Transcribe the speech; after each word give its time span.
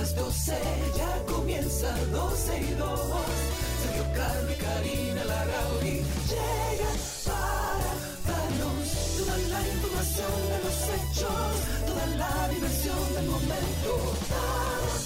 Las 0.00 0.14
12, 0.16 0.52
ya 0.96 1.32
comienza 1.34 1.94
12 2.10 2.58
y 2.58 2.74
2. 2.74 3.00
Sergio 3.82 4.04
y 4.50 4.56
Karina 4.64 5.24
Larrauri 5.24 5.96
llegan 6.30 6.98
para 7.26 7.92
darnos 8.28 8.88
toda 9.18 9.36
la 9.52 9.60
información 9.68 10.34
de 10.52 10.58
los 10.64 10.78
hechos, 10.94 11.52
toda 11.86 12.06
la 12.16 12.48
diversión 12.48 13.14
del 13.14 13.26
momento. 13.26 14.99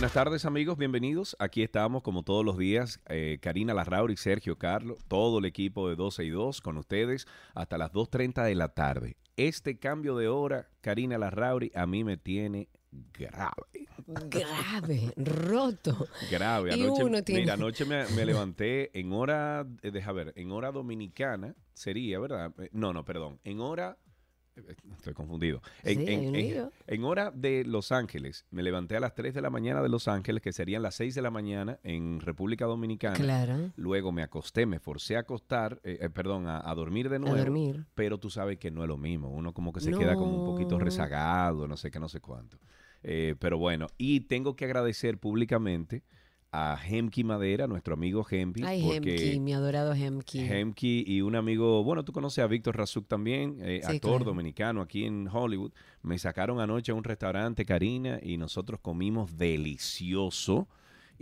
Buenas 0.00 0.14
tardes 0.14 0.46
amigos, 0.46 0.78
bienvenidos. 0.78 1.36
Aquí 1.38 1.62
estamos 1.62 2.02
como 2.02 2.22
todos 2.22 2.42
los 2.42 2.56
días, 2.56 3.00
eh, 3.10 3.36
Karina 3.42 3.74
Larrauri, 3.74 4.16
Sergio 4.16 4.56
Carlos, 4.56 5.04
todo 5.08 5.40
el 5.40 5.44
equipo 5.44 5.90
de 5.90 5.94
12 5.94 6.24
y 6.24 6.30
2 6.30 6.62
con 6.62 6.78
ustedes 6.78 7.26
hasta 7.54 7.76
las 7.76 7.92
2.30 7.92 8.42
de 8.46 8.54
la 8.54 8.68
tarde. 8.68 9.18
Este 9.36 9.78
cambio 9.78 10.16
de 10.16 10.28
hora, 10.28 10.70
Karina 10.80 11.18
Larrauri, 11.18 11.70
a 11.74 11.84
mí 11.86 12.02
me 12.02 12.16
tiene 12.16 12.70
grave. 13.12 13.88
Grave, 14.06 15.12
roto. 15.18 16.06
Grave. 16.30 16.70
Y 16.74 16.82
Anoche, 16.82 17.04
uno 17.04 17.22
tiene- 17.22 17.42
Mira, 17.42 17.52
anoche 17.52 17.84
me, 17.84 18.06
me 18.16 18.24
levanté 18.24 18.98
en 18.98 19.12
hora, 19.12 19.66
eh, 19.82 19.90
deja 19.90 20.12
ver, 20.12 20.32
en 20.34 20.50
hora 20.50 20.72
dominicana 20.72 21.54
sería, 21.74 22.18
¿verdad? 22.18 22.54
Eh, 22.58 22.70
No, 22.72 22.94
no, 22.94 23.04
perdón. 23.04 23.38
En 23.44 23.60
hora, 23.60 23.98
estoy 24.96 25.14
confundido. 25.14 25.62
En, 25.82 25.98
Sí, 25.98 26.12
en- 26.12 26.34
en- 26.36 26.70
en 26.86 27.04
hora 27.04 27.30
de 27.30 27.64
Los 27.64 27.92
Ángeles, 27.92 28.44
me 28.50 28.62
levanté 28.62 28.96
a 28.96 29.00
las 29.00 29.14
3 29.14 29.32
de 29.34 29.40
la 29.40 29.50
mañana 29.50 29.82
de 29.82 29.88
Los 29.88 30.08
Ángeles, 30.08 30.42
que 30.42 30.52
serían 30.52 30.82
las 30.82 30.94
6 30.96 31.14
de 31.14 31.22
la 31.22 31.30
mañana 31.30 31.78
en 31.82 32.20
República 32.20 32.66
Dominicana. 32.66 33.16
Claro. 33.16 33.70
Luego 33.76 34.12
me 34.12 34.22
acosté, 34.22 34.66
me 34.66 34.78
forcé 34.80 35.16
a 35.16 35.20
acostar, 35.20 35.80
eh, 35.84 35.98
eh, 36.02 36.10
perdón, 36.10 36.46
a, 36.46 36.60
a 36.68 36.74
dormir 36.74 37.08
de 37.08 37.18
nuevo. 37.18 37.36
dormir. 37.36 37.86
Pero 37.94 38.18
tú 38.18 38.30
sabes 38.30 38.58
que 38.58 38.70
no 38.70 38.82
es 38.82 38.88
lo 38.88 38.96
mismo. 38.98 39.30
Uno 39.30 39.52
como 39.54 39.72
que 39.72 39.80
se 39.80 39.90
No. 39.90 39.98
queda 39.98 40.14
como 40.14 40.38
un 40.40 40.44
poquito 40.44 40.78
rezagado, 40.78 41.66
no 41.66 41.76
sé 41.76 41.90
qué, 41.90 41.98
no 42.00 42.08
sé 42.08 42.20
cuánto. 42.20 42.58
Eh, 43.02 43.34
pero 43.38 43.56
bueno, 43.56 43.86
y 43.96 44.20
tengo 44.20 44.56
que 44.56 44.66
agradecer 44.66 45.16
públicamente 45.18 46.02
a 46.52 46.76
Hemki 46.76 47.22
Madera, 47.22 47.66
nuestro 47.66 47.94
amigo 47.94 48.26
Hemki. 48.28 48.64
Ay, 48.64 48.82
Hemki, 48.90 49.38
mi 49.38 49.52
adorado 49.52 49.94
Hemki. 49.94 50.40
Hemki 50.40 51.04
y 51.06 51.20
un 51.20 51.36
amigo, 51.36 51.84
bueno, 51.84 52.04
tú 52.04 52.12
conoces 52.12 52.42
a 52.42 52.46
Víctor 52.48 52.76
Razuk 52.76 53.06
también, 53.06 53.58
eh, 53.60 53.80
Sí, 53.84 53.92
actor 53.94 54.16
claro. 54.18 54.24
dominicano 54.24 54.80
aquí 54.80 55.04
en 55.04 55.28
Hollywood. 55.32 55.72
Me 56.02 56.18
sacaron 56.18 56.60
anoche 56.60 56.90
a 56.90 56.94
un 56.94 57.04
restaurante, 57.04 57.64
Karina, 57.64 58.18
y 58.22 58.36
nosotros 58.36 58.80
comimos 58.80 59.38
delicioso. 59.38 60.66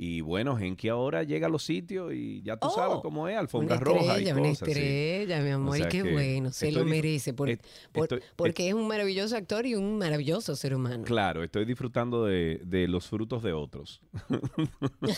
Y 0.01 0.21
bueno, 0.21 0.57
Henki 0.57 0.89
ahora 0.89 1.25
llega 1.25 1.49
a 1.49 1.51
los 1.51 1.65
sitios 1.65 2.13
y 2.15 2.41
ya 2.43 2.57
tú 2.57 2.69
Oh, 2.69 2.75
sabes 2.75 2.99
cómo 3.03 3.27
es, 3.29 3.37
alfombra 3.37 3.75
una 3.75 3.85
roja 3.85 4.01
estrella, 4.13 4.31
y 4.31 4.33
una 4.33 4.49
cosas. 4.51 4.59
sí. 4.67 4.71
estrella, 4.71 5.41
mi 5.43 5.51
amor, 5.51 5.71
O 5.71 5.77
sea 5.77 5.87
y 5.87 5.89
qué 5.91 6.03
bueno, 6.05 6.53
se 6.53 6.71
lo 6.71 6.85
merece, 6.85 7.35
por- 7.35 7.51
est- 7.51 7.65
por- 7.91 8.05
estoy- 8.05 8.21
porque 8.37 8.69
es 8.69 8.75
un 8.75 8.87
maravilloso 8.87 9.37
actor 9.37 9.67
y 9.67 9.75
un 9.75 9.99
maravilloso 9.99 10.55
ser 10.55 10.73
humano. 10.77 11.03
Claro, 11.05 11.43
estoy 11.43 11.65
disfrutando 11.65 12.25
de, 12.27 12.61
de 12.65 12.87
los 12.87 13.09
frutos 13.09 13.43
de 13.43 13.53
otros. 13.53 14.01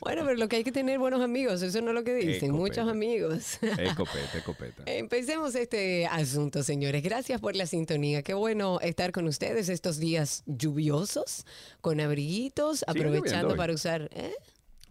Bueno, 0.00 0.22
pero 0.24 0.34
lo 0.36 0.48
que 0.48 0.56
hay 0.56 0.64
que 0.64 0.72
tener 0.72 0.98
buenos 0.98 1.20
amigos, 1.20 1.62
eso 1.62 1.80
no 1.80 1.88
es 1.90 1.94
lo 1.94 2.04
que 2.04 2.14
dicen, 2.14 2.52
muchos 2.52 2.88
amigos. 2.88 3.58
Escopeta, 3.62 4.30
escopeta. 4.38 4.82
Empecemos 4.86 5.54
este 5.54 6.06
asunto, 6.06 6.62
señores. 6.62 7.02
Gracias 7.02 7.40
por 7.40 7.56
la 7.56 7.66
sintonía. 7.66 8.22
Qué 8.22 8.34
bueno 8.34 8.78
estar 8.80 9.12
con 9.12 9.26
ustedes 9.26 9.68
estos 9.68 9.98
días 9.98 10.42
lluviosos, 10.46 11.44
con 11.80 12.00
abriguitos, 12.00 12.84
lloviendo 12.88 13.20
aprovechando 13.38 13.56
para 13.56 13.72
usar. 13.74 14.08
¿eh? 14.12 14.34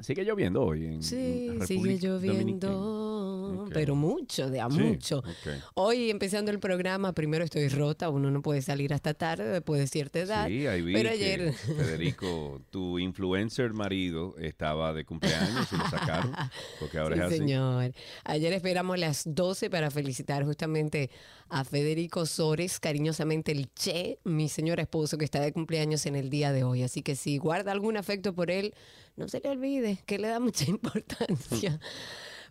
Sigue 0.02 0.26
lloviendo 0.26 0.62
hoy 0.62 0.86
en, 0.86 1.02
Sí, 1.04 1.48
en 1.54 1.66
sigue 1.66 1.98
lloviendo, 1.98 2.68
Dominicana. 2.68 3.62
Ok. 3.64 3.70
pero 3.74 3.96
mucho, 3.96 4.50
de 4.50 4.60
a 4.60 4.70
Sí, 4.70 4.78
mucho. 4.80 5.20
ok. 5.20 5.48
Hoy 5.76 6.10
empezando 6.12 6.52
el 6.52 6.60
programa, 6.60 7.14
primero 7.14 7.46
estoy 7.46 7.70
rota, 7.70 8.10
uno 8.10 8.30
no 8.30 8.42
puede 8.42 8.62
salir 8.62 8.94
hasta 8.94 9.14
tarde 9.14 9.46
después 9.46 9.80
de 9.80 9.88
cierta 9.88 10.20
edad. 10.20 10.48
Sí, 10.48 10.68
ahí 10.68 10.82
vi 10.82 10.94
pero 10.94 11.10
ayer, 11.12 11.54
Federico, 11.54 12.62
tu 12.72 13.00
influencer 13.00 13.72
marido, 13.74 14.36
estaba 14.38 14.92
de 14.94 15.06
cumpleaños 15.06 15.72
y 15.72 15.78
lo 15.78 15.90
sacaron, 15.90 16.34
porque 16.80 16.98
ahora 16.98 17.16
Sí, 17.16 17.22
es 17.22 17.28
así. 17.28 17.38
señor. 17.38 17.94
Ayer 18.26 18.52
esperamos 18.52 19.00
las 19.00 19.24
12 19.26 19.70
para 19.70 19.90
felicitar 19.92 20.44
justamente 20.44 21.10
a 21.50 21.64
Federico 21.64 22.26
Sores, 22.26 22.80
cariñosamente 22.80 23.52
el 23.52 23.72
Che, 23.74 24.20
mi 24.24 24.50
señor 24.50 24.80
esposo 24.80 25.18
que 25.18 25.26
está 25.26 25.40
de 25.40 25.54
cumpleaños 25.54 26.06
en 26.06 26.16
el 26.16 26.30
día 26.30 26.52
de 26.52 26.64
hoy. 26.64 26.84
Así 26.84 27.02
que 27.02 27.16
si 27.16 27.38
guarda 27.38 27.72
algún 27.72 27.98
afecto 27.98 28.34
por 28.34 28.52
él, 28.52 28.74
no 29.16 29.28
se 29.28 29.40
le 29.40 29.50
olvide 29.50 30.00
que 30.06 30.18
le 30.18 30.28
da 30.28 30.40
mucha 30.40 30.66
importancia. 30.70 31.80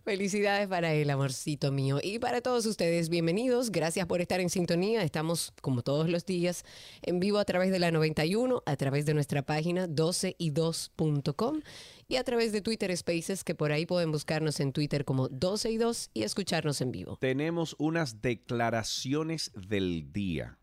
Felicidades 0.05 0.67
para 0.67 0.93
él, 0.93 1.09
amorcito 1.09 1.71
mío. 1.71 1.97
Y 1.99 2.19
para 2.19 2.39
todos 2.39 2.67
ustedes, 2.67 3.09
bienvenidos. 3.09 3.71
Gracias 3.71 4.05
por 4.05 4.21
estar 4.21 4.39
en 4.39 4.51
sintonía. 4.51 5.01
Estamos, 5.01 5.51
como 5.63 5.81
todos 5.81 6.07
los 6.09 6.27
días, 6.27 6.63
en 7.01 7.19
vivo 7.19 7.39
a 7.39 7.43
través 7.43 7.71
de 7.71 7.79
la 7.79 7.89
91, 7.89 8.61
a 8.67 8.75
través 8.75 9.07
de 9.07 9.15
nuestra 9.15 9.41
página 9.41 9.87
12y2.com 9.87 11.61
y 12.07 12.17
a 12.17 12.23
través 12.23 12.51
de 12.51 12.61
Twitter 12.61 12.95
Spaces, 12.95 13.43
que 13.43 13.55
por 13.55 13.71
ahí 13.71 13.87
pueden 13.87 14.11
buscarnos 14.11 14.59
en 14.59 14.73
Twitter 14.73 15.05
como 15.05 15.27
12 15.27 15.71
y 15.71 15.77
2 15.77 16.11
y 16.13 16.21
escucharnos 16.21 16.81
en 16.81 16.91
vivo. 16.91 17.17
Tenemos 17.19 17.75
unas 17.79 18.21
declaraciones 18.21 19.51
del 19.55 20.13
día. 20.13 20.59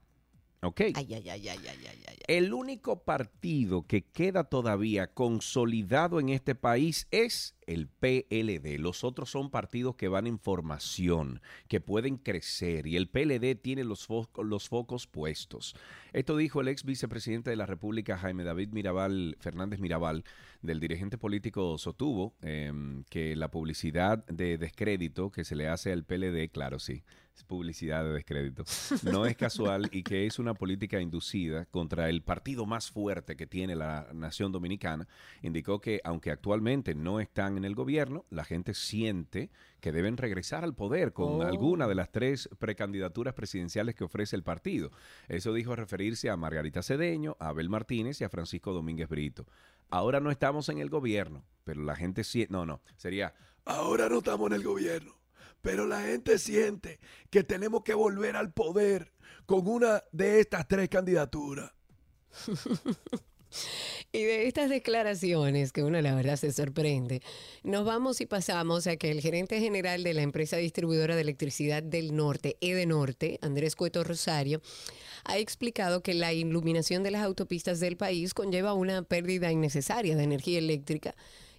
¿Ok? 0.64 0.80
Ay, 0.80 0.94
ay, 0.94 1.12
ay, 1.12 1.28
ay, 1.28 1.48
ay, 1.48 1.58
ay, 1.68 1.86
ay, 1.88 2.04
ay. 2.08 2.16
El 2.28 2.52
único 2.54 3.02
partido 3.02 3.82
que 3.84 4.02
queda 4.04 4.44
todavía 4.44 5.08
consolidado 5.08 6.20
en 6.20 6.28
este 6.28 6.54
país 6.54 7.08
es 7.10 7.56
el 7.66 7.88
PLD. 7.88 8.78
Los 8.78 9.02
otros 9.02 9.28
son 9.30 9.50
partidos 9.50 9.96
que 9.96 10.06
van 10.06 10.28
en 10.28 10.38
formación, 10.38 11.40
que 11.66 11.80
pueden 11.80 12.16
crecer 12.16 12.86
y 12.86 12.96
el 12.96 13.08
PLD 13.08 13.56
tiene 13.60 13.82
los, 13.82 14.08
fo- 14.08 14.28
los 14.44 14.68
focos 14.68 15.08
puestos. 15.08 15.74
Esto 16.12 16.36
dijo 16.36 16.60
el 16.60 16.68
ex 16.68 16.84
vicepresidente 16.84 17.50
de 17.50 17.56
la 17.56 17.66
República, 17.66 18.16
Jaime 18.16 18.44
David 18.44 18.68
Mirabal, 18.70 19.36
Fernández 19.40 19.80
Mirabal, 19.80 20.22
del 20.60 20.78
dirigente 20.78 21.18
político 21.18 21.76
Sotuvo, 21.76 22.34
em, 22.40 23.02
que 23.10 23.34
la 23.34 23.50
publicidad 23.50 24.24
de 24.26 24.58
descrédito 24.58 25.32
que 25.32 25.42
se 25.42 25.56
le 25.56 25.66
hace 25.66 25.90
al 25.90 26.04
PLD, 26.04 26.50
claro, 26.52 26.78
sí, 26.78 27.02
es 27.34 27.44
publicidad 27.44 28.04
de 28.04 28.12
descrédito, 28.12 28.64
no 29.10 29.24
es 29.26 29.36
casual 29.36 29.88
y 29.90 30.02
que 30.02 30.26
es 30.26 30.38
una 30.38 30.54
política 30.54 31.00
inducida 31.00 31.64
contra 31.66 32.08
el 32.08 32.22
partido 32.22 32.66
más 32.66 32.90
fuerte 32.90 33.36
que 33.36 33.46
tiene 33.46 33.74
la 33.74 34.08
nación 34.12 34.52
dominicana, 34.52 35.08
indicó 35.40 35.80
que 35.80 36.00
aunque 36.04 36.30
actualmente 36.30 36.94
no 36.94 37.20
están 37.20 37.56
en 37.56 37.64
el 37.64 37.74
gobierno, 37.74 38.26
la 38.30 38.44
gente 38.44 38.74
siente 38.74 39.50
que 39.80 39.92
deben 39.92 40.16
regresar 40.16 40.62
al 40.62 40.74
poder 40.74 41.12
con 41.12 41.32
Oh. 41.32 41.42
alguna 41.42 41.88
de 41.88 41.94
las 41.94 42.10
tres 42.12 42.48
precandidaturas 42.58 43.32
presidenciales 43.34 43.94
que 43.94 44.04
ofrece 44.04 44.36
el 44.36 44.42
partido. 44.42 44.90
Eso 45.28 45.54
dijo 45.54 45.72
a 45.72 45.76
referirse 45.76 46.28
a 46.28 46.36
Margarita 46.36 46.82
Cedeño, 46.82 47.36
a 47.40 47.48
Abel 47.48 47.68
Martínez 47.68 48.20
y 48.20 48.24
a 48.24 48.28
Francisco 48.28 48.72
Domínguez 48.72 49.08
Brito. 49.08 49.46
Ahora 49.88 50.20
no 50.20 50.30
estamos 50.30 50.68
en 50.68 50.78
el 50.78 50.90
gobierno, 50.90 51.44
pero 51.64 51.82
la 51.82 51.96
gente 51.96 52.24
siente... 52.24 52.52
No, 52.52 52.66
no, 52.66 52.82
sería... 52.96 53.34
Ahora 53.64 54.08
no 54.08 54.18
estamos 54.18 54.48
en 54.50 54.56
el 54.56 54.64
gobierno, 54.64 55.14
pero 55.62 55.86
la 55.86 56.02
gente 56.02 56.38
siente 56.38 57.00
que 57.30 57.44
tenemos 57.44 57.82
que 57.82 57.94
volver 57.94 58.36
al 58.36 58.52
poder 58.52 59.12
con 59.46 59.66
una 59.66 60.04
de 60.12 60.40
estas 60.40 60.68
tres 60.68 60.88
candidaturas. 60.88 61.72
Y 64.12 64.24
de 64.24 64.46
estas 64.46 64.70
declaraciones, 64.70 65.72
que 65.72 65.82
uno 65.82 66.00
la 66.00 66.14
verdad 66.14 66.36
se 66.36 66.52
sorprende, 66.52 67.22
nos 67.62 67.84
vamos 67.84 68.20
y 68.20 68.26
pasamos 68.26 68.86
a 68.86 68.96
que 68.96 69.10
el 69.10 69.20
gerente 69.20 69.60
general 69.60 70.02
de 70.02 70.14
la 70.14 70.22
empresa 70.22 70.56
distribuidora 70.56 71.14
de 71.14 71.22
electricidad 71.22 71.82
del 71.82 72.14
norte, 72.16 72.56
Edenorte, 72.60 73.38
Andrés 73.42 73.76
Cueto 73.76 74.04
Rosario, 74.04 74.60
ha 75.24 75.38
explicado 75.38 76.02
que 76.02 76.14
la 76.14 76.32
iluminación 76.32 77.02
de 77.02 77.10
las 77.10 77.22
autopistas 77.22 77.80
del 77.80 77.96
país 77.96 78.34
conlleva 78.34 78.74
una 78.74 79.02
pérdida 79.02 79.52
innecesaria 79.52 80.16
de 80.16 80.24
energía 80.24 80.58
eléctrica 80.58 81.14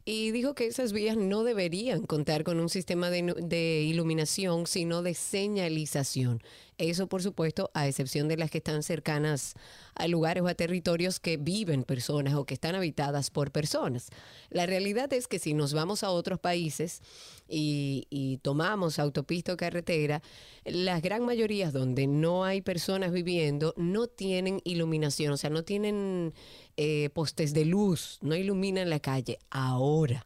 y 0.05 0.31
dijo 0.31 0.53
que 0.53 0.67
esas 0.67 0.91
vías 0.91 1.15
no 1.15 1.43
deberían 1.43 2.05
contar 2.05 2.43
con 2.43 2.59
un 2.59 2.69
sistema 2.69 3.09
de, 3.09 3.33
de 3.41 3.81
iluminación, 3.83 4.67
sino 4.67 5.01
de 5.01 5.13
señalización. 5.13 6.41
Eso, 6.77 7.07
por 7.07 7.21
supuesto, 7.21 7.69
a 7.73 7.87
excepción 7.87 8.27
de 8.27 8.35
las 8.35 8.49
que 8.49 8.57
están 8.57 8.83
cercanas 8.83 9.53
a 9.95 10.07
lugares 10.07 10.43
o 10.43 10.47
a 10.47 10.55
territorios 10.55 11.19
que 11.19 11.37
viven 11.37 11.83
personas 11.83 12.33
o 12.33 12.45
que 12.45 12.55
están 12.55 12.75
habitadas 12.75 13.29
por 13.29 13.51
personas. 13.51 14.09
La 14.49 14.65
realidad 14.65 15.13
es 15.13 15.27
que 15.27 15.39
si 15.39 15.53
nos 15.53 15.73
vamos 15.73 16.03
a 16.03 16.09
otros 16.09 16.39
países 16.39 17.01
y, 17.47 18.07
y 18.09 18.37
tomamos 18.37 18.97
autopista 18.99 19.53
o 19.53 19.57
carretera, 19.57 20.21
las 20.65 21.01
gran 21.01 21.23
mayorías 21.23 21.73
donde 21.73 22.07
no 22.07 22.43
hay 22.43 22.61
personas 22.61 23.11
viviendo 23.11 23.73
no 23.77 24.07
tienen 24.07 24.59
iluminación, 24.63 25.33
o 25.33 25.37
sea, 25.37 25.51
no 25.51 25.63
tienen 25.63 26.33
eh, 26.77 27.09
postes 27.13 27.53
de 27.53 27.65
luz, 27.65 28.19
no 28.21 28.35
iluminan 28.35 28.89
la 28.89 28.99
calle. 28.99 29.39
Ahora, 29.49 30.25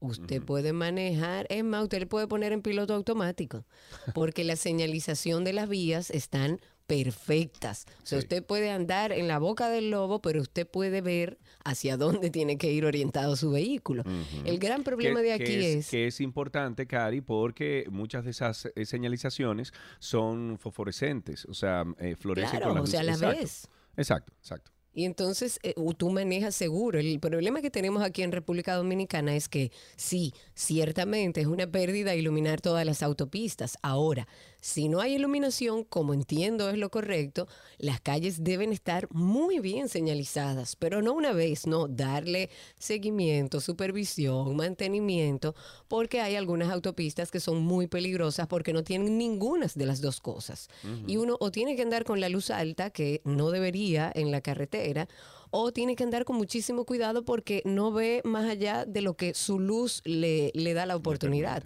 usted 0.00 0.42
puede 0.42 0.72
manejar, 0.72 1.46
es 1.48 1.64
más, 1.64 1.84
usted 1.84 2.00
le 2.00 2.06
puede 2.06 2.26
poner 2.26 2.52
en 2.52 2.62
piloto 2.62 2.94
automático, 2.94 3.64
porque 4.14 4.44
la 4.44 4.56
señalización 4.56 5.44
de 5.44 5.52
las 5.52 5.68
vías 5.68 6.10
están 6.10 6.60
perfectas. 6.86 7.86
O 8.02 8.06
sea, 8.06 8.18
Sí. 8.18 8.24
usted 8.24 8.44
puede 8.44 8.70
andar 8.70 9.12
en 9.12 9.28
la 9.28 9.38
boca 9.38 9.68
del 9.68 9.90
lobo, 9.90 10.20
pero 10.20 10.42
usted 10.42 10.66
puede 10.68 11.00
ver 11.00 11.38
hacia 11.64 11.96
dónde 11.96 12.28
tiene 12.30 12.58
que 12.58 12.70
ir 12.72 12.84
orientado 12.84 13.36
su 13.36 13.50
vehículo. 13.50 14.02
El 14.44 14.58
gran 14.58 14.82
problema 14.82 15.20
que, 15.20 15.26
de 15.26 15.32
aquí 15.32 15.44
que 15.44 15.72
es, 15.74 15.88
que 15.88 16.06
es 16.08 16.20
importante, 16.20 16.86
Cari, 16.86 17.20
porque 17.20 17.86
muchas 17.90 18.24
de 18.24 18.32
esas 18.32 18.68
eh, 18.74 18.84
señalizaciones 18.84 19.72
son 20.00 20.58
fosforescentes, 20.58 21.44
o 21.46 21.54
sea, 21.54 21.84
eh, 21.98 22.16
florecen 22.16 22.50
claro, 22.58 22.66
con 22.66 22.74
la 22.74 22.82
o 22.82 22.86
sea, 22.86 23.02
la 23.02 23.16
ves. 23.16 23.68
Exacto, 23.96 24.32
exacto. 24.38 24.72
Y 24.94 25.04
entonces 25.04 25.58
eh, 25.62 25.74
tú 25.96 26.10
manejas 26.10 26.54
seguro. 26.54 26.98
El 26.98 27.18
problema 27.18 27.62
que 27.62 27.70
tenemos 27.70 28.02
aquí 28.02 28.22
en 28.22 28.32
República 28.32 28.74
Dominicana 28.74 29.34
es 29.34 29.48
que 29.48 29.72
sí, 29.96 30.34
ciertamente 30.54 31.40
es 31.40 31.46
una 31.46 31.66
pérdida 31.66 32.14
iluminar 32.14 32.60
todas 32.60 32.84
las 32.84 33.02
autopistas. 33.02 33.78
Ahora, 33.82 34.28
si 34.62 34.88
no 34.88 35.00
hay 35.00 35.14
iluminación, 35.14 35.82
como 35.82 36.14
entiendo 36.14 36.70
es 36.70 36.78
lo 36.78 36.88
correcto, 36.88 37.48
las 37.78 38.00
calles 38.00 38.44
deben 38.44 38.72
estar 38.72 39.08
muy 39.10 39.58
bien 39.58 39.88
señalizadas, 39.88 40.76
pero 40.76 41.02
no 41.02 41.14
una 41.14 41.32
vez, 41.32 41.66
no, 41.66 41.88
darle 41.88 42.48
seguimiento, 42.78 43.60
supervisión, 43.60 44.54
mantenimiento, 44.54 45.56
porque 45.88 46.20
hay 46.20 46.36
algunas 46.36 46.70
autopistas 46.70 47.32
que 47.32 47.40
son 47.40 47.60
muy 47.60 47.88
peligrosas 47.88 48.46
porque 48.46 48.72
no 48.72 48.84
tienen 48.84 49.18
ninguna 49.18 49.66
de 49.74 49.86
las 49.86 50.00
dos 50.00 50.20
cosas. 50.20 50.68
Y 51.08 51.16
uno 51.16 51.36
o 51.40 51.50
tiene 51.50 51.74
que 51.74 51.82
andar 51.82 52.04
con 52.04 52.20
la 52.20 52.28
luz 52.28 52.50
alta, 52.50 52.90
que 52.90 53.20
no 53.24 53.50
debería 53.50 54.12
en 54.14 54.30
la 54.30 54.40
carretera, 54.40 55.08
o 55.52 55.70
tiene 55.70 55.94
que 55.94 56.02
andar 56.02 56.24
con 56.24 56.36
muchísimo 56.36 56.84
cuidado 56.84 57.24
porque 57.24 57.62
no 57.64 57.92
ve 57.92 58.22
más 58.24 58.48
allá 58.48 58.84
de 58.86 59.02
lo 59.02 59.14
que 59.14 59.34
su 59.34 59.60
luz 59.60 60.00
le, 60.04 60.50
le 60.54 60.74
da 60.74 60.86
la 60.86 60.96
oportunidad. 60.96 61.62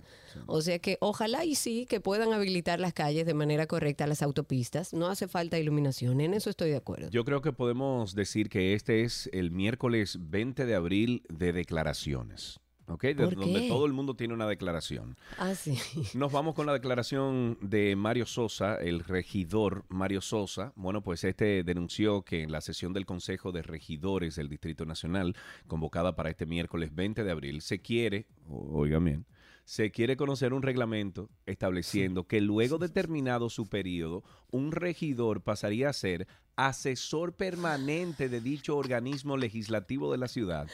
O 0.46 0.60
sea 0.60 0.78
que 0.78 0.98
ojalá 1.00 1.44
y 1.44 1.54
sí 1.54 1.86
que 1.86 2.00
puedan 2.00 2.32
habilitar 2.32 2.80
las 2.80 2.92
calles 2.92 3.24
de 3.24 3.32
manera 3.32 3.66
correcta, 3.66 4.06
las 4.06 4.22
autopistas. 4.22 4.92
No 4.92 5.06
hace 5.06 5.28
falta 5.28 5.58
iluminación, 5.58 6.20
en 6.20 6.34
eso 6.34 6.50
estoy 6.50 6.70
de 6.70 6.76
acuerdo. 6.76 7.08
Yo 7.10 7.24
creo 7.24 7.40
que 7.40 7.52
podemos 7.52 8.14
decir 8.14 8.48
que 8.50 8.74
este 8.74 9.02
es 9.02 9.30
el 9.32 9.50
miércoles 9.50 10.18
20 10.20 10.66
de 10.66 10.74
abril 10.74 11.22
de 11.28 11.52
declaraciones, 11.52 12.60
¿ok? 12.88 13.02
De- 13.02 13.14
¿Por 13.14 13.34
donde 13.36 13.60
qué? 13.62 13.68
todo 13.68 13.86
el 13.86 13.92
mundo 13.92 14.14
tiene 14.14 14.34
una 14.34 14.46
declaración. 14.46 15.16
Ah, 15.38 15.54
sí. 15.54 15.76
Nos 16.14 16.32
vamos 16.32 16.54
con 16.54 16.66
la 16.66 16.72
declaración 16.72 17.58
de 17.60 17.96
Mario 17.96 18.26
Sosa, 18.26 18.76
el 18.76 19.00
regidor 19.00 19.84
Mario 19.88 20.20
Sosa. 20.20 20.72
Bueno, 20.76 21.02
pues 21.02 21.24
este 21.24 21.62
denunció 21.64 22.22
que 22.22 22.42
en 22.42 22.52
la 22.52 22.60
sesión 22.60 22.92
del 22.92 23.06
Consejo 23.06 23.52
de 23.52 23.62
Regidores 23.62 24.36
del 24.36 24.48
Distrito 24.48 24.84
Nacional, 24.84 25.36
convocada 25.66 26.14
para 26.16 26.30
este 26.30 26.46
miércoles 26.46 26.94
20 26.94 27.24
de 27.24 27.30
abril, 27.30 27.60
se 27.62 27.80
quiere, 27.80 28.26
oigan 28.48 29.04
bien, 29.04 29.26
se 29.64 29.90
quiere 29.90 30.16
conocer 30.16 30.52
un 30.52 30.62
reglamento 30.62 31.28
estableciendo 31.44 32.28
que 32.28 32.40
luego 32.40 32.78
de 32.78 32.88
terminado 32.88 33.50
su 33.50 33.68
periodo, 33.68 34.22
un 34.52 34.70
regidor 34.70 35.40
pasaría 35.42 35.88
a 35.88 35.92
ser 35.92 36.28
asesor 36.54 37.34
permanente 37.34 38.28
de 38.28 38.40
dicho 38.40 38.76
organismo 38.76 39.36
legislativo 39.36 40.12
de 40.12 40.18
la 40.18 40.28
ciudad. 40.28 40.68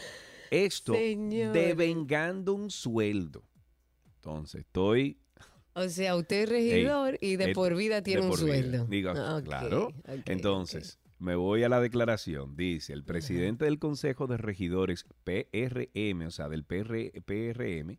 Esto 0.52 0.94
Señores. 0.94 1.54
devengando 1.54 2.52
un 2.52 2.70
sueldo. 2.70 3.42
Entonces, 4.16 4.60
estoy 4.60 5.18
O 5.74 5.88
sea, 5.88 6.14
usted 6.16 6.42
es 6.42 6.48
regidor 6.48 7.18
y 7.20 7.36
de 7.36 7.50
eh, 7.50 7.54
por 7.54 7.74
vida 7.74 8.02
tiene 8.02 8.20
un 8.20 8.28
vida. 8.28 8.38
sueldo. 8.38 8.84
Digo, 8.86 9.12
claro. 9.44 9.92
Entonces, 10.26 11.00
me 11.18 11.34
voy 11.36 11.62
a 11.62 11.68
la 11.68 11.80
declaración. 11.80 12.54
Dice, 12.56 12.92
el 12.92 13.02
presidente 13.02 13.64
del 13.64 13.78
Consejo 13.78 14.26
de 14.26 14.36
Regidores 14.36 15.06
PRM, 15.24 16.26
o 16.26 16.30
sea, 16.30 16.48
del 16.48 16.64
PR 16.64 17.12
PRM, 17.24 17.98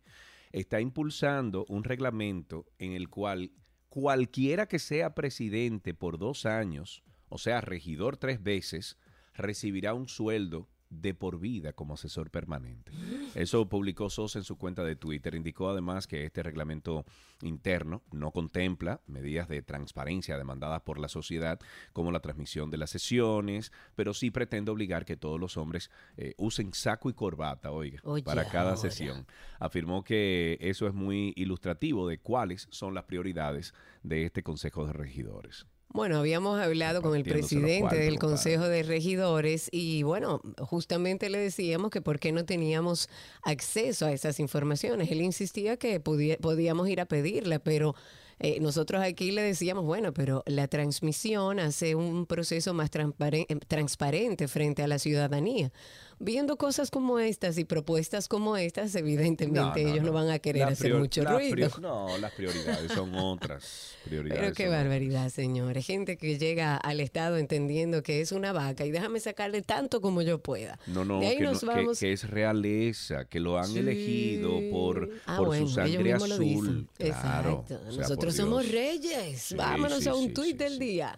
está 0.51 0.79
impulsando 0.79 1.65
un 1.69 1.83
reglamento 1.83 2.67
en 2.77 2.91
el 2.91 3.09
cual 3.09 3.51
cualquiera 3.89 4.67
que 4.67 4.77
sea 4.77 5.15
presidente 5.15 5.93
por 5.93 6.19
dos 6.19 6.45
años, 6.45 7.03
o 7.29 7.37
sea, 7.37 7.61
regidor 7.61 8.17
tres 8.17 8.43
veces, 8.43 8.97
recibirá 9.33 9.93
un 9.93 10.07
sueldo 10.07 10.69
de 11.01 11.13
por 11.13 11.39
vida 11.39 11.73
como 11.73 11.95
asesor 11.95 12.29
permanente. 12.29 12.91
Eso 13.35 13.67
publicó 13.67 14.09
Sosa 14.09 14.39
en 14.39 14.45
su 14.45 14.57
cuenta 14.57 14.83
de 14.83 14.95
Twitter. 14.95 15.35
Indicó 15.35 15.69
además 15.69 16.07
que 16.07 16.25
este 16.25 16.43
reglamento 16.43 17.05
interno 17.41 18.03
no 18.11 18.31
contempla 18.31 19.01
medidas 19.07 19.47
de 19.47 19.61
transparencia 19.61 20.37
demandadas 20.37 20.81
por 20.81 20.99
la 20.99 21.07
sociedad, 21.07 21.59
como 21.91 22.11
la 22.11 22.19
transmisión 22.19 22.69
de 22.69 22.77
las 22.77 22.91
sesiones, 22.91 23.71
pero 23.95 24.13
sí 24.13 24.31
pretende 24.31 24.71
obligar 24.71 25.05
que 25.05 25.17
todos 25.17 25.39
los 25.39 25.57
hombres 25.57 25.89
eh, 26.17 26.33
usen 26.37 26.73
saco 26.73 27.09
y 27.09 27.13
corbata, 27.13 27.71
oiga, 27.71 27.99
Oye, 28.03 28.23
para 28.23 28.45
cada 28.45 28.71
ahora. 28.71 28.77
sesión. 28.77 29.25
Afirmó 29.59 30.03
que 30.03 30.57
eso 30.61 30.87
es 30.87 30.93
muy 30.93 31.33
ilustrativo 31.35 32.07
de 32.07 32.19
cuáles 32.19 32.67
son 32.71 32.93
las 32.93 33.05
prioridades 33.05 33.73
de 34.03 34.25
este 34.25 34.43
Consejo 34.43 34.85
de 34.85 34.93
Regidores. 34.93 35.65
Bueno, 35.93 36.17
habíamos 36.17 36.59
hablado 36.59 37.03
con 37.03 37.15
el 37.15 37.23
presidente 37.23 37.95
del 37.97 38.17
Consejo 38.19 38.67
de 38.67 38.81
Regidores 38.81 39.69
y 39.71 40.01
bueno, 40.01 40.41
justamente 40.59 41.29
le 41.29 41.37
decíamos 41.37 41.91
que 41.91 42.01
por 42.01 42.19
qué 42.19 42.31
no 42.31 42.45
teníamos 42.45 43.09
acceso 43.43 44.07
a 44.07 44.11
esas 44.11 44.39
informaciones. 44.39 45.11
Él 45.11 45.21
insistía 45.21 45.77
que 45.77 45.99
podía- 45.99 46.37
podíamos 46.37 46.89
ir 46.89 46.99
a 46.99 47.05
pedirla, 47.05 47.59
pero 47.59 47.93
eh, 48.39 48.59
nosotros 48.59 49.03
aquí 49.03 49.29
le 49.31 49.43
decíamos, 49.43 49.85
bueno, 49.85 50.11
pero 50.15 50.41
la 50.47 50.67
transmisión 50.67 51.59
hace 51.59 51.93
un 51.93 52.25
proceso 52.25 52.73
más 52.73 52.89
transparen- 52.91 53.45
transparente 53.67 54.47
frente 54.47 54.81
a 54.81 54.87
la 54.87 54.97
ciudadanía. 54.97 55.71
Viendo 56.19 56.57
cosas 56.57 56.89
como 56.91 57.19
estas 57.19 57.57
y 57.57 57.65
propuestas 57.65 58.27
como 58.27 58.55
estas, 58.57 58.95
evidentemente 58.95 59.81
ellos 59.81 60.03
no, 60.03 60.11
van 60.13 60.29
a 60.29 60.39
querer 60.39 60.63
hacer 60.63 60.93
mucho 60.95 61.23
ruido. 61.25 61.69
no, 61.81 62.17
las 62.17 62.31
prioridades 62.33 62.91
son 62.91 63.13
otras. 63.15 63.95
Prioridades 64.05 64.41
Pero 64.41 64.53
qué 64.55 64.67
otras. 64.67 64.83
barbaridad, 64.83 65.29
señores. 65.29 65.85
Gente 65.85 66.17
que 66.17 66.37
llega 66.37 66.77
al 66.77 66.99
Estado 66.99 67.37
entendiendo 67.37 68.03
que 68.03 68.21
es 68.21 68.31
una 68.31 68.51
vaca 68.53 68.85
y 68.85 68.91
déjame 68.91 69.19
sacarle 69.19 69.61
tanto 69.61 70.01
como 70.01 70.21
yo 70.21 70.39
pueda. 70.39 70.79
No, 70.87 71.03
no, 71.05 71.19
De 71.19 71.27
ahí 71.27 71.37
que, 71.37 71.43
nos 71.43 71.63
no- 71.63 71.69
que- 71.71 71.75
vamos. 71.77 71.99
que 71.99 72.13
es 72.13 72.29
realeza, 72.29 73.25
que 73.25 73.39
lo 73.39 73.57
han 73.57 73.67
Sí. 73.67 73.79
elegido 73.79 74.59
por, 74.71 75.09
Ah, 75.25 75.37
por 75.37 75.47
bueno, 75.47 75.67
su 75.67 75.73
sangre 75.75 76.13
azul. 76.13 76.87
Claro. 76.97 77.65
Exacto. 77.67 77.79
o 77.87 77.91
sea, 77.91 78.01
Nosotros 78.01 78.35
somos 78.35 78.69
reyes. 78.69 79.41
Sí, 79.41 79.55
Vámonos 79.55 80.03
sí, 80.03 80.09
a 80.09 80.15
un 80.15 80.33
tuit 80.33 80.57
del 80.57 80.79
día. 80.79 81.15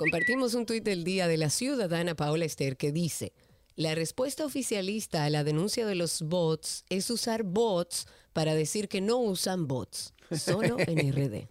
Compartimos 0.00 0.54
un 0.54 0.64
tuit 0.64 0.82
del 0.82 1.04
día 1.04 1.28
de 1.28 1.36
la 1.36 1.50
ciudadana 1.50 2.14
Paola 2.14 2.46
Esther 2.46 2.78
que 2.78 2.90
dice, 2.90 3.34
la 3.76 3.94
respuesta 3.94 4.46
oficialista 4.46 5.24
a 5.26 5.30
la 5.30 5.44
denuncia 5.44 5.84
de 5.84 5.94
los 5.94 6.22
bots 6.22 6.86
es 6.88 7.10
usar 7.10 7.42
bots 7.42 8.06
para 8.32 8.54
decir 8.54 8.88
que 8.88 9.02
no 9.02 9.18
usan 9.18 9.68
bots, 9.68 10.14
solo 10.30 10.78
en 10.78 11.12
RD. 11.12 11.48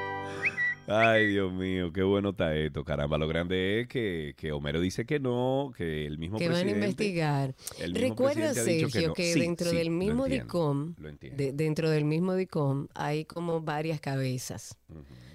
Ay, 0.87 1.27
Dios 1.29 1.53
mío, 1.53 1.93
qué 1.93 2.03
bueno 2.03 2.31
está 2.31 2.57
esto, 2.57 2.85
caramba. 2.85 3.17
Lo 3.17 3.29
grande 3.29 3.81
es 3.83 3.89
que, 3.89 4.35
que 4.37 4.51
Homero 4.51 4.81
dice 4.81 5.07
que 5.07 5.21
no, 5.21 5.73
que 5.77 6.05
el 6.05 6.19
mismo 6.19 6.37
que 6.39 6.49
van 6.49 6.57
a 6.57 6.61
presidente... 6.63 6.85
investigar. 6.85 7.55
Recuerda, 7.93 8.53
presidente 8.53 8.91
Sergio, 8.91 9.09
no. 9.09 9.15
que, 9.15 9.33
Sí, 9.33 9.41
dentro 9.41 9.71
sí, 9.71 9.77
del 9.77 9.91
mismo 9.91 10.27
entiendo, 10.27 10.45
DICOM, 10.47 10.95
de- 11.21 11.53
dentro 11.53 11.91
del 11.91 12.05
mismo 12.05 12.35
DICOM, 12.35 12.89
hay 12.95 13.25
como 13.25 13.61
varias 13.61 14.01
cabezas. 14.01 14.77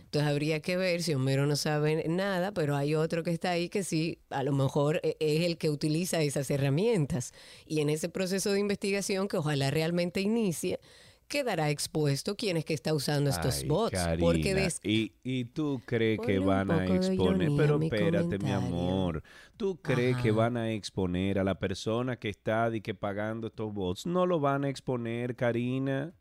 Entonces 0.03 0.29
habría 0.29 0.59
que 0.61 0.75
ver 0.77 1.01
si 1.03 1.13
Homero 1.13 1.45
no 1.45 1.55
sabe 1.55 2.03
nada, 2.07 2.53
pero 2.53 2.75
hay 2.75 2.95
otro 2.95 3.23
que 3.23 3.31
está 3.31 3.51
ahí 3.51 3.69
que 3.69 3.83
sí, 3.83 4.19
a 4.29 4.43
lo 4.43 4.51
mejor 4.51 4.99
e- 5.03 5.15
es 5.19 5.41
el 5.45 5.57
que 5.57 5.69
utiliza 5.69 6.21
esas 6.21 6.49
herramientas. 6.51 7.33
Y 7.65 7.79
en 7.79 7.89
ese 7.89 8.09
proceso 8.09 8.51
de 8.51 8.59
investigación, 8.59 9.27
que 9.29 9.37
ojalá 9.37 9.71
realmente 9.71 10.19
inicie, 10.21 10.79
quedará 11.27 11.69
expuesto 11.69 12.35
quién 12.35 12.57
es 12.57 12.65
que 12.65 12.73
está 12.73 12.93
usando 12.93 13.29
estos 13.29 13.61
Ay, 13.61 13.67
bots. 13.67 13.97
Porque 14.19 14.41
Karina, 14.41 14.61
des- 14.61 14.79
y, 14.83 15.13
y 15.23 15.45
tú 15.45 15.81
crees 15.85 16.19
que 16.19 16.39
Ponle 16.39 16.39
van 16.39 16.71
a 16.71 16.85
exponer, 16.85 17.51
pero 17.57 17.79
mi 17.79 17.87
espérate, 17.87 18.39
mi 18.39 18.51
amor, 18.51 19.23
tú 19.57 19.77
crees 19.81 20.17
que 20.17 20.31
van 20.31 20.57
a 20.57 20.71
exponer 20.71 21.39
a 21.39 21.43
la 21.43 21.57
persona 21.59 22.17
que 22.17 22.29
está 22.29 22.69
di 22.69 22.81
que 22.81 22.93
pagando 22.93 23.47
estos 23.47 23.73
bots, 23.73 24.05
no 24.05 24.25
lo 24.25 24.39
van 24.39 24.65
a 24.65 24.69
exponer, 24.69 25.35
Karina. 25.35 26.13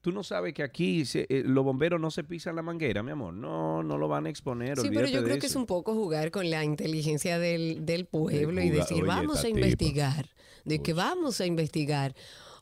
Tú 0.00 0.12
no 0.12 0.22
sabes 0.22 0.54
que 0.54 0.62
aquí 0.62 1.04
se- 1.04 1.26
eh, 1.28 1.42
los 1.44 1.64
bomberos 1.64 2.00
no 2.00 2.12
se 2.12 2.22
pisan 2.22 2.54
la 2.54 2.62
manguera, 2.62 3.02
mi 3.02 3.10
amor. 3.10 3.34
No, 3.34 3.82
no 3.82 3.98
lo 3.98 4.06
van 4.06 4.26
a 4.26 4.28
exponer. 4.30 4.78
Sí, 4.78 4.88
pero 4.94 5.08
yo 5.08 5.24
creo 5.24 5.38
que 5.40 5.46
es 5.46 5.56
un 5.56 5.66
poco 5.66 5.94
jugar 5.94 6.30
con 6.30 6.48
la 6.48 6.62
inteligencia 6.62 7.40
del, 7.40 7.84
del 7.84 8.06
pueblo 8.06 8.62
y 8.62 8.70
decir, 8.70 8.98
oye, 8.98 9.06
vamos 9.08 9.42
a 9.44 9.48
investigar, 9.48 10.28
de 10.64 10.80
que 10.80 10.92
vamos 10.92 11.40
a 11.40 11.46
investigar. 11.46 12.14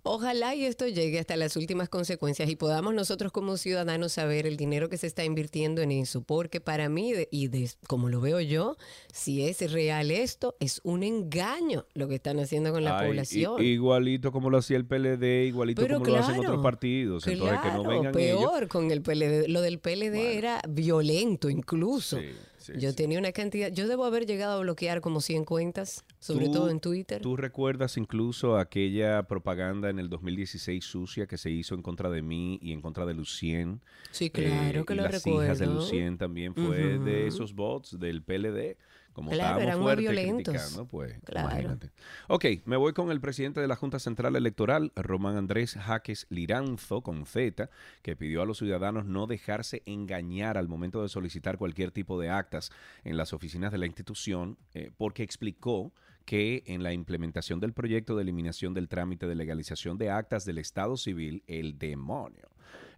Ojalá 0.06 0.54
y 0.54 0.66
esto 0.66 0.86
llegue 0.86 1.18
hasta 1.18 1.34
las 1.34 1.56
últimas 1.56 1.88
consecuencias 1.88 2.50
y 2.50 2.56
podamos 2.56 2.92
nosotros 2.92 3.32
como 3.32 3.56
ciudadanos 3.56 4.12
saber 4.12 4.46
el 4.46 4.58
dinero 4.58 4.90
que 4.90 4.98
se 4.98 5.06
está 5.06 5.24
invirtiendo 5.24 5.80
en 5.80 5.90
eso, 5.92 6.20
porque 6.22 6.60
para 6.60 6.90
mí, 6.90 7.14
y 7.30 7.48
de, 7.48 7.70
como 7.86 8.10
lo 8.10 8.20
veo 8.20 8.38
yo, 8.40 8.76
si 9.12 9.46
es 9.48 9.72
real 9.72 10.10
esto, 10.10 10.56
es 10.60 10.82
un 10.84 11.02
engaño 11.04 11.86
lo 11.94 12.06
que 12.06 12.16
están 12.16 12.38
haciendo 12.38 12.70
con 12.70 12.84
la 12.84 12.98
Ay, 12.98 13.08
población. 13.08 13.62
igualito 13.64 14.30
como 14.30 14.50
lo 14.50 14.58
hacía 14.58 14.76
el 14.76 14.84
PLD, 14.84 15.46
igualito 15.46 15.80
Pero 15.80 16.00
como 16.00 16.10
lo 16.10 16.18
hacen 16.22 16.38
otros 16.40 16.62
partidos. 16.62 17.26
Entonces, 17.26 17.58
que 17.62 17.68
no 17.70 17.82
Claro, 17.82 18.00
ellos. 18.00 18.12
peor 18.12 18.68
con 18.68 18.90
el 18.90 19.00
PLD. 19.00 19.48
Lo 19.48 19.62
del 19.62 19.78
PLD 19.78 20.36
era 20.36 20.60
violento 20.68 21.48
incluso. 21.48 22.18
Sí, 22.18 22.26
sí, 22.64 22.72
yo 22.78 22.90
sí. 22.90 22.96
tenía 22.96 23.18
una 23.18 23.32
cantidad, 23.32 23.70
yo 23.70 23.86
debo 23.88 24.04
haber 24.04 24.26
llegado 24.26 24.58
a 24.58 24.60
bloquear 24.62 25.00
como 25.00 25.20
100 25.20 25.44
cuentas, 25.44 26.04
sobre 26.20 26.48
todo 26.48 26.70
en 26.70 26.80
Twitter. 26.80 27.20
¿Tú 27.22 27.36
recuerdas 27.36 27.96
incluso 27.96 28.56
aquella 28.58 29.22
propaganda 29.24 29.90
en 29.90 29.98
el 29.98 30.08
2016 30.08 30.84
sucia 30.84 31.26
que 31.26 31.36
se 31.38 31.50
hizo 31.50 31.74
en 31.74 31.82
contra 31.82 32.10
de 32.10 32.22
mí 32.22 32.58
y 32.62 32.72
en 32.72 32.80
contra 32.80 33.04
de 33.06 33.14
Lucien? 33.14 33.80
sí, 34.10 34.30
claro 34.30 34.80
Eh, 34.82 34.84
que 34.86 34.94
y 34.94 34.96
lo 34.96 35.02
las 35.04 35.12
recuerdo. 35.12 35.42
hijas 35.44 35.58
de 35.58 35.66
Lucien 35.66 36.18
también 36.18 36.54
fue 36.54 36.98
de 36.98 37.26
Ujú. 37.26 37.28
esos 37.28 37.54
bots 37.54 37.98
del 37.98 38.22
PLD. 38.22 38.76
Como 39.14 39.30
Claro, 39.30 39.60
estábamos 39.60 39.62
eran 39.62 39.78
muy 39.78 39.84
fuertes 39.84 40.02
violentos. 40.04 40.54
criticando, 40.54 40.86
pues, 40.86 41.18
Claro. 41.24 41.48
imagínate. 41.48 41.90
Ok, 42.28 42.44
me 42.66 42.76
voy 42.76 42.92
con 42.92 43.10
el 43.10 43.20
presidente 43.20 43.60
de 43.60 43.68
la 43.68 43.76
Junta 43.76 43.98
Central 44.00 44.34
Electoral, 44.36 44.92
Román 44.96 45.36
Andrés 45.36 45.74
Jaques 45.80 46.26
Liranzo, 46.30 47.00
con 47.00 47.24
Z, 47.24 47.70
que 48.02 48.16
pidió 48.16 48.42
a 48.42 48.46
los 48.46 48.58
ciudadanos 48.58 49.06
no 49.06 49.26
dejarse 49.26 49.82
engañar 49.86 50.58
al 50.58 50.68
momento 50.68 51.00
de 51.00 51.08
solicitar 51.08 51.56
cualquier 51.58 51.92
tipo 51.92 52.20
de 52.20 52.28
actas 52.28 52.70
en 53.04 53.16
las 53.16 53.32
oficinas 53.32 53.70
de 53.72 53.78
la 53.78 53.86
institución, 53.86 54.58
eh, 54.74 54.90
porque 54.96 55.22
explicó 55.22 55.92
que 56.24 56.64
en 56.66 56.82
la 56.82 56.92
implementación 56.92 57.60
del 57.60 57.72
proyecto 57.72 58.16
de 58.16 58.22
eliminación 58.22 58.74
del 58.74 58.88
trámite 58.88 59.26
de 59.28 59.34
legalización 59.36 59.96
de 59.96 60.10
actas 60.10 60.44
del 60.44 60.58
Estado 60.58 60.96
civil, 60.96 61.42
el 61.46 61.78
demonio. 61.78 62.48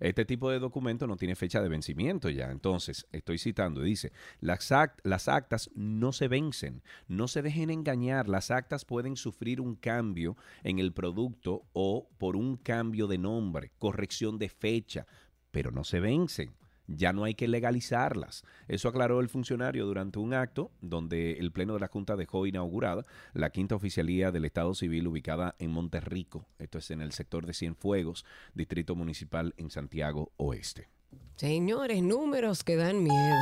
Este 0.01 0.25
tipo 0.25 0.51
de 0.51 0.59
documento 0.59 1.07
no 1.07 1.17
tiene 1.17 1.37
fecha 1.37 1.63
de 1.63 1.69
vencimiento 1.69 2.29
ya. 2.31 2.51
Entonces, 2.51 3.07
estoy 3.13 3.39
citando, 3.39 3.83
dice, 3.83 4.13
las, 4.41 4.71
act- 4.73 5.01
las 5.03 5.29
actas 5.29 5.71
no 5.75 6.13
se 6.13 6.29
vencen, 6.29 6.83
no 7.09 7.29
se 7.29 7.43
dejen 7.43 7.71
engañar, 7.71 8.29
las 8.29 8.51
actas 8.51 8.85
pueden 8.85 9.17
sufrir 9.17 9.61
un 9.61 9.75
cambio 9.77 10.37
en 10.65 10.79
el 10.79 10.93
producto 10.93 11.63
o 11.73 12.09
por 12.19 12.37
un 12.37 12.57
cambio 12.57 13.07
de 13.07 13.19
nombre, 13.19 13.73
corrección 13.79 14.39
de 14.39 14.49
fecha, 14.49 15.07
pero 15.51 15.71
no 15.71 15.85
se 15.85 16.01
vencen. 16.01 16.53
Ya 16.87 17.13
no 17.13 17.25
hay 17.25 17.35
que 17.35 17.49
legalizarlas. 17.49 18.45
Eso 18.69 18.89
aclaró 18.89 19.21
el 19.21 19.29
funcionario 19.29 19.87
durante 19.87 20.19
un 20.19 20.35
acto 20.35 20.71
donde 20.81 21.33
el 21.35 21.53
Pleno 21.53 21.75
de 21.75 21.81
la 21.81 21.89
Junta 21.89 22.17
dejó 22.17 22.47
inaugurada 22.47 23.05
la 23.33 23.51
quinta 23.51 23.75
oficialía 23.75 24.31
del 24.33 24.45
Estado 24.45 24.75
Civil 24.75 25.07
ubicada 25.07 25.55
en 25.59 25.71
Monterrico. 25.71 26.47
Esto 26.59 26.79
es 26.79 26.91
en 26.91 27.01
el 27.01 27.13
sector 27.13 27.47
de 27.47 27.55
Cienfuegos, 27.55 28.25
Distrito 28.55 28.95
Municipal 28.95 29.55
en 29.57 29.71
Santiago 29.71 30.33
Oeste. 30.37 30.96
Señores, 31.37 32.03
números 32.03 32.65
que 32.65 32.77
dan 32.77 33.03
miedo. 33.03 33.37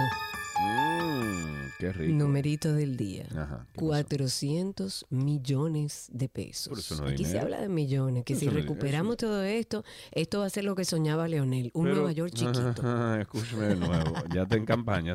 Mmm, 0.60 1.68
qué 1.78 1.92
rico. 1.92 2.12
Numerito 2.14 2.72
del 2.72 2.96
día. 2.96 3.26
Ajá, 3.32 3.66
¿qué 3.72 3.78
pasó? 3.78 3.86
400 3.86 5.06
millones 5.10 6.08
de 6.12 6.28
pesos. 6.28 6.78
eso 6.78 6.96
no 7.02 7.08
Aquí 7.08 7.18
se 7.18 7.28
dinero. 7.28 7.42
habla 7.44 7.60
de 7.60 7.68
millones, 7.68 8.24
que 8.24 8.34
si 8.34 8.46
no 8.46 8.52
recuperamos 8.52 9.16
todo 9.16 9.42
esto, 9.42 9.84
esto 10.12 10.40
va 10.40 10.46
a 10.46 10.50
ser 10.50 10.64
lo 10.64 10.74
que 10.74 10.84
soñaba 10.84 11.28
Leonel, 11.28 11.70
un 11.74 11.84
Pero- 11.84 11.96
Nueva 11.96 12.12
York 12.12 12.32
chiquito. 12.34 13.16
Escúchame 13.20 13.66
de 13.68 13.76
nuevo. 13.76 14.12
Ya 14.34 14.42
está 14.42 14.56
en 14.56 14.64
campaña. 14.66 15.14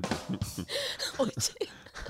Oye, 1.18 1.34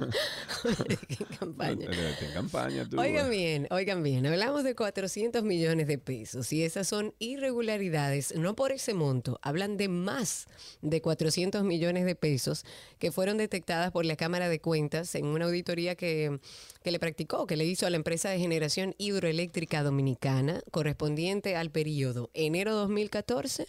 oye, 0.03 0.98
qué 1.08 1.25
campaña. 1.39 1.89
Está 1.89 2.25
en 2.25 2.34
campaña 2.34 2.89
tú. 2.89 3.00
Oigan 3.00 3.29
bien, 3.29 3.68
oigan 3.72 4.03
bien, 4.03 4.25
hablamos 4.25 4.63
de 4.63 4.75
400 4.75 5.44
millones 5.44 5.88
de 5.88 5.98
pesos 5.98 6.51
y 6.53 6.63
esas 6.63 6.88
son 6.88 7.13
irregularidades, 7.20 8.36
no 8.36 8.56
por 8.56 8.72
ese 8.72 8.94
monto, 8.94 9.39
hablan 9.41 9.77
de 9.77 9.88
más 9.89 10.48
de 10.82 11.01
400 11.01 11.63
millones 11.63 12.06
de 12.06 12.15
pesos 12.15 12.65
que 12.98 13.12
fueron 13.12 13.38
detectadas 13.38 13.91
por 13.91 14.06
la 14.06 14.15
Cámara 14.15 14.50
de 14.50 14.60
Cuentas 14.60 15.15
en 15.15 15.25
una 15.25 15.46
auditoría 15.46 15.96
que, 15.96 16.39
que 16.84 16.91
le 16.91 17.00
practicó, 17.00 17.48
que 17.48 17.58
le 17.58 17.65
hizo 17.65 17.86
a 17.86 17.89
la 17.89 17.98
empresa 17.98 18.29
de 18.29 18.39
generación 18.39 18.96
hidroeléctrica 18.98 19.84
dominicana 19.84 20.62
correspondiente 20.72 21.56
al 21.56 21.72
periodo 21.72 22.29
enero 22.34 22.74
2014 22.75 23.68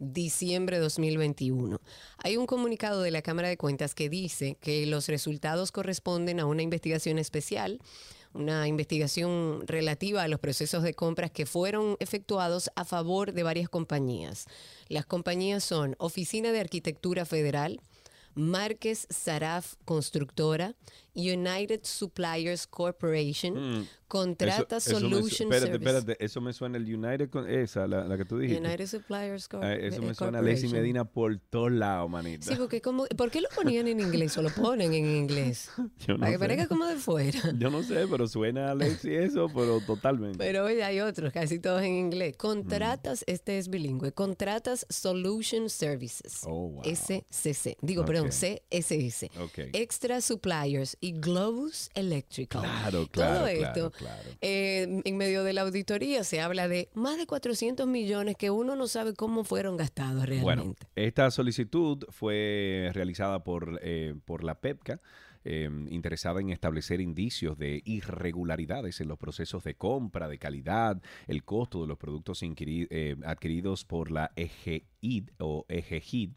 diciembre 0.00 0.78
2021. 0.78 1.80
Hay 2.18 2.36
un 2.36 2.46
comunicado 2.46 3.02
de 3.02 3.10
la 3.10 3.22
Cámara 3.22 3.48
de 3.48 3.58
Cuentas 3.58 3.94
que 3.94 4.08
dice 4.08 4.56
que 4.60 4.86
los 4.86 5.06
resultados 5.06 5.70
corresponden 5.70 6.40
a 6.40 6.46
una 6.46 6.62
investigación 6.62 7.18
especial, 7.18 7.80
una 8.32 8.66
investigación 8.66 9.66
relativa 9.66 10.22
a 10.22 10.28
los 10.28 10.40
procesos 10.40 10.82
de 10.82 10.94
compras 10.94 11.30
que 11.30 11.46
fueron 11.46 11.96
efectuados 12.00 12.70
a 12.76 12.84
favor 12.84 13.32
de 13.32 13.42
varias 13.42 13.68
compañías. 13.68 14.46
Las 14.88 15.04
compañías 15.04 15.62
son 15.62 15.96
Oficina 15.98 16.50
de 16.50 16.60
Arquitectura 16.60 17.24
Federal, 17.26 17.80
Márquez 18.34 19.06
Saraf 19.10 19.74
Constructora, 19.84 20.74
United 21.14 21.80
Suppliers 21.84 22.66
Corporation, 22.66 23.80
Mm, 23.80 23.86
Contrata 24.10 24.78
Eso- 24.78 24.90
eso 24.96 25.00
me 25.08 25.10
Solution 25.10 25.52
espérate, 25.52 25.72
Service. 25.72 25.96
espérate, 25.98 26.24
eso 26.24 26.40
me 26.40 26.52
suena 26.52 26.78
el 26.78 26.94
United, 26.94 27.30
esa, 27.48 27.86
la, 27.86 28.04
la 28.04 28.16
que 28.16 28.24
tú 28.24 28.38
dijiste. 28.38 28.60
United 28.60 28.86
Suppliers 28.88 29.48
Corp- 29.48 29.62
Ah, 29.62 29.72
eso 29.74 30.02
me 30.02 30.10
eh, 30.10 30.14
suena 30.16 30.40
a 30.40 30.42
Lacey. 30.42 30.68
Medina 30.68 31.04
por 31.04 31.38
todos 31.38 31.70
lados, 31.70 32.10
manita. 32.10 32.46
Sí, 32.46 32.56
porque 32.58 32.80
como, 32.80 33.06
¿por 33.16 33.30
qué 33.30 33.40
lo 33.40 33.48
ponían 33.54 33.86
en 33.86 34.00
inglés 34.00 34.36
o 34.36 34.42
lo 34.42 34.50
ponen 34.50 34.92
en 34.94 35.06
inglés? 35.06 35.70
Yo 36.08 36.14
no 36.14 36.18
Para 36.20 36.32
que 36.32 36.32
sé. 36.32 36.38
parezca 36.40 36.66
como 36.66 36.86
de 36.86 36.96
fuera. 36.96 37.38
Yo 37.56 37.70
no 37.70 37.84
sé, 37.84 38.06
pero 38.10 38.26
suena 38.26 38.72
a 38.72 38.74
Lacey 38.74 39.14
eso, 39.14 39.46
pero 39.54 39.80
totalmente. 39.80 40.38
Pero 40.38 40.64
oye, 40.64 40.82
hay 40.82 40.98
otros, 40.98 41.32
casi 41.32 41.60
todos 41.60 41.82
en 41.82 41.94
inglés. 41.94 42.36
Contratas, 42.36 43.20
Mm. 43.20 43.30
este 43.30 43.58
es 43.58 43.68
bilingüe, 43.68 44.10
Contratas 44.12 44.86
Solution 44.88 45.70
Services. 45.70 46.40
Oh, 46.46 46.68
wow. 46.70 46.82
SCC. 46.84 47.76
Digo, 47.80 48.04
perdón, 48.04 48.26
Ok. 48.26 48.32
CSS. 48.32 49.30
Ok. 49.40 49.58
Extra 49.72 50.20
Suppliers 50.20 50.96
y 51.00 51.12
Globus 51.12 51.90
Electrical. 51.94 52.62
Claro, 52.62 53.06
claro, 53.10 53.38
Todo 53.38 53.46
esto, 53.46 53.90
claro. 53.92 54.30
eh, 54.40 55.02
en 55.04 55.16
medio 55.16 55.42
de 55.44 55.52
la 55.52 55.62
auditoría 55.62 56.24
se 56.24 56.40
habla 56.40 56.68
de 56.68 56.90
más 56.94 57.16
de 57.16 57.26
400 57.26 57.86
millones 57.86 58.36
que 58.36 58.50
uno 58.50 58.76
no 58.76 58.86
sabe 58.86 59.14
cómo 59.14 59.44
fueron 59.44 59.76
gastados 59.76 60.26
realmente. 60.26 60.42
Bueno, 60.42 60.74
esta 60.94 61.30
solicitud 61.30 62.04
fue 62.10 62.90
realizada 62.92 63.42
por, 63.42 63.80
eh, 63.82 64.14
por 64.24 64.44
la 64.44 64.60
PEPCA, 64.60 65.00
eh, 65.42 65.70
interesada 65.88 66.40
en 66.40 66.50
establecer 66.50 67.00
indicios 67.00 67.56
de 67.56 67.80
irregularidades 67.86 69.00
en 69.00 69.08
los 69.08 69.18
procesos 69.18 69.64
de 69.64 69.74
compra, 69.74 70.28
de 70.28 70.38
calidad, 70.38 71.00
el 71.26 71.44
costo 71.44 71.80
de 71.80 71.88
los 71.88 71.96
productos 71.96 72.42
eh, 72.42 73.16
adquiridos 73.24 73.86
por 73.86 74.10
la 74.10 74.32
EGID 74.36 75.30
o 75.38 75.64
EGID. 75.68 76.32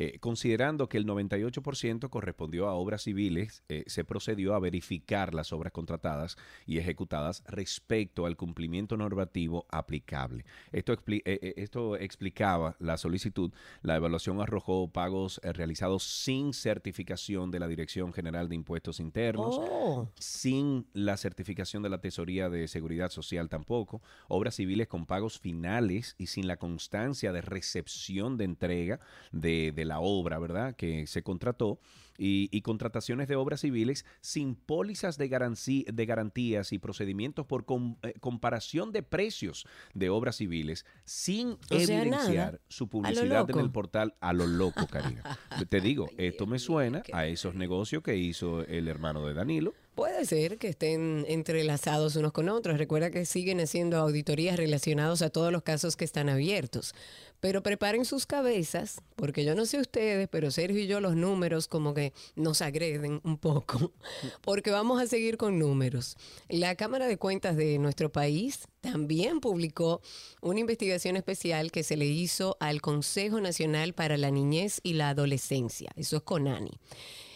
Eh, 0.00 0.18
considerando 0.20 0.88
que 0.88 0.96
el 0.96 1.06
98% 1.06 2.08
correspondió 2.08 2.68
a 2.68 2.74
obras 2.74 3.02
civiles, 3.02 3.64
eh, 3.68 3.82
se 3.88 4.04
procedió 4.04 4.54
a 4.54 4.60
verificar 4.60 5.34
las 5.34 5.52
obras 5.52 5.72
contratadas 5.72 6.36
y 6.66 6.78
ejecutadas 6.78 7.42
respecto 7.48 8.24
al 8.24 8.36
cumplimiento 8.36 8.96
normativo 8.96 9.66
aplicable. 9.70 10.44
Esto, 10.70 10.92
expli- 10.92 11.22
eh, 11.24 11.40
eh, 11.42 11.54
esto 11.56 11.96
explicaba 11.96 12.76
la 12.78 12.96
solicitud. 12.96 13.50
La 13.82 13.96
evaluación 13.96 14.40
arrojó 14.40 14.86
pagos 14.86 15.40
realizados 15.42 16.04
sin 16.04 16.52
certificación 16.52 17.50
de 17.50 17.58
la 17.58 17.66
Dirección 17.66 18.12
General 18.12 18.48
de 18.48 18.54
Impuestos 18.54 19.00
Internos, 19.00 19.56
Oh, 19.58 20.08
sin 20.20 20.86
la 20.92 21.16
certificación 21.16 21.82
de 21.82 21.88
la 21.88 22.00
Tesoría 22.00 22.48
de 22.48 22.68
Seguridad 22.68 23.10
Social 23.10 23.48
tampoco, 23.48 24.00
obras 24.28 24.54
civiles 24.54 24.86
con 24.86 25.06
pagos 25.06 25.40
finales 25.40 26.14
y 26.18 26.28
sin 26.28 26.46
la 26.46 26.56
constancia 26.56 27.32
de 27.32 27.40
recepción 27.40 28.36
de 28.36 28.44
entrega 28.44 29.00
de, 29.32 29.72
de 29.74 29.87
la 29.88 30.00
obra, 30.00 30.38
¿verdad? 30.38 30.76
Que 30.76 31.06
se 31.06 31.22
contrató. 31.22 31.80
Y, 32.18 32.48
y 32.50 32.62
contrataciones 32.62 33.28
de 33.28 33.36
obras 33.36 33.60
civiles 33.60 34.04
sin 34.20 34.56
pólizas 34.56 35.16
de, 35.18 35.30
garancí- 35.30 35.86
de 35.86 36.04
garantías 36.04 36.72
y 36.72 36.78
procedimientos 36.80 37.46
por 37.46 37.64
com- 37.64 37.96
eh, 38.02 38.14
comparación 38.20 38.90
de 38.90 39.04
precios 39.04 39.66
de 39.94 40.10
obras 40.10 40.36
civiles 40.36 40.84
sin 41.04 41.50
O 41.50 41.58
evidenciar 41.70 42.60
su 42.68 42.88
publicidad 42.88 43.48
en 43.50 43.58
el 43.60 43.70
portal 43.70 44.14
a 44.20 44.32
lo 44.32 44.46
loco, 44.46 44.86
Karina. 44.88 45.22
Te 45.70 45.80
digo, 45.80 46.08
esto 46.18 46.46
me 46.46 46.58
suena 46.58 47.02
a 47.12 47.26
esos 47.26 47.54
negocios 47.54 48.02
que 48.02 48.16
hizo 48.16 48.62
el 48.64 48.88
hermano 48.88 49.24
de 49.24 49.34
Danilo. 49.34 49.72
Puede 49.94 50.24
ser 50.26 50.58
que 50.58 50.68
estén 50.68 51.24
entrelazados 51.28 52.14
unos 52.16 52.32
con 52.32 52.48
otros. 52.48 52.78
Recuerda 52.78 53.10
que 53.10 53.24
siguen 53.24 53.60
haciendo 53.60 53.96
auditorías 53.96 54.56
relacionadas 54.56 55.22
a 55.22 55.30
todos 55.30 55.50
los 55.50 55.62
casos 55.62 55.96
que 55.96 56.04
están 56.04 56.28
abiertos. 56.28 56.94
Pero 57.40 57.62
preparen 57.64 58.04
sus 58.04 58.26
cabezas, 58.26 59.00
porque 59.16 59.44
yo 59.44 59.54
no 59.56 59.64
sé 59.66 59.80
ustedes, 59.80 60.28
pero 60.28 60.50
Sergio 60.50 60.80
y 60.80 60.86
yo 60.86 61.00
los 61.00 61.16
números 61.16 61.66
como 61.68 61.94
que 61.94 62.07
nos 62.36 62.62
agreden 62.62 63.20
un 63.24 63.38
poco, 63.38 63.92
porque 64.42 64.70
vamos 64.70 65.00
a 65.00 65.06
seguir 65.06 65.36
con 65.36 65.58
números. 65.58 66.16
La 66.48 66.74
Cámara 66.74 67.06
de 67.06 67.16
Cuentas 67.16 67.56
de 67.56 67.78
nuestro 67.78 68.10
país 68.10 68.68
también 68.80 69.40
publicó 69.40 70.00
una 70.40 70.60
investigación 70.60 71.16
especial 71.16 71.72
que 71.72 71.82
se 71.82 71.96
le 71.96 72.06
hizo 72.06 72.56
al 72.60 72.80
Consejo 72.80 73.40
Nacional 73.40 73.94
para 73.94 74.16
la 74.16 74.30
Niñez 74.30 74.80
y 74.82 74.94
la 74.94 75.10
Adolescencia, 75.10 75.90
eso 75.96 76.16
es 76.16 76.22
CONANI. 76.22 76.72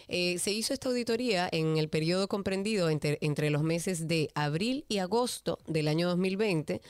Eh, 0.09 0.37
se 0.37 0.51
hizo 0.51 0.73
esta 0.73 0.89
auditoría 0.89 1.49
en 1.51 1.77
el 1.77 1.89
periodo 1.89 2.27
comprendido 2.27 2.89
entre, 2.89 3.17
entre 3.21 3.49
los 3.49 3.63
meses 3.63 4.07
de 4.07 4.29
abril 4.35 4.85
y 4.89 4.97
agosto 4.97 5.59
del 5.65 5.87
año 5.87 6.07
2020 6.09 6.81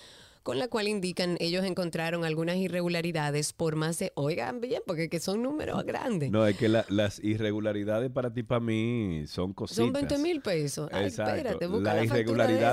con 0.43 0.59
la 0.59 0.67
cual 0.67 0.87
indican 0.89 1.37
ellos 1.39 1.63
encontraron 1.65 2.25
algunas 2.25 2.57
irregularidades 2.57 3.53
por 3.53 3.75
más 3.75 3.97
de, 3.99 4.11
oigan 4.15 4.59
bien, 4.61 4.81
porque 4.85 5.09
que 5.09 5.19
son 5.19 5.41
números 5.41 5.83
grandes. 5.85 6.31
No, 6.31 6.45
es 6.45 6.57
que 6.57 6.67
la- 6.69 6.85
las 6.89 7.23
irregularidades 7.23 8.11
para 8.11 8.33
ti, 8.33 8.43
para 8.43 8.59
mí, 8.59 9.23
son 9.27 9.53
cositas. 9.53 9.83
Son 9.85 9.93
20 9.93 10.17
mil 10.17 10.41
pesos. 10.41 10.89
Ay, 10.91 11.05
Exacto. 11.05 11.35
espérate, 11.35 11.67
busca 11.67 11.93
la 11.93 12.01
de 12.01 12.05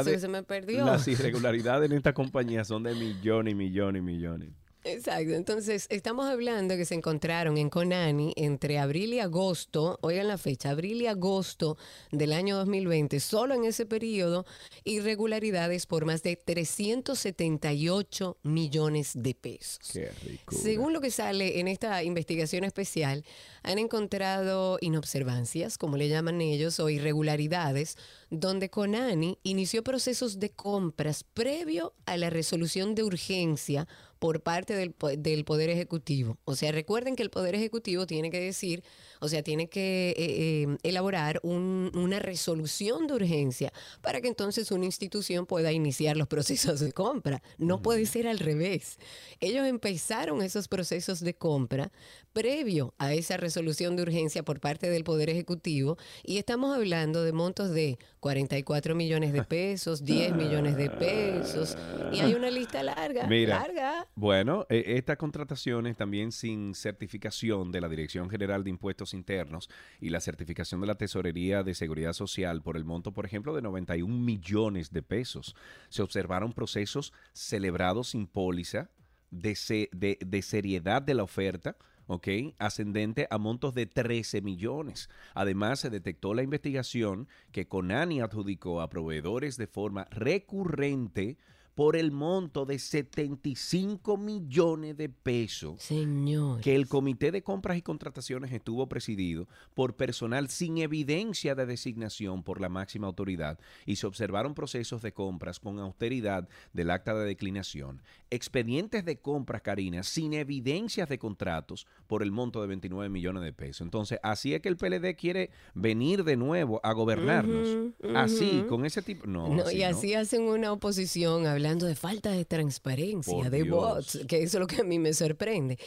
eso 0.00 0.05
que 0.11 0.19
se 0.19 0.29
me 0.29 0.43
perdió. 0.43 0.85
Las 0.85 1.07
irregularidades 1.07 1.91
en 1.91 1.97
esta 1.97 2.12
compañía 2.12 2.65
son 2.65 2.83
de 2.83 2.95
millones 2.95 3.53
y 3.53 3.55
millones 3.55 4.00
y 4.00 4.05
millones. 4.05 4.50
Exacto. 4.84 5.34
Entonces, 5.34 5.87
estamos 5.90 6.26
hablando 6.26 6.76
que 6.76 6.84
se 6.84 6.94
encontraron 6.94 7.58
en 7.58 7.68
Conani 7.68 8.32
entre 8.37 8.78
abril 8.78 9.12
y 9.12 9.20
agosto, 9.20 9.99
oigan 10.00 10.28
la 10.28 10.38
fecha, 10.38 10.70
abril 10.70 11.02
y 11.02 11.06
agosto 11.06 11.76
del 12.10 12.32
año 12.32 12.56
2020, 12.56 13.20
solo 13.20 13.54
en 13.54 13.64
ese 13.64 13.84
periodo, 13.84 14.46
irregularidades 14.84 15.87
por 15.87 16.06
más 16.06 16.22
de 16.22 16.37
378 16.37 18.38
millones 18.42 19.12
de 19.14 19.34
pesos. 19.34 19.90
Qué 19.92 20.10
rico. 20.25 20.54
Según 20.54 20.92
lo 20.92 21.00
que 21.00 21.10
sale 21.10 21.60
en 21.60 21.68
esta 21.68 22.02
investigación 22.02 22.64
especial, 22.64 23.25
han 23.62 23.78
encontrado 23.78 24.78
inobservancias, 24.80 25.76
como 25.76 25.99
le 25.99 26.08
llaman 26.08 26.40
ellos, 26.40 26.80
o 26.80 26.88
irregularidades, 26.88 27.96
donde 28.30 28.70
Conani 28.70 29.38
inició 29.42 29.82
procesos 29.82 30.38
de 30.38 30.50
compras 30.50 31.25
previo 31.25 31.94
a 32.06 32.16
la 32.16 32.30
resolución 32.30 32.94
de 32.94 33.02
urgencia 33.02 33.87
por 34.18 34.42
parte 34.42 34.75
del, 34.76 34.94
del 35.18 35.44
Poder 35.46 35.70
Ejecutivo. 35.70 36.37
O 36.44 36.54
sea, 36.54 36.72
recuerden 36.72 37.16
que 37.16 37.22
el 37.22 37.30
Poder 37.30 37.54
Ejecutivo 37.54 38.06
tiene 38.06 38.30
que 38.30 38.38
decir, 38.38 38.84
o 39.20 39.28
sea, 39.28 39.42
tiene 39.42 39.68
que 39.70 40.10
eh, 40.10 40.14
eh, 40.18 40.76
elaborar 40.82 41.40
un- 41.42 41.90
una 41.94 42.18
resolución 42.18 43.06
de 43.06 43.14
urgencia 43.14 43.72
para 44.02 44.20
que 44.20 44.28
entonces 44.28 44.70
una 44.72 44.84
institución 44.84 45.46
pueda 45.46 45.72
iniciar 45.72 46.18
los 46.18 46.28
procesos 46.28 46.80
de 46.80 46.92
compra. 46.92 47.42
No 47.56 47.80
puede 47.80 48.04
ser 48.04 48.28
al 48.28 48.38
revés. 48.38 48.99
Ellos 49.40 49.66
empezaron 49.66 50.42
esos 50.42 50.68
procesos 50.68 51.20
de 51.20 51.34
compra 51.34 51.90
previo 52.32 52.94
a 52.99 53.12
esa 53.12 53.37
resolución 53.37 53.96
de 53.96 54.02
urgencia 54.02 54.44
por 54.44 54.60
parte 54.60 54.88
del 54.88 55.02
Poder 55.04 55.28
Ejecutivo 55.30 55.96
y 56.22 56.38
estamos 56.38 56.76
hablando 56.76 57.25
de 57.25 57.32
montos 57.32 57.70
de 57.70 57.99
44 58.20 58.94
millones 58.94 59.32
de 59.32 59.42
pesos, 59.42 60.04
10 60.04 60.34
millones 60.37 60.76
de 60.76 60.90
pesos 60.90 61.76
y 62.12 62.20
hay 62.20 62.34
una 62.34 62.50
lista 62.50 62.82
larga, 62.82 63.26
Mira, 63.26 63.58
larga. 63.60 64.06
Bueno, 64.14 64.66
eh, 64.70 64.84
estas 64.96 65.16
contrataciones 65.16 65.96
también 65.96 66.30
sin 66.30 66.75
certificación 66.75 67.72
de 67.72 67.80
la 67.80 67.88
Dirección 67.88 68.30
General 68.30 68.62
de 68.62 68.70
Impuestos 68.70 69.12
Internos 69.12 69.68
y 70.00 70.10
la 70.10 70.20
certificación 70.20 70.80
de 70.80 70.87
la 70.87 70.94
Tesorería 70.96 71.62
de 71.64 71.75
Seguridad 71.75 72.12
Social 72.12 72.62
por 72.62 72.76
el 72.76 72.84
monto, 72.84 73.12
por 73.12 73.26
ejemplo, 73.26 73.54
de 73.54 73.62
91 73.62 74.14
millones 74.14 74.92
de 74.92 75.02
pesos. 75.02 75.56
Se 75.88 76.02
observaron 76.02 76.52
procesos 76.52 77.12
celebrados 77.32 78.10
sin 78.10 78.26
póliza 78.28 78.88
de, 79.30 79.54
se- 79.56 79.88
de- 79.92 80.18
de 80.25 80.42
seriedad 80.42 81.02
de 81.02 81.14
la 81.14 81.22
oferta. 81.25 81.76
¿Ok? 82.11 82.26
Ascendente 82.59 83.29
a 83.31 83.38
montos 83.38 83.73
de 83.73 83.87
13 83.87 84.43
millones. 84.43 85.09
Además, 85.33 85.79
se 85.79 85.90
detectó 85.90 86.35
la 86.35 86.43
investigación 86.43 87.29
que 87.52 87.69
Conani 87.69 88.21
adjudicó 88.21 88.81
a 88.81 88.90
proveedores 88.90 89.57
de 89.57 89.69
forma 89.69 90.07
recurrente 90.11 91.38
por 91.80 91.96
el 91.96 92.12
monto 92.12 92.66
de 92.66 92.78
75 92.78 94.18
millones 94.18 94.99
de 94.99 95.08
pesos 95.08 95.80
Señor. 95.80 96.60
que 96.60 96.76
el 96.76 96.87
Comité 96.87 97.32
de 97.32 97.42
Compras 97.42 97.78
y 97.78 97.80
Contrataciones 97.80 98.52
estuvo 98.52 98.87
presidido 98.87 99.49
por 99.72 99.96
personal 99.96 100.50
sin 100.50 100.76
evidencia 100.76 101.54
de 101.54 101.64
designación 101.64 102.42
por 102.42 102.60
la 102.60 102.68
máxima 102.68 103.06
autoridad 103.06 103.58
y 103.87 103.96
se 103.96 104.06
observaron 104.06 104.52
procesos 104.52 105.00
de 105.00 105.14
compras 105.14 105.58
con 105.58 105.78
austeridad 105.78 106.46
del 106.75 106.90
acta 106.90 107.14
de 107.14 107.25
declinación, 107.25 108.02
expedientes 108.28 109.06
de 109.06 109.18
compras, 109.18 109.62
Karina, 109.62 110.02
sin 110.02 110.34
evidencias 110.34 111.08
de 111.08 111.18
contratos 111.18 111.87
por 112.06 112.22
el 112.22 112.30
monto 112.30 112.60
de 112.60 112.66
29 112.66 113.08
millones 113.08 113.42
de 113.42 113.54
pesos. 113.54 113.80
Entonces, 113.80 114.18
así 114.22 114.52
es 114.52 114.60
que 114.60 114.68
el 114.68 114.76
PLD 114.76 115.16
quiere 115.16 115.49
venir 115.72 116.25
de 116.25 116.37
nuevo 116.37 116.78
a 116.82 116.92
gobernarnos. 116.92 117.95
Así, 118.14 118.66
con 118.69 118.84
ese 118.84 119.00
tipo... 119.00 119.26
No, 119.26 119.49
No, 119.49 119.62
así 119.62 119.78
y 119.78 119.80
no. 119.80 119.86
así 119.86 120.12
hacen 120.12 120.43
una 120.43 120.73
oposición 120.73 121.47
hablando 121.47 121.70
de 121.78 121.95
falta 121.95 122.30
de 122.30 122.45
transparencia, 122.45 123.33
Por 123.33 123.50
de 123.50 123.63
Dios. 123.65 123.76
bots, 123.76 124.21
que 124.26 124.43
eso 124.43 124.59
es 124.59 124.61
lo 124.61 124.67
que 124.67 124.80
a 124.80 124.85
mí 124.85 124.99
me 124.99 125.13
sorprende. 125.13 125.78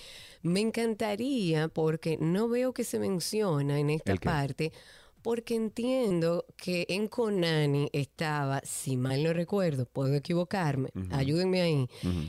Me 0.41 0.59
encantaría, 0.59 1.67
porque 1.67 2.17
no 2.19 2.47
veo 2.49 2.73
que 2.73 2.83
se 2.83 2.99
menciona 2.99 3.79
en 3.79 3.89
esta 3.89 4.15
parte, 4.15 4.71
porque 5.21 5.55
entiendo 5.55 6.45
que 6.57 6.85
en 6.89 7.07
Conani 7.07 7.89
estaba, 7.93 8.61
si 8.65 8.97
mal 8.97 9.23
no 9.23 9.31
recuerdo, 9.33 9.85
puedo 9.85 10.13
equivocarme, 10.15 10.89
ayúdenme 11.11 11.61
ahí, 11.61 11.87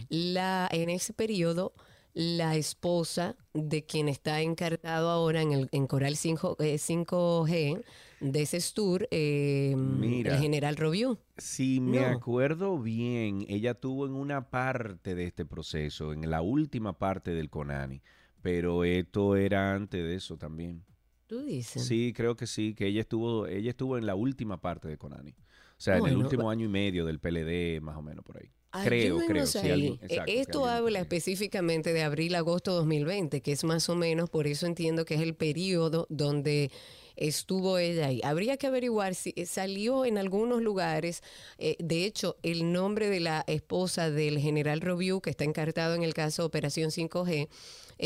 la, 0.08 0.68
en 0.70 0.90
ese 0.90 1.12
periodo 1.12 1.72
la 2.14 2.56
esposa 2.56 3.36
de 3.52 3.84
quien 3.84 4.08
está 4.08 4.40
encargado 4.40 5.10
ahora 5.10 5.42
en, 5.42 5.52
el, 5.52 5.68
en 5.72 5.86
Coral 5.86 6.16
5, 6.16 6.56
eh, 6.60 6.78
5G 6.78 7.82
de 8.20 8.46
Cestur, 8.46 9.08
eh, 9.10 9.74
Mira. 9.76 10.34
el 10.34 10.40
general 10.40 10.76
Robiú. 10.76 11.18
Si 11.36 11.80
me 11.80 11.98
No. 12.00 12.06
acuerdo 12.16 12.78
bien, 12.78 13.44
ella 13.48 13.74
tuvo 13.74 14.06
en 14.06 14.12
una 14.12 14.48
parte 14.50 15.14
de 15.14 15.24
este 15.24 15.44
proceso, 15.44 16.12
en 16.12 16.30
la 16.30 16.40
última 16.40 16.98
parte 16.98 17.32
del 17.32 17.50
CONANI, 17.50 18.00
pero 18.42 18.84
esto 18.84 19.36
era 19.36 19.74
antes 19.74 20.02
de 20.02 20.14
eso 20.14 20.36
también. 20.38 20.84
Tú 21.26 21.40
dices. 21.40 21.84
Sí, 21.84 22.12
creo 22.14 22.36
que 22.36 22.46
sí, 22.46 22.74
que 22.74 22.86
ella 22.86 23.00
estuvo, 23.00 23.46
ella 23.46 23.70
estuvo 23.70 23.98
en 23.98 24.06
la 24.06 24.14
última 24.14 24.60
parte 24.60 24.86
de 24.88 24.96
CONANI. 24.98 25.32
O 25.32 25.80
sea, 25.84 25.98
en 25.98 26.06
el 26.06 26.16
último 26.16 26.48
año 26.50 26.66
y 26.66 26.68
medio 26.68 27.04
del 27.04 27.18
PLD, 27.18 27.80
más 27.82 27.96
o 27.96 28.02
menos 28.02 28.24
por 28.24 28.38
ahí. 28.38 28.50
Creo, 28.82 29.18
creo. 29.18 29.46
Sí, 29.46 29.98
exacto, 30.02 30.24
que 30.26 30.40
Esto 30.40 30.66
habla 30.66 31.00
específicamente 31.00 31.92
de 31.92 32.02
abril-agosto 32.02 32.72
2020, 32.72 33.40
que 33.40 33.52
es 33.52 33.64
más 33.64 33.88
o 33.88 33.94
menos, 33.94 34.30
por 34.30 34.46
eso 34.46 34.66
entiendo 34.66 35.04
que 35.04 35.14
es 35.14 35.20
el 35.20 35.34
periodo 35.34 36.06
donde 36.10 36.70
estuvo 37.16 37.78
ella 37.78 38.06
ahí. 38.06 38.20
Habría 38.24 38.56
que 38.56 38.66
averiguar 38.66 39.14
si 39.14 39.32
eh, 39.36 39.46
salió 39.46 40.04
en 40.04 40.18
algunos 40.18 40.62
lugares, 40.62 41.22
eh, 41.58 41.76
de 41.78 42.04
hecho, 42.04 42.36
el 42.42 42.72
nombre 42.72 43.08
de 43.08 43.20
la 43.20 43.44
esposa 43.46 44.10
del 44.10 44.38
general 44.38 44.80
Robiu, 44.80 45.20
que 45.20 45.30
está 45.30 45.44
encartado 45.44 45.94
en 45.94 46.02
el 46.02 46.14
caso 46.14 46.44
Operación 46.44 46.90
5G, 46.90 47.32
eh, 47.32 47.48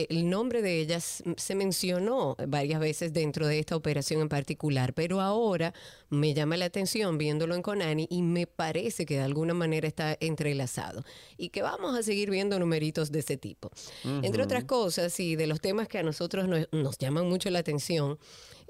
el 0.08 0.28
nombre 0.30 0.62
de 0.62 0.80
ella 0.80 0.96
s- 0.98 1.24
se 1.36 1.54
mencionó 1.54 2.36
varias 2.46 2.80
veces 2.80 3.12
dentro 3.12 3.46
de 3.46 3.58
esta 3.58 3.76
operación 3.76 4.20
en 4.20 4.28
particular, 4.28 4.94
pero 4.94 5.20
ahora 5.20 5.74
me 6.10 6.34
llama 6.34 6.56
la 6.56 6.66
atención 6.66 7.18
viéndolo 7.18 7.54
en 7.54 7.62
Conani 7.62 8.06
y 8.10 8.22
me 8.22 8.46
parece 8.46 9.04
que 9.06 9.16
de 9.16 9.22
alguna 9.22 9.54
manera 9.54 9.86
está 9.88 10.16
entrelazado 10.20 11.04
y 11.36 11.48
que 11.50 11.62
vamos 11.62 11.96
a 11.96 12.02
seguir 12.02 12.30
viendo 12.30 12.58
numeritos 12.58 13.10
de 13.12 13.20
ese 13.20 13.36
tipo. 13.36 13.70
Entre 14.04 14.42
otras 14.42 14.64
cosas, 14.64 15.18
y 15.20 15.36
de 15.36 15.46
los 15.46 15.60
temas 15.60 15.88
que 15.88 15.98
a 15.98 16.02
nosotros 16.02 16.48
nos, 16.48 16.68
nos 16.72 16.98
llaman 16.98 17.28
mucho 17.28 17.50
la 17.50 17.58
atención, 17.60 18.18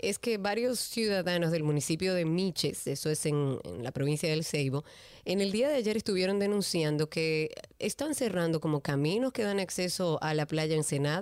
es 0.00 0.20
que 0.20 0.38
varios 0.38 0.78
ciudadanos 0.78 1.50
del 1.50 1.64
municipio 1.64 2.14
de 2.14 2.24
Miches, 2.24 2.86
eso 2.86 3.10
es 3.10 3.26
en, 3.26 3.58
en 3.64 3.82
la 3.82 3.90
provincia 3.90 4.28
del 4.30 4.44
Ceibo, 4.44 4.84
en 5.24 5.40
el 5.40 5.50
día 5.50 5.68
de 5.68 5.74
ayer 5.74 5.96
estuvieron 5.96 6.38
denunciando 6.38 7.10
que 7.10 7.50
están 7.80 8.14
cerrando 8.14 8.60
como 8.60 8.80
caminos 8.80 9.32
que 9.32 9.42
dan 9.42 9.58
acceso 9.58 10.18
a 10.22 10.34
la 10.34 10.46
playa 10.46 10.76
Ensenada, 10.76 11.17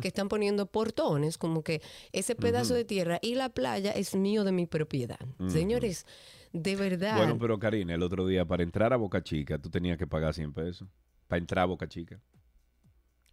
que 0.00 0.08
están 0.08 0.28
poniendo 0.28 0.66
portones, 0.66 1.38
como 1.38 1.62
que 1.62 1.80
ese 2.12 2.34
pedazo 2.34 2.74
de 2.74 2.84
tierra 2.84 3.18
y 3.22 3.34
la 3.34 3.48
playa 3.50 3.92
es 3.92 4.14
mío 4.14 4.44
de 4.44 4.52
mi 4.52 4.66
propiedad. 4.66 5.18
Señores, 5.48 6.06
de 6.52 6.76
verdad. 6.76 7.16
Bueno, 7.16 7.38
pero 7.38 7.58
Karina, 7.58 7.94
el 7.94 8.02
otro 8.02 8.26
día, 8.26 8.44
para 8.44 8.62
entrar 8.62 8.92
a 8.92 8.96
Boca 8.96 9.22
Chica, 9.22 9.58
tú 9.58 9.70
tenías 9.70 9.96
que 9.98 10.06
pagar 10.06 10.34
100 10.34 10.52
pesos. 10.52 10.88
Para 11.28 11.38
entrar 11.38 11.62
a 11.62 11.66
Boca 11.66 11.86
Chica. 11.88 12.20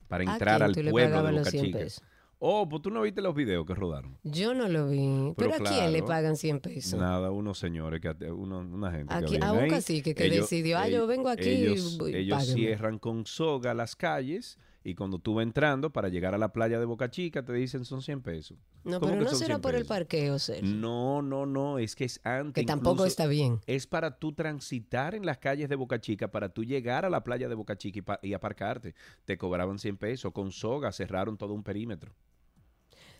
Para 0.08 0.30
¿a 0.30 0.34
entrar 0.34 0.64
al 0.64 0.74
pueblo 0.74 1.24
de 1.24 1.32
Boca 1.40 1.52
100 1.52 1.66
Chica. 1.66 1.80
pesos? 1.80 2.04
Oh, 2.40 2.70
pues 2.70 2.84
tú 2.84 2.92
no 2.92 3.02
viste 3.02 3.20
los 3.20 3.34
videos 3.34 3.66
que 3.66 3.74
rodaron. 3.74 4.16
Yo 4.24 4.54
no 4.54 4.68
lo 4.70 4.88
vi. 4.90 5.34
Pero 5.36 5.50
¿Pero, 5.52 5.66
a 5.66 5.70
quién 5.70 5.86
le 5.92 6.00
claro. 6.00 6.06
pagan 6.06 6.36
100 6.38 6.60
pesos? 6.60 7.00
Nada, 7.00 7.32
unos 7.32 7.58
señores, 7.58 8.00
que, 8.00 8.10
uno- 8.32 8.60
una 8.60 8.92
gente 8.92 9.12
Aquí- 9.12 9.40
que 9.40 9.44
a 9.44 9.52
un 9.54 9.68
cacique 9.68 10.14
que 10.14 10.30
decidió, 10.30 10.78
"Ah, 10.78 10.88
yo 10.88 11.08
vengo 11.08 11.30
aquí 11.30 11.50
y 11.50 11.66
Ellos, 11.66 11.98
voy- 11.98 12.14
ellos 12.16 12.38
páguenme". 12.38 12.54
cierran 12.62 13.00
con 13.00 13.26
soga 13.26 13.74
las 13.74 13.96
calles 13.96 14.60
y 14.88 14.96
cuando 14.96 15.20
tú 15.20 15.34
vas 15.34 15.44
entrando 15.44 15.92
para 15.92 16.08
llegar 16.08 16.34
a 16.34 16.38
la 16.38 16.54
playa 16.54 16.80
de 16.80 16.86
Boca 16.86 17.12
Chica 17.12 17.44
te 17.44 17.52
dicen 17.52 17.84
son 17.84 18.02
100 18.02 18.22
pesos. 18.22 18.58
No, 18.86 19.02
¿Cómo 19.02 19.12
pero 19.12 19.24
no 19.26 19.30
será 19.32 19.56
100 19.56 19.62
por 19.62 19.76
el 19.76 19.86
parqueo, 19.86 20.40
Sergio. 20.40 20.66
No, 20.66 21.22
no, 21.22 21.46
no, 21.46 21.78
es 21.78 21.94
que 21.94 22.06
es 22.06 22.22
antes. 22.24 22.62
que 22.62 22.66
tampoco 22.66 22.92
incluso 22.94 23.08
está 23.08 23.28
bien. 23.28 23.60
Es 23.68 23.86
para 23.86 24.18
tú 24.18 24.32
transitar 24.32 25.14
en 25.14 25.26
las 25.26 25.40
calles 25.40 25.68
de 25.68 25.76
Boca 25.76 26.00
Chica, 26.00 26.32
para 26.32 26.48
tú 26.48 26.64
llegar 26.64 27.04
a 27.04 27.10
la 27.10 27.22
playa 27.22 27.50
de 27.50 27.56
Boca 27.56 27.78
Chica 27.78 28.18
y, 28.22 28.30
y 28.30 28.34
aparcarte. 28.34 28.96
Te 29.26 29.38
cobraban 29.38 29.78
100 29.78 29.98
pesos. 29.98 30.32
Con 30.32 30.54
soga 30.54 30.94
cerraron 30.94 31.36
todo 31.38 31.54
un 31.54 31.64
perímetro. 31.64 32.14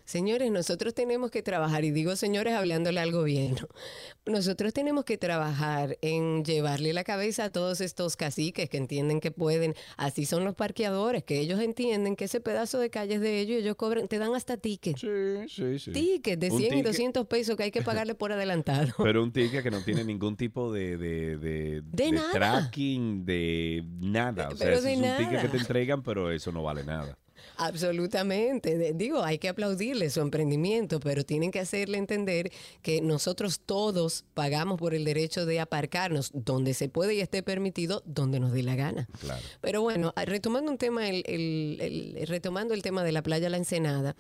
Señores, 0.08 0.50
nosotros 0.52 0.94
tenemos 0.94 1.32
que 1.32 1.44
trabajar, 1.44 1.84
y 1.84 1.92
digo 1.92 2.16
señores 2.16 2.54
hablándole 2.54 3.02
al 3.02 3.12
gobierno, 3.12 3.68
nosotros 4.26 4.72
tenemos 4.72 5.04
que 5.04 5.18
trabajar 5.18 5.98
en 6.02 6.46
llevarle 6.46 6.94
la 6.94 7.04
cabeza 7.04 7.44
a 7.44 7.50
todos 7.52 7.82
estos 7.82 8.16
caciques 8.16 8.70
que 8.70 8.78
entienden 8.78 9.20
que 9.20 9.32
pueden, 9.32 9.76
así 9.98 10.26
son 10.26 10.46
los 10.46 10.56
parqueadores, 10.56 11.26
que 11.26 11.42
ellos 11.42 11.60
entienden 11.60 12.16
que 12.16 12.24
ese 12.24 12.40
pedazo 12.40 12.80
de 12.80 12.90
calle 12.90 13.16
es 13.16 13.22
de 13.22 13.42
ellos 13.42 13.58
y 13.58 13.64
ellos 13.64 13.76
cobran, 13.76 14.08
te 14.08 14.18
dan 14.18 14.34
hasta 14.34 14.56
tickets. 14.56 15.02
Sí, 15.02 15.08
sí, 15.50 15.78
sí. 15.78 15.92
Tickets 15.92 16.40
de 16.40 16.52
Un 16.52 16.58
100 16.58 16.74
y 16.74 16.78
ticket- 16.78 16.84
200 16.86 17.28
pesos 17.28 17.58
que 17.58 17.64
hay 17.64 17.72
que 17.72 17.82
pagarle 17.82 18.16
por 18.16 18.32
adelantado. 18.32 18.94
Pero 19.04 19.22
un 19.22 19.34
ticket 19.34 19.62
que 19.62 19.72
no 19.72 19.82
tiene 19.82 20.06
ningún 20.06 20.38
tipo 20.38 20.72
de, 20.72 20.96
de, 20.98 21.38
de, 21.38 21.82
De 21.84 22.12
nada. 22.14 22.32
tracking, 22.32 23.26
de 23.26 23.84
nada. 24.00 24.48
O 24.48 24.56
sea, 24.56 24.66
Pero 24.68 24.78
eso 24.78 24.86
de 24.88 24.94
es 24.94 24.98
un 25.00 25.04
ticket 25.04 25.28
que 25.32 25.36
nada. 25.36 25.52
te 25.52 25.58
entregan, 25.58 26.02
pero 26.02 26.32
eso 26.32 26.54
no 26.54 26.64
vale 26.64 26.86
nada. 26.86 27.18
Absolutamente. 27.56 28.94
Digo, 28.94 29.24
hay 29.24 29.38
que 29.40 29.50
aplaudirle 29.50 30.10
su 30.10 30.20
emprendimiento, 30.22 31.00
pero 31.00 31.24
tienen 31.24 31.52
que 31.52 31.60
hacerle 31.60 31.98
entender 31.98 32.52
que 32.82 33.02
nosotros 33.02 33.60
todos 33.66 34.26
pagamos 34.34 34.78
por 34.78 34.94
el 34.94 35.06
derecho 35.06 35.46
de 35.46 35.60
aparcarnos 35.60 36.32
donde 36.34 36.74
se 36.74 36.90
puede 36.90 37.16
y 37.16 37.22
esté 37.22 37.44
permitido, 37.44 38.04
donde 38.06 38.40
nos 38.40 38.52
dé 38.52 38.64
la 38.64 38.76
gana. 38.76 39.08
Claro. 39.20 39.42
Pero 39.62 39.82
bueno, 39.82 40.14
ah, 40.16 40.26
retomando 40.26 40.72
un 40.72 40.78
tema, 40.78 41.08
el, 41.10 41.24
el- 41.26 41.78
el- 41.82 42.28
retomando 42.28 42.74
el 42.74 42.82
tema 42.82 43.04
de 43.04 43.12
la 43.12 43.24
playa 43.24 43.50
La 43.50 43.58
Ensenada, 43.58 44.16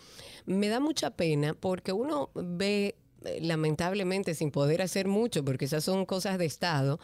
me 0.45 0.67
da 0.69 0.79
mucha 0.79 1.11
pena 1.11 1.53
porque 1.53 1.91
uno 1.91 2.29
ve, 2.35 2.95
eh, 3.25 3.39
lamentablemente, 3.41 4.33
sin 4.35 4.51
poder 4.51 4.81
hacer 4.81 5.07
mucho, 5.07 5.43
porque 5.43 5.65
esas 5.65 5.83
son 5.83 6.05
cosas 6.05 6.37
de 6.37 6.45
Estado, 6.45 6.99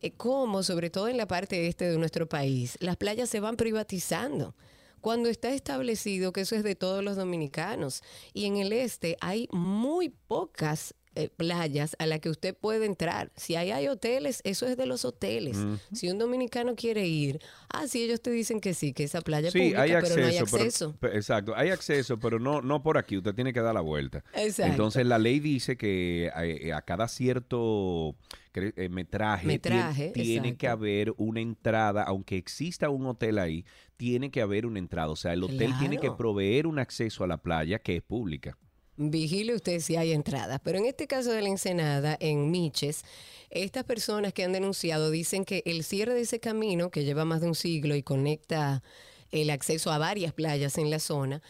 eh, 0.00 0.12
cómo, 0.16 0.62
sobre 0.62 0.90
todo 0.90 1.08
en 1.08 1.16
la 1.16 1.26
parte 1.26 1.68
este 1.68 1.88
de 1.90 1.96
nuestro 1.98 2.28
país, 2.28 2.76
las 2.80 2.96
playas 2.96 3.28
se 3.28 3.40
van 3.40 3.56
privatizando. 3.56 4.54
Cuando 5.02 5.28
está 5.28 5.50
establecido 5.50 6.32
que 6.32 6.42
eso 6.42 6.54
es 6.54 6.62
de 6.62 6.76
todos 6.76 7.02
los 7.02 7.16
dominicanos. 7.16 8.02
Y 8.32 8.46
en 8.46 8.56
el 8.56 8.72
este 8.72 9.16
hay 9.20 9.48
muy 9.52 10.08
pocas 10.08 10.94
eh, 11.14 11.28
playas 11.36 11.94
a 11.98 12.06
las 12.06 12.20
que 12.20 12.30
usted 12.30 12.56
puede 12.56 12.86
entrar. 12.86 13.30
Si 13.36 13.54
ahí 13.56 13.70
hay 13.70 13.88
hoteles, 13.88 14.40
eso 14.44 14.66
es 14.66 14.76
de 14.76 14.86
los 14.86 15.04
hoteles. 15.04 15.58
Si 15.92 16.08
un 16.10 16.18
dominicano 16.18 16.74
quiere 16.74 17.06
ir, 17.06 17.40
ah, 17.68 17.86
sí, 17.86 18.02
ellos 18.04 18.20
te 18.22 18.30
dicen 18.30 18.60
que 18.60 18.72
sí, 18.74 18.92
que 18.92 19.04
esa 19.04 19.20
playa 19.20 19.48
es 19.48 19.52
Sí, 19.52 19.58
pública, 19.58 19.82
hay 19.82 19.90
pero 19.90 19.98
acceso. 20.06 20.20
no 20.20 20.26
hay 20.26 20.32
pero- 20.32 20.44
acceso. 20.64 20.94
exacto, 21.12 21.52
hay 21.56 21.70
acceso, 21.70 22.18
pero 22.18 22.38
no, 22.38 22.62
no 22.62 22.82
por 22.82 22.96
aquí. 22.98 23.16
Usted 23.18 23.34
tiene 23.34 23.52
que 23.52 23.60
dar 23.60 23.74
la 23.74 23.80
vuelta. 23.82 24.24
Exacto. 24.34 24.70
Entonces, 24.70 25.06
la 25.06 25.18
ley 25.18 25.38
dice 25.40 25.76
que 25.76 26.30
eh, 26.36 26.72
a, 26.72 26.82
cada 26.82 27.08
cierto 27.08 28.14
eh, 28.54 28.88
metraje, 28.88 29.44
tien- 29.44 29.52
Metraje, 29.52 30.10
tiene 30.10 30.56
que 30.56 30.68
haber 30.68 31.12
una 31.16 31.40
entrada, 31.40 32.02
aunque 32.04 32.36
exista 32.36 32.88
un 32.90 33.06
hotel 33.06 33.38
ahí, 33.38 33.64
tiene 33.96 34.30
que 34.30 34.40
haber 34.40 34.66
una 34.66 34.78
entrada. 34.78 35.10
O 35.10 35.16
sea, 35.16 35.32
el 35.32 35.42
hotel 35.44 35.72
tiene 35.78 35.98
que 35.98 36.10
proveer 36.10 36.66
un 36.66 36.78
acceso 36.78 37.24
a 37.24 37.26
la 37.26 37.36
playa 37.38 37.78
que 37.78 37.96
es 37.96 38.02
pública. 38.02 38.56
Vigile 38.96 39.54
usted 39.54 39.80
si 39.80 39.96
hay 39.96 40.12
entradas. 40.12 40.60
Pero 40.62 40.78
en 40.78 40.86
este 40.86 41.06
caso 41.06 41.32
de 41.32 41.42
la 41.42 41.48
Ensenada, 41.48 42.16
en 42.20 42.50
Miches, 42.50 43.04
estas 43.50 43.84
personas 43.84 44.32
que 44.32 44.44
han 44.44 44.52
denunciado 44.52 45.10
dicen 45.10 45.44
que 45.44 45.62
el 45.66 45.84
cierre 45.84 46.14
de 46.14 46.22
ese 46.22 46.40
camino, 46.40 46.90
que 46.90 47.04
lleva 47.04 47.24
más 47.24 47.40
de 47.40 47.48
un 47.48 47.54
siglo 47.54 47.94
y 47.96 48.02
conecta 48.02 48.82
el 49.30 49.50
acceso 49.50 49.90
a 49.90 49.98
varias 49.98 50.32
playas 50.32 50.78
en 50.78 50.90
la 50.90 50.98
zona, 50.98 51.42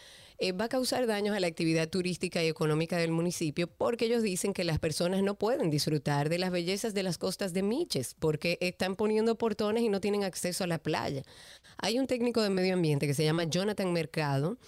eh, 0.43 0.53
va 0.53 0.65
a 0.65 0.69
causar 0.69 1.07
daños 1.07 1.37
a 1.37 1.41
la 1.41 1.47
actividad 1.47 1.89
turística 1.89 2.43
y 2.43 2.49
económica 2.49 2.97
del 2.97 3.11
municipio 3.13 3.67
porque 3.69 4.07
ellos 4.07 4.23
dicen 4.23 4.53
que 4.53 4.65
las 4.65 4.79
personas 4.79 5.23
no 5.23 5.37
pueden 5.37 5.71
disfrutar 5.71 6.29
de 6.29 6.39
las 6.39 6.51
bellezas 6.51 6.95
de 6.95 7.03
las 7.03 7.17
costas 7.17 7.53
de 7.53 7.63
Miches 7.63 8.15
porque 8.19 8.59
están 8.61 8.97
poniendo 8.97 9.37
portones 9.39 9.83
y 9.85 9.89
no 9.89 10.01
tienen 10.01 10.25
acceso 10.25 10.65
a 10.65 10.67
la 10.67 10.79
playa. 10.79 11.23
Hay 11.79 11.99
un 11.99 12.07
técnico 12.07 12.43
de 12.43 12.51
medio 12.51 12.75
ambiente 12.75 13.07
que 13.07 13.15
se 13.15 13.25
llama 13.25 13.45
Jonathan 13.45 13.93
Mercado 13.93 14.59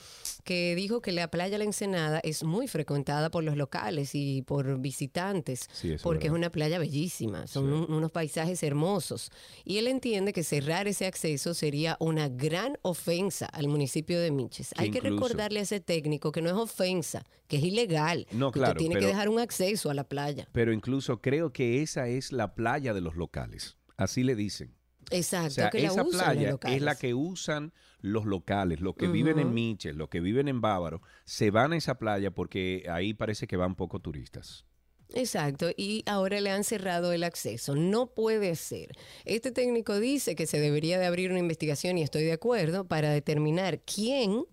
que 0.45 0.75
dijo 0.75 1.01
que 1.01 1.13
la 1.13 1.29
playa 1.29 1.59
La 1.59 1.65
Ensenada 1.65 2.21
es 2.23 2.45
muy 2.45 2.69
frecuentada 2.69 3.31
por 3.31 3.43
los 3.45 3.57
locales 3.57 4.15
y 4.15 4.43
por 4.43 4.79
visitantes 4.79 5.69
Sí, 5.73 5.97
porque 6.03 6.27
es 6.29 6.33
una 6.33 6.51
playa 6.51 6.79
bellísima, 6.79 7.47
son 7.47 7.73
un- 7.73 7.93
unos 7.93 8.11
paisajes 8.11 8.63
hermosos. 8.63 9.31
Y 9.65 9.79
él 9.79 9.87
entiende 9.89 10.33
que 10.33 10.45
cerrar 10.45 10.87
ese 10.89 11.07
acceso 11.07 11.55
sería 11.55 11.97
una 12.01 12.29
gran 12.29 12.79
ofensa 12.83 13.47
al 13.47 13.69
municipio 13.69 14.21
de 14.21 14.31
Miches. 14.31 14.73
Hay 14.77 14.91
que 14.91 15.01
recordarle 15.01 15.61
a 15.61 15.64
ese 15.65 15.81
técnico 15.81 16.33
que 16.33 16.41
no 16.41 16.49
es 16.49 16.55
ofensa, 16.55 17.25
que 17.49 17.57
es 17.57 17.65
ilegal. 17.65 18.27
No, 18.31 18.53
que 18.53 18.61
claro, 18.61 18.79
tiene 18.79 18.97
que 18.97 19.07
dejar 19.07 19.29
un 19.29 19.41
acceso 19.41 19.91
a 19.91 19.95
la 19.95 20.05
playa. 20.05 20.49
Pero 20.53 20.73
incluso 20.73 21.21
creo 21.21 21.53
que 21.53 21.83
esa 21.83 22.09
es 22.09 22.33
la 22.33 22.55
playa 22.55 22.95
de 22.95 23.01
los 23.01 23.17
locales. 23.17 23.77
Así 23.97 24.23
le 24.23 24.35
dicen. 24.35 24.75
Exacto, 25.11 25.49
O 25.49 25.51
sea, 25.51 25.71
que 25.71 25.81
la 25.81 25.89
esa 25.89 26.05
playa 26.05 26.59
es 26.67 26.83
la 26.83 26.95
que 26.95 27.15
usan 27.15 27.73
los 28.01 28.25
locales, 28.25 28.81
los 28.81 28.95
que 28.95 29.07
viven 29.07 29.39
en. 29.39 29.53
Miches, 29.53 29.95
los 29.95 30.09
que 30.09 30.21
viven 30.21 30.49
en 30.49 30.61
Bávaro, 30.61 31.03
se 31.25 31.51
van 31.51 31.73
a 31.73 31.77
esa 31.77 31.99
playa 31.99 32.31
porque 32.31 32.87
ahí 32.91 33.15
parece 33.15 33.47
que 33.47 33.57
van 33.57 33.75
pocos 33.75 34.03
turistas. 34.03 34.65
Exacto, 35.13 35.71
y 35.77 36.03
ahora 36.07 36.41
le 36.41 36.51
han 36.51 36.65
cerrado 36.65 37.13
el 37.13 37.25
acceso. 37.25 37.77
No 37.77 38.07
puede 38.15 38.57
ser. 38.57 38.97
Este 39.25 39.53
técnico 39.53 40.01
dice 40.01 40.35
que 40.35 40.47
se 40.47 40.59
debería 40.59 40.99
de 40.99 41.07
abrir 41.07 41.31
una 41.31 41.39
investigación, 41.39 41.99
y 41.99 42.03
estoy 42.03 42.25
de 42.25 42.33
acuerdo, 42.33 42.87
para 42.89 43.11
determinar 43.11 43.81
quién 43.83 44.45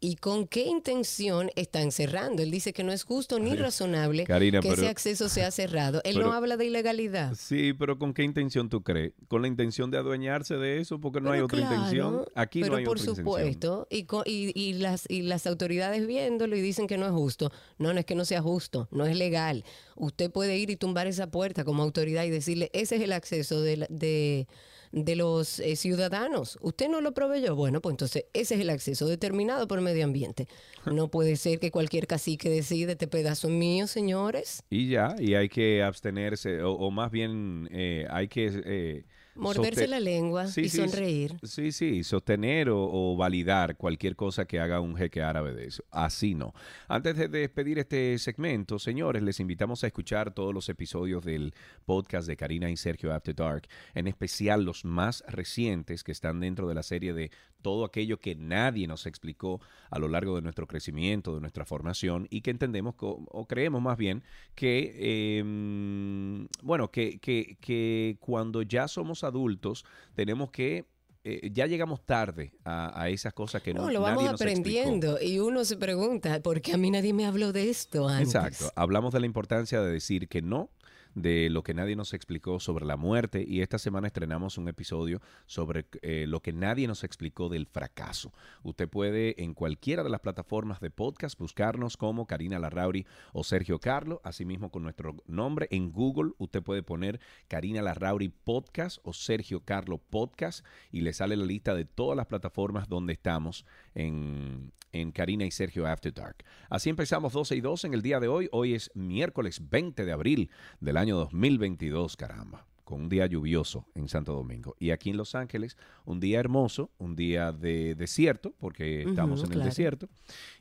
y 0.00 0.14
con 0.16 0.46
qué 0.46 0.62
intención 0.66 1.50
están 1.56 1.90
cerrando. 1.90 2.42
Él 2.42 2.50
dice 2.50 2.72
que 2.72 2.84
no 2.84 2.92
es 2.92 3.02
justo 3.02 3.38
ni 3.40 3.54
razonable 3.56 4.24
Karina, 4.24 4.60
que 4.60 4.68
pero- 4.68 4.82
ese 4.82 4.88
acceso 4.90 5.28
sea 5.28 5.50
cerrado. 5.50 6.00
Él 6.04 6.14
pero- 6.14 6.26
no 6.28 6.32
habla 6.34 6.56
de 6.56 6.66
ilegalidad. 6.66 7.34
Sí, 7.34 7.72
pero 7.72 7.98
¿con 7.98 8.14
qué 8.14 8.22
intención 8.22 8.68
tú 8.68 8.82
crees? 8.82 9.12
¿Con 9.26 9.42
la 9.42 9.48
intención 9.48 9.90
de 9.90 9.98
adueñarse 9.98 10.54
de 10.56 10.80
eso? 10.80 11.00
Porque 11.00 11.20
no 11.20 11.32
hay 11.32 11.40
otra 11.40 11.58
claro, 11.58 11.74
intención. 11.74 12.24
Aquí 12.34 12.60
no 12.60 12.76
hay 12.76 12.84
por 12.84 12.96
otra 12.96 13.10
intención. 13.10 13.16
supuesto, 13.16 13.86
y, 13.90 14.04
co- 14.04 14.22
y, 14.24 14.52
y 14.54 14.74
las, 14.74 15.04
y 15.08 15.22
las 15.22 15.46
autoridades 15.46 16.06
viéndolo 16.06 16.56
y 16.56 16.60
dicen 16.60 16.86
que 16.86 16.96
no 16.96 17.06
es 17.06 17.12
justo. 17.12 17.50
No, 17.78 17.92
no 17.92 17.98
es 17.98 18.06
que 18.06 18.14
no 18.14 18.24
sea 18.24 18.40
justo, 18.40 18.86
no 18.92 19.04
es 19.06 19.16
legal. 19.16 19.64
Usted 19.96 20.30
puede 20.30 20.58
ir 20.58 20.70
y 20.70 20.76
tumbar 20.76 21.06
esa 21.08 21.30
puerta 21.30 21.64
como 21.64 21.82
autoridad 21.82 22.24
y 22.24 22.30
decirle, 22.30 22.70
ese 22.72 22.96
es 22.96 23.02
el 23.02 23.12
acceso 23.12 23.60
de, 23.62 23.76
la- 23.78 23.86
de, 23.90 24.46
de 24.92 25.16
los 25.16 25.60
eh, 25.60 25.76
ciudadanos. 25.76 26.58
Usted 26.60 26.88
no 26.88 27.00
lo 27.00 27.12
proveyó. 27.12 27.54
Bueno, 27.54 27.80
pues 27.80 27.92
entonces 27.92 28.24
ese 28.32 28.54
es 28.54 28.60
el 28.60 28.70
acceso 28.70 29.06
determinado 29.06 29.68
por 29.68 29.80
medio 29.80 30.04
ambiente. 30.04 30.48
No 30.86 31.08
puede 31.08 31.36
ser 31.36 31.58
que 31.58 31.70
cualquier 31.70 32.06
cacique 32.06 32.48
decide, 32.48 32.92
este 32.92 33.06
pedazo 33.08 33.48
mío, 33.48 33.86
señores. 33.86 34.62
Y 34.70 34.88
ya, 34.88 35.14
y 35.18 35.34
hay 35.34 35.48
que 35.48 35.82
abstenerse, 35.82 36.62
o, 36.62 36.72
o 36.72 36.90
más 36.90 37.10
bien 37.10 37.68
eh, 37.72 38.06
hay 38.10 38.28
que... 38.28 38.62
eh, 38.64 39.04
Morderse 39.38 39.86
la 39.86 40.00
lengua 40.00 40.46
Sí, 40.46 40.62
y 40.62 40.68
sí, 40.68 40.78
sonreír. 40.78 41.36
Sí, 41.42 41.72
sí, 41.72 42.04
sostener 42.04 42.70
o, 42.70 42.78
o 42.80 43.16
validar 43.16 43.76
cualquier 43.76 44.16
cosa 44.16 44.44
que 44.46 44.60
haga 44.60 44.80
un 44.80 44.96
jeque 44.96 45.22
árabe 45.22 45.54
de 45.54 45.66
eso. 45.66 45.84
Así 45.90 46.34
no. 46.34 46.54
Antes 46.88 47.16
de 47.16 47.28
despedir 47.28 47.78
este 47.78 48.18
segmento, 48.18 48.78
señores, 48.78 49.22
les 49.22 49.40
invitamos 49.40 49.84
a 49.84 49.86
escuchar 49.86 50.32
todos 50.34 50.52
los 50.52 50.68
episodios 50.68 51.24
del 51.24 51.54
podcast 51.84 52.26
de 52.26 52.36
Karina 52.36 52.70
y 52.70 52.76
Sergio 52.76 53.12
After 53.14 53.34
Dark, 53.34 53.68
en 53.94 54.08
especial 54.08 54.64
los 54.64 54.84
más 54.84 55.24
recientes 55.28 56.04
que 56.04 56.12
están 56.12 56.40
dentro 56.40 56.68
de 56.68 56.74
la 56.74 56.82
serie 56.82 57.12
de 57.12 57.30
todo 57.62 57.84
aquello 57.84 58.18
que 58.18 58.34
nadie 58.34 58.86
nos 58.86 59.06
explicó 59.06 59.60
a 59.90 59.98
lo 59.98 60.08
largo 60.08 60.36
de 60.36 60.42
nuestro 60.42 60.66
crecimiento, 60.66 61.34
de 61.34 61.40
nuestra 61.40 61.64
formación 61.64 62.26
y 62.30 62.40
que 62.42 62.50
entendemos 62.50 62.94
o 62.98 63.46
creemos 63.46 63.82
más 63.82 63.96
bien 63.96 64.22
que, 64.54 64.94
eh, 64.98 66.46
bueno, 66.62 66.90
que, 66.90 67.18
que, 67.18 67.56
que 67.60 68.16
cuando 68.20 68.62
ya 68.62 68.88
somos 68.88 69.24
adultos 69.24 69.84
tenemos 70.14 70.50
que, 70.50 70.86
eh, 71.24 71.50
ya 71.52 71.66
llegamos 71.66 72.04
tarde 72.06 72.52
a, 72.64 73.02
a 73.02 73.08
esas 73.10 73.34
cosas 73.34 73.60
que 73.62 73.74
no, 73.74 73.82
No, 73.82 73.90
lo 73.90 74.00
nadie 74.00 74.14
vamos 74.26 74.40
explicó. 74.40 74.44
aprendiendo 74.44 75.18
y 75.20 75.38
uno 75.40 75.64
se 75.64 75.76
pregunta, 75.76 76.40
¿por 76.40 76.60
qué 76.60 76.72
a 76.74 76.76
mí 76.78 76.90
nadie 76.90 77.12
me 77.12 77.26
habló 77.26 77.52
de 77.52 77.68
esto 77.70 78.08
antes? 78.08 78.34
Exacto. 78.34 78.72
Hablamos 78.76 79.12
de 79.12 79.20
la 79.20 79.26
importancia 79.26 79.80
de 79.82 79.92
decir 79.92 80.28
que 80.28 80.42
no, 80.42 80.70
de 81.14 81.50
lo 81.50 81.62
que 81.62 81.74
nadie 81.74 81.96
nos 81.96 82.14
explicó 82.14 82.60
sobre 82.60 82.86
la 82.86 82.96
muerte 82.96 83.44
y 83.46 83.60
esta 83.60 83.78
semana 83.78 84.06
estrenamos 84.06 84.58
un 84.58 84.68
episodio 84.68 85.20
sobre 85.46 85.86
eh, 86.02 86.26
lo 86.26 86.40
que 86.40 86.52
nadie 86.52 86.86
nos 86.86 87.04
explicó 87.04 87.48
del 87.48 87.66
fracaso. 87.66 88.32
Usted 88.62 88.88
puede 88.88 89.42
en 89.42 89.54
cualquiera 89.54 90.02
de 90.02 90.10
las 90.10 90.20
plataformas 90.20 90.80
de 90.80 90.90
podcast 90.90 91.38
buscarnos 91.38 91.96
como 91.96 92.26
Karina 92.26 92.58
Larrauri 92.58 93.06
o 93.32 93.44
Sergio 93.44 93.78
Carlo, 93.78 94.20
asimismo 94.24 94.70
con 94.70 94.82
nuestro 94.82 95.16
nombre 95.26 95.68
en 95.70 95.92
Google 95.92 96.32
usted 96.38 96.62
puede 96.62 96.82
poner 96.82 97.20
Karina 97.48 97.82
Larrauri 97.82 98.28
Podcast 98.28 98.98
o 99.02 99.12
Sergio 99.12 99.60
Carlo 99.60 99.98
Podcast 99.98 100.64
y 100.90 101.00
le 101.00 101.12
sale 101.12 101.36
la 101.36 101.44
lista 101.44 101.74
de 101.74 101.84
todas 101.84 102.16
las 102.16 102.26
plataformas 102.26 102.88
donde 102.88 103.12
estamos 103.12 103.64
en, 103.98 104.72
en 104.92 105.12
Karina 105.12 105.44
y 105.44 105.50
Sergio 105.50 105.86
After 105.86 106.12
Dark. 106.14 106.44
Así 106.70 106.88
empezamos 106.88 107.32
12 107.32 107.56
y 107.56 107.60
2 107.60 107.84
en 107.84 107.94
el 107.94 108.02
día 108.02 108.20
de 108.20 108.28
hoy. 108.28 108.48
Hoy 108.52 108.74
es 108.74 108.90
miércoles 108.94 109.60
20 109.68 110.04
de 110.04 110.12
abril 110.12 110.50
del 110.80 110.96
año 110.96 111.16
2022, 111.16 112.16
caramba. 112.16 112.64
con 112.84 113.02
un 113.02 113.08
día 113.10 113.26
lluvioso 113.26 113.84
en 113.94 114.08
Santo 114.08 114.32
Domingo. 114.32 114.74
Y 114.78 114.92
aquí 114.92 115.10
en 115.10 115.18
Los 115.18 115.34
Ángeles, 115.34 115.76
un 116.06 116.20
día 116.20 116.40
hermoso, 116.40 116.90
un 116.96 117.14
día 117.16 117.52
de 117.52 117.94
desierto, 117.94 118.54
porque 118.58 119.02
estamos 119.02 119.40
Ujú, 119.40 119.46
en 119.48 119.52
el 119.52 119.58
claro. 119.58 119.68
desierto. 119.68 120.08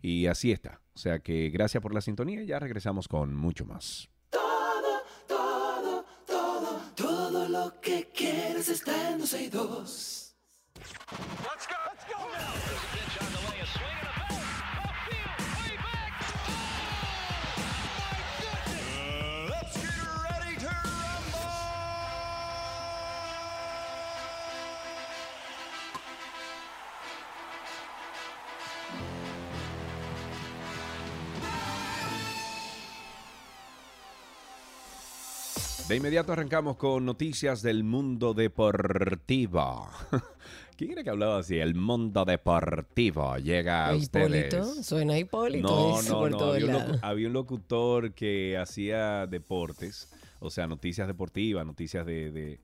Y 0.01 0.25
así 0.25 0.51
está. 0.51 0.81
O 0.93 0.97
sea 0.97 1.19
que 1.19 1.49
gracias 1.49 1.81
por 1.81 1.93
la 1.93 2.01
sintonía 2.01 2.41
y 2.43 2.47
ya 2.47 2.59
regresamos 2.59 3.07
con 3.07 3.33
mucho 3.33 3.63
más. 3.65 4.09
Todo, 4.29 5.01
todo, 5.25 6.05
todo, 6.25 6.81
todo 6.95 7.47
lo 7.47 7.79
que 7.79 8.09
quieres 8.13 8.67
está 8.67 9.11
en 9.13 9.19
12 9.19 9.43
y 9.43 9.47
2. 9.49 10.16
De 35.87 35.95
inmediato 35.95 36.33
arrancamos 36.33 36.75
con 36.75 37.05
noticias 37.05 37.61
del 37.61 37.85
mundo 37.85 38.33
deportivo. 38.33 39.87
¿Quién 40.77 40.91
era 40.91 41.03
que 41.03 41.09
hablaba 41.09 41.39
así? 41.39 41.57
El 41.57 41.73
mundo 41.73 42.23
deportivo 42.23 43.35
llega 43.37 43.87
a 43.87 43.95
Hipólito, 43.95 44.59
ustedes. 44.61 44.85
suena 44.85 45.17
Hipólito. 45.17 45.67
No, 45.67 46.01
no, 46.03 46.19
por 46.19 46.31
no. 46.31 46.37
Había 46.51 46.77
un, 46.77 46.99
había 47.01 47.29
locutor 47.29 48.13
que 48.13 48.57
hacía 48.57 49.25
deportes, 49.25 50.07
o 50.39 50.51
sea, 50.51 50.67
noticias 50.67 51.07
deportivas, 51.07 51.65
noticias 51.65 52.05
de... 52.05 52.31
de- 52.31 52.59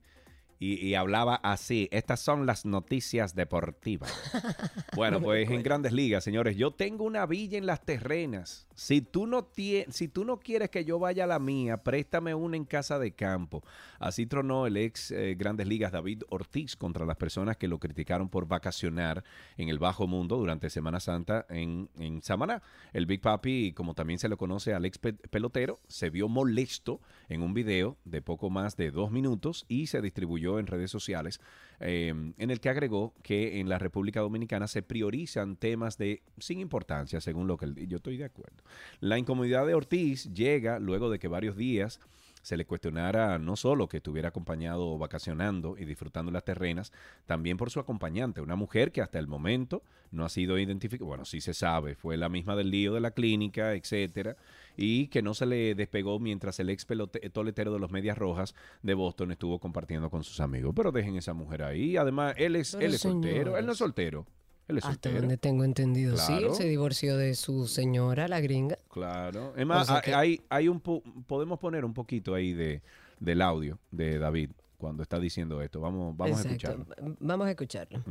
y, 0.58 0.74
y 0.86 0.94
hablaba 0.94 1.36
así, 1.36 1.88
estas 1.92 2.20
son 2.20 2.46
las 2.46 2.64
noticias 2.64 3.34
deportivas. 3.34 4.12
Bueno, 4.94 5.20
pues 5.20 5.50
en 5.50 5.62
grandes 5.64 5.92
ligas, 5.92 6.22
señores, 6.22 6.56
yo 6.56 6.70
tengo 6.70 7.02
una 7.04 7.26
villa 7.26 7.58
en 7.58 7.66
las 7.66 7.84
terrenas. 7.84 8.68
Si 8.76 9.00
tú 9.00 9.26
no, 9.26 9.48
si 9.88 10.06
tú 10.08 10.24
no 10.24 10.38
quieres 10.38 10.70
que 10.70 10.84
yo 10.84 11.00
vaya 11.00 11.24
a 11.24 11.26
la 11.26 11.40
mía, 11.40 11.78
préstame 11.78 12.32
una 12.34 12.56
en 12.56 12.64
casa 12.64 13.00
de 13.00 13.10
campo. 13.12 13.64
Así 13.98 14.26
tronó 14.26 14.66
el 14.68 14.76
ex 14.76 15.10
eh, 15.10 15.34
Grandes 15.36 15.66
Ligas 15.66 15.90
David 15.90 16.22
Ortiz 16.28 16.76
contra 16.76 17.04
las 17.06 17.16
personas 17.16 17.56
que 17.56 17.66
lo 17.66 17.80
criticaron 17.80 18.28
por 18.28 18.46
vacacionar 18.46 19.24
en 19.56 19.68
el 19.68 19.80
bajo 19.80 20.06
mundo 20.06 20.36
durante 20.36 20.70
Semana 20.70 21.00
Santa 21.00 21.44
en, 21.48 21.88
en 21.98 22.22
Samaná. 22.22 22.62
El 22.92 23.06
Big 23.06 23.20
Papi, 23.20 23.72
como 23.72 23.94
también 23.94 24.20
se 24.20 24.28
lo 24.28 24.36
conoce 24.36 24.74
al 24.74 24.84
ex 24.84 24.98
pe- 24.98 25.12
pelotero, 25.14 25.80
se 25.88 26.10
vio 26.10 26.28
molesto 26.28 27.00
en 27.28 27.42
un 27.42 27.52
video 27.52 27.96
de 28.04 28.22
poco 28.22 28.48
más 28.48 28.76
de 28.76 28.92
dos 28.92 29.10
minutos 29.10 29.64
y 29.68 29.88
se 29.88 30.00
distribuyó 30.00 30.43
en 30.58 30.66
redes 30.66 30.90
sociales 30.90 31.40
eh, 31.80 32.08
en 32.38 32.50
el 32.50 32.60
que 32.60 32.68
agregó 32.68 33.14
que 33.22 33.60
en 33.60 33.68
la 33.68 33.78
República 33.78 34.20
Dominicana 34.20 34.68
se 34.68 34.82
priorizan 34.82 35.56
temas 35.56 35.98
de 35.98 36.22
sin 36.38 36.60
importancia, 36.60 37.20
según 37.20 37.46
lo 37.46 37.56
que 37.56 37.86
yo 37.86 37.96
estoy 37.96 38.16
de 38.16 38.24
acuerdo. 38.24 38.62
La 39.00 39.18
incomodidad 39.18 39.66
de 39.66 39.74
Ortiz 39.74 40.32
llega 40.32 40.78
luego 40.78 41.10
de 41.10 41.18
que 41.18 41.28
varios 41.28 41.56
días 41.56 42.00
se 42.44 42.58
le 42.58 42.66
cuestionara 42.66 43.38
no 43.38 43.56
solo 43.56 43.88
que 43.88 43.96
estuviera 43.96 44.28
acompañado 44.28 44.98
vacacionando 44.98 45.76
y 45.78 45.86
disfrutando 45.86 46.30
las 46.30 46.44
terrenas, 46.44 46.92
también 47.24 47.56
por 47.56 47.70
su 47.70 47.80
acompañante, 47.80 48.42
una 48.42 48.54
mujer 48.54 48.92
que 48.92 49.00
hasta 49.00 49.18
el 49.18 49.26
momento 49.26 49.82
no 50.10 50.26
ha 50.26 50.28
sido 50.28 50.58
identificada, 50.58 51.08
bueno, 51.08 51.24
sí 51.24 51.40
se 51.40 51.54
sabe, 51.54 51.94
fue 51.94 52.18
la 52.18 52.28
misma 52.28 52.54
del 52.54 52.70
lío 52.70 52.92
de 52.92 53.00
la 53.00 53.12
clínica, 53.12 53.72
etcétera, 53.72 54.36
y 54.76 55.08
que 55.08 55.22
no 55.22 55.34
se 55.34 55.46
le 55.46 55.74
despegó 55.74 56.18
mientras 56.18 56.58
el 56.60 56.70
ex 56.70 56.86
pelote- 56.86 57.30
toletero 57.32 57.72
de 57.72 57.78
los 57.78 57.90
Medias 57.90 58.18
Rojas 58.18 58.54
de 58.82 58.94
Boston 58.94 59.32
estuvo 59.32 59.58
compartiendo 59.58 60.10
con 60.10 60.24
sus 60.24 60.40
amigos. 60.40 60.72
Pero 60.74 60.92
dejen 60.92 61.16
esa 61.16 61.32
mujer 61.34 61.62
ahí, 61.62 61.96
además, 61.96 62.34
él 62.38 62.56
es, 62.56 62.72
Pero 62.72 62.86
él 62.86 62.94
es 62.94 63.00
soltero, 63.00 63.56
él 63.56 63.66
no 63.66 63.72
es 63.72 63.78
soltero, 63.78 64.26
él 64.68 64.78
es 64.78 64.84
Hasta 64.84 64.92
soltero. 64.94 65.20
donde 65.20 65.36
tengo 65.36 65.64
entendido, 65.64 66.16
sí, 66.16 66.32
él 66.32 66.54
se 66.54 66.64
divorció 66.64 67.16
de 67.16 67.34
su 67.34 67.66
señora, 67.68 68.26
la 68.28 68.40
gringa. 68.40 68.78
Claro. 68.90 69.54
Es 69.56 69.66
más, 69.66 69.86
sea 69.86 69.96
hay- 69.96 70.02
que- 70.02 70.14
hay, 70.14 70.40
hay 70.48 70.68
un 70.68 70.80
po- 70.80 71.02
podemos 71.26 71.58
poner 71.58 71.84
un 71.84 71.94
poquito 71.94 72.34
ahí 72.34 72.52
de, 72.52 72.82
del 73.20 73.42
audio 73.42 73.78
de 73.90 74.18
David 74.18 74.50
cuando 74.78 75.02
está 75.02 75.18
diciendo 75.20 75.62
esto. 75.62 75.80
Vamos, 75.80 76.16
vamos 76.16 76.38
a 76.38 76.42
escucharlo. 76.48 76.86
Vamos 77.20 77.46
a 77.46 77.50
escucharlo. 77.50 78.02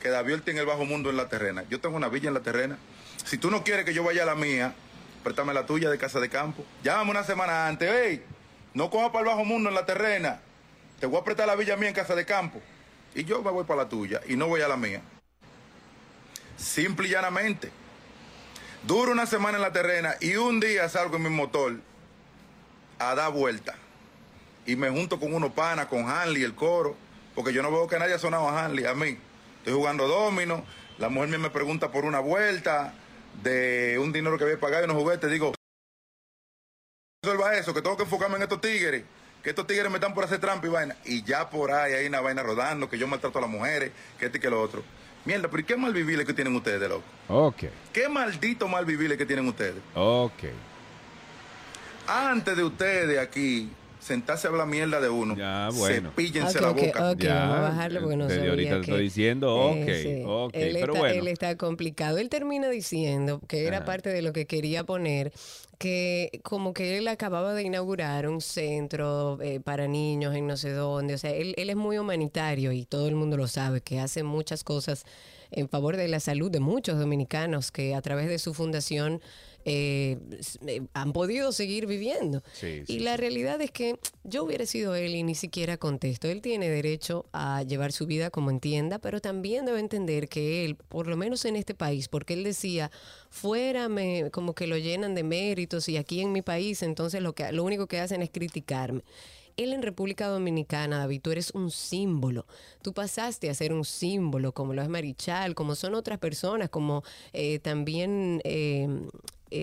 que 0.00 0.10
David 0.10 0.40
tiene 0.44 0.60
el 0.60 0.66
bajo 0.66 0.84
mundo 0.84 1.08
en 1.08 1.16
la 1.16 1.28
terrena. 1.30 1.64
Yo 1.70 1.80
tengo 1.80 1.96
una 1.96 2.08
villa 2.08 2.28
en 2.28 2.34
la 2.34 2.40
terrena. 2.40 2.76
Si 3.24 3.38
tú 3.38 3.50
no 3.50 3.64
quieres 3.64 3.86
que 3.86 3.94
yo 3.94 4.04
vaya 4.04 4.24
a 4.24 4.26
la 4.26 4.34
mía, 4.34 4.74
préstame 5.24 5.52
la 5.54 5.66
tuya 5.66 5.90
de 5.90 5.98
casa 5.98 6.20
de 6.20 6.28
campo. 6.28 6.64
Llámame 6.84 7.10
una 7.10 7.24
semana 7.24 7.66
antes, 7.66 7.90
hey, 7.92 8.22
no 8.74 8.90
cojas 8.90 9.08
para 9.08 9.20
el 9.20 9.26
bajo 9.26 9.44
mundo 9.44 9.70
en 9.70 9.74
la 9.74 9.86
terrena. 9.86 10.40
Te 11.00 11.06
voy 11.06 11.20
a 11.20 11.24
prestar 11.24 11.48
la 11.48 11.56
villa 11.56 11.76
mía 11.76 11.88
en 11.88 11.94
casa 11.94 12.14
de 12.14 12.24
campo. 12.24 12.60
Y 13.14 13.24
yo 13.24 13.42
me 13.42 13.50
voy 13.50 13.64
para 13.64 13.82
la 13.82 13.88
tuya 13.88 14.20
y 14.28 14.36
no 14.36 14.46
voy 14.46 14.60
a 14.60 14.68
la 14.68 14.76
mía. 14.76 15.00
Simple 16.56 17.08
y 17.08 17.10
llanamente. 17.10 17.72
Duro 18.86 19.10
una 19.12 19.26
semana 19.26 19.56
en 19.56 19.62
la 19.62 19.72
terrena 19.72 20.14
y 20.20 20.36
un 20.36 20.60
día 20.60 20.88
salgo 20.88 21.16
en 21.16 21.22
mi 21.22 21.30
motor 21.30 21.80
a 22.98 23.14
dar 23.14 23.32
vuelta. 23.32 23.74
Y 24.66 24.76
me 24.76 24.90
junto 24.90 25.18
con 25.18 25.34
unos 25.34 25.52
panas, 25.52 25.86
con 25.86 26.08
Hanley, 26.08 26.42
el 26.42 26.54
coro, 26.54 26.96
porque 27.34 27.52
yo 27.52 27.62
no 27.62 27.70
veo 27.70 27.88
que 27.88 27.98
nadie 27.98 28.14
ha 28.14 28.18
sonado 28.18 28.48
a 28.48 28.64
Hanley, 28.64 28.84
a 28.84 28.94
mí. 28.94 29.18
Estoy 29.58 29.74
jugando 29.74 30.06
domino, 30.06 30.64
la 30.98 31.08
mujer 31.08 31.30
mía 31.30 31.38
me 31.38 31.50
pregunta 31.50 31.90
por 31.90 32.04
una 32.04 32.20
vuelta 32.20 32.94
de 33.42 33.98
un 33.98 34.12
dinero 34.12 34.38
que 34.38 34.44
había 34.44 34.58
pagado 34.60 34.82
y 34.82 34.90
unos 34.90 35.02
juguetes. 35.02 35.30
Digo, 35.30 35.52
resuelva 37.22 37.56
eso, 37.56 37.74
que 37.74 37.82
tengo 37.82 37.96
que 37.96 38.04
enfocarme 38.04 38.36
en 38.36 38.42
estos 38.42 38.60
tigres, 38.60 39.04
que 39.42 39.50
estos 39.50 39.66
tigres 39.66 39.90
me 39.90 39.96
están 39.96 40.14
por 40.14 40.24
hacer 40.24 40.40
trampa 40.40 40.66
y 40.66 40.70
vaina. 40.70 40.96
Y 41.04 41.22
ya 41.22 41.48
por 41.50 41.72
ahí 41.72 41.92
hay 41.94 42.06
una 42.06 42.20
vaina 42.20 42.42
rodando, 42.42 42.88
que 42.88 42.98
yo 42.98 43.06
maltrato 43.06 43.38
a 43.38 43.42
las 43.42 43.50
mujeres, 43.50 43.92
que 44.18 44.26
este 44.26 44.38
y 44.38 44.40
que 44.40 44.50
lo 44.50 44.60
otro. 44.60 44.82
Mierda, 45.24 45.48
pero 45.48 45.62
¿y 45.62 45.64
qué 45.64 45.76
mal 45.76 45.94
vivir 45.94 46.24
que 46.26 46.34
tienen 46.34 46.54
ustedes, 46.54 46.86
loco? 46.88 47.02
Ok, 47.28 47.64
¿Qué 47.94 48.08
maldito 48.10 48.68
mal 48.68 48.84
vivir 48.84 49.16
que 49.16 49.24
tienen 49.24 49.48
ustedes? 49.48 49.76
ok. 49.94 50.32
Antes 52.06 52.54
de 52.56 52.62
ustedes 52.64 53.18
aquí 53.18 53.72
sentarse 54.04 54.46
a 54.46 54.50
hablar 54.50 54.66
mierda 54.66 55.00
de 55.00 55.08
uno, 55.08 55.34
Ya, 55.36 55.70
bueno. 55.72 56.10
cepíllense 56.10 56.58
Ok, 56.58 56.62
la 56.62 56.70
boca. 56.70 57.10
ok, 57.12 57.24
vamos 57.24 57.56
a 57.56 57.60
bajarlo 57.60 58.00
porque 58.02 58.16
no 58.16 58.28
sabía 58.28 58.50
ahorita 58.50 58.74
que- 58.74 58.80
estoy 58.80 59.02
diciendo, 59.02 59.54
ok, 59.56 59.76
Eh, 59.76 60.02
sí. 60.02 60.22
ok, 60.26 60.50
Él 60.54 60.76
pero 60.78 60.92
está, 60.92 60.98
bueno. 60.98 61.20
Él 61.22 61.28
está 61.28 61.56
complicado. 61.56 62.18
Él 62.18 62.28
termina 62.28 62.68
diciendo, 62.68 63.40
que 63.48 63.66
era 63.66 63.78
Ajá. 63.78 63.86
parte 63.86 64.10
de 64.10 64.20
lo 64.22 64.32
que 64.34 64.46
quería 64.46 64.84
poner, 64.84 65.32
que 65.78 66.40
como 66.42 66.72
que 66.74 66.98
él 66.98 67.08
acababa 67.08 67.54
de 67.54 67.62
inaugurar 67.62 68.28
un 68.28 68.40
centro 68.40 69.38
eh, 69.42 69.60
para 69.60 69.88
niños 69.88 70.34
en 70.36 70.46
no 70.46 70.56
sé 70.56 70.70
dónde. 70.72 71.14
O 71.14 71.18
sea, 71.18 71.30
él, 71.30 71.54
él 71.56 71.70
es 71.70 71.76
muy 71.76 71.98
humanitario 71.98 72.72
y 72.72 72.84
todo 72.84 73.08
el 73.08 73.14
mundo 73.14 73.36
lo 73.36 73.48
sabe, 73.48 73.80
que 73.80 74.00
hace 74.00 74.22
muchas 74.22 74.64
cosas 74.64 75.04
en 75.50 75.68
favor 75.68 75.96
de 75.96 76.08
la 76.08 76.20
salud 76.20 76.50
de 76.50 76.60
muchos 76.60 76.98
dominicanos 76.98 77.70
que 77.72 77.94
a 77.94 78.02
través 78.02 78.28
de 78.28 78.38
su 78.38 78.54
fundación 78.54 79.20
eh, 79.64 80.18
eh, 80.66 80.82
han 80.92 81.12
podido 81.12 81.52
seguir 81.52 81.86
viviendo. 81.86 82.42
Sí, 82.52 82.82
y 82.86 82.86
sí, 82.86 82.98
la 83.00 83.12
sí. 83.12 83.20
realidad 83.20 83.60
es 83.60 83.70
que 83.70 83.98
yo 84.22 84.44
hubiera 84.44 84.66
sido 84.66 84.94
él 84.94 85.14
y 85.14 85.22
ni 85.22 85.34
siquiera 85.34 85.76
contesto. 85.76 86.28
Él 86.28 86.42
tiene 86.42 86.68
derecho 86.68 87.26
a 87.32 87.62
llevar 87.62 87.92
su 87.92 88.06
vida 88.06 88.30
como 88.30 88.50
entienda, 88.50 88.98
pero 88.98 89.20
también 89.20 89.64
debe 89.64 89.80
entender 89.80 90.28
que 90.28 90.64
él, 90.64 90.76
por 90.76 91.06
lo 91.06 91.16
menos 91.16 91.44
en 91.44 91.56
este 91.56 91.74
país, 91.74 92.08
porque 92.08 92.34
él 92.34 92.44
decía, 92.44 92.90
fuera 93.30 93.88
me, 93.88 94.30
como 94.30 94.54
que 94.54 94.66
lo 94.66 94.76
llenan 94.76 95.14
de 95.14 95.22
méritos 95.22 95.88
y 95.88 95.96
aquí 95.96 96.20
en 96.20 96.32
mi 96.32 96.42
país, 96.42 96.82
entonces 96.82 97.22
lo, 97.22 97.34
que, 97.34 97.50
lo 97.52 97.64
único 97.64 97.86
que 97.86 98.00
hacen 98.00 98.22
es 98.22 98.30
criticarme. 98.30 99.02
Él 99.56 99.72
en 99.72 99.82
República 99.82 100.26
Dominicana, 100.26 100.98
David, 100.98 101.20
tú 101.22 101.30
eres 101.30 101.52
un 101.52 101.70
símbolo. 101.70 102.46
Tú 102.82 102.92
pasaste 102.92 103.48
a 103.50 103.54
ser 103.54 103.72
un 103.72 103.84
símbolo, 103.84 104.52
como 104.52 104.74
lo 104.74 104.82
es 104.82 104.88
Marichal, 104.88 105.54
como 105.54 105.76
son 105.76 105.94
otras 105.94 106.18
personas, 106.18 106.70
como 106.70 107.04
eh, 107.32 107.60
también 107.60 108.40
eh, 108.44 108.88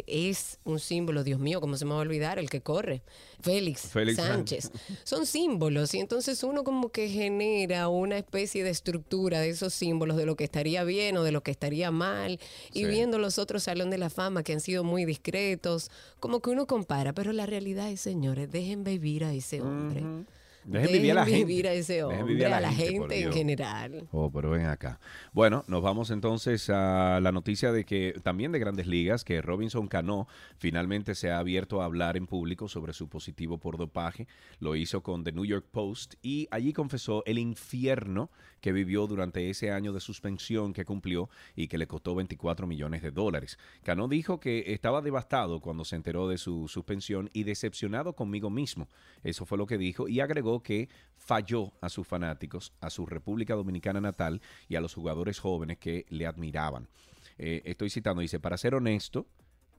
es 0.08 0.60
un 0.64 0.80
símbolo, 0.80 1.24
Dios 1.24 1.40
mío, 1.40 1.60
¿cómo 1.62 1.76
se 1.78 1.86
me 1.86 1.92
va 1.92 1.98
a 1.98 2.02
olvidar? 2.02 2.40
El 2.40 2.50
que 2.50 2.62
corre, 2.62 3.02
Félix, 3.42 3.82
Félix 3.90 4.18
Sánchez. 4.18 4.72
Son 5.04 5.26
símbolos 5.26 5.94
y 5.94 6.00
entonces 6.00 6.44
uno 6.44 6.64
como 6.64 6.90
que 6.90 7.10
genera 7.10 7.88
una 7.90 8.18
especie 8.18 8.64
de 8.64 8.70
estructura 8.70 9.40
de 9.40 9.50
esos 9.50 9.74
símbolos 9.74 10.18
de 10.18 10.26
lo 10.26 10.36
que 10.36 10.44
estaría 10.44 10.84
bien 10.84 11.18
o 11.18 11.24
de 11.24 11.32
lo 11.32 11.42
que 11.44 11.52
estaría 11.52 11.92
mal 11.92 12.40
y 12.74 12.80
Sí. 12.82 12.86
viendo 12.86 13.18
los 13.18 13.38
otros 13.38 13.64
Salón 13.64 13.90
de 13.90 13.98
la 13.98 14.10
Fama 14.10 14.44
que 14.44 14.54
han 14.54 14.62
sido 14.62 14.84
muy 14.84 15.06
discretos, 15.06 15.92
como 16.20 16.40
que 16.42 16.50
uno 16.50 16.68
compara, 16.68 17.14
pero 17.14 17.32
la 17.34 17.46
realidad 17.46 17.90
es, 17.90 18.02
señores, 18.02 18.52
dejen 18.52 18.84
vivir 18.84 19.24
a 19.26 19.34
ese 19.34 19.62
hombre. 19.62 20.04
Dejen 20.64 20.92
vivir 20.92 21.12
a 21.12 21.16
la 21.16 21.26
gente. 21.26 21.46
vivir 21.46 21.68
a 21.68 21.74
ese 21.74 21.94
Dejen 21.94 22.04
hombre, 22.04 22.24
vivir 22.24 22.46
a 22.46 22.60
la 22.60 22.60
por 22.62 22.72
gente 22.72 23.22
en 23.22 23.34
general. 23.34 24.08
Oh, 24.12 24.32
pero 24.32 24.52
ven 24.52 24.66
acá. 24.66 25.00
Bueno, 25.34 25.64
nos 25.68 25.82
vamos 25.82 26.12
entonces 26.12 26.70
a 26.70 27.20
la 27.22 27.32
noticia 27.32 27.72
de 27.72 27.86
que 27.86 28.16
también 28.24 28.52
de 28.52 28.60
grandes 28.60 28.88
ligas, 28.88 29.24
que 29.24 29.42
Robinson 29.42 29.88
Cano 29.88 30.28
finalmente 30.58 31.16
se 31.16 31.32
ha 31.32 31.40
abierto 31.40 31.82
a 31.82 31.86
hablar 31.86 32.18
en 32.18 32.28
público 32.28 32.68
sobre 32.68 32.94
su 32.94 33.10
positivo 33.10 33.58
por 33.58 33.78
dopaje. 33.78 34.28
Lo 34.60 34.76
hizo 34.76 35.02
con 35.02 35.24
The 35.24 35.32
New 35.32 35.46
York 35.46 35.66
Post 35.72 36.16
y 36.22 36.48
allí 36.52 36.74
confesó 36.74 37.24
el 37.26 37.40
infierno 37.40 38.30
que 38.62 38.72
vivió 38.72 39.08
durante 39.08 39.50
ese 39.50 39.72
año 39.72 39.92
de 39.92 40.00
suspensión 40.00 40.74
que 40.74 40.86
cumplió 40.86 41.30
y 41.56 41.68
que 41.68 41.78
le 41.78 41.88
costó 41.88 42.16
24 42.16 42.68
millones 42.68 43.02
de 43.02 43.12
dólares. 43.12 43.58
Cano 43.84 44.08
dijo 44.08 44.40
que 44.40 44.74
estaba 44.74 45.02
devastado 45.02 45.60
cuando 45.60 45.84
se 45.84 45.96
enteró 45.96 46.30
de 46.30 46.38
su 46.38 46.68
suspensión 46.68 47.30
y 47.34 47.44
decepcionado 47.44 48.14
conmigo 48.14 48.50
mismo. 48.50 48.88
Eso 49.24 49.46
fue 49.46 49.58
lo 49.58 49.66
que 49.66 49.78
dijo 49.78 50.08
y 50.08 50.20
agregó 50.20 50.64
que 50.64 50.90
falló 51.18 51.74
a 51.82 51.90
sus 51.90 52.08
fanáticos, 52.08 52.74
a 52.80 52.90
su 52.90 53.06
República 53.06 53.56
Dominicana 53.56 54.00
natal 54.00 54.42
y 54.70 54.76
a 54.76 54.82
los 54.82 54.94
jugadores 54.94 55.40
jóvenes 55.40 55.78
que 55.78 56.06
le 56.10 56.26
admiraban. 56.26 56.88
Eh, 57.38 57.62
estoy 57.66 57.90
citando, 57.90 58.22
dice, 58.22 58.40
para 58.40 58.58
ser 58.58 58.76
honesto, 58.76 59.28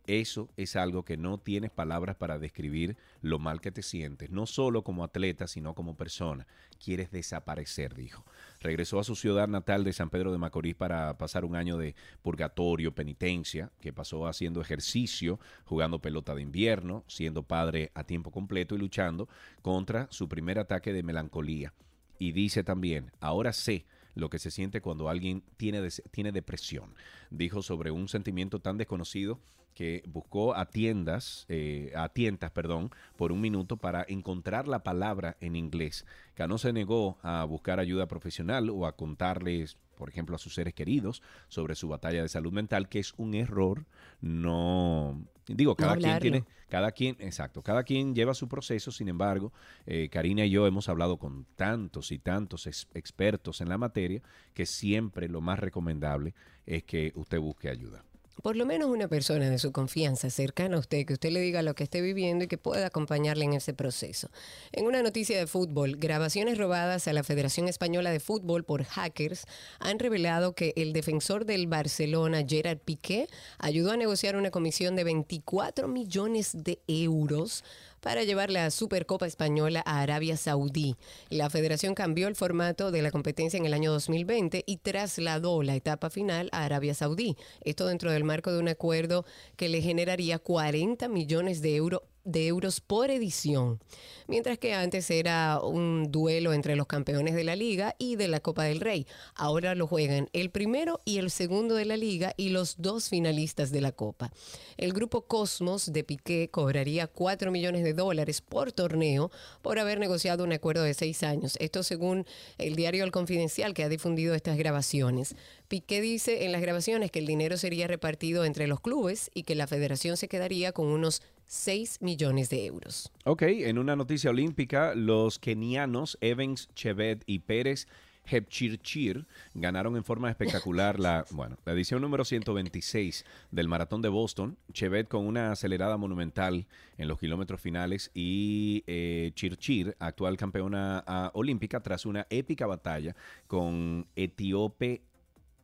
eso 0.07 0.51
es 0.57 0.75
algo 0.75 1.05
que 1.05 1.17
no 1.17 1.39
tienes 1.39 1.71
palabras 1.71 2.17
para 2.17 2.39
describir 2.39 2.97
lo 3.21 3.39
mal 3.39 3.61
que 3.61 3.71
te 3.71 3.83
sientes, 3.83 4.31
no 4.31 4.47
solo 4.47 4.83
como 4.83 5.05
atleta, 5.05 5.47
sino 5.47 5.75
como 5.75 5.97
persona. 5.97 6.47
Quieres 6.83 7.13
desaparecer, 7.13 7.95
dijo. 7.95 8.25
Regresó 8.61 8.99
a 8.99 9.05
su 9.05 9.15
ciudad 9.15 9.47
natal 9.47 9.85
de 9.85 9.93
San 9.93 10.11
Pedro 10.11 10.33
de 10.33 10.39
Macorís 10.39 10.75
para 10.75 11.17
pasar 11.19 11.45
un 11.45 11.55
año 11.55 11.79
de 11.79 11.95
purgatorio, 12.23 12.95
penitencia, 12.95 13.71
que 13.81 13.93
pasó 13.93 14.27
haciendo 14.27 14.61
ejercicio, 14.61 15.39
jugando 15.65 16.01
pelota 16.01 16.35
de 16.35 16.43
invierno, 16.43 17.05
siendo 17.07 17.45
padre 17.45 17.93
a 17.95 18.05
tiempo 18.05 18.33
completo 18.33 18.75
y 18.75 18.79
luchando 18.79 19.29
contra 19.63 20.09
su 20.11 20.29
primer 20.29 20.59
ataque 20.59 20.93
de 20.93 21.05
melancolía. 21.05 21.73
Y 22.19 22.33
dice 22.33 22.65
también, 22.65 23.13
ahora 23.21 23.53
sé 23.53 23.87
lo 24.15 24.31
que 24.31 24.39
se 24.39 24.51
siente 24.51 24.81
cuando 24.81 25.09
alguien 25.09 25.43
tiene, 25.57 25.87
tiene 26.11 26.33
depresión. 26.33 26.95
Dijo 27.31 27.63
sobre 27.63 27.91
un 27.91 28.09
sentimiento 28.09 28.61
tan 28.61 28.79
desconocido 28.79 29.41
que 29.75 30.03
buscó 30.07 30.55
a 30.55 30.67
tiendas, 30.67 31.47
eh, 31.49 31.93
a 31.97 32.09
tientas, 32.11 32.51
perdón, 32.51 32.91
por 33.17 33.33
un 33.33 33.41
minuto 33.41 33.77
para 33.77 34.05
encontrar 34.09 34.69
la 34.69 34.83
palabra 34.83 35.37
en 35.41 35.57
inglés. 35.57 36.05
Cano 36.35 36.59
se 36.59 36.73
negó 36.73 37.19
a 37.23 37.45
buscar 37.45 37.81
ayuda 37.81 38.07
profesional 38.07 38.71
o 38.71 38.87
a 38.87 38.97
contarles, 38.97 39.79
por 39.97 40.09
ejemplo, 40.09 40.37
a 40.37 40.39
sus 40.39 40.55
seres 40.55 40.75
queridos 40.75 41.23
sobre 41.49 41.75
su 41.75 41.89
batalla 41.89 42.23
de 42.23 42.29
salud 42.29 42.53
mental, 42.53 42.89
que 42.89 42.99
es 42.99 43.15
un 43.17 43.35
error. 43.35 43.87
No, 44.21 45.25
digo, 45.47 45.75
cada 45.75 45.97
quien 45.97 46.19
tiene, 46.19 46.45
cada 46.69 46.93
quien, 46.93 47.17
exacto, 47.19 47.63
cada 47.63 47.83
quien 47.83 48.15
lleva 48.15 48.35
su 48.35 48.49
proceso. 48.49 48.91
Sin 48.91 49.09
embargo, 49.09 49.53
eh, 49.87 50.09
Karina 50.11 50.45
y 50.45 50.51
yo 50.51 50.67
hemos 50.67 50.89
hablado 50.89 51.19
con 51.19 51.47
tantos 51.57 52.13
y 52.13 52.19
tantos 52.19 52.67
expertos 52.67 53.61
en 53.61 53.69
la 53.69 53.79
materia 53.79 54.23
que 54.55 54.67
siempre 54.67 55.29
lo 55.29 55.41
más 55.41 55.59
recomendable 55.59 56.35
es 56.67 56.85
que 56.85 57.13
usted 57.15 57.39
busque 57.39 57.69
ayuda 57.69 58.05
por 58.41 58.57
lo 58.57 58.65
menos 58.67 58.89
una 58.89 59.09
persona 59.09 59.51
de 59.51 59.59
su 59.59 59.73
confianza 59.73 60.31
cercana 60.31 60.77
a 60.77 60.81
usted, 60.81 61.05
que 61.05 61.13
usted 61.13 61.31
le 61.31 61.41
diga 61.41 61.63
lo 61.63 61.75
que 61.75 61.85
esté 61.85 62.01
viviendo 62.01 62.45
y 62.45 62.49
que 62.49 62.59
pueda 62.59 62.87
acompañarle 62.87 63.45
en 63.45 63.53
ese 63.53 63.75
proceso. 63.75 64.31
En 64.73 64.87
una 64.87 65.03
noticia 65.03 65.39
de 65.39 65.47
fútbol, 65.47 65.97
grabaciones 65.97 66.59
robadas 66.59 67.07
a 67.09 67.13
la 67.13 67.23
Federación 67.23 67.69
Española 67.69 68.11
de 68.11 68.21
Fútbol 68.21 68.65
por 68.65 68.85
hackers 68.85 69.45
han 69.79 69.99
revelado 69.99 70.55
que 70.55 70.73
el 70.77 70.93
defensor 70.93 71.45
del 71.45 71.67
Barcelona, 71.67 72.45
Gerard 72.47 72.79
Piqué, 72.79 73.29
ayudó 73.59 73.93
a 73.93 73.97
negociar 73.97 74.37
una 74.37 74.51
comisión 74.51 74.97
de 74.97 75.05
24 75.05 75.89
millones 75.89 76.51
de 76.55 76.81
euros 76.87 77.65
para 78.03 78.25
llevar 78.25 78.51
la 78.51 78.71
Supercopa 78.71 79.27
Española 79.27 79.83
a 79.87 80.01
Arabia 80.01 80.37
Saudí. 80.37 80.97
La 81.31 81.49
federación 81.49 81.95
cambió 81.95 82.29
el 82.29 82.35
formato 82.35 82.91
de 82.91 83.01
la 83.01 83.13
competencia 83.13 83.57
en 83.57 83.65
el 83.65 83.73
año 83.73 83.93
2020 83.93 84.65
y 84.67 84.77
trasladó 84.79 85.63
la 85.63 85.77
etapa 85.77 86.11
final 86.11 86.49
a 86.53 86.65
Arabia 86.65 86.95
Saudí. 86.95 87.37
Esto 87.63 87.87
dentro 87.87 88.11
del 88.11 88.25
marco 88.25 88.53
de 88.53 88.59
un 88.59 88.69
acuerdo 88.69 89.25
que 89.57 89.69
le 89.69 89.81
generaría 89.81 90.41
40 90.41 91.09
millones 91.09 91.63
de 91.63 91.77
euros 91.77 92.03
de 92.25 92.47
euros 92.47 92.81
por 92.81 93.11
edición, 93.11 93.81
mientras 94.29 94.59
que 94.59 94.75
antes 94.75 95.11
era 95.11 95.61
un 95.61 96.11
duelo 96.11 96.53
entre 96.53 96.77
los 96.77 96.87
campeones 96.87 97.35
de 97.35 97.45
la 97.45 97.57
liga 97.57 97.95
y 97.99 98.17
de 98.17 98.29
la 98.29 98.41
Copa 98.41 98.65
del 98.65 98.81
Rey. 98.81 99.07
Ahora 99.35 99.75
lo 99.75 99.87
juegan 99.87 100.29
el 100.33 100.51
primero 100.51 101.01
y 101.05 101.19
el 101.19 101.31
segundo 101.31 101.75
de 101.75 101.85
la 101.85 101.97
liga 101.97 102.35
y 102.37 102.51
los 102.51 102.77
dos 102.79 103.09
finalistas 103.09 103.71
de 103.71 103.81
la 103.81 103.93
Copa. 103.93 104.33
El 104.77 104.93
grupo 104.93 105.23
Cosmos 105.23 105.93
de 105.93 106.05
Piqué 106.05 106.49
cobraría 106.51 107.07
4 107.07 107.51
millones 107.51 107.85
de 107.85 107.95
dólares 107.95 108.41
por 108.41 108.73
torneo 108.73 109.31
por 109.63 109.79
haber 109.79 109.99
negociado 109.99 110.45
un 110.45 110.53
acuerdo 110.53 110.83
de 110.83 110.95
seis 110.95 111.23
años. 111.23 111.57
Esto 111.61 111.83
según 111.83 112.27
el 112.59 112.77
diario 112.77 113.05
El 113.05 113.13
Confidencial 113.13 113.75
que 113.75 113.85
ha 113.85 113.89
difundido 113.89 114.35
estas 114.35 114.57
grabaciones. 114.57 115.35
Piqué 115.69 116.01
dice 116.01 116.45
en 116.45 116.53
las 116.53 116.61
grabaciones 116.61 117.11
que 117.11 117.19
el 117.19 117.27
dinero 117.27 117.57
sería 117.57 117.87
repartido 117.87 118.45
entre 118.45 118.67
los 118.67 118.81
clubes 118.81 119.31
y 119.35 119.45
que 119.45 119.55
la 119.55 119.67
federación 119.67 120.17
se 120.17 120.29
quedaría 120.29 120.73
con 120.73 120.87
unos 120.89 121.23
6 121.53 122.01
millones 122.01 122.49
de 122.49 122.65
euros. 122.65 123.13
Ok, 123.27 123.43
en 123.43 123.77
una 123.77 123.95
noticia 123.95 124.31
olímpica, 124.31 124.95
los 124.95 125.39
kenianos 125.39 126.17
Evans, 126.23 126.71
Chevet 126.75 127.23
y 127.27 127.41
Pérez 127.41 127.87
Hepchirchir 128.25 129.27
ganaron 129.53 129.97
en 129.97 130.03
forma 130.03 130.31
espectacular 130.31 130.99
la, 130.99 131.27
bueno, 131.31 131.59
la 131.67 131.75
edición 131.75 132.01
número 132.01 132.25
126 132.25 133.27
del 133.51 133.69
Maratón 133.69 134.01
de 134.01 134.09
Boston. 134.09 134.57
Chevet 134.73 135.09
con 135.09 135.27
una 135.27 135.53
acelerada 135.53 135.99
monumental 135.99 136.67
en 136.97 137.07
los 137.07 137.19
kilómetros 137.19 137.61
finales 137.61 138.11
y 138.15 138.83
eh, 138.87 139.33
Chirchir, 139.35 139.95
actual 139.99 140.39
campeona 140.39 141.05
ah, 141.07 141.31
olímpica, 141.35 141.81
tras 141.83 142.07
una 142.07 142.27
épica 142.31 142.67
batalla 142.67 143.15
con 143.47 144.07
Etíope. 144.17 145.03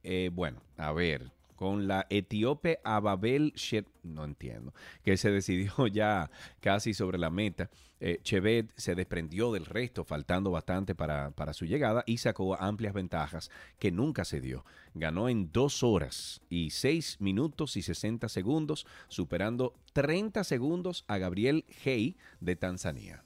Eh, 0.02 0.30
bueno, 0.34 0.60
a 0.76 0.92
ver, 0.92 1.32
con 1.58 1.88
la 1.88 2.06
etíope 2.08 2.78
Ababel 2.84 3.52
Shet, 3.56 3.84
no 4.04 4.24
entiendo, 4.24 4.72
que 5.02 5.16
se 5.16 5.32
decidió 5.32 5.72
ya 5.92 6.30
casi 6.60 6.94
sobre 6.94 7.18
la 7.18 7.30
meta. 7.30 7.68
Eh, 7.98 8.20
Chevet 8.22 8.70
se 8.76 8.94
desprendió 8.94 9.50
del 9.50 9.66
resto, 9.66 10.04
faltando 10.04 10.52
bastante 10.52 10.94
para, 10.94 11.32
para, 11.32 11.52
su 11.52 11.64
llegada 11.64 12.04
y 12.06 12.18
sacó 12.18 12.54
amplias 12.54 12.94
ventajas 12.94 13.50
que 13.80 13.90
nunca 13.90 14.24
se 14.24 14.40
dio. 14.40 14.64
Ganó 14.94 15.28
en 15.28 15.50
dos 15.50 15.82
horas 15.82 16.40
y 16.48 16.70
seis 16.70 17.16
minutos 17.18 17.76
y 17.76 17.82
60 17.82 18.28
segundos, 18.28 18.86
superando 19.08 19.74
30 19.94 20.44
segundos 20.44 21.04
a 21.08 21.18
Gabriel 21.18 21.64
Hey 21.82 22.16
de 22.38 22.54
Tanzania. 22.54 23.24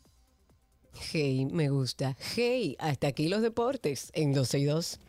Hey, 0.94 1.44
me 1.52 1.68
gusta. 1.68 2.16
Hey, 2.34 2.76
hasta 2.78 3.08
aquí 3.08 3.28
los 3.28 3.42
deportes 3.42 4.10
en 4.14 4.32
12 4.32 4.58
y 4.58 4.64
2. 4.64 5.00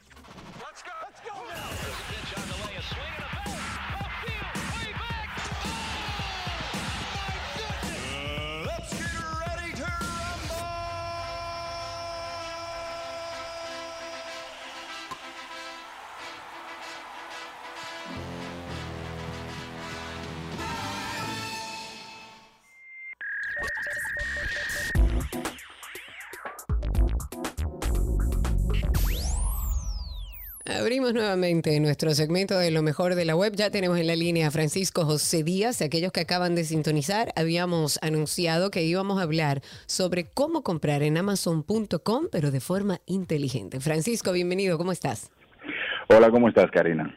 Abrimos 30.80 31.14
nuevamente 31.14 31.80
nuestro 31.80 32.12
segmento 32.12 32.58
de 32.58 32.72
lo 32.72 32.82
mejor 32.82 33.14
de 33.14 33.26
la 33.26 33.36
web. 33.36 33.54
Ya 33.56 33.70
tenemos 33.70 34.00
en 34.00 34.08
la 34.08 34.16
línea 34.16 34.48
a 34.48 34.52
Francisco 34.52 35.06
José 35.06 35.44
Díaz. 35.44 35.82
Aquellos 35.82 36.12
que 36.12 36.22
acaban 36.22 36.56
de 36.56 36.64
sintonizar, 36.64 37.32
habíamos 37.36 38.00
anunciado 38.02 38.72
que 38.72 38.84
íbamos 38.84 39.20
a 39.20 39.24
hablar 39.24 39.62
sobre 39.86 40.26
cómo 40.26 40.64
comprar 40.64 41.04
en 41.04 41.18
amazon.com, 41.18 42.28
pero 42.32 42.50
de 42.50 42.60
forma 42.60 43.00
inteligente. 43.06 43.80
Francisco, 43.82 44.32
bienvenido. 44.32 44.80
¿Cómo 44.80 44.92
estás? 44.92 45.32
Hola, 46.10 46.32
¿cómo 46.32 46.50
estás, 46.50 46.72
Karina? 46.72 47.16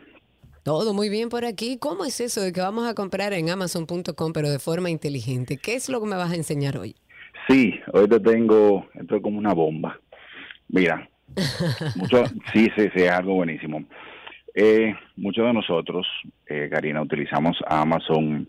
Todo 0.63 0.93
muy 0.93 1.09
bien 1.09 1.31
por 1.31 1.47
aquí. 1.47 1.79
¿Cómo 1.79 2.05
es 2.05 2.21
eso 2.21 2.43
de 2.43 2.53
que 2.53 2.61
vamos 2.61 2.87
a 2.87 2.95
comprar 2.95 3.33
en 3.33 3.49
amazon.com, 3.49 4.33
pero 4.35 4.51
de 4.51 4.59
forma 4.59 4.91
inteligente? 4.91 5.57
¿Qué 5.57 5.77
es 5.77 5.89
lo 5.89 6.01
que 6.01 6.07
me 6.07 6.17
vas 6.17 6.33
a 6.33 6.37
enseñar 6.37 6.77
hoy? 6.77 6.95
Sí, 7.49 7.73
hoy 7.93 8.07
te 8.07 8.21
tengo, 8.21 8.87
esto 8.95 9.17
es 9.17 9.23
como 9.23 9.39
una 9.39 9.55
bomba. 9.55 9.99
Mira, 10.69 11.09
mucho, 11.97 12.27
sí, 12.53 12.69
sí, 12.77 12.89
sí, 12.95 13.03
es 13.03 13.11
algo 13.11 13.35
buenísimo. 13.35 13.85
Eh, 14.55 14.95
muchos 15.17 15.47
de 15.47 15.53
nosotros, 15.53 16.07
eh, 16.47 16.69
Karina, 16.71 17.03
utilizamos 17.03 17.59
Amazon 17.67 18.49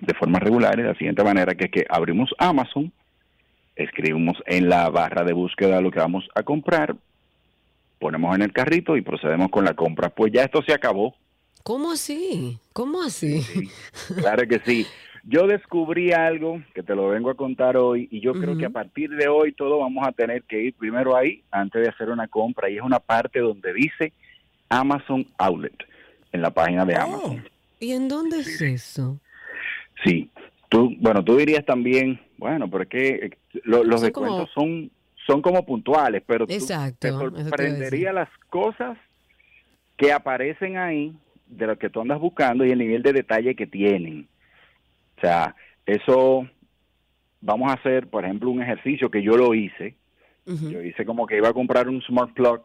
de 0.00 0.14
forma 0.14 0.38
regular 0.38 0.76
de 0.76 0.84
la 0.84 0.94
siguiente 0.94 1.22
manera, 1.22 1.54
que 1.54 1.66
es 1.66 1.70
que 1.70 1.86
abrimos 1.88 2.30
Amazon, 2.38 2.92
escribimos 3.76 4.36
en 4.46 4.68
la 4.68 4.88
barra 4.88 5.24
de 5.24 5.32
búsqueda 5.32 5.80
lo 5.80 5.90
que 5.90 6.00
vamos 6.00 6.28
a 6.34 6.42
comprar, 6.42 6.96
ponemos 7.98 8.34
en 8.34 8.42
el 8.42 8.52
carrito 8.52 8.96
y 8.96 9.02
procedemos 9.02 9.50
con 9.50 9.64
la 9.64 9.74
compra. 9.74 10.10
Pues 10.10 10.32
ya 10.32 10.42
esto 10.42 10.62
se 10.62 10.72
acabó. 10.72 11.14
¿Cómo 11.62 11.92
así? 11.92 12.58
¿Cómo 12.72 13.02
así? 13.02 13.46
claro 14.16 14.48
que 14.48 14.60
sí. 14.60 14.86
Yo 15.24 15.46
descubrí 15.46 16.12
algo 16.12 16.62
que 16.74 16.82
te 16.82 16.94
lo 16.94 17.08
vengo 17.08 17.30
a 17.30 17.34
contar 17.34 17.76
hoy 17.76 18.08
y 18.10 18.20
yo 18.20 18.32
creo 18.32 18.56
que 18.56 18.66
a 18.66 18.70
partir 18.70 19.10
de 19.10 19.28
hoy 19.28 19.52
todo 19.52 19.78
vamos 19.78 20.06
a 20.06 20.12
tener 20.12 20.42
que 20.44 20.62
ir 20.62 20.74
primero 20.74 21.16
ahí 21.16 21.42
antes 21.50 21.82
de 21.82 21.88
hacer 21.88 22.08
una 22.08 22.26
compra 22.26 22.70
y 22.70 22.76
es 22.76 22.82
una 22.82 23.00
parte 23.00 23.40
donde 23.40 23.72
dice 23.74 24.12
Amazon 24.68 25.26
Outlet 25.38 25.84
en 26.32 26.42
la 26.42 26.50
página 26.50 26.84
de 26.86 26.94
oh, 26.94 27.00
Amazon. 27.00 27.44
¿Y 27.80 27.92
en 27.92 28.08
dónde 28.08 28.40
es 28.40 28.60
eso? 28.62 29.20
Sí, 30.04 30.30
tú, 30.68 30.94
bueno, 30.98 31.22
tú 31.22 31.36
dirías 31.36 31.64
también, 31.66 32.18
bueno, 32.38 32.70
porque 32.70 33.26
eh, 33.26 33.30
los 33.64 34.00
descuentos 34.00 34.48
son 34.54 34.90
son 35.26 35.42
como 35.42 35.64
puntuales, 35.64 36.22
pero 36.26 36.44
Exacto, 36.48 36.98
te 37.00 37.10
sorprendería 37.10 38.12
las 38.12 38.28
cosas 38.48 38.98
que 39.96 40.12
aparecen 40.12 40.76
ahí 40.76 41.14
de 41.46 41.66
lo 41.66 41.78
que 41.78 41.90
tú 41.90 42.00
andas 42.00 42.18
buscando 42.18 42.64
y 42.64 42.70
el 42.70 42.78
nivel 42.78 43.02
de 43.02 43.12
detalle 43.12 43.54
que 43.54 43.66
tienen. 43.66 44.26
O 45.20 45.26
sea, 45.26 45.54
eso 45.84 46.48
vamos 47.42 47.70
a 47.70 47.74
hacer, 47.74 48.08
por 48.08 48.24
ejemplo, 48.24 48.50
un 48.50 48.62
ejercicio 48.62 49.10
que 49.10 49.22
yo 49.22 49.36
lo 49.36 49.52
hice 49.54 49.96
Yo 50.46 50.82
hice 50.82 51.04
como 51.04 51.26
que 51.26 51.36
iba 51.36 51.48
a 51.50 51.52
comprar 51.52 51.88
un 51.88 52.00
smart 52.00 52.32
plug 52.32 52.62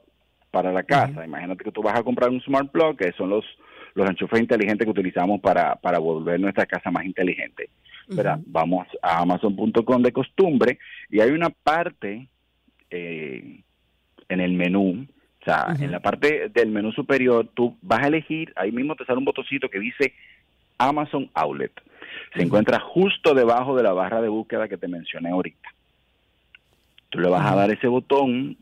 para 0.51 0.71
la 0.71 0.83
casa. 0.83 1.25
Imagínate 1.25 1.65
que 1.65 1.71
tú 1.71 1.81
vas 1.83 1.99
a 1.99 2.03
comprar 2.03 2.29
un 2.29 2.41
smart 2.41 2.71
plug, 2.71 2.95
que 2.95 3.11
son 3.11 3.29
los, 3.29 3.45
los 3.93 4.09
enchufes 4.09 4.39
inteligentes 4.39 4.85
que 4.85 4.91
utilizamos 4.91 5.41
para, 5.41 5.75
para 5.75 5.99
volver 5.99 6.39
nuestra 6.39 6.65
casa 6.65 6.89
más 6.89 7.05
inteligente. 7.05 7.69
¿verdad? 8.07 8.39
Vamos 8.45 8.87
a 9.01 9.19
amazon.com 9.19 10.01
de 10.01 10.13
costumbre 10.13 10.79
y 11.09 11.19
hay 11.19 11.31
una 11.31 11.49
parte 11.49 12.27
eh, 12.89 13.61
en 14.29 14.39
el 14.39 14.53
menú, 14.53 15.05
o 15.41 15.43
sea, 15.43 15.75
en 15.79 15.91
la 15.91 15.99
parte 15.99 16.49
del 16.49 16.69
menú 16.69 16.91
superior, 16.91 17.47
tú 17.53 17.77
vas 17.81 18.03
a 18.03 18.07
elegir, 18.07 18.53
ahí 18.55 18.71
mismo 18.71 18.95
te 18.95 19.05
sale 19.05 19.19
un 19.19 19.25
botoncito 19.25 19.69
que 19.69 19.79
dice 19.79 20.13
Amazon 20.77 21.29
Outlet. 21.33 21.71
Se 22.33 22.41
encuentra 22.41 22.79
justo 22.79 23.33
debajo 23.33 23.75
de 23.75 23.83
la 23.83 23.93
barra 23.93 24.21
de 24.21 24.29
búsqueda 24.29 24.67
que 24.67 24.77
te 24.77 24.87
mencioné 24.87 25.29
ahorita. 25.29 25.69
Tú 27.09 27.19
le 27.19 27.29
vas 27.29 27.49
a 27.49 27.55
dar 27.55 27.71
ese 27.71 27.87
botón 27.87 28.57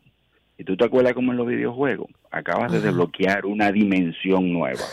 y 0.56 0.64
tú 0.64 0.76
te 0.76 0.84
acuerdas 0.84 1.14
como 1.14 1.32
en 1.32 1.38
los 1.38 1.46
videojuegos, 1.46 2.08
acabas 2.30 2.70
de 2.70 2.80
desbloquear 2.80 3.46
una 3.46 3.72
dimensión 3.72 4.52
nueva. 4.52 4.84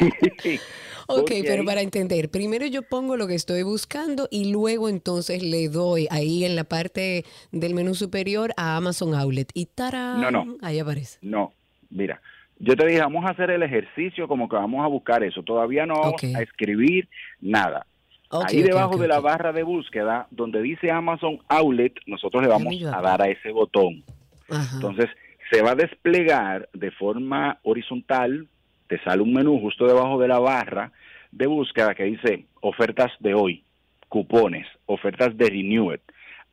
Ok, 1.08 1.30
pero 1.42 1.64
para 1.64 1.82
entender, 1.82 2.30
primero 2.30 2.66
yo 2.66 2.82
pongo 2.82 3.16
lo 3.16 3.28
que 3.28 3.34
estoy 3.34 3.62
buscando 3.62 4.26
y 4.30 4.50
luego 4.50 4.88
entonces 4.88 5.42
le 5.42 5.68
doy 5.68 6.08
ahí 6.10 6.44
en 6.44 6.56
la 6.56 6.64
parte 6.64 7.24
del 7.52 7.74
menú 7.74 7.94
superior 7.94 8.52
a 8.56 8.76
Amazon 8.76 9.14
Outlet 9.14 9.48
y 9.54 9.66
¡tarán! 9.66 10.20
No, 10.20 10.30
no. 10.30 10.56
Ahí 10.62 10.80
aparece. 10.80 11.18
No, 11.22 11.52
mira, 11.90 12.20
yo 12.58 12.76
te 12.76 12.86
dije, 12.86 13.00
vamos 13.00 13.24
a 13.24 13.30
hacer 13.30 13.50
el 13.50 13.62
ejercicio 13.62 14.28
como 14.28 14.48
que 14.48 14.56
vamos 14.56 14.84
a 14.84 14.88
buscar 14.88 15.22
eso. 15.22 15.42
Todavía 15.42 15.86
no 15.86 16.00
vamos 16.00 16.22
a 16.22 16.42
escribir 16.42 17.08
nada. 17.40 17.86
Ahí 18.30 18.62
debajo 18.62 18.96
de 18.96 19.08
la 19.08 19.20
barra 19.20 19.52
de 19.52 19.62
búsqueda, 19.62 20.26
donde 20.30 20.60
dice 20.60 20.90
Amazon 20.90 21.38
Outlet, 21.48 21.94
nosotros 22.06 22.42
le 22.42 22.48
vamos 22.48 22.74
a 22.92 23.00
dar 23.00 23.22
a 23.22 23.28
ese 23.28 23.52
botón. 23.52 24.02
Ajá. 24.50 24.74
Entonces, 24.74 25.06
se 25.50 25.62
va 25.62 25.72
a 25.72 25.74
desplegar 25.76 26.68
de 26.72 26.90
forma 26.90 27.58
horizontal, 27.62 28.48
te 28.88 29.00
sale 29.04 29.22
un 29.22 29.32
menú 29.32 29.60
justo 29.60 29.86
debajo 29.86 30.18
de 30.18 30.28
la 30.28 30.38
barra 30.38 30.92
de 31.30 31.46
búsqueda 31.46 31.94
que 31.94 32.04
dice 32.04 32.46
ofertas 32.60 33.12
de 33.20 33.34
hoy, 33.34 33.64
cupones, 34.08 34.66
ofertas 34.86 35.36
de 35.36 35.48
Renewed, 35.48 36.00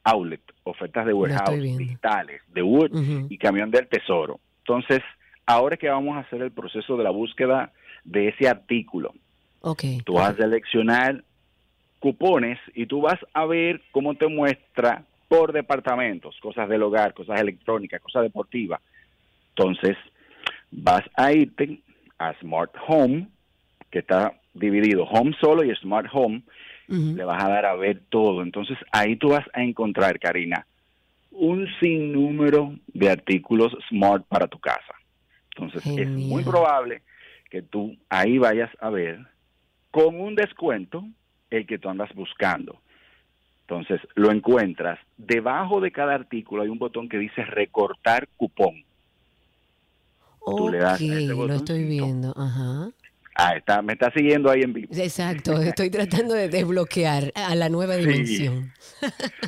Outlet, 0.03 0.41
ofertas 0.63 1.05
de 1.05 1.13
warehouse, 1.13 1.61
digitales, 1.61 2.41
de 2.49 2.61
Wood 2.61 3.29
y 3.29 3.37
camión 3.37 3.71
del 3.71 3.87
tesoro. 3.87 4.39
Entonces, 4.59 4.99
ahora 5.45 5.75
es 5.75 5.79
que 5.79 5.89
vamos 5.89 6.15
a 6.15 6.21
hacer 6.21 6.41
el 6.41 6.51
proceso 6.51 6.97
de 6.97 7.03
la 7.03 7.09
búsqueda 7.09 7.71
de 8.03 8.29
ese 8.29 8.47
artículo. 8.47 9.13
Ok. 9.61 9.83
Tú 10.05 10.13
vas 10.13 10.31
a 10.31 10.35
seleccionar 10.35 11.23
cupones 11.99 12.59
y 12.75 12.85
tú 12.85 13.01
vas 13.01 13.19
a 13.33 13.45
ver 13.45 13.81
cómo 13.91 14.15
te 14.15 14.27
muestra 14.27 15.05
por 15.29 15.53
departamentos, 15.53 16.35
cosas 16.41 16.67
del 16.69 16.83
hogar, 16.83 17.13
cosas 17.13 17.39
electrónicas, 17.39 18.01
cosas 18.01 18.23
deportivas. 18.23 18.81
Entonces, 19.55 19.97
vas 20.69 21.03
a 21.15 21.31
irte 21.31 21.79
a 22.17 22.33
Smart 22.39 22.73
Home, 22.87 23.27
que 23.89 23.99
está 23.99 24.33
dividido 24.53 25.05
Home 25.05 25.35
solo 25.39 25.63
y 25.63 25.73
Smart 25.75 26.07
Home, 26.11 26.43
le 26.87 27.23
vas 27.23 27.43
a 27.43 27.49
dar 27.49 27.65
a 27.65 27.75
ver 27.75 28.01
todo. 28.09 28.43
Entonces, 28.43 28.77
ahí 28.91 29.15
tú 29.15 29.29
vas 29.29 29.45
a 29.53 29.63
encontrar, 29.63 30.19
Karina, 30.19 30.67
un 31.31 31.67
sinnúmero 31.79 32.75
de 32.87 33.09
artículos 33.09 33.75
Smart 33.89 34.25
para 34.27 34.47
tu 34.47 34.59
casa. 34.59 34.93
Entonces, 35.55 35.85
es 35.97 36.09
muy 36.09 36.43
probable 36.43 37.01
que 37.49 37.61
tú 37.61 37.95
ahí 38.09 38.37
vayas 38.37 38.71
a 38.79 38.89
ver 38.89 39.19
con 39.91 40.19
un 40.19 40.35
descuento 40.35 41.05
el 41.49 41.67
que 41.67 41.77
tú 41.77 41.89
andas 41.89 42.13
buscando. 42.15 42.81
Entonces, 43.61 44.01
lo 44.15 44.31
encuentras. 44.31 44.99
Debajo 45.17 45.79
de 45.79 45.91
cada 45.91 46.15
artículo 46.15 46.63
hay 46.63 46.69
un 46.69 46.79
botón 46.79 47.07
que 47.07 47.17
dice 47.17 47.45
recortar 47.45 48.27
cupón. 48.35 48.83
tú 50.45 50.69
le 50.69 50.79
das 50.79 50.99
a 50.99 51.03
ese 51.03 51.27
lo 51.27 51.53
estoy 51.53 51.83
viendo. 51.85 52.33
Ajá. 52.35 52.89
Ah, 53.35 53.55
está, 53.55 53.81
me 53.81 53.93
está 53.93 54.11
siguiendo 54.11 54.49
ahí 54.49 54.61
en 54.61 54.73
vivo. 54.73 54.93
Exacto, 54.95 55.59
estoy 55.61 55.89
tratando 55.89 56.35
de 56.35 56.49
desbloquear 56.49 57.31
a 57.35 57.55
la 57.55 57.69
nueva 57.69 57.95
dimensión. 57.95 58.71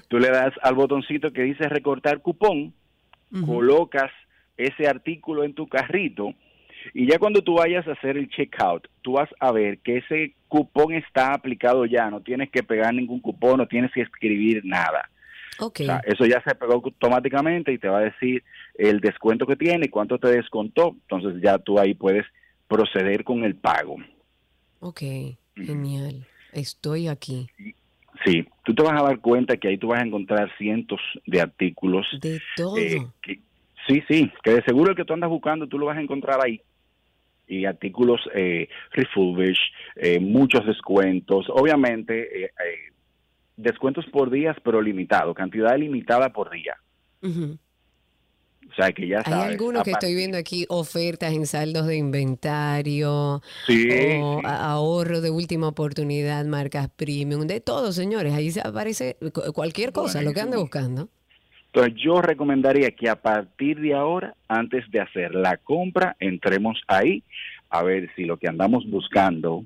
Tú 0.07 0.17
le 0.17 0.29
das 0.29 0.53
al 0.61 0.75
botoncito 0.75 1.31
que 1.31 1.43
dice 1.43 1.69
recortar 1.69 2.21
cupón, 2.21 2.73
colocas 3.45 4.11
ese 4.57 4.87
artículo 4.87 5.43
en 5.43 5.53
tu 5.53 5.67
carrito 5.67 6.33
y 6.93 7.09
ya 7.09 7.17
cuando 7.17 7.41
tú 7.41 7.55
vayas 7.55 7.87
a 7.87 7.93
hacer 7.93 8.15
el 8.17 8.29
checkout, 8.29 8.87
tú 9.01 9.13
vas 9.13 9.29
a 9.39 9.51
ver 9.51 9.79
que 9.79 9.97
ese 9.97 10.33
cupón 10.47 10.93
está 10.93 11.33
aplicado 11.33 11.85
ya, 11.85 12.09
no 12.11 12.21
tienes 12.21 12.49
que 12.51 12.61
pegar 12.63 12.93
ningún 12.93 13.19
cupón, 13.19 13.57
no 13.57 13.67
tienes 13.67 13.91
que 13.91 14.01
escribir 14.01 14.61
nada. 14.63 15.09
Ok. 15.59 15.79
O 15.81 15.85
sea, 15.85 16.01
eso 16.05 16.25
ya 16.25 16.41
se 16.45 16.53
pegó 16.53 16.73
automáticamente 16.73 17.71
y 17.73 17.77
te 17.79 17.87
va 17.87 17.99
a 17.99 18.03
decir 18.03 18.43
el 18.75 18.99
descuento 18.99 19.47
que 19.47 19.55
tiene 19.55 19.85
y 19.87 19.89
cuánto 19.89 20.19
te 20.19 20.27
descontó. 20.29 20.95
Entonces 21.09 21.41
ya 21.41 21.57
tú 21.57 21.79
ahí 21.79 21.93
puedes 21.95 22.25
proceder 22.67 23.23
con 23.23 23.43
el 23.43 23.55
pago. 23.55 23.95
Ok, 24.79 25.01
genial. 25.55 26.27
Estoy 26.53 27.07
aquí. 27.07 27.47
Sí, 28.25 28.45
tú 28.63 28.75
te 28.75 28.83
vas 28.83 29.01
a 29.01 29.05
dar 29.05 29.19
cuenta 29.19 29.57
que 29.57 29.69
ahí 29.69 29.77
tú 29.77 29.87
vas 29.87 30.01
a 30.01 30.05
encontrar 30.05 30.51
cientos 30.57 30.99
de 31.25 31.41
artículos. 31.41 32.05
De 32.21 32.39
todo. 32.55 32.77
eh, 32.77 33.07
que- 33.21 33.39
sí, 33.87 34.03
sí, 34.07 34.31
que 34.43 34.51
de 34.55 34.63
seguro 34.63 34.91
el 34.91 34.95
que 34.97 35.05
tú 35.05 35.13
andas 35.13 35.29
buscando 35.29 35.67
tú 35.67 35.77
lo 35.79 35.85
vas 35.87 35.97
a 35.97 36.01
encontrar 36.01 36.39
ahí. 36.43 36.61
Y 37.47 37.65
artículos 37.65 38.21
eh, 38.33 38.67
refurbished, 38.91 39.61
eh, 39.97 40.19
muchos 40.19 40.65
descuentos, 40.65 41.45
obviamente 41.49 42.45
eh, 42.45 42.45
eh, 42.45 42.93
descuentos 43.55 44.05
por 44.11 44.31
días, 44.31 44.57
pero 44.63 44.81
limitado, 44.81 45.33
cantidad 45.33 45.77
limitada 45.77 46.33
por 46.33 46.49
día. 46.49 46.75
O 47.23 48.73
sea 48.75 48.91
que 48.91 49.07
ya 49.07 49.17
Hay 49.19 49.31
sabes. 49.31 49.51
algunos 49.51 49.83
que 49.83 49.91
estoy 49.91 50.15
viendo 50.15 50.37
aquí, 50.37 50.65
ofertas 50.69 51.33
en 51.33 51.45
saldos 51.45 51.85
de 51.85 51.97
inventario, 51.97 53.41
Sí, 53.67 53.87
o 53.91 54.39
sí. 54.41 54.47
a- 54.47 54.71
ahorro 54.71 55.21
de 55.21 55.29
última 55.29 55.67
oportunidad, 55.67 56.43
marcas 56.45 56.89
premium, 56.89 57.45
de 57.45 57.61
todo, 57.61 57.91
señores. 57.91 58.33
Ahí 58.33 58.49
se 58.51 58.61
aparece 58.61 59.17
cu- 59.33 59.53
cualquier 59.53 59.91
cosa, 59.93 60.21
lo 60.23 60.33
que 60.33 60.41
ande 60.41 60.57
buscando. 60.57 61.09
Entonces 61.75 62.01
yo 62.01 62.21
recomendaría 62.21 62.91
que 62.91 63.09
a 63.09 63.17
partir 63.17 63.81
de 63.81 63.93
ahora, 63.93 64.33
antes 64.47 64.89
de 64.91 65.01
hacer 65.01 65.35
la 65.35 65.57
compra, 65.57 66.15
entremos 66.21 66.81
ahí 66.87 67.21
a 67.69 67.83
ver 67.83 68.09
si 68.15 68.23
lo 68.23 68.37
que 68.37 68.47
andamos 68.47 68.89
buscando 68.89 69.65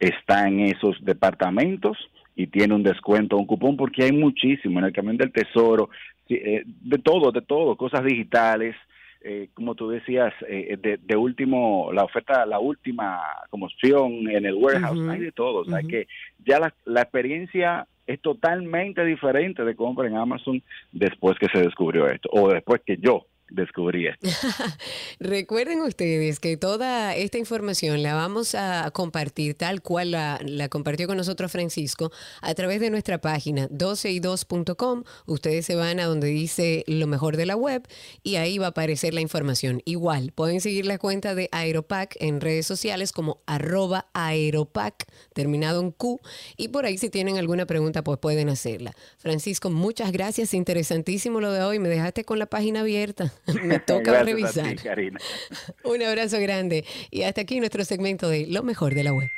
está 0.00 0.48
en 0.48 0.58
esos 0.58 0.96
departamentos 1.04 1.96
y 2.34 2.48
tiene 2.48 2.74
un 2.74 2.82
descuento, 2.82 3.36
un 3.36 3.46
cupón, 3.46 3.76
porque 3.76 4.02
hay 4.02 4.10
muchísimo 4.10 4.80
en 4.80 4.86
el 4.86 4.92
camión 4.92 5.16
del 5.16 5.30
tesoro, 5.30 5.90
eh, 6.28 6.64
de 6.66 6.98
todo, 6.98 7.30
de 7.30 7.42
todo, 7.42 7.76
cosas 7.76 8.02
digitales, 8.02 8.74
eh, 9.22 9.48
como 9.54 9.76
tú 9.76 9.88
decías, 9.88 10.34
eh, 10.48 10.76
de, 10.82 10.98
de 11.00 11.16
último, 11.16 11.92
la 11.92 12.02
oferta, 12.02 12.44
la 12.46 12.58
última 12.58 13.20
como 13.50 13.66
opción 13.66 14.28
en 14.28 14.44
el 14.44 14.54
warehouse, 14.54 15.08
hay 15.08 15.20
de 15.20 15.30
todo, 15.30 15.60
o 15.60 15.64
sea 15.66 15.82
que 15.82 16.08
ya 16.44 16.58
la, 16.58 16.74
la 16.84 17.02
experiencia 17.02 17.86
es 18.06 18.20
totalmente 18.20 19.04
diferente 19.04 19.64
de 19.64 19.76
compra 19.76 20.06
en 20.06 20.16
Amazon 20.16 20.62
después 20.92 21.38
que 21.38 21.48
se 21.48 21.60
descubrió 21.60 22.08
esto, 22.08 22.28
o 22.32 22.48
después 22.48 22.82
que 22.84 22.96
yo 22.98 23.26
descubrí 23.50 24.06
esto. 24.08 24.28
Recuerden 25.20 25.80
ustedes 25.82 26.40
que 26.40 26.56
toda 26.56 27.14
esta 27.14 27.38
información 27.38 28.02
la 28.02 28.14
vamos 28.14 28.54
a 28.54 28.90
compartir 28.92 29.54
tal 29.54 29.82
cual 29.82 30.12
la, 30.12 30.40
la 30.44 30.68
compartió 30.68 31.06
con 31.06 31.16
nosotros 31.16 31.52
Francisco 31.52 32.10
a 32.40 32.54
través 32.54 32.80
de 32.80 32.90
nuestra 32.90 33.20
página 33.20 33.68
12y2.com. 33.68 35.04
Ustedes 35.26 35.66
se 35.66 35.74
van 35.76 36.00
a 36.00 36.06
donde 36.06 36.28
dice 36.28 36.84
lo 36.86 37.06
mejor 37.06 37.36
de 37.36 37.46
la 37.46 37.56
web 37.56 37.86
y 38.22 38.36
ahí 38.36 38.58
va 38.58 38.66
a 38.66 38.70
aparecer 38.70 39.14
la 39.14 39.20
información. 39.20 39.82
Igual, 39.84 40.32
pueden 40.34 40.60
seguir 40.60 40.86
la 40.86 40.98
cuenta 40.98 41.34
de 41.34 41.48
Aeropack 41.52 42.16
en 42.20 42.40
redes 42.40 42.66
sociales 42.66 43.12
como 43.12 43.42
arroba 43.46 44.06
Aeropack, 44.14 45.06
terminado 45.34 45.80
en 45.80 45.90
Q. 45.90 46.20
Y 46.56 46.68
por 46.68 46.86
ahí 46.86 46.98
si 46.98 47.10
tienen 47.10 47.38
alguna 47.38 47.66
pregunta, 47.66 48.02
pues 48.02 48.18
pueden 48.18 48.48
hacerla. 48.48 48.92
Francisco, 49.18 49.70
muchas 49.70 50.12
gracias. 50.12 50.54
Interesantísimo 50.54 51.40
lo 51.40 51.52
de 51.52 51.62
hoy. 51.62 51.78
Me 51.78 51.88
dejaste 51.88 52.24
con 52.24 52.38
la 52.38 52.46
página 52.46 52.80
abierta. 52.80 53.33
Me 53.62 53.78
toca 53.78 54.12
Gracias 54.12 54.20
a 54.20 54.24
revisar. 54.24 54.76
ti, 54.76 54.82
Karina. 54.82 55.20
Un 55.84 56.02
abrazo 56.02 56.38
grande. 56.40 56.84
Y 57.10 57.22
hasta 57.22 57.42
aquí 57.42 57.58
nuestro 57.58 57.84
segmento 57.84 58.28
de 58.28 58.46
Lo 58.46 58.62
mejor 58.62 58.94
de 58.94 59.04
la 59.04 59.12
web. 59.12 59.28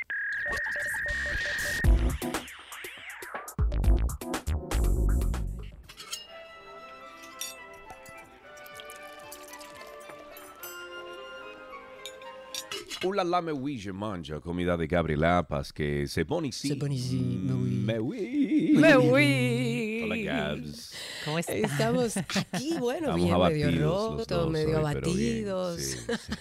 Ula 13.05 13.24
la 13.24 13.42
me 13.42 13.53
oui, 13.53 13.78
je 13.78 13.92
mange, 13.92 14.40
comida 14.40 14.76
de 14.76 14.86
Gabriela 14.86 15.47
Paz, 15.47 15.72
que 15.72 16.09
se 16.09 16.24
pone 16.24 16.49
ici. 16.49 16.68
Se 16.68 16.76
pone 16.76 16.94
ici, 16.94 17.16
me 17.16 17.53
oui. 17.55 17.70
Me 17.84 17.99
oui. 17.99 18.72
Me 18.74 18.97
oui. 18.97 20.01
Hola, 20.05 20.16
Gabs. 20.16 20.92
¿Cómo 21.24 21.38
estás? 21.38 21.57
Estamos 21.57 22.16
aquí, 22.16 22.74
bueno, 22.78 23.09
Estamos 23.09 23.22
bien 23.22 23.34
abatidos 23.34 23.72
medio 23.72 24.16
roto, 24.16 24.51
medio 24.51 24.66
hoy, 24.78 24.94
pero 24.94 25.12
bien, 25.12 25.49
abatidos. 25.49 25.80
sí, 25.80 25.99
sí. 25.99 26.32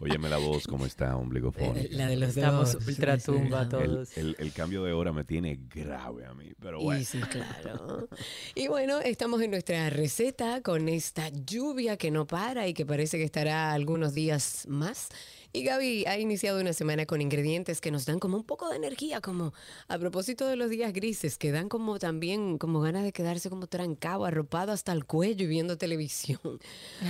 Óyeme 0.00 0.28
la 0.28 0.36
voz, 0.38 0.66
¿cómo 0.66 0.86
está, 0.86 1.16
ombligofónica? 1.16 1.80
Eh, 1.80 1.88
La 1.92 2.08
de 2.08 2.16
los 2.16 2.30
Estamos 2.36 2.72
dos. 2.74 2.86
ultratumba 2.86 3.60
Sí, 3.60 3.64
sí. 3.64 3.70
todos. 3.70 4.16
El, 4.18 4.26
el- 4.28 4.36
el 4.38 4.52
cambio 4.52 4.84
de 4.84 4.92
hora 4.92 5.12
me 5.12 5.24
tiene 5.24 5.58
grave 5.74 6.26
a 6.26 6.34
mí, 6.34 6.52
pero 6.60 6.80
bueno. 6.80 7.00
Y 7.00 7.04
sí, 7.04 7.18
claro. 7.20 8.08
Y 8.54 8.68
bueno, 8.68 9.00
estamos 9.00 9.40
en 9.40 9.50
nuestra 9.52 9.88
receta 9.90 10.60
con 10.62 10.88
esta 10.88 11.28
lluvia 11.30 11.96
que 11.96 12.10
no 12.10 12.26
para 12.26 12.68
y 12.68 12.74
que 12.74 12.84
parece 12.84 13.16
que 13.18 13.24
estará 13.24 13.72
algunos 13.72 14.14
días 14.14 14.66
más. 14.68 15.08
Y 15.54 15.64
Gaby 15.64 16.06
ha 16.06 16.18
iniciado 16.18 16.60
una 16.60 16.72
semana 16.72 17.04
con 17.04 17.20
ingredientes 17.20 17.82
que 17.82 17.90
nos 17.90 18.06
dan 18.06 18.18
como 18.18 18.38
un 18.38 18.44
poco 18.44 18.70
de 18.70 18.76
energía, 18.76 19.20
como 19.20 19.52
a 19.86 19.98
propósito 19.98 20.46
de 20.48 20.56
los 20.56 20.70
días 20.70 20.94
grises, 20.94 21.36
que 21.36 21.52
dan 21.52 21.68
como 21.68 21.98
también 21.98 22.56
como 22.56 22.80
ganas 22.80 23.04
de 23.04 23.12
quedarse 23.12 23.50
como 23.50 23.66
trancado, 23.66 24.24
arropado 24.24 24.72
hasta 24.72 24.92
el 24.92 25.04
cuello 25.04 25.44
y 25.44 25.48
viendo 25.48 25.76
televisión. 25.76 26.38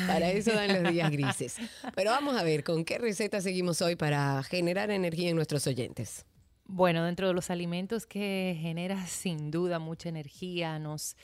Para 0.08 0.30
eso 0.32 0.52
dan 0.52 0.82
los 0.82 0.92
días 0.92 1.10
grises. 1.12 1.56
Pero 1.94 2.10
vamos 2.10 2.36
a 2.36 2.42
ver, 2.42 2.64
¿con 2.64 2.84
qué 2.84 2.98
receta 2.98 3.40
seguimos 3.40 3.80
hoy 3.80 3.94
para 3.94 4.42
generar 4.42 4.90
energía 4.90 5.30
en 5.30 5.36
nuestros 5.36 5.66
oyentes? 5.68 6.26
Bueno, 6.64 7.04
dentro 7.04 7.28
de 7.28 7.34
los 7.34 7.50
alimentos 7.50 8.06
que 8.06 8.58
genera 8.60 9.06
sin 9.06 9.52
duda 9.52 9.78
mucha 9.78 10.08
energía, 10.08 10.80
nos 10.80 11.16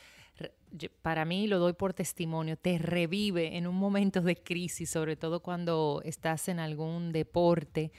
para 1.02 1.24
mí 1.24 1.46
lo 1.46 1.58
doy 1.58 1.72
por 1.72 1.94
testimonio, 1.94 2.56
te 2.56 2.78
revive 2.78 3.56
en 3.56 3.66
un 3.66 3.76
momento 3.76 4.20
de 4.20 4.36
crisis, 4.36 4.90
sobre 4.90 5.16
todo 5.16 5.40
cuando 5.40 6.02
estás 6.04 6.48
en 6.48 6.60
algún 6.60 7.12
deporte 7.12 7.92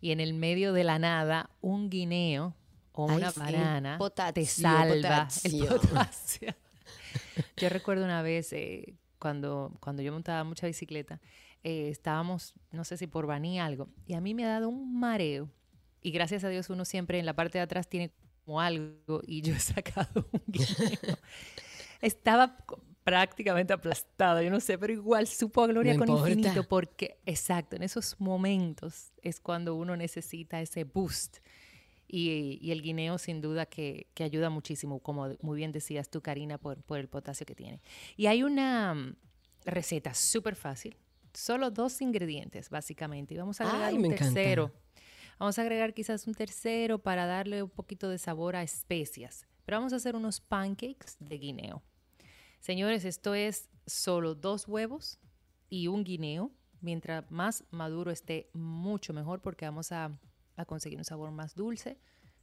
y 0.00 0.10
en 0.12 0.20
el 0.20 0.34
medio 0.34 0.72
de 0.72 0.84
la 0.84 0.98
nada 0.98 1.50
un 1.60 1.90
guineo 1.90 2.54
o 2.92 3.06
una 3.06 3.30
banana 3.32 3.98
potasio, 3.98 4.32
te 4.34 4.46
salva 4.46 4.94
potasio. 4.94 5.74
el 5.74 5.80
potasio. 5.80 6.54
Yo 7.56 7.68
recuerdo 7.68 8.04
una 8.04 8.22
vez 8.22 8.52
eh, 8.52 8.94
cuando, 9.18 9.72
cuando 9.80 10.02
yo 10.02 10.12
montaba 10.12 10.44
mucha 10.44 10.66
bicicleta, 10.66 11.20
eh, 11.62 11.88
estábamos, 11.88 12.54
no 12.70 12.84
sé 12.84 12.96
si 12.96 13.06
por 13.06 13.26
Baní 13.26 13.58
algo, 13.58 13.88
y 14.06 14.14
a 14.14 14.20
mí 14.20 14.34
me 14.34 14.44
ha 14.44 14.48
dado 14.48 14.68
un 14.68 14.98
mareo. 14.98 15.48
Y 16.02 16.10
gracias 16.10 16.44
a 16.44 16.50
Dios 16.50 16.68
uno 16.68 16.84
siempre 16.84 17.18
en 17.18 17.24
la 17.24 17.32
parte 17.32 17.56
de 17.56 17.62
atrás 17.62 17.88
tiene 17.88 18.12
como 18.44 18.60
algo 18.60 19.22
y 19.26 19.40
yo 19.40 19.54
he 19.54 19.58
sacado 19.58 20.28
un 20.32 20.42
guineo. 20.46 21.18
Estaba 22.06 22.56
prácticamente 23.04 23.72
aplastada, 23.72 24.42
yo 24.42 24.50
no 24.50 24.60
sé, 24.60 24.78
pero 24.78 24.92
igual 24.92 25.26
supo 25.26 25.62
a 25.62 25.66
gloria 25.66 25.92
No 25.92 26.00
con 26.00 26.08
importa. 26.08 26.30
infinito 26.30 26.64
porque, 26.68 27.18
exacto, 27.26 27.76
en 27.76 27.82
esos 27.82 28.18
momentos 28.18 29.12
es 29.22 29.40
cuando 29.40 29.74
uno 29.74 29.96
necesita 29.96 30.60
ese 30.60 30.84
boost. 30.84 31.38
Y, 32.06 32.58
y 32.60 32.70
el 32.70 32.82
guineo 32.82 33.18
sin 33.18 33.40
duda 33.40 33.66
que, 33.66 34.08
que 34.14 34.24
ayuda 34.24 34.48
muchísimo, 34.50 35.00
como 35.00 35.34
muy 35.40 35.56
bien 35.56 35.72
decías 35.72 36.10
tú, 36.10 36.20
Karina, 36.20 36.58
por, 36.58 36.82
por 36.82 36.98
el 36.98 37.08
potasio 37.08 37.44
que 37.46 37.54
tiene. 37.54 37.80
Y 38.16 38.26
hay 38.26 38.42
una 38.42 38.94
mm, 38.94 39.16
receta 39.64 40.14
súper 40.14 40.54
fácil, 40.54 40.96
solo 41.32 41.70
dos 41.70 42.00
ingredientes 42.02 42.70
básicamente. 42.70 43.34
Y 43.34 43.38
vamos 43.38 43.60
a 43.60 43.64
agregar 43.64 43.88
Ay, 43.88 43.94
un 43.96 44.04
encanta. 44.04 44.24
tercero. 44.34 44.72
Vamos 45.38 45.58
a 45.58 45.62
agregar 45.62 45.94
quizás 45.94 46.26
un 46.26 46.34
tercero 46.34 46.98
para 47.00 47.26
darle 47.26 47.62
un 47.62 47.70
poquito 47.70 48.08
de 48.08 48.18
sabor 48.18 48.54
a 48.54 48.62
especias. 48.62 49.46
Pero 49.64 49.78
vamos 49.78 49.92
a 49.92 49.96
hacer 49.96 50.14
unos 50.14 50.40
pancakes 50.40 51.16
de 51.18 51.38
guineo. 51.38 51.82
Señores, 52.64 53.04
esto 53.04 53.34
es 53.34 53.68
solo 53.86 54.34
dos 54.34 54.66
huevos 54.66 55.18
y 55.68 55.88
un 55.88 56.02
guineo. 56.02 56.50
Mientras 56.80 57.30
más 57.30 57.62
maduro 57.70 58.10
esté, 58.10 58.48
mucho 58.54 59.12
mejor 59.12 59.42
porque 59.42 59.66
vamos 59.66 59.92
a, 59.92 60.18
a 60.56 60.64
conseguir 60.64 60.96
un 60.96 61.04
sabor 61.04 61.30
más 61.30 61.54
dulce. 61.54 61.98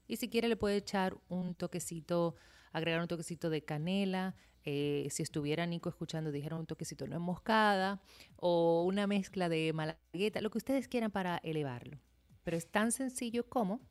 Y 0.08 0.18
si 0.18 0.30
quiere 0.30 0.48
le 0.48 0.58
puede 0.58 0.76
echar 0.76 1.18
un 1.28 1.56
toquecito, 1.56 2.36
agregar 2.72 3.02
un 3.02 3.08
toquecito 3.08 3.50
de 3.50 3.66
canela. 3.66 4.36
eh, 4.64 5.08
si 5.10 5.24
estuviera 5.24 5.66
Nico 5.66 5.90
escuchando, 5.90 6.32
dijeron 6.32 6.60
un 6.60 6.68
toquecito 6.68 7.06
de 7.06 7.10
nuez 7.10 7.22
moscada 7.22 8.00
o 8.36 8.84
una 8.84 9.08
mezcla 9.08 9.50
de 9.50 9.74
malagueta, 9.74 10.40
lo 10.42 10.52
que 10.52 10.60
ustedes 10.60 10.88
quieran 10.88 11.10
para 11.10 11.38
elevarlo. 11.38 11.98
Pero 12.44 12.58
es 12.58 12.70
tan 12.70 12.92
sencillo 12.92 13.50
como 13.50 13.82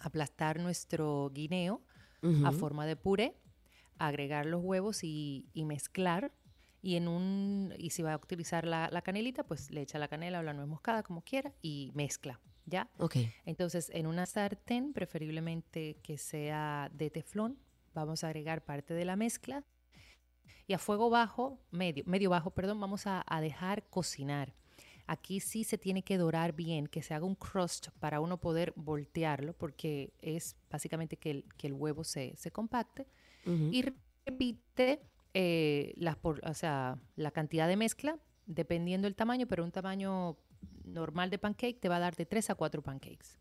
aplastar 0.00 0.60
nuestro 0.60 1.30
guineo 1.34 1.82
a 2.42 2.52
forma 2.52 2.86
de 2.86 2.96
puré, 2.96 3.36
agregar 3.98 4.46
los 4.46 4.62
huevos 4.62 5.04
y, 5.04 5.46
y 5.52 5.64
mezclar. 5.64 6.32
Y 6.82 6.96
en 6.96 7.08
un 7.08 7.74
y 7.78 7.90
si 7.90 8.02
va 8.02 8.12
a 8.12 8.16
utilizar 8.16 8.64
la, 8.66 8.88
la 8.92 9.02
canelita, 9.02 9.44
pues 9.44 9.70
le 9.70 9.80
echa 9.82 9.98
la 9.98 10.08
canela 10.08 10.38
o 10.38 10.42
la 10.42 10.52
nuez 10.52 10.68
moscada, 10.68 11.02
como 11.02 11.22
quiera, 11.22 11.52
y 11.60 11.90
mezcla, 11.94 12.40
¿ya? 12.64 12.88
Ok. 12.98 13.16
Entonces, 13.44 13.90
en 13.92 14.06
una 14.06 14.24
sartén, 14.24 14.92
preferiblemente 14.92 15.96
que 16.02 16.16
sea 16.16 16.88
de 16.94 17.10
teflón, 17.10 17.58
vamos 17.92 18.22
a 18.22 18.28
agregar 18.28 18.64
parte 18.64 18.94
de 18.94 19.04
la 19.04 19.16
mezcla 19.16 19.64
y 20.68 20.74
a 20.74 20.78
fuego 20.78 21.10
bajo, 21.10 21.58
medio, 21.72 22.04
medio 22.06 22.30
bajo, 22.30 22.50
perdón, 22.50 22.78
vamos 22.78 23.06
a, 23.06 23.24
a 23.26 23.40
dejar 23.40 23.88
cocinar. 23.88 24.54
Aquí 25.08 25.40
sí 25.40 25.64
se 25.64 25.78
tiene 25.78 26.02
que 26.02 26.18
dorar 26.18 26.52
bien, 26.52 26.86
que 26.86 27.02
se 27.02 27.14
haga 27.14 27.24
un 27.24 27.36
crust 27.36 27.88
para 27.98 28.20
uno 28.20 28.38
poder 28.38 28.72
voltearlo, 28.76 29.54
porque 29.54 30.12
es 30.20 30.56
básicamente 30.70 31.16
que 31.16 31.30
el, 31.30 31.44
que 31.56 31.68
el 31.68 31.72
huevo 31.72 32.04
se, 32.04 32.36
se 32.36 32.50
compacte. 32.50 33.08
Y 33.72 33.82
repite 34.24 35.00
eh, 35.34 35.92
las 35.96 36.16
por- 36.16 36.40
o 36.48 36.54
sea, 36.54 36.98
la 37.16 37.30
cantidad 37.30 37.68
de 37.68 37.76
mezcla, 37.76 38.18
dependiendo 38.46 39.06
del 39.06 39.14
tamaño, 39.14 39.46
pero 39.46 39.64
un 39.64 39.70
tamaño 39.72 40.36
normal 40.84 41.30
de 41.30 41.38
pancake 41.38 41.78
te 41.78 41.88
va 41.88 41.96
a 41.96 42.00
dar 42.00 42.16
de 42.16 42.26
3 42.26 42.48
a 42.50 42.54
4 42.54 42.82
pancakes. 42.82 43.38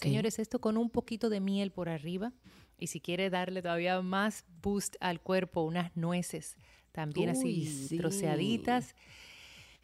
Señores, 0.00 0.38
esto 0.38 0.60
con 0.60 0.76
un 0.78 0.88
poquito 0.88 1.28
de 1.28 1.40
miel 1.40 1.70
por 1.70 1.88
arriba 1.88 2.32
y 2.78 2.86
si 2.86 3.00
quiere 3.00 3.28
darle 3.28 3.60
todavía 3.60 4.00
más 4.00 4.44
boost 4.62 4.96
al 5.00 5.20
cuerpo, 5.20 5.62
unas 5.62 5.94
nueces 5.96 6.56
también 6.92 7.28
Uy, 7.30 7.32
así 7.32 7.66
sí. 7.88 7.96
troceaditas. 7.98 8.94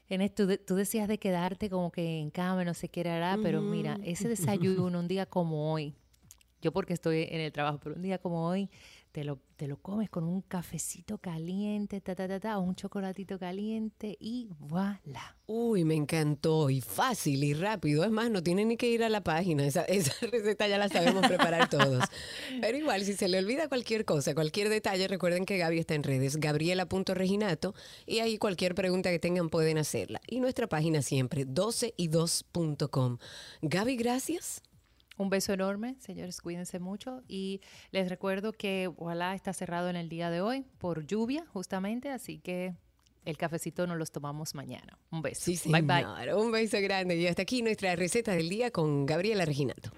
En 0.09 0.23
esto 0.23 0.47
tú 0.59 0.77
decías 0.77 1.09
de 1.09 1.19
quedarte 1.19 1.69
como 1.69 1.93
que 1.93 2.19
en 2.21 2.31
cama, 2.31 2.65
no 2.65 2.73
sé 2.73 2.89
qué 2.89 3.01
hará, 3.09 3.39
pero 3.43 3.61
mira, 3.61 3.99
ese 4.03 4.29
desayuno 4.29 4.99
un 5.01 5.09
día 5.09 5.27
como 5.27 5.73
hoy, 5.73 5.95
yo 6.63 6.73
porque 6.73 6.95
estoy 6.95 7.27
en 7.31 7.41
el 7.41 7.53
trabajo, 7.53 7.79
pero 7.83 7.95
un 7.97 8.03
día 8.03 8.19
como 8.19 8.47
hoy, 8.49 8.71
te 9.19 9.25
lo, 9.25 9.41
te 9.57 9.67
lo 9.67 9.79
comes 9.79 10.09
con 10.11 10.23
un 10.23 10.43
cafecito 10.43 11.19
caliente, 11.19 12.01
ta, 12.01 12.15
ta, 12.15 12.29
ta, 12.29 12.39
ta, 12.39 12.57
o 12.59 12.61
un 12.61 12.77
chocolatito 12.77 13.37
caliente 13.37 14.17
y 14.21 14.49
voilà. 14.61 15.37
Uy, 15.49 15.83
me 15.83 15.97
encantó 15.97 16.71
y 16.71 16.81
fácil 16.81 17.43
y 17.43 17.53
rápido. 17.53 18.05
Es 18.05 18.13
más, 18.13 18.31
no 18.31 18.45
tiene 18.45 18.65
ni 18.65 18.77
que 18.77 18.89
ir 18.89 19.03
a 19.03 19.09
la 19.09 19.25
página. 19.25 19.67
Esa, 19.67 19.83
esa 19.89 20.13
receta 20.25 20.69
ya 20.69 20.79
la 20.79 20.89
sabemos 20.89 21.27
preparar 21.27 21.69
todos. 21.69 22.05
Pero 22.61 22.79
igual, 22.79 23.05
si 23.05 23.15
se 23.15 23.27
le 23.27 23.41
olvida 23.41 23.67
cualquier 23.67 24.05
cosa, 24.05 24.37
cualquier 24.37 24.69
detalle, 24.69 25.09
recuerden 25.09 25.45
que 25.45 25.59
Gaby 25.59 25.81
está 25.81 25.97
en 25.97 26.05
redes, 26.05 26.37
gabriela.reginato, 26.37 27.75
y 28.07 28.21
ahí 28.21 28.39
cualquier 28.39 28.77
pregunta 28.77 29.11
que 29.11 29.19
tengan 29.19 29.49
pueden 29.49 29.79
hacerla. 29.79 30.21
Y 30.29 30.39
nuestra 30.39 30.69
página 30.69 31.03
siempre, 31.03 31.45
12y2.com. 31.45 33.19
Gaby, 33.63 33.97
gracias. 33.97 34.63
Un 35.19 35.31
beso 35.31 35.53
enorme, 35.53 35.97
señores, 35.99 36.41
cuídense 36.41 36.79
mucho 36.79 37.23
y 37.29 37.61
les 37.91 38.09
recuerdo 38.09 38.53
que 38.53 38.89
ojalá 38.97 39.35
está 39.35 39.53
cerrado 39.53 39.91
en 39.91 39.97
el 39.97 40.09
día 40.09 40.31
de 40.31 40.41
hoy 40.41 40.65
por 40.79 41.07
lluvia, 41.07 41.45
justamente, 41.53 42.09
así 42.09 42.39
que 42.39 42.75
el 43.25 43.37
cafecito 43.37 43.87
nos 43.87 43.99
los 43.99 44.13
tomamos 44.13 44.55
mañana. 44.55 44.97
Un 45.11 45.21
beso. 45.21 45.43
Sí, 45.45 45.61
bye 45.71 45.83
bye. 45.83 46.33
Un 46.33 46.53
beso 46.53 46.79
grande. 46.81 47.17
Y 47.17 47.27
hasta 47.27 47.43
aquí 47.43 47.63
nuestra 47.63 47.95
receta 47.97 48.33
del 48.33 48.49
día 48.49 48.71
con 48.71 49.05
Gabriela 49.07 49.45
Reginato. 49.45 49.91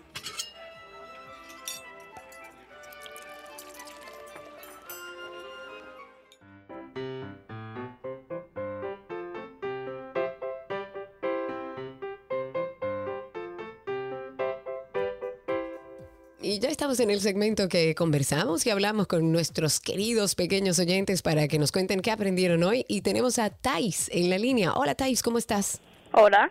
Ya 16.61 16.69
estamos 16.69 17.01
en 17.01 17.11
el 17.11 17.21
segmento 17.21 17.69
que 17.69 17.95
conversamos 17.95 18.67
y 18.67 18.71
hablamos 18.71 19.07
con 19.07 19.33
nuestros 19.33 19.81
queridos 19.81 20.35
pequeños 20.35 20.79
oyentes 20.79 21.23
para 21.23 21.49
que 21.49 21.59
nos 21.59 21.73
cuenten 21.73 22.01
qué 22.01 22.11
aprendieron 22.11 22.63
hoy. 22.63 22.85
Y 22.87 23.01
tenemos 23.01 23.39
a 23.39 23.49
Thais 23.49 24.11
en 24.13 24.29
la 24.29 24.37
línea. 24.39 24.75
Hola 24.75 24.95
Thais, 24.95 25.23
¿cómo 25.23 25.39
estás? 25.39 25.81
Hola. 26.13 26.51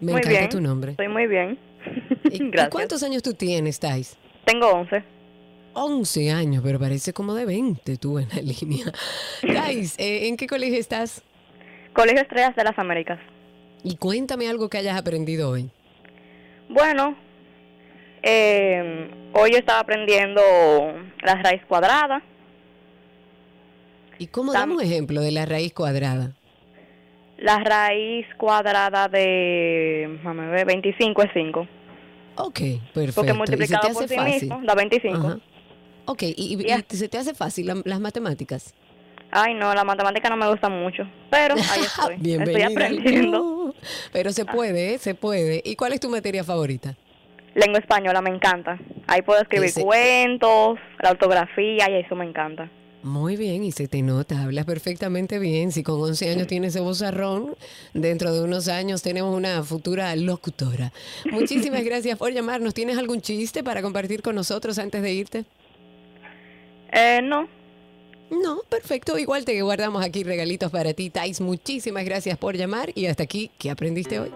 Me 0.00 0.12
muy 0.12 0.20
encanta 0.20 0.38
bien. 0.38 0.50
tu 0.50 0.60
nombre. 0.62 0.90
Estoy 0.92 1.08
muy 1.08 1.26
bien. 1.26 1.58
¿Y, 2.24 2.42
y 2.42 2.50
Gracias. 2.50 2.70
cuántos 2.70 3.02
años 3.02 3.22
tú 3.22 3.34
tienes, 3.34 3.78
Thais? 3.78 4.16
Tengo 4.46 4.66
11. 4.70 5.04
11 5.74 6.30
años, 6.30 6.62
pero 6.64 6.78
parece 6.78 7.12
como 7.12 7.34
de 7.34 7.44
20 7.44 7.96
tú 7.98 8.18
en 8.18 8.28
la 8.30 8.36
línea. 8.42 8.86
Thais, 9.42 9.94
eh, 9.98 10.28
¿en 10.28 10.38
qué 10.38 10.46
colegio 10.46 10.78
estás? 10.78 11.22
Colegio 11.92 12.22
Estrellas 12.22 12.56
de 12.56 12.64
las 12.64 12.78
Américas. 12.78 13.20
Y 13.82 13.96
cuéntame 13.96 14.48
algo 14.48 14.70
que 14.70 14.78
hayas 14.78 14.96
aprendido 14.98 15.50
hoy. 15.50 15.70
Bueno, 16.70 17.14
eh, 18.24 19.10
hoy 19.34 19.52
yo 19.52 19.58
estaba 19.58 19.80
aprendiendo 19.80 20.40
la 21.22 21.34
raíz 21.42 21.62
cuadrada. 21.68 22.22
¿Y 24.18 24.26
cómo 24.28 24.52
damos 24.52 24.82
ejemplo 24.82 25.20
de 25.20 25.32
la 25.32 25.44
raíz 25.46 25.72
cuadrada? 25.74 26.32
La 27.38 27.58
raíz 27.58 28.26
cuadrada 28.38 29.08
de, 29.08 30.08
déjame 30.18 30.46
ver, 30.48 30.66
25 30.66 31.22
es 31.22 31.30
5. 31.34 31.68
Ok, 32.36 32.60
perfecto. 32.94 33.14
Porque 33.14 33.26
¿Y 33.26 33.32
se 33.32 33.34
multiplicado 33.34 33.88
por 33.92 34.08
sí 34.08 34.14
fácil? 34.14 34.48
mismo 34.48 34.60
da 34.64 34.74
25. 34.74 35.16
Ajá. 35.16 35.38
Ok, 36.06 36.22
¿y, 36.22 36.34
y- 36.36 36.64
Ya. 36.68 36.78
y 36.90 36.96
se 36.96 37.08
te 37.08 37.18
hace 37.18 37.34
fácil 37.34 37.66
la- 37.66 37.82
las 37.84 38.00
matemáticas? 38.00 38.72
Ay, 39.30 39.54
no, 39.54 39.74
la 39.74 39.82
matemática 39.82 40.28
no 40.30 40.36
me 40.36 40.48
gusta 40.48 40.68
mucho, 40.68 41.02
pero 41.30 41.54
ahí 41.54 41.80
estoy. 41.82 42.14
Estoy 42.32 42.62
al 42.62 42.72
aprendiendo. 42.72 43.74
Pero 44.12 44.30
se 44.32 44.44
puede, 44.44 44.94
¿eh? 44.94 44.98
se 44.98 45.14
puede. 45.16 45.60
¿Y 45.64 45.74
cuál 45.74 45.92
es 45.92 46.00
tu 46.00 46.08
materia 46.08 46.44
favorita? 46.44 46.96
Lengua 47.54 47.78
española 47.78 48.20
me 48.20 48.30
encanta. 48.30 48.78
Ahí 49.06 49.22
puedo 49.22 49.40
escribir 49.40 49.68
Ese- 49.68 49.82
cuentos, 49.82 50.78
la 51.02 51.10
ortografía 51.12 51.88
y 51.90 52.04
eso 52.04 52.14
me 52.16 52.24
encanta. 52.24 52.70
Muy 53.02 53.36
bien, 53.36 53.62
y 53.64 53.70
se 53.70 53.86
te 53.86 54.00
nota, 54.00 54.42
hablas 54.42 54.64
perfectamente 54.64 55.38
bien. 55.38 55.72
Si 55.72 55.82
con 55.82 56.00
11 56.00 56.30
años 56.30 56.46
tienes 56.46 56.74
ese 56.74 56.80
vozarrón, 56.80 57.54
dentro 57.92 58.32
de 58.32 58.42
unos 58.42 58.66
años 58.68 59.02
tenemos 59.02 59.36
una 59.36 59.62
futura 59.62 60.16
locutora. 60.16 60.90
Muchísimas 61.30 61.84
gracias 61.84 62.16
por 62.18 62.32
llamarnos. 62.32 62.72
¿Tienes 62.72 62.96
algún 62.96 63.20
chiste 63.20 63.62
para 63.62 63.82
compartir 63.82 64.22
con 64.22 64.34
nosotros 64.34 64.78
antes 64.78 65.02
de 65.02 65.12
irte? 65.12 65.44
Eh, 66.92 67.20
no, 67.22 67.46
No, 68.30 68.60
perfecto. 68.70 69.18
Igual 69.18 69.44
te 69.44 69.60
guardamos 69.60 70.02
aquí 70.02 70.24
regalitos 70.24 70.70
para 70.72 70.94
ti, 70.94 71.10
Thais. 71.10 71.42
Muchísimas 71.42 72.04
gracias 72.06 72.38
por 72.38 72.56
llamar 72.56 72.90
y 72.94 73.04
hasta 73.06 73.22
aquí, 73.24 73.50
¿qué 73.58 73.70
aprendiste 73.70 74.18
hoy? 74.18 74.30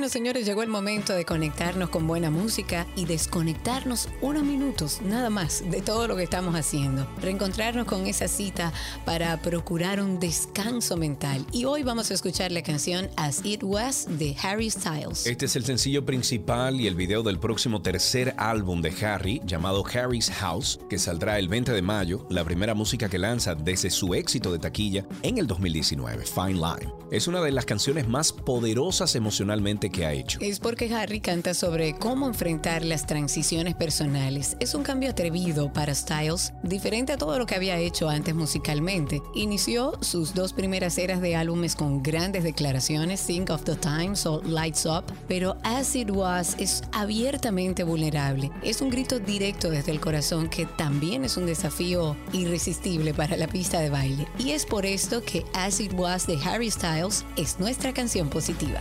Bueno, 0.00 0.12
señores, 0.12 0.46
llegó 0.46 0.62
el 0.62 0.70
momento 0.70 1.12
de 1.12 1.26
conectarnos 1.26 1.90
con 1.90 2.06
buena 2.06 2.30
música 2.30 2.86
y 2.96 3.04
desconectarnos 3.04 4.08
unos 4.22 4.44
minutos, 4.44 5.02
nada 5.02 5.28
más, 5.28 5.62
de 5.70 5.82
todo 5.82 6.08
lo 6.08 6.16
que 6.16 6.22
estamos 6.22 6.54
haciendo. 6.54 7.06
Reencontrarnos 7.20 7.84
con 7.84 8.06
esa 8.06 8.26
cita 8.26 8.72
para 9.04 9.36
procurar 9.42 10.00
un 10.00 10.18
descanso 10.18 10.96
mental. 10.96 11.44
Y 11.52 11.66
hoy 11.66 11.82
vamos 11.82 12.10
a 12.10 12.14
escuchar 12.14 12.50
la 12.50 12.62
canción 12.62 13.10
As 13.16 13.44
It 13.44 13.62
Was 13.62 14.06
de 14.08 14.34
Harry 14.42 14.70
Styles. 14.70 15.26
Este 15.26 15.44
es 15.44 15.54
el 15.54 15.66
sencillo 15.66 16.06
principal 16.06 16.80
y 16.80 16.86
el 16.86 16.94
video 16.94 17.22
del 17.22 17.38
próximo 17.38 17.82
tercer 17.82 18.34
álbum 18.38 18.80
de 18.80 18.94
Harry, 19.04 19.42
llamado 19.44 19.84
Harry's 19.84 20.30
House, 20.30 20.80
que 20.88 20.98
saldrá 20.98 21.38
el 21.38 21.48
20 21.48 21.72
de 21.72 21.82
mayo, 21.82 22.26
la 22.30 22.42
primera 22.42 22.72
música 22.72 23.10
que 23.10 23.18
lanza 23.18 23.54
desde 23.54 23.90
su 23.90 24.14
éxito 24.14 24.50
de 24.50 24.60
taquilla 24.60 25.04
en 25.20 25.36
el 25.36 25.46
2019, 25.46 26.24
Fine 26.24 26.54
Line. 26.54 26.90
Es 27.10 27.28
una 27.28 27.42
de 27.42 27.52
las 27.52 27.66
canciones 27.66 28.08
más 28.08 28.32
poderosas 28.32 29.14
emocionalmente 29.14 29.89
ha 30.04 30.12
hecho. 30.12 30.38
Es 30.40 30.60
porque 30.60 30.92
Harry 30.94 31.20
canta 31.20 31.54
sobre 31.54 31.94
cómo 31.94 32.26
enfrentar 32.26 32.84
las 32.84 33.06
transiciones 33.06 33.74
personales. 33.74 34.56
Es 34.60 34.74
un 34.74 34.82
cambio 34.82 35.10
atrevido 35.10 35.72
para 35.72 35.94
Styles, 35.94 36.52
diferente 36.62 37.12
a 37.12 37.16
todo 37.16 37.38
lo 37.38 37.46
que 37.46 37.54
había 37.54 37.78
hecho 37.78 38.08
antes 38.08 38.34
musicalmente. 38.34 39.20
Inició 39.34 39.92
sus 40.00 40.34
dos 40.34 40.52
primeras 40.52 40.98
eras 40.98 41.20
de 41.20 41.36
álbumes 41.36 41.76
con 41.76 42.02
grandes 42.02 42.44
declaraciones, 42.44 43.24
Think 43.26 43.50
of 43.50 43.64
the 43.64 43.76
Times 43.76 44.26
o 44.26 44.40
Lights 44.42 44.86
Up, 44.86 45.04
pero 45.28 45.56
As 45.62 45.94
It 45.94 46.10
Was 46.10 46.56
es 46.58 46.82
abiertamente 46.92 47.84
vulnerable. 47.84 48.50
Es 48.62 48.80
un 48.80 48.90
grito 48.90 49.18
directo 49.18 49.70
desde 49.70 49.92
el 49.92 50.00
corazón 50.00 50.48
que 50.48 50.66
también 50.66 51.24
es 51.24 51.36
un 51.36 51.46
desafío 51.46 52.16
irresistible 52.32 53.14
para 53.14 53.36
la 53.36 53.48
pista 53.48 53.80
de 53.80 53.90
baile. 53.90 54.26
Y 54.38 54.50
es 54.50 54.66
por 54.66 54.86
esto 54.86 55.22
que 55.22 55.44
As 55.54 55.80
It 55.80 55.92
Was 55.94 56.26
de 56.26 56.38
Harry 56.44 56.70
Styles 56.70 57.24
es 57.36 57.58
nuestra 57.58 57.92
canción 57.92 58.28
positiva. 58.28 58.80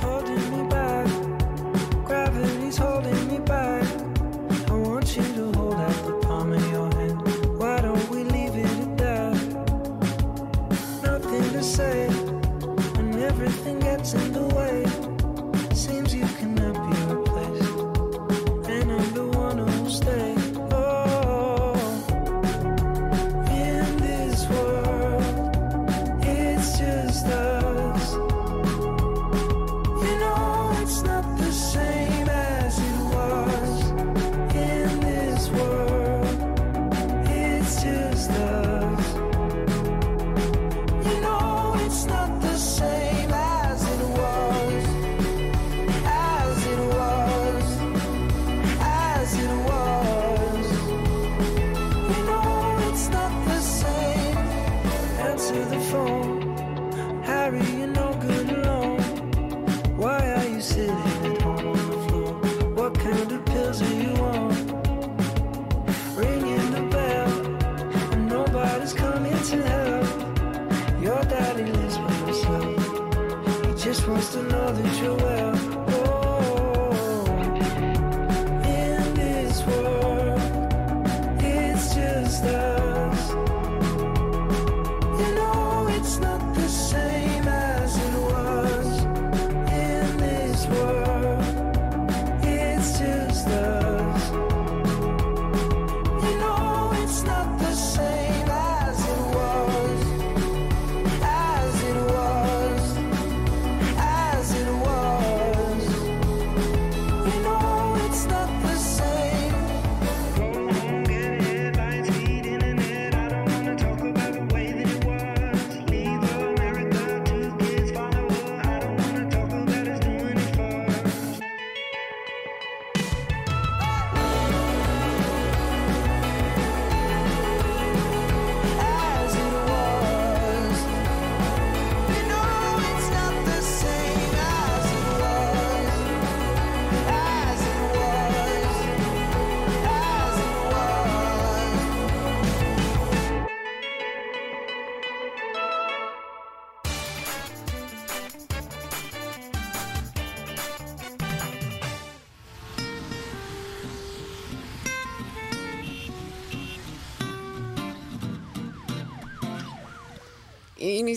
Holding 0.00 0.49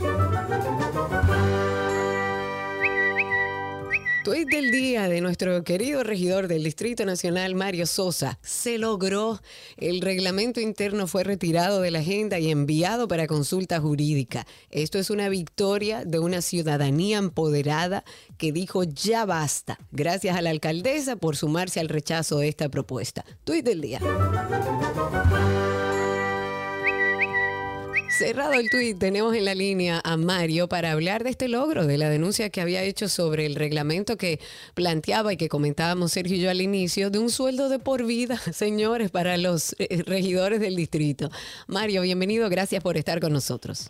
Tuit 4.23 4.47
del 4.47 4.71
día 4.71 5.09
de 5.09 5.19
nuestro 5.19 5.65
querido 5.65 6.01
regidor 6.01 6.47
del 6.47 6.63
Distrito 6.63 7.05
Nacional, 7.05 7.55
Mario 7.55 7.85
Sosa. 7.85 8.39
Se 8.41 8.77
logró. 8.77 9.41
El 9.75 9.99
reglamento 9.99 10.61
interno 10.61 11.07
fue 11.07 11.25
retirado 11.25 11.81
de 11.81 11.91
la 11.91 11.99
agenda 11.99 12.39
y 12.39 12.49
enviado 12.49 13.09
para 13.09 13.27
consulta 13.27 13.81
jurídica. 13.81 14.47
Esto 14.71 14.97
es 14.97 15.09
una 15.09 15.27
victoria 15.27 16.05
de 16.05 16.19
una 16.19 16.41
ciudadanía 16.41 17.17
empoderada 17.17 18.05
que 18.37 18.53
dijo 18.53 18.85
ya 18.85 19.25
basta. 19.25 19.77
Gracias 19.91 20.37
a 20.37 20.41
la 20.41 20.51
alcaldesa 20.51 21.17
por 21.17 21.35
sumarse 21.35 21.81
al 21.81 21.89
rechazo 21.89 22.39
de 22.39 22.47
esta 22.47 22.69
propuesta. 22.69 23.25
Tuit 23.43 23.65
del 23.65 23.81
día. 23.81 23.99
Cerrado 28.17 28.53
el 28.53 28.69
tuit, 28.69 28.99
tenemos 28.99 29.35
en 29.35 29.43
la 29.43 29.55
línea 29.55 29.99
a 30.03 30.17
Mario 30.17 30.67
para 30.67 30.91
hablar 30.91 31.23
de 31.23 31.31
este 31.31 31.47
logro, 31.47 31.87
de 31.87 31.97
la 31.97 32.09
denuncia 32.09 32.51
que 32.51 32.61
había 32.61 32.83
hecho 32.83 33.09
sobre 33.09 33.47
el 33.47 33.55
reglamento 33.55 34.17
que 34.17 34.39
planteaba 34.75 35.33
y 35.33 35.37
que 35.37 35.49
comentábamos 35.49 36.11
Sergio 36.11 36.37
y 36.37 36.41
yo 36.41 36.51
al 36.51 36.61
inicio, 36.61 37.09
de 37.09 37.17
un 37.17 37.31
sueldo 37.31 37.69
de 37.69 37.79
por 37.79 38.05
vida, 38.05 38.37
señores, 38.53 39.09
para 39.09 39.37
los 39.37 39.75
eh, 39.79 40.03
regidores 40.05 40.59
del 40.59 40.75
distrito. 40.75 41.31
Mario, 41.65 42.03
bienvenido, 42.03 42.47
gracias 42.49 42.83
por 42.83 42.97
estar 42.97 43.19
con 43.19 43.33
nosotros. 43.33 43.89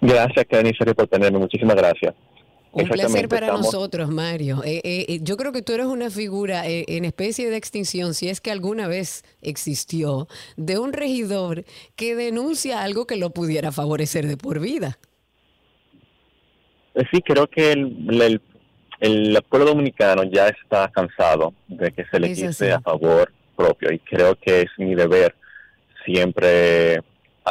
Gracias, 0.00 0.46
Kenny, 0.46 0.72
por 0.94 1.08
tenerme. 1.08 1.40
Muchísimas 1.40 1.74
gracias. 1.74 2.14
Un 2.72 2.88
placer 2.88 3.28
para 3.28 3.46
estamos- 3.46 3.66
nosotros, 3.66 4.10
Mario. 4.10 4.62
Eh, 4.64 4.80
eh, 4.84 5.04
eh, 5.08 5.18
yo 5.22 5.36
creo 5.36 5.50
que 5.52 5.60
tú 5.62 5.72
eres 5.72 5.86
una 5.86 6.08
figura 6.08 6.68
eh, 6.68 6.84
en 6.88 7.04
especie 7.04 7.50
de 7.50 7.56
extinción, 7.56 8.14
si 8.14 8.28
es 8.28 8.40
que 8.40 8.50
alguna 8.52 8.86
vez 8.86 9.24
existió, 9.42 10.28
de 10.56 10.78
un 10.78 10.92
regidor 10.92 11.64
que 11.96 12.14
denuncia 12.14 12.82
algo 12.82 13.06
que 13.06 13.16
lo 13.16 13.30
pudiera 13.30 13.72
favorecer 13.72 14.26
de 14.28 14.36
por 14.36 14.60
vida. 14.60 14.98
Eh, 16.94 17.02
Sí, 17.10 17.20
creo 17.22 17.48
que 17.48 17.72
el, 17.72 18.20
el, 18.22 18.40
el 19.00 19.42
pueblo 19.48 19.68
dominicano 19.70 20.22
ya 20.24 20.48
está 20.48 20.88
cansado 20.92 21.54
de 21.66 21.90
que 21.90 22.04
se 22.06 22.20
le 22.20 22.32
quite 22.34 22.72
a 22.72 22.80
favor 22.80 23.32
propio 23.56 23.92
y 23.92 23.98
creo 23.98 24.36
que 24.36 24.62
es 24.62 24.68
mi 24.78 24.94
deber 24.94 25.34
siempre 26.04 27.00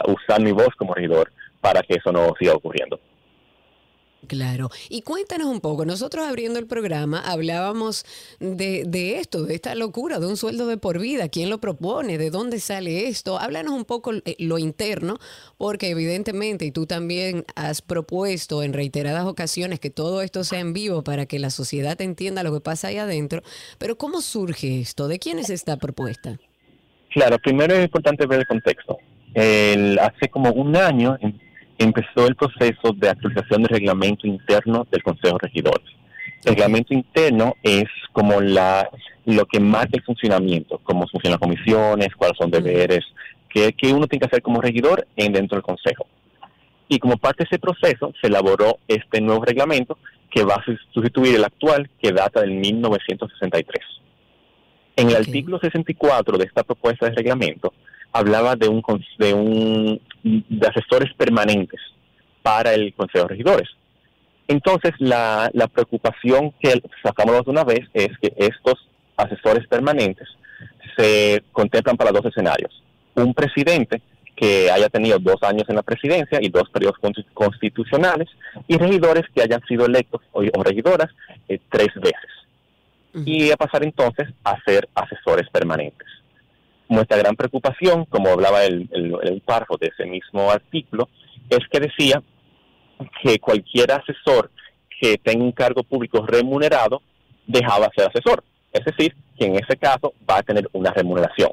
usar 0.07 0.41
mi 0.41 0.51
voz 0.51 0.69
como 0.77 0.93
regidor 0.93 1.31
para 1.61 1.81
que 1.81 1.95
eso 1.95 2.11
no 2.11 2.33
siga 2.39 2.53
ocurriendo. 2.53 2.99
Claro. 4.27 4.69
Y 4.89 5.01
cuéntanos 5.01 5.47
un 5.47 5.61
poco, 5.61 5.85
nosotros 5.85 6.27
abriendo 6.27 6.59
el 6.59 6.67
programa 6.67 7.19
hablábamos 7.19 8.05
de, 8.39 8.83
de 8.85 9.17
esto, 9.17 9.43
de 9.43 9.55
esta 9.55 9.73
locura, 9.75 10.19
de 10.19 10.27
un 10.27 10.35
sueldo 10.35 10.67
de 10.67 10.77
por 10.77 10.99
vida, 10.99 11.29
quién 11.29 11.49
lo 11.49 11.59
propone, 11.59 12.17
de 12.17 12.29
dónde 12.29 12.59
sale 12.59 13.07
esto. 13.07 13.39
Háblanos 13.39 13.73
un 13.73 13.85
poco 13.85 14.13
eh, 14.13 14.35
lo 14.37 14.57
interno, 14.59 15.17
porque 15.57 15.89
evidentemente, 15.89 16.65
y 16.65 16.71
tú 16.71 16.85
también 16.85 17.45
has 17.55 17.81
propuesto 17.81 18.61
en 18.61 18.73
reiteradas 18.73 19.25
ocasiones 19.25 19.79
que 19.79 19.89
todo 19.89 20.21
esto 20.21 20.43
sea 20.43 20.59
en 20.59 20.73
vivo 20.73 21.01
para 21.01 21.25
que 21.25 21.39
la 21.39 21.49
sociedad 21.49 21.99
entienda 22.01 22.43
lo 22.43 22.53
que 22.53 22.59
pasa 22.59 22.89
ahí 22.89 22.97
adentro, 22.97 23.41
pero 23.77 23.97
¿cómo 23.97 24.21
surge 24.21 24.81
esto? 24.81 25.07
¿De 25.07 25.17
quién 25.17 25.39
es 25.39 25.49
esta 25.49 25.77
propuesta? 25.77 26.37
Claro, 27.11 27.39
primero 27.39 27.73
es 27.73 27.85
importante 27.85 28.27
ver 28.27 28.41
el 28.41 28.47
contexto. 28.47 28.97
El- 29.33 29.97
hace 29.97 30.27
como 30.29 30.51
un 30.51 30.75
año 30.75 31.17
em- 31.21 31.38
empezó 31.79 32.27
el 32.27 32.35
proceso 32.35 32.93
de 32.93 33.09
actualización 33.09 33.63
del 33.63 33.69
reglamento 33.69 34.27
interno 34.27 34.85
del 34.91 35.01
Consejo 35.01 35.37
de 35.37 35.47
Regidores. 35.47 35.87
El 36.43 36.53
reglamento 36.53 36.93
interno 36.93 37.55
es 37.63 37.85
como 38.11 38.39
la 38.39 38.89
lo 39.25 39.45
que 39.45 39.59
marca 39.59 39.91
el 39.95 40.03
funcionamiento, 40.03 40.79
cómo 40.83 41.07
funcionan 41.07 41.39
las 41.39 41.47
comisiones, 41.47 42.15
cuáles 42.15 42.37
son 42.37 42.49
deberes, 42.49 43.05
qué, 43.49 43.73
qué 43.73 43.93
uno 43.93 44.07
tiene 44.07 44.21
que 44.21 44.27
hacer 44.27 44.41
como 44.41 44.61
regidor 44.61 45.07
en 45.15 45.33
dentro 45.33 45.55
del 45.55 45.63
Consejo. 45.63 46.07
Y 46.87 46.97
como 46.99 47.17
parte 47.17 47.43
de 47.43 47.47
ese 47.49 47.59
proceso 47.59 48.11
se 48.19 48.27
elaboró 48.27 48.77
este 48.87 49.21
nuevo 49.21 49.45
reglamento 49.45 49.97
que 50.31 50.43
va 50.43 50.55
a 50.55 50.65
sustituir 50.93 51.35
el 51.35 51.43
actual 51.43 51.89
que 52.01 52.11
data 52.11 52.41
del 52.41 52.51
1963. 52.51 53.85
En 54.95 55.09
el 55.09 55.15
Ok. 55.15 55.27
artículo 55.27 55.59
64 55.59 56.37
de 56.37 56.45
esta 56.45 56.63
propuesta 56.63 57.05
de 57.07 57.15
reglamento 57.15 57.73
hablaba 58.11 58.55
de 58.55 58.67
un 58.67 58.81
de 59.17 59.33
un 59.33 60.01
de 60.23 60.67
asesores 60.67 61.13
permanentes 61.15 61.79
para 62.41 62.73
el 62.73 62.93
Consejo 62.93 63.25
de 63.25 63.29
Regidores. 63.29 63.69
Entonces, 64.47 64.93
la, 64.97 65.49
la 65.53 65.67
preocupación 65.67 66.51
que 66.59 66.81
sacamos 67.03 67.45
de 67.45 67.51
una 67.51 67.63
vez 67.63 67.87
es 67.93 68.09
que 68.19 68.33
estos 68.35 68.75
asesores 69.15 69.67
permanentes 69.67 70.27
se 70.97 71.43
contemplan 71.51 71.95
para 71.95 72.11
dos 72.11 72.25
escenarios. 72.25 72.83
Un 73.15 73.33
presidente 73.33 74.01
que 74.35 74.71
haya 74.71 74.89
tenido 74.89 75.19
dos 75.19 75.43
años 75.43 75.65
en 75.67 75.75
la 75.75 75.83
presidencia 75.83 76.39
y 76.41 76.49
dos 76.49 76.69
periodos 76.69 76.97
consti- 77.01 77.25
constitucionales, 77.33 78.29
y 78.67 78.77
regidores 78.77 79.25
que 79.35 79.41
hayan 79.41 79.61
sido 79.67 79.85
electos 79.85 80.21
o, 80.31 80.41
o 80.41 80.63
regidoras 80.63 81.09
eh, 81.47 81.59
tres 81.69 81.89
veces 81.95 82.31
y 83.25 83.51
a 83.51 83.57
pasar 83.57 83.83
entonces 83.83 84.29
a 84.43 84.55
ser 84.63 84.87
asesores 84.95 85.49
permanentes. 85.49 86.07
Nuestra 86.89 87.17
gran 87.17 87.35
preocupación, 87.35 88.05
como 88.05 88.29
hablaba 88.29 88.65
el, 88.65 88.89
el, 88.91 89.15
el 89.23 89.41
párrafo 89.41 89.77
de 89.77 89.87
ese 89.87 90.05
mismo 90.05 90.51
artículo, 90.51 91.07
es 91.49 91.59
que 91.71 91.79
decía 91.79 92.21
que 93.21 93.39
cualquier 93.39 93.91
asesor 93.91 94.51
que 94.99 95.17
tenga 95.17 95.43
un 95.43 95.53
cargo 95.53 95.83
público 95.83 96.25
remunerado 96.25 97.01
dejaba 97.47 97.89
ser 97.95 98.09
asesor. 98.09 98.43
Es 98.73 98.83
decir, 98.83 99.15
que 99.37 99.45
en 99.45 99.55
ese 99.55 99.77
caso 99.77 100.13
va 100.29 100.37
a 100.37 100.43
tener 100.43 100.69
una 100.73 100.91
remuneración. 100.91 101.51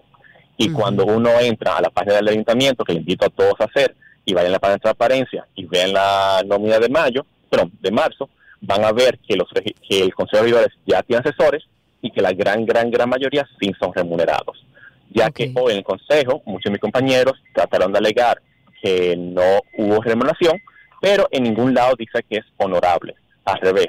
Y 0.59 0.71
cuando 0.71 1.05
uno 1.05 1.31
entra 1.41 1.77
a 1.77 1.83
la 1.83 1.91
página 1.91 2.17
del 2.17 2.29
ayuntamiento, 2.29 2.85
que 2.85 2.95
le 2.95 3.01
invito 3.01 3.27
a 3.27 3.31
todos 3.31 3.55
a 3.61 3.65
hacer, 3.65 3.95
y 4.25 4.35
vayan 4.35 4.51
a 4.51 4.53
la 4.53 4.59
página 4.59 4.75
de 4.75 4.81
transparencia 4.81 5.47
y 5.55 5.65
vean 5.67 5.93
la 5.93 6.43
nómina 6.45 6.79
de 6.79 6.89
mayo, 6.89 7.25
perdón, 7.49 7.73
de 7.81 7.91
marzo, 7.93 8.29
van 8.61 8.85
a 8.85 8.93
ver 8.93 9.19
que 9.19 9.37
los 9.37 9.49
que 9.53 10.01
el 10.01 10.13
Consejo 10.15 10.39
de 10.39 10.43
Regidores 10.43 10.77
ya 10.85 11.03
tiene 11.03 11.21
asesores 11.25 11.63
y 12.03 12.11
que 12.11 12.21
la 12.21 12.33
gran, 12.33 12.67
gran, 12.67 12.91
gran 12.91 13.09
mayoría 13.09 13.47
sí 13.61 13.73
son 13.79 13.95
remunerados. 13.95 14.65
Ya 15.11 15.31
que 15.31 15.53
hoy 15.55 15.73
en 15.73 15.79
el 15.79 15.85
Consejo, 15.85 16.43
muchos 16.45 16.65
de 16.65 16.71
mis 16.73 16.81
compañeros 16.81 17.35
trataron 17.55 17.93
de 17.93 17.99
alegar 17.99 18.43
que 18.83 19.17
no 19.17 19.61
hubo 19.79 20.03
remuneración, 20.03 20.61
pero 21.01 21.29
en 21.31 21.45
ningún 21.45 21.75
lado 21.75 21.95
dice 21.99 22.25
que 22.29 22.39
es 22.39 22.45
honorable. 22.57 23.15
Al 23.45 23.61
revés, 23.61 23.89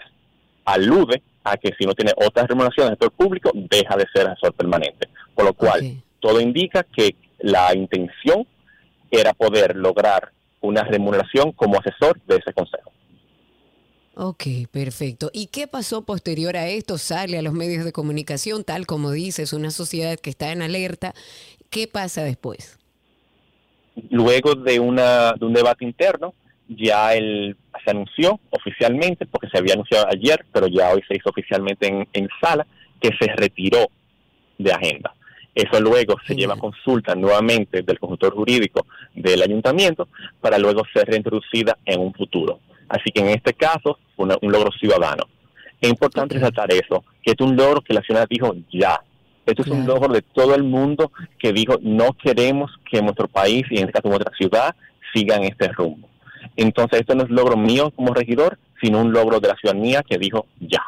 alude 0.65 1.21
a 1.43 1.57
que 1.57 1.73
si 1.77 1.85
no 1.85 1.93
tiene 1.93 2.13
otras 2.15 2.47
remuneraciones 2.47 2.91
del 2.91 2.99
sector 2.99 3.11
público, 3.11 3.51
deja 3.53 3.95
de 3.95 4.05
ser 4.13 4.27
asesor 4.27 4.53
permanente. 4.53 5.07
Por 5.33 5.45
lo 5.45 5.53
cual, 5.53 6.01
todo 6.19 6.39
indica 6.39 6.83
que 6.83 7.15
la 7.39 7.73
intención 7.75 8.45
era 9.11 9.33
poder 9.33 9.75
lograr 9.75 10.31
una 10.61 10.83
remuneración 10.83 11.51
como 11.53 11.79
asesor 11.79 12.19
de 12.25 12.37
ese 12.37 12.53
consejo. 12.53 12.91
Ok, 14.19 14.45
perfecto. 14.71 15.29
¿Y 15.31 15.45
qué 15.45 15.67
pasó 15.67 16.03
posterior 16.03 16.57
a 16.57 16.67
esto? 16.67 16.97
Sale 16.97 17.37
a 17.37 17.43
los 17.43 17.53
medios 17.53 17.85
de 17.85 17.91
comunicación, 17.91 18.63
tal 18.63 18.87
como 18.87 19.11
dices, 19.11 19.53
una 19.53 19.69
sociedad 19.69 20.17
que 20.17 20.31
está 20.31 20.51
en 20.51 20.63
alerta. 20.63 21.13
¿Qué 21.69 21.87
pasa 21.87 22.23
después? 22.23 22.79
Luego 24.09 24.55
de, 24.55 24.79
una, 24.79 25.33
de 25.33 25.45
un 25.45 25.53
debate 25.53 25.85
interno, 25.85 26.33
ya 26.67 27.13
el, 27.13 27.55
se 27.85 27.91
anunció 27.91 28.39
oficialmente, 28.49 29.27
porque 29.27 29.49
se 29.49 29.59
había 29.59 29.73
anunciado 29.75 30.07
ayer, 30.09 30.43
pero 30.51 30.65
ya 30.65 30.91
hoy 30.93 31.03
se 31.07 31.15
hizo 31.15 31.29
oficialmente 31.29 31.87
en, 31.87 32.07
en 32.13 32.27
sala, 32.41 32.65
que 32.99 33.11
se 33.19 33.27
retiró 33.35 33.85
de 34.57 34.71
agenda. 34.71 35.13
Eso 35.53 35.79
luego 35.79 36.15
se 36.21 36.29
Genial. 36.29 36.39
lleva 36.39 36.53
a 36.55 36.57
consulta 36.57 37.13
nuevamente 37.13 37.83
del 37.83 37.99
consultor 37.99 38.33
jurídico 38.33 38.87
del 39.13 39.43
ayuntamiento 39.43 40.07
para 40.41 40.57
luego 40.57 40.81
ser 40.91 41.07
reintroducida 41.07 41.77
en 41.85 41.99
un 41.99 42.15
futuro. 42.15 42.61
Así 42.89 43.11
que 43.11 43.21
en 43.21 43.27
este 43.29 43.53
caso 43.53 43.97
fue 44.15 44.25
una- 44.25 44.37
un 44.41 44.51
logro 44.51 44.71
ciudadano. 44.71 45.23
Es 45.79 45.89
importante 45.89 46.35
resaltar 46.35 46.71
eso, 46.73 47.03
que 47.21 47.31
es 47.31 47.37
un 47.39 47.55
logro 47.55 47.81
que 47.81 47.93
la 47.93 48.01
ciudad 48.01 48.25
dijo 48.29 48.53
ya. 48.71 48.99
Esto 49.45 49.61
es 49.61 49.67
un 49.69 49.85
logro 49.87 50.13
de 50.13 50.21
todo 50.21 50.55
el 50.55 50.63
mundo 50.63 51.11
que 51.39 51.53
dijo 51.53 51.75
no 51.81 52.13
queremos 52.13 52.71
que 52.89 53.01
nuestro 53.01 53.27
país 53.27 53.63
y 53.69 53.77
en 53.77 53.87
este 53.87 53.93
caso 53.93 54.09
nuestra 54.09 54.33
ciudad 54.35 54.75
sigan 55.13 55.43
este 55.43 55.67
rumbo. 55.69 56.09
Entonces 56.55 57.01
esto 57.01 57.15
no 57.15 57.23
es 57.23 57.29
logro 57.29 57.55
mío 57.55 57.91
como 57.91 58.13
regidor, 58.13 58.57
sino 58.81 59.01
un 59.01 59.13
logro 59.13 59.39
de 59.39 59.47
la 59.49 59.55
ciudadanía 59.55 60.03
que 60.03 60.17
dijo 60.17 60.47
ya. 60.59 60.83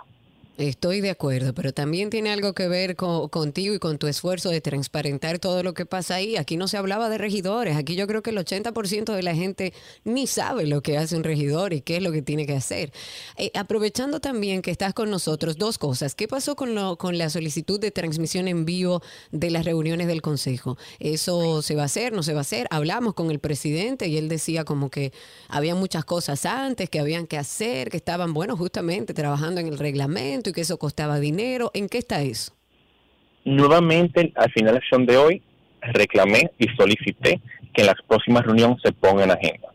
Estoy 0.60 1.00
de 1.00 1.10
acuerdo, 1.10 1.54
pero 1.54 1.72
también 1.74 2.10
tiene 2.10 2.32
algo 2.34 2.52
que 2.54 2.68
ver 2.68 2.98
co- 2.98 3.30
contigo 3.30 3.74
y 3.74 3.80
con 3.80 3.98
tu 3.98 4.08
esfuerzo 4.08 4.50
de 4.50 4.60
transparentar 4.60 5.40
todo 5.40 5.64
lo 5.64 5.74
que 5.74 5.86
pasa 5.86 6.16
ahí. 6.16 6.36
Aquí 6.36 6.58
no 6.58 6.68
se 6.68 6.76
hablaba 6.76 7.08
de 7.08 7.18
regidores, 7.18 7.78
aquí 7.78 7.96
yo 7.96 8.08
creo 8.08 8.22
que 8.22 8.32
el 8.32 8.38
80% 8.40 9.14
de 9.16 9.24
la 9.24 9.34
gente 9.34 9.72
ni 10.04 10.28
sabe 10.28 10.68
lo 10.68 10.82
que 10.82 10.98
hace 10.98 11.16
un 11.16 11.24
regidor 11.24 11.72
y 11.72 11.80
qué 11.80 11.96
es 11.96 12.04
lo 12.04 12.12
que 12.12 12.22
tiene 12.22 12.46
que 12.46 12.58
hacer. 12.58 12.92
Eh, 13.38 13.52
aprovechando 13.56 14.20
también 14.20 14.62
que 14.62 14.70
estás 14.72 14.94
con 14.94 15.10
nosotros, 15.10 15.56
dos 15.56 15.78
cosas. 15.78 16.14
¿Qué 16.14 16.28
pasó 16.28 16.58
con, 16.58 16.76
lo, 16.76 16.98
con 16.98 17.18
la 17.18 17.30
solicitud 17.30 17.80
de 17.80 17.92
transmisión 17.92 18.50
en 18.50 18.66
vivo 18.66 19.02
de 19.32 19.52
las 19.52 19.64
reuniones 19.64 20.08
del 20.08 20.22
Consejo? 20.22 20.78
¿Eso 21.00 21.62
se 21.62 21.76
va 21.76 21.84
a 21.84 21.86
hacer? 21.86 22.12
¿No 22.12 22.22
se 22.22 22.34
va 22.34 22.40
a 22.40 22.42
hacer? 22.42 22.68
Hablamos 22.70 23.14
con 23.14 23.32
el 23.32 23.40
presidente 23.40 24.10
y 24.10 24.18
él 24.18 24.28
decía 24.28 24.66
como 24.66 24.90
que 24.90 25.14
había 25.48 25.74
muchas 25.74 26.04
cosas 26.04 26.46
antes 26.46 26.90
que 26.90 27.00
habían 27.00 27.28
que 27.28 27.38
hacer, 27.38 27.90
que 27.90 27.96
estaban, 27.96 28.34
bueno, 28.34 28.58
justamente 28.58 29.14
trabajando 29.14 29.62
en 29.62 29.68
el 29.68 29.78
reglamento 29.80 30.49
y 30.50 30.54
que 30.54 30.62
eso 30.62 30.78
costaba 30.78 31.20
dinero. 31.20 31.72
¿En 31.74 31.88
qué 31.90 31.98
está 32.00 32.22
eso? 32.22 32.54
Nuevamente, 33.46 34.34
al 34.36 34.52
final 34.52 34.74
de 34.74 34.80
la 34.80 34.82
sesión 34.82 35.06
de 35.06 35.18
hoy, 35.18 35.42
reclamé 35.82 36.52
y 36.58 36.68
solicité 36.76 37.42
que 37.74 37.82
en 37.82 37.88
las 37.88 37.96
próximas 38.08 38.46
reuniones 38.46 38.78
se 38.84 38.92
ponga 38.92 39.24
en 39.24 39.32
agenda. 39.32 39.70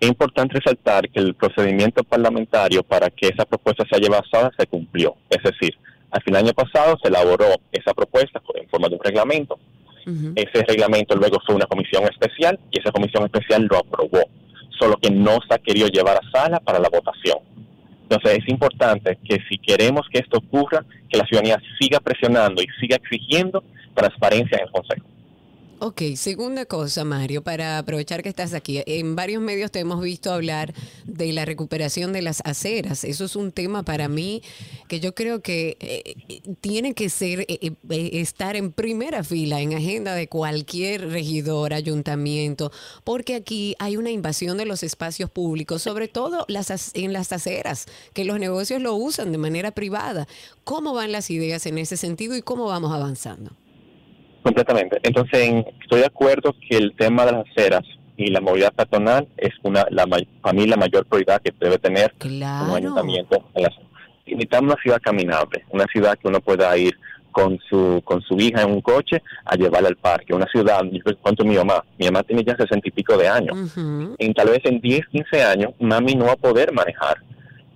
Es 0.00 0.08
importante 0.08 0.58
resaltar 0.58 1.08
que 1.10 1.20
el 1.20 1.34
procedimiento 1.34 2.02
parlamentario 2.02 2.82
para 2.82 3.08
que 3.10 3.28
esa 3.28 3.44
propuesta 3.44 3.84
sea 3.88 4.00
llevada 4.00 4.50
se 4.58 4.66
cumplió. 4.66 5.14
Es 5.30 5.42
decir, 5.44 5.76
al 6.10 6.22
final 6.22 6.42
del 6.42 6.48
año 6.48 6.54
pasado 6.54 6.98
se 7.00 7.08
elaboró 7.08 7.46
esa 7.70 7.94
propuesta 7.94 8.42
en 8.54 8.68
forma 8.68 8.88
de 8.88 8.96
un 8.96 9.00
reglamento. 9.02 9.58
Ese 10.34 10.64
reglamento 10.66 11.14
luego 11.14 11.38
fue 11.46 11.54
una 11.54 11.66
comisión 11.66 12.02
especial 12.04 12.58
y 12.72 12.80
esa 12.80 12.90
comisión 12.90 13.24
especial 13.24 13.68
lo 13.70 13.78
aprobó, 13.78 14.22
solo 14.78 14.96
que 14.96 15.10
no 15.10 15.38
se 15.48 15.54
ha 15.54 15.58
querido 15.58 15.86
llevar 15.86 16.18
a 16.18 16.30
sala 16.32 16.58
para 16.58 16.80
la 16.80 16.88
votación. 16.88 17.38
Entonces 18.12 18.40
es 18.42 18.48
importante 18.48 19.18
que 19.24 19.38
si 19.48 19.56
queremos 19.56 20.06
que 20.12 20.18
esto 20.18 20.36
ocurra, 20.38 20.84
que 21.08 21.16
la 21.16 21.24
ciudadanía 21.24 21.58
siga 21.80 21.98
presionando 21.98 22.62
y 22.62 22.66
siga 22.78 22.96
exigiendo 22.96 23.64
transparencia 23.94 24.58
en 24.58 24.64
el 24.64 24.70
Consejo. 24.70 25.06
Ok, 25.84 26.00
segunda 26.14 26.64
cosa, 26.64 27.04
Mario, 27.04 27.42
para 27.42 27.76
aprovechar 27.78 28.22
que 28.22 28.28
estás 28.28 28.54
aquí. 28.54 28.84
En 28.86 29.16
varios 29.16 29.42
medios 29.42 29.72
te 29.72 29.80
hemos 29.80 30.00
visto 30.00 30.32
hablar 30.32 30.72
de 31.06 31.32
la 31.32 31.44
recuperación 31.44 32.12
de 32.12 32.22
las 32.22 32.40
aceras. 32.44 33.02
Eso 33.02 33.24
es 33.24 33.34
un 33.34 33.50
tema 33.50 33.82
para 33.82 34.06
mí 34.06 34.44
que 34.86 35.00
yo 35.00 35.12
creo 35.12 35.42
que 35.42 35.76
eh, 35.80 36.52
tiene 36.60 36.94
que 36.94 37.08
ser 37.08 37.40
eh, 37.48 37.58
eh, 37.60 38.10
estar 38.12 38.54
en 38.54 38.70
primera 38.70 39.24
fila 39.24 39.60
en 39.60 39.74
agenda 39.74 40.14
de 40.14 40.28
cualquier 40.28 41.08
regidor, 41.08 41.74
ayuntamiento, 41.74 42.70
porque 43.02 43.34
aquí 43.34 43.74
hay 43.80 43.96
una 43.96 44.12
invasión 44.12 44.58
de 44.58 44.66
los 44.66 44.84
espacios 44.84 45.30
públicos, 45.30 45.82
sobre 45.82 46.06
todo 46.06 46.44
las, 46.46 46.92
en 46.94 47.12
las 47.12 47.32
aceras, 47.32 47.86
que 48.14 48.24
los 48.24 48.38
negocios 48.38 48.80
lo 48.80 48.94
usan 48.94 49.32
de 49.32 49.38
manera 49.38 49.72
privada. 49.72 50.28
¿Cómo 50.62 50.94
van 50.94 51.10
las 51.10 51.28
ideas 51.28 51.66
en 51.66 51.78
ese 51.78 51.96
sentido 51.96 52.36
y 52.36 52.42
cómo 52.42 52.66
vamos 52.66 52.92
avanzando? 52.92 53.50
Completamente. 54.42 54.98
Entonces, 55.02 55.40
en- 55.48 55.64
estoy 55.80 56.00
de 56.00 56.06
acuerdo 56.06 56.54
que 56.68 56.76
el 56.76 56.94
tema 56.96 57.24
de 57.26 57.32
las 57.32 57.46
aceras 57.50 57.82
y 58.16 58.26
la 58.30 58.40
movilidad 58.40 58.72
peatonal 58.72 59.26
es 59.36 59.50
una 59.62 59.86
la 59.90 60.06
para 60.06 60.52
mí 60.52 60.66
la 60.66 60.76
mayor 60.76 61.06
prioridad 61.06 61.40
que 61.42 61.52
debe 61.58 61.78
tener 61.78 62.12
un 62.70 62.76
ayuntamiento. 62.76 63.44
En 63.54 63.62
la, 63.62 63.70
necesitamos 64.26 64.72
una 64.74 64.82
ciudad 64.82 65.00
caminable, 65.02 65.64
una 65.70 65.84
ciudad 65.86 66.18
que 66.18 66.28
uno 66.28 66.40
pueda 66.40 66.76
ir 66.76 66.94
con 67.30 67.58
su 67.70 68.02
con 68.04 68.20
su 68.20 68.38
hija 68.38 68.62
en 68.62 68.70
un 68.70 68.80
coche 68.82 69.22
a 69.46 69.56
llevarla 69.56 69.88
al 69.88 69.96
parque, 69.96 70.34
una 70.34 70.46
ciudad, 70.46 70.82
yo 70.90 71.00
cuento 71.22 71.44
mi 71.44 71.56
mamá, 71.56 71.82
mi 71.98 72.04
mamá 72.06 72.22
tiene 72.22 72.44
ya 72.44 72.54
sesenta 72.56 72.86
y 72.86 72.90
pico 72.90 73.16
de 73.16 73.26
años, 73.28 73.56
en 74.18 74.34
tal 74.34 74.48
vez 74.50 74.60
en 74.64 74.80
10, 74.80 75.06
15 75.10 75.42
años, 75.42 75.72
mami 75.80 76.14
no 76.14 76.26
va 76.26 76.32
a 76.32 76.36
poder 76.36 76.72
manejar. 76.72 77.16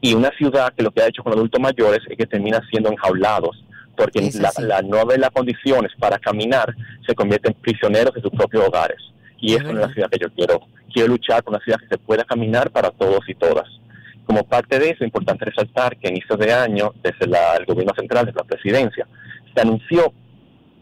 Y 0.02 0.12
una 0.12 0.30
ciudad 0.36 0.74
que 0.74 0.82
lo 0.82 0.90
que 0.90 1.00
ha 1.02 1.06
hecho 1.08 1.22
con 1.24 1.32
adultos 1.32 1.58
mayores 1.60 2.00
es 2.08 2.16
que 2.18 2.26
termina 2.26 2.60
siendo 2.70 2.90
enjaulados, 2.90 3.64
porque 3.97 4.20
la, 4.68 4.82
no 4.82 4.99
haber 4.99 5.18
las 5.20 5.30
condiciones 5.30 5.92
para 5.99 6.18
caminar 6.18 6.74
se 7.07 7.14
convierten 7.14 7.53
en 7.55 7.61
prisioneros 7.61 8.14
de 8.14 8.20
sus 8.22 8.30
propios 8.30 8.66
hogares. 8.68 8.99
Y 9.38 9.55
eso 9.55 9.64
no 9.64 9.70
es 9.80 9.86
la 9.88 9.92
ciudad 9.94 10.11
que 10.11 10.18
yo 10.18 10.30
quiero. 10.34 10.61
Quiero 10.92 11.09
luchar 11.09 11.42
por 11.42 11.55
una 11.55 11.62
ciudad 11.64 11.78
que 11.80 11.88
se 11.88 11.99
pueda 11.99 12.24
caminar 12.24 12.70
para 12.70 12.90
todos 12.90 13.20
y 13.28 13.34
todas. 13.34 13.66
Como 14.24 14.44
parte 14.44 14.78
de 14.78 14.86
eso, 14.86 14.97
es 15.01 15.09
importante 15.09 15.44
resaltar 15.44 15.97
que 15.97 16.09
a 16.09 16.11
inicios 16.11 16.38
de 16.38 16.53
año, 16.53 16.92
desde 17.03 17.26
la- 17.26 17.57
el 17.57 17.64
gobierno 17.66 17.92
central, 17.97 18.26
desde 18.26 18.38
la 18.38 18.44
presidencia, 18.44 19.07
se 19.55 19.61
anunció 19.61 20.12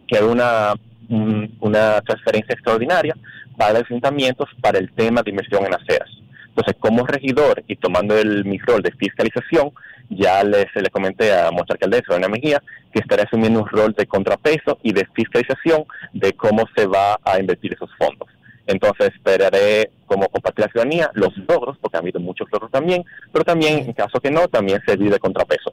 que 0.07 0.19
hay 0.19 0.25
una, 0.25 0.75
un- 1.09 1.57
una 1.61 2.01
transferencia 2.03 2.53
extraordinaria 2.55 3.15
para 3.57 3.75
los 3.75 3.83
ayuntamientos 3.85 4.49
para 4.61 4.79
el 4.79 4.91
tema 4.93 5.23
de 5.23 5.31
inversión 5.31 5.65
en 5.67 5.75
aceras. 5.75 6.09
Entonces, 6.57 6.77
como 6.79 7.05
regidor 7.05 7.65
y 7.67 7.75
tomando 7.75 8.17
el, 8.17 8.45
mi 8.45 8.59
rol 8.59 8.81
de 8.81 8.93
fiscalización, 8.93 9.73
ya 10.09 10.45
le, 10.45 10.71
se 10.73 10.81
le 10.81 10.89
comenté 10.89 11.33
a 11.33 11.51
nuestra 11.51 11.75
alcaldesa, 11.75 12.15
Doña 12.15 12.29
Mejía, 12.29 12.63
que 12.93 13.01
estaré 13.01 13.23
asumiendo 13.23 13.63
un 13.63 13.69
rol 13.69 13.93
de 13.93 14.07
contrapeso 14.07 14.79
y 14.85 14.93
de 14.93 15.05
fiscalización 15.15 15.85
de 16.13 16.33
cómo 16.35 16.65
se 16.77 16.87
va 16.87 17.19
a 17.25 17.41
invertir 17.41 17.75
esos 17.75 17.91
fondos. 17.99 18.29
Entonces, 18.69 19.13
esperaré 19.13 19.91
como 20.07 20.29
compartir 20.29 20.65
la 20.67 20.71
ciudadanía 20.71 21.11
los 21.15 21.37
logros, 21.49 21.77
porque 21.81 21.97
ha 21.97 22.01
habido 22.01 22.21
muchos 22.21 22.47
logros 22.53 22.71
también, 22.71 23.05
pero 23.33 23.45
también, 23.45 23.81
en 23.81 23.93
caso 23.93 24.21
que 24.21 24.31
no, 24.31 24.47
también 24.47 24.81
servir 24.87 25.11
de 25.11 25.19
contrapeso. 25.19 25.73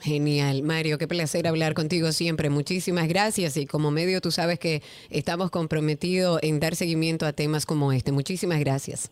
Genial, 0.00 0.62
Mario, 0.62 0.98
qué 0.98 1.08
placer 1.08 1.46
hablar 1.46 1.72
contigo 1.72 2.12
siempre. 2.12 2.50
Muchísimas 2.50 3.08
gracias 3.08 3.56
y 3.56 3.66
como 3.66 3.90
medio 3.90 4.20
tú 4.20 4.30
sabes 4.30 4.58
que 4.58 4.82
estamos 5.10 5.50
comprometidos 5.50 6.38
en 6.42 6.58
dar 6.58 6.74
seguimiento 6.74 7.26
a 7.26 7.32
temas 7.32 7.66
como 7.66 7.92
este. 7.92 8.12
Muchísimas 8.12 8.60
gracias. 8.60 9.10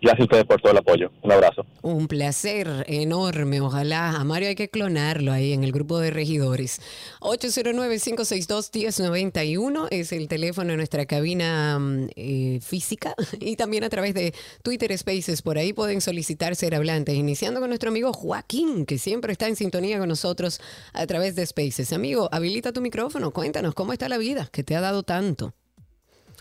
Gracias 0.00 0.20
a 0.20 0.24
ustedes 0.24 0.44
por 0.44 0.60
todo 0.60 0.72
el 0.72 0.78
apoyo. 0.78 1.12
Un 1.22 1.32
abrazo. 1.32 1.64
Un 1.80 2.06
placer 2.06 2.84
enorme. 2.86 3.62
Ojalá 3.62 4.10
a 4.10 4.22
Mario 4.24 4.48
hay 4.48 4.54
que 4.54 4.68
clonarlo 4.68 5.32
ahí 5.32 5.54
en 5.54 5.64
el 5.64 5.72
grupo 5.72 5.98
de 5.98 6.10
regidores. 6.10 6.82
809-562-1091 7.20 9.88
es 9.90 10.12
el 10.12 10.28
teléfono 10.28 10.72
de 10.72 10.76
nuestra 10.76 11.06
cabina 11.06 11.78
mm, 11.78 12.08
eh, 12.14 12.58
física 12.60 13.14
y 13.40 13.56
también 13.56 13.84
a 13.84 13.88
través 13.88 14.12
de 14.12 14.34
Twitter 14.62 14.94
Spaces. 14.96 15.40
Por 15.40 15.56
ahí 15.56 15.72
pueden 15.72 16.02
solicitar 16.02 16.54
ser 16.56 16.74
hablantes, 16.74 17.14
iniciando 17.14 17.60
con 17.60 17.70
nuestro 17.70 17.88
amigo 17.88 18.12
Joaquín, 18.12 18.84
que 18.84 18.98
siempre 18.98 19.32
está 19.32 19.48
en 19.48 19.56
sintonía 19.56 19.98
con 19.98 20.08
nosotros 20.08 20.60
a 20.92 21.06
través 21.06 21.36
de 21.36 21.46
Spaces. 21.46 21.94
Amigo, 21.94 22.28
habilita 22.32 22.72
tu 22.72 22.82
micrófono. 22.82 23.30
Cuéntanos 23.30 23.72
cómo 23.74 23.94
está 23.94 24.10
la 24.10 24.18
vida, 24.18 24.50
que 24.52 24.62
te 24.62 24.76
ha 24.76 24.82
dado 24.82 25.04
tanto. 25.04 25.54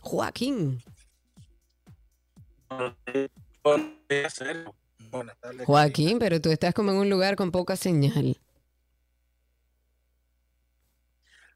Joaquín. 0.02 0.84
Buenas 3.66 5.40
tardes. 5.40 5.66
Joaquín, 5.66 6.20
pero 6.20 6.40
tú 6.40 6.52
estás 6.52 6.74
como 6.76 6.92
en 6.92 6.98
un 6.98 7.10
lugar 7.10 7.36
con 7.36 7.52
poca 7.52 7.76
señal. 7.76 8.38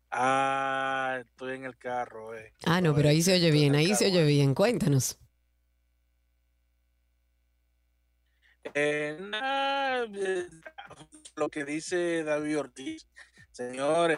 Ah, 0.10 1.20
estoy 1.24 1.58
en 1.58 1.66
el 1.66 1.78
carro, 1.78 2.36
eh. 2.36 2.56
Ah, 2.66 2.82
no, 2.82 2.96
pero 2.96 3.10
ahí 3.10 3.22
se 3.22 3.34
oye 3.34 3.52
bien, 3.52 3.76
ahí 3.76 3.94
se 3.94 4.08
oye 4.08 4.26
bien. 4.26 4.56
Cuéntanos. 4.56 5.20
Eh, 8.74 9.20
eh, 10.16 10.48
lo 11.36 11.50
que 11.50 11.64
dice 11.64 12.24
David 12.24 12.60
Ortiz, 12.60 13.08
señores, 13.52 14.18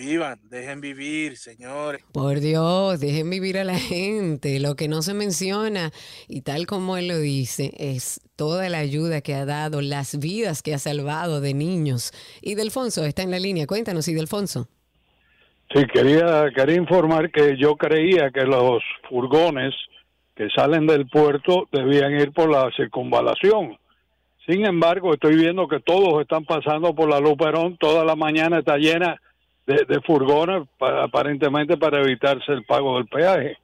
vivan, 0.00 0.38
dejen 0.48 0.80
vivir, 0.80 1.36
señores. 1.36 2.02
Por 2.12 2.40
Dios, 2.40 3.00
dejen 3.00 3.28
vivir 3.28 3.58
a 3.58 3.64
la 3.64 3.78
gente. 3.78 4.58
Lo 4.58 4.74
que 4.74 4.88
no 4.88 5.02
se 5.02 5.12
menciona, 5.12 5.90
y 6.26 6.40
tal 6.40 6.66
como 6.66 6.96
él 6.96 7.08
lo 7.08 7.18
dice, 7.18 7.72
es 7.76 8.20
toda 8.34 8.70
la 8.70 8.78
ayuda 8.78 9.20
que 9.20 9.34
ha 9.34 9.44
dado, 9.44 9.82
las 9.82 10.18
vidas 10.18 10.62
que 10.62 10.72
ha 10.72 10.78
salvado 10.78 11.42
de 11.42 11.52
niños. 11.52 12.12
Y 12.40 12.54
Delfonso 12.54 13.04
está 13.04 13.22
en 13.22 13.30
la 13.30 13.38
línea. 13.38 13.66
Cuéntanos, 13.66 14.08
y 14.08 14.14
Delfonso. 14.14 14.68
Sí, 15.74 15.84
quería, 15.92 16.50
quería 16.56 16.76
informar 16.76 17.30
que 17.30 17.56
yo 17.58 17.76
creía 17.76 18.30
que 18.30 18.44
los 18.44 18.82
furgones 19.08 19.74
que 20.34 20.48
salen 20.56 20.86
del 20.86 21.06
puerto 21.08 21.68
debían 21.70 22.12
ir 22.14 22.32
por 22.32 22.50
la 22.50 22.70
circunvalación. 22.74 23.76
Sin 24.46 24.64
embargo, 24.64 25.12
estoy 25.12 25.36
viendo 25.36 25.68
que 25.68 25.80
todos 25.80 26.22
están 26.22 26.46
pasando 26.46 26.94
por 26.94 27.10
la 27.10 27.20
Luperón, 27.20 27.76
toda 27.76 28.04
la 28.04 28.16
mañana 28.16 28.60
está 28.60 28.78
llena 28.78 29.20
de, 29.74 29.84
de 29.94 30.00
furgones, 30.02 30.68
pa- 30.78 31.04
aparentemente 31.04 31.76
para 31.76 32.00
evitarse 32.00 32.52
el 32.52 32.64
pago 32.64 32.96
del 32.96 33.06
peaje. 33.06 33.56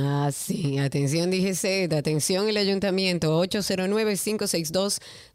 Ah, 0.00 0.30
sí. 0.32 0.78
Atención, 0.78 1.30
DGZ. 1.30 1.92
Atención, 1.94 2.48
el 2.48 2.56
ayuntamiento. 2.56 3.38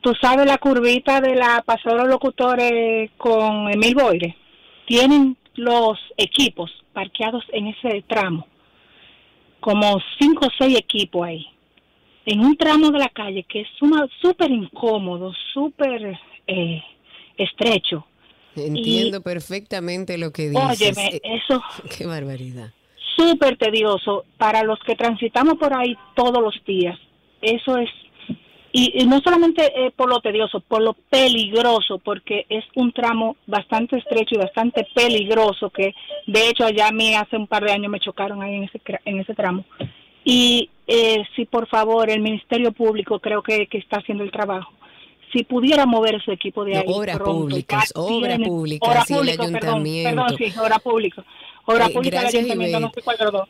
Tú 0.00 0.12
sabes 0.20 0.46
la 0.46 0.58
curvita 0.58 1.20
de 1.20 1.34
la 1.34 1.64
los 1.84 2.08
locutores 2.08 3.10
con 3.16 3.70
Emil 3.70 3.94
Boire. 3.94 4.36
Tienen 4.86 5.36
los 5.54 5.98
equipos 6.16 6.70
parqueados 6.92 7.44
en 7.52 7.68
ese 7.68 8.02
tramo 8.08 8.46
como 9.60 9.98
cinco 10.18 10.46
o 10.46 10.50
seis 10.56 10.78
equipos 10.78 11.26
ahí, 11.26 11.46
en 12.26 12.40
un 12.40 12.56
tramo 12.56 12.90
de 12.90 12.98
la 12.98 13.08
calle 13.08 13.42
que 13.44 13.62
es 13.62 13.68
súper 14.20 14.50
incómodo, 14.50 15.32
súper 15.52 16.18
eh, 16.46 16.82
estrecho. 17.36 18.06
Entiendo 18.56 19.20
perfectamente 19.20 20.18
lo 20.18 20.32
que 20.32 20.50
dices. 20.50 20.80
Óyeme, 20.80 21.06
Eh, 21.16 21.20
eso 21.24 21.62
Qué 21.96 22.06
barbaridad. 22.06 22.72
súper 23.16 23.56
tedioso 23.56 24.24
para 24.36 24.62
los 24.62 24.78
que 24.80 24.94
transitamos 24.94 25.54
por 25.54 25.76
ahí 25.76 25.96
todos 26.14 26.40
los 26.42 26.54
días. 26.64 26.98
Eso 27.40 27.76
es, 27.78 27.90
y, 28.72 29.02
y 29.02 29.06
no 29.06 29.20
solamente 29.20 29.72
eh, 29.74 29.90
por 29.96 30.08
lo 30.08 30.20
tedioso, 30.20 30.60
por 30.60 30.82
lo 30.82 30.94
peligroso, 30.94 31.98
porque 31.98 32.46
es 32.48 32.64
un 32.74 32.92
tramo 32.92 33.36
bastante 33.46 33.96
estrecho 33.96 34.34
y 34.34 34.38
bastante 34.38 34.86
peligroso, 34.94 35.70
que 35.70 35.94
de 36.26 36.48
hecho 36.48 36.64
allá 36.64 36.88
a 36.88 36.92
mí 36.92 37.14
hace 37.14 37.36
un 37.36 37.46
par 37.46 37.64
de 37.64 37.72
años 37.72 37.90
me 37.90 38.00
chocaron 38.00 38.42
ahí 38.42 38.54
en 38.56 38.64
ese, 38.64 38.80
en 39.04 39.20
ese 39.20 39.34
tramo. 39.34 39.64
Y 40.24 40.68
eh, 40.86 41.22
si 41.34 41.46
por 41.46 41.66
favor 41.68 42.10
el 42.10 42.20
Ministerio 42.20 42.72
Público 42.72 43.18
creo 43.20 43.42
que, 43.42 43.66
que 43.66 43.78
está 43.78 43.98
haciendo 43.98 44.24
el 44.24 44.30
trabajo, 44.30 44.72
si 45.32 45.44
pudiera 45.44 45.84
mover 45.86 46.22
su 46.22 46.32
equipo 46.32 46.64
de 46.64 46.74
No, 46.74 46.80
ahí. 46.80 46.86
obras 46.88 47.16
pronto, 47.16 47.32
públicas, 47.40 47.92
obras 47.94 48.38
públicas 48.38 48.88
obra 48.88 49.04
y 49.08 49.12
el 49.12 49.36
pública, 49.36 49.60
perdón. 49.60 49.84
Perdón, 50.04 50.36
sí, 50.38 50.52
obra 50.60 50.78
pública. 50.78 51.24
Obra 51.66 51.86
Eh, 51.86 51.90
pública 51.90 52.18
del 52.18 52.26
ayuntamiento, 52.28 52.80
no 52.80 52.90
sé 52.94 53.02
cuál 53.02 53.16
de 53.18 53.24
los 53.24 53.32
dos. 53.32 53.48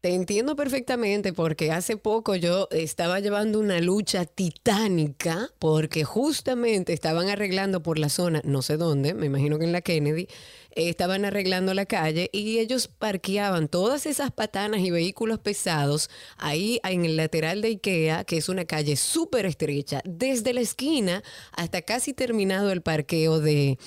Te 0.00 0.14
entiendo 0.14 0.56
perfectamente 0.56 1.34
porque 1.34 1.72
hace 1.72 1.98
poco 1.98 2.34
yo 2.34 2.68
estaba 2.70 3.20
llevando 3.20 3.60
una 3.60 3.80
lucha 3.80 4.24
titánica 4.24 5.50
porque 5.58 6.04
justamente 6.04 6.94
estaban 6.94 7.28
arreglando 7.28 7.82
por 7.82 7.98
la 7.98 8.08
zona, 8.08 8.40
no 8.42 8.62
sé 8.62 8.78
dónde, 8.78 9.12
me 9.12 9.26
imagino 9.26 9.58
que 9.58 9.66
en 9.66 9.72
la 9.72 9.82
Kennedy, 9.82 10.26
estaban 10.70 11.26
arreglando 11.26 11.74
la 11.74 11.84
calle 11.84 12.30
y 12.32 12.60
ellos 12.60 12.88
parqueaban 12.88 13.68
todas 13.68 14.06
esas 14.06 14.30
patanas 14.30 14.80
y 14.80 14.90
vehículos 14.90 15.38
pesados 15.38 16.08
ahí 16.38 16.80
en 16.82 17.04
el 17.04 17.16
lateral 17.18 17.60
de 17.60 17.68
Ikea, 17.68 18.24
que 18.24 18.38
es 18.38 18.48
una 18.48 18.64
calle 18.64 18.96
súper 18.96 19.44
estrecha, 19.44 20.00
desde 20.06 20.54
la 20.54 20.62
esquina 20.62 21.22
hasta 21.52 21.82
casi 21.82 22.14
terminado 22.14 22.72
el 22.72 22.80
parqueo 22.80 23.38
de, 23.38 23.78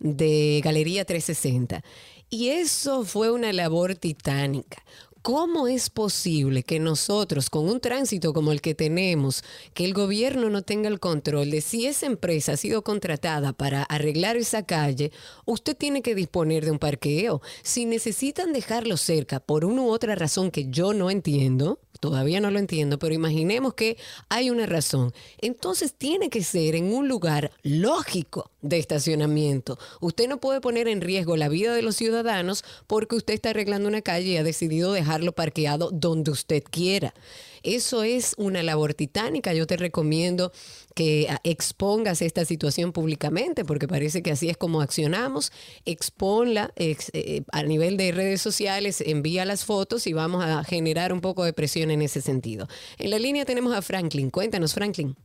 de 0.00 0.60
Galería 0.62 1.06
360. 1.06 1.82
Y 2.28 2.48
eso 2.48 3.04
fue 3.04 3.30
una 3.30 3.54
labor 3.54 3.94
titánica. 3.94 4.82
¿Cómo 5.22 5.68
es 5.68 5.88
posible 5.88 6.64
que 6.64 6.80
nosotros, 6.80 7.48
con 7.48 7.68
un 7.68 7.78
tránsito 7.78 8.32
como 8.32 8.50
el 8.50 8.60
que 8.60 8.74
tenemos, 8.74 9.44
que 9.72 9.84
el 9.84 9.94
gobierno 9.94 10.50
no 10.50 10.62
tenga 10.62 10.88
el 10.88 10.98
control 10.98 11.52
de 11.52 11.60
si 11.60 11.86
esa 11.86 12.06
empresa 12.06 12.54
ha 12.54 12.56
sido 12.56 12.82
contratada 12.82 13.52
para 13.52 13.84
arreglar 13.84 14.36
esa 14.36 14.64
calle, 14.64 15.12
usted 15.44 15.76
tiene 15.76 16.02
que 16.02 16.16
disponer 16.16 16.64
de 16.64 16.72
un 16.72 16.80
parqueo? 16.80 17.40
Si 17.62 17.84
necesitan 17.84 18.52
dejarlo 18.52 18.96
cerca 18.96 19.38
por 19.38 19.64
una 19.64 19.82
u 19.82 19.90
otra 19.90 20.16
razón 20.16 20.50
que 20.50 20.66
yo 20.68 20.92
no 20.92 21.08
entiendo, 21.08 21.78
todavía 22.02 22.40
no 22.40 22.50
lo 22.50 22.58
entiendo, 22.58 22.98
pero 22.98 23.14
imaginemos 23.14 23.74
que 23.74 23.96
hay 24.28 24.50
una 24.50 24.66
razón. 24.66 25.14
Entonces 25.38 25.94
tiene 25.94 26.30
que 26.30 26.42
ser 26.42 26.74
en 26.74 26.92
un 26.92 27.06
lugar 27.06 27.52
lógico 27.62 28.50
de 28.60 28.78
estacionamiento. 28.78 29.78
Usted 30.00 30.28
no 30.28 30.40
puede 30.40 30.60
poner 30.60 30.88
en 30.88 31.00
riesgo 31.00 31.36
la 31.36 31.48
vida 31.48 31.72
de 31.72 31.82
los 31.82 31.94
ciudadanos 31.94 32.64
porque 32.88 33.14
usted 33.14 33.34
está 33.34 33.50
arreglando 33.50 33.88
una 33.88 34.02
calle 34.02 34.30
y 34.30 34.36
ha 34.36 34.42
decidido 34.42 34.92
dejarlo 34.92 35.30
parqueado 35.30 35.90
donde 35.92 36.32
usted 36.32 36.64
quiera. 36.68 37.14
Eso 37.62 38.02
es 38.02 38.34
una 38.38 38.62
labor 38.62 38.94
titánica. 38.94 39.54
Yo 39.54 39.66
te 39.66 39.76
recomiendo 39.76 40.52
que 40.94 41.26
ah, 41.30 41.40
expongas 41.44 42.22
esta 42.22 42.44
situación 42.44 42.92
públicamente, 42.92 43.64
porque 43.64 43.88
parece 43.88 44.22
que 44.22 44.32
así 44.32 44.48
es 44.48 44.56
como 44.56 44.80
accionamos. 44.80 45.52
Exponla 45.84 46.72
ex- 46.76 47.10
eh, 47.14 47.42
a 47.52 47.62
nivel 47.62 47.96
de 47.96 48.12
redes 48.12 48.40
sociales, 48.42 49.00
envía 49.00 49.44
las 49.44 49.64
fotos 49.64 50.06
y 50.06 50.12
vamos 50.12 50.44
a 50.44 50.64
generar 50.64 51.12
un 51.12 51.20
poco 51.20 51.44
de 51.44 51.52
presión 51.52 51.90
en 51.90 52.02
ese 52.02 52.20
sentido. 52.20 52.68
En 52.98 53.10
la 53.10 53.18
línea 53.18 53.44
tenemos 53.44 53.74
a 53.74 53.82
Franklin. 53.82 54.30
Cuéntanos, 54.30 54.74
Franklin. 54.74 55.16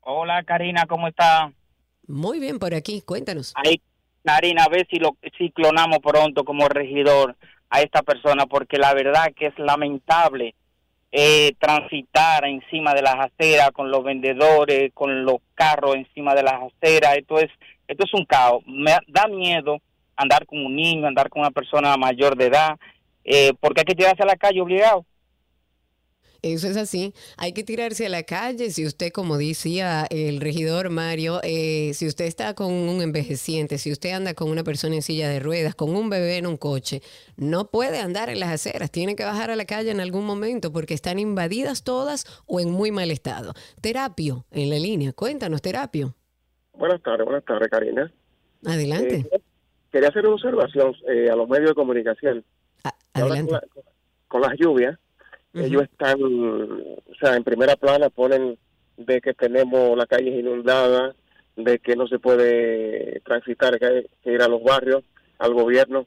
Hola 0.00 0.42
Karina, 0.44 0.86
¿cómo 0.86 1.08
está? 1.08 1.52
Muy 2.08 2.40
bien 2.40 2.58
por 2.58 2.74
aquí, 2.74 3.00
cuéntanos. 3.02 3.52
Ahí, 3.54 3.80
Karina, 4.24 4.64
a 4.64 4.68
ver 4.68 4.86
si 4.90 4.98
lo 4.98 5.16
si 5.38 5.50
clonamos 5.50 5.98
pronto 6.00 6.44
como 6.44 6.68
regidor 6.68 7.36
a 7.70 7.82
esta 7.82 8.02
persona, 8.02 8.46
porque 8.46 8.76
la 8.78 8.92
verdad 8.94 9.32
que 9.34 9.46
es 9.46 9.58
lamentable 9.58 10.54
eh, 11.12 11.52
transitar 11.58 12.46
encima 12.46 12.94
de 12.94 13.02
las 13.02 13.16
aceras 13.16 13.70
con 13.72 13.90
los 13.90 14.02
vendedores, 14.02 14.90
con 14.94 15.24
los 15.24 15.36
carros 15.54 15.94
encima 15.94 16.34
de 16.34 16.42
las 16.42 16.54
aceras. 16.54 17.18
Esto 17.18 17.38
es 17.38 17.50
esto 17.86 18.04
es 18.06 18.14
un 18.14 18.24
caos. 18.24 18.62
Me 18.66 18.96
da 19.08 19.28
miedo 19.28 19.78
andar 20.16 20.46
con 20.46 20.64
un 20.64 20.74
niño, 20.74 21.06
andar 21.06 21.28
con 21.28 21.40
una 21.40 21.50
persona 21.50 21.96
mayor 21.96 22.36
de 22.36 22.46
edad, 22.46 22.78
eh, 23.24 23.52
porque 23.60 23.80
hay 23.80 23.84
que 23.84 23.94
tirarse 23.94 24.22
a 24.22 24.26
la 24.26 24.36
calle 24.36 24.60
obligado. 24.60 25.04
Eso 26.42 26.66
es 26.66 26.76
así. 26.76 27.14
Hay 27.36 27.52
que 27.52 27.62
tirarse 27.62 28.06
a 28.06 28.08
la 28.08 28.24
calle. 28.24 28.70
Si 28.72 28.84
usted, 28.84 29.12
como 29.12 29.38
decía 29.38 30.06
el 30.10 30.40
regidor 30.40 30.90
Mario, 30.90 31.38
eh, 31.44 31.92
si 31.94 32.08
usted 32.08 32.24
está 32.24 32.54
con 32.54 32.72
un 32.72 33.00
envejeciente, 33.00 33.78
si 33.78 33.92
usted 33.92 34.10
anda 34.10 34.34
con 34.34 34.50
una 34.50 34.64
persona 34.64 34.96
en 34.96 35.02
silla 35.02 35.28
de 35.28 35.38
ruedas, 35.38 35.76
con 35.76 35.94
un 35.94 36.10
bebé 36.10 36.38
en 36.38 36.48
un 36.48 36.56
coche, 36.56 37.00
no 37.36 37.70
puede 37.70 38.00
andar 38.00 38.28
en 38.28 38.40
las 38.40 38.50
aceras. 38.50 38.90
Tiene 38.90 39.14
que 39.14 39.22
bajar 39.24 39.52
a 39.52 39.56
la 39.56 39.66
calle 39.66 39.92
en 39.92 40.00
algún 40.00 40.24
momento 40.26 40.72
porque 40.72 40.94
están 40.94 41.20
invadidas 41.20 41.84
todas 41.84 42.26
o 42.46 42.58
en 42.58 42.70
muy 42.72 42.90
mal 42.90 43.12
estado. 43.12 43.54
Terapio 43.80 44.44
en 44.50 44.68
la 44.70 44.80
línea. 44.80 45.12
Cuéntanos, 45.12 45.62
Terapio. 45.62 46.16
Buenas 46.72 47.00
tardes, 47.02 47.24
buenas 47.24 47.44
tardes, 47.44 47.68
Karina. 47.70 48.12
Adelante. 48.66 49.26
Eh, 49.30 49.40
quería 49.92 50.08
hacer 50.08 50.26
una 50.26 50.34
observación 50.34 50.92
eh, 51.08 51.30
a 51.30 51.36
los 51.36 51.48
medios 51.48 51.68
de 51.68 51.74
comunicación. 51.74 52.44
Adelante. 53.14 53.52
Con, 53.52 53.60
la- 53.60 53.82
con 54.26 54.40
las 54.40 54.52
lluvias, 54.58 54.98
ellos 55.54 55.82
están, 55.82 56.20
o 56.22 57.14
sea, 57.20 57.36
en 57.36 57.44
primera 57.44 57.76
plana 57.76 58.08
ponen 58.10 58.58
de 58.96 59.20
que 59.20 59.34
tenemos 59.34 59.96
las 59.96 60.06
calles 60.06 60.38
inundadas, 60.38 61.14
de 61.56 61.78
que 61.78 61.96
no 61.96 62.06
se 62.06 62.18
puede 62.18 63.20
transitar, 63.20 63.78
que 63.78 63.86
hay 63.86 64.06
que 64.22 64.32
ir 64.32 64.42
a 64.42 64.48
los 64.48 64.62
barrios, 64.62 65.04
al 65.38 65.52
gobierno. 65.54 66.06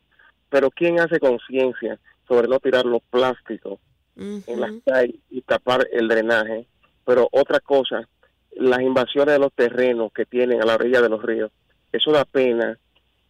Pero 0.49 0.71
¿quién 0.71 0.99
hace 0.99 1.19
conciencia 1.19 1.99
sobre 2.27 2.47
no 2.47 2.59
tirar 2.59 2.85
los 2.85 3.01
plásticos 3.03 3.79
en 4.15 4.59
las 4.59 4.71
calles 4.85 5.15
y 5.29 5.41
tapar 5.41 5.87
el 5.91 6.07
drenaje? 6.07 6.65
Pero 7.05 7.27
otra 7.31 7.59
cosa, 7.59 8.07
las 8.55 8.81
invasiones 8.81 9.33
de 9.33 9.39
los 9.39 9.53
terrenos 9.53 10.11
que 10.13 10.25
tienen 10.25 10.61
a 10.61 10.65
la 10.65 10.75
orilla 10.75 11.01
de 11.01 11.09
los 11.09 11.21
ríos, 11.21 11.51
eso 11.91 12.11
da 12.11 12.25
pena 12.25 12.77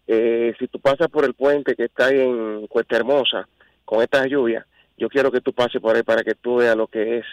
Eh, 0.08 0.54
si 0.60 0.68
tú 0.68 0.80
pasas 0.80 1.08
por 1.08 1.26
el 1.26 1.34
puente 1.34 1.76
que 1.76 1.86
está 1.86 2.06
ahí 2.06 2.20
en 2.20 2.68
Cuesta 2.68 2.96
Hermosa 2.96 3.48
con 3.86 4.04
estas 4.04 4.28
lluvias, 4.28 4.64
yo 4.98 5.10
quiero 5.10 5.32
que 5.32 5.42
tú 5.42 5.54
pases 5.54 5.82
por 5.82 5.96
ahí 5.96 6.04
para 6.04 6.24
que 6.24 6.36
tú 6.36 6.58
veas 6.58 6.76
lo 6.76 6.88
que 6.88 7.20
es 7.20 7.26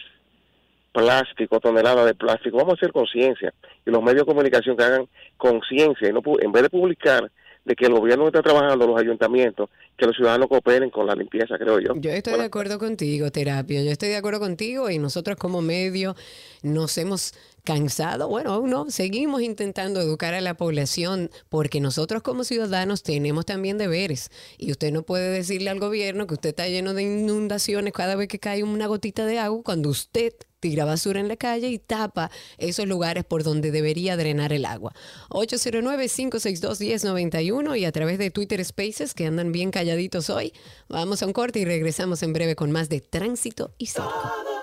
plástico, 0.92 1.58
toneladas 1.60 2.06
de 2.06 2.14
plástico. 2.14 2.56
Vamos 2.58 2.74
a 2.74 2.76
hacer 2.76 2.92
conciencia 2.92 3.52
y 3.84 3.90
los 3.90 4.02
medios 4.02 4.26
de 4.26 4.32
comunicación 4.32 4.76
que 4.76 4.84
hagan 4.84 5.08
conciencia 5.36 6.08
y 6.08 6.12
no 6.12 6.22
en 6.40 6.52
vez 6.52 6.62
de 6.64 6.70
publicar 6.70 7.30
de 7.64 7.76
que 7.76 7.86
el 7.86 7.92
gobierno 7.92 8.26
está 8.26 8.42
trabajando, 8.42 8.86
los 8.86 9.00
ayuntamientos, 9.00 9.70
que 9.96 10.06
los 10.06 10.16
ciudadanos 10.16 10.48
cooperen 10.48 10.90
con 10.90 11.06
la 11.06 11.14
limpieza, 11.14 11.56
creo 11.58 11.78
yo. 11.78 11.94
Yo 11.94 12.10
estoy 12.10 12.34
de 12.34 12.44
acuerdo 12.44 12.78
contigo, 12.78 13.30
Terapia. 13.30 13.82
Yo 13.84 13.90
estoy 13.90 14.08
de 14.08 14.16
acuerdo 14.16 14.40
contigo 14.40 14.90
y 14.90 14.98
nosotros 14.98 15.36
como 15.36 15.62
medio 15.62 16.16
nos 16.62 16.98
hemos 16.98 17.34
cansado. 17.64 18.28
Bueno, 18.28 18.52
aún 18.52 18.70
no, 18.70 18.90
seguimos 18.90 19.42
intentando 19.42 20.00
educar 20.00 20.34
a 20.34 20.40
la 20.40 20.54
población 20.54 21.30
porque 21.48 21.80
nosotros 21.80 22.22
como 22.22 22.44
ciudadanos 22.44 23.02
tenemos 23.02 23.46
también 23.46 23.78
deberes. 23.78 24.30
Y 24.58 24.70
usted 24.70 24.92
no 24.92 25.02
puede 25.02 25.30
decirle 25.30 25.70
al 25.70 25.80
gobierno 25.80 26.26
que 26.26 26.34
usted 26.34 26.50
está 26.50 26.68
lleno 26.68 26.94
de 26.94 27.02
inundaciones 27.02 27.92
cada 27.92 28.16
vez 28.16 28.28
que 28.28 28.38
cae 28.38 28.62
una 28.62 28.86
gotita 28.86 29.26
de 29.26 29.38
agua 29.38 29.62
cuando 29.64 29.90
usted 29.90 30.34
tira 30.62 30.84
basura 30.84 31.18
en 31.18 31.26
la 31.28 31.36
calle 31.36 31.68
y 31.68 31.78
tapa 31.78 32.30
esos 32.56 32.86
lugares 32.86 33.24
por 33.24 33.42
donde 33.42 33.72
debería 33.72 34.16
drenar 34.16 34.52
el 34.52 34.64
agua. 34.64 34.94
809-562-1091 35.30 37.78
y 37.78 37.84
a 37.84 37.92
través 37.92 38.18
de 38.18 38.30
Twitter 38.30 38.64
Spaces 38.64 39.12
que 39.12 39.26
andan 39.26 39.50
bien 39.50 39.72
calladitos 39.72 40.30
hoy. 40.30 40.52
Vamos 40.88 41.20
a 41.22 41.26
un 41.26 41.32
corte 41.32 41.58
y 41.58 41.64
regresamos 41.64 42.22
en 42.22 42.32
breve 42.32 42.54
con 42.54 42.70
más 42.70 42.88
de 42.88 43.00
tránsito 43.00 43.74
y 43.76 43.86
circo. 43.86 44.61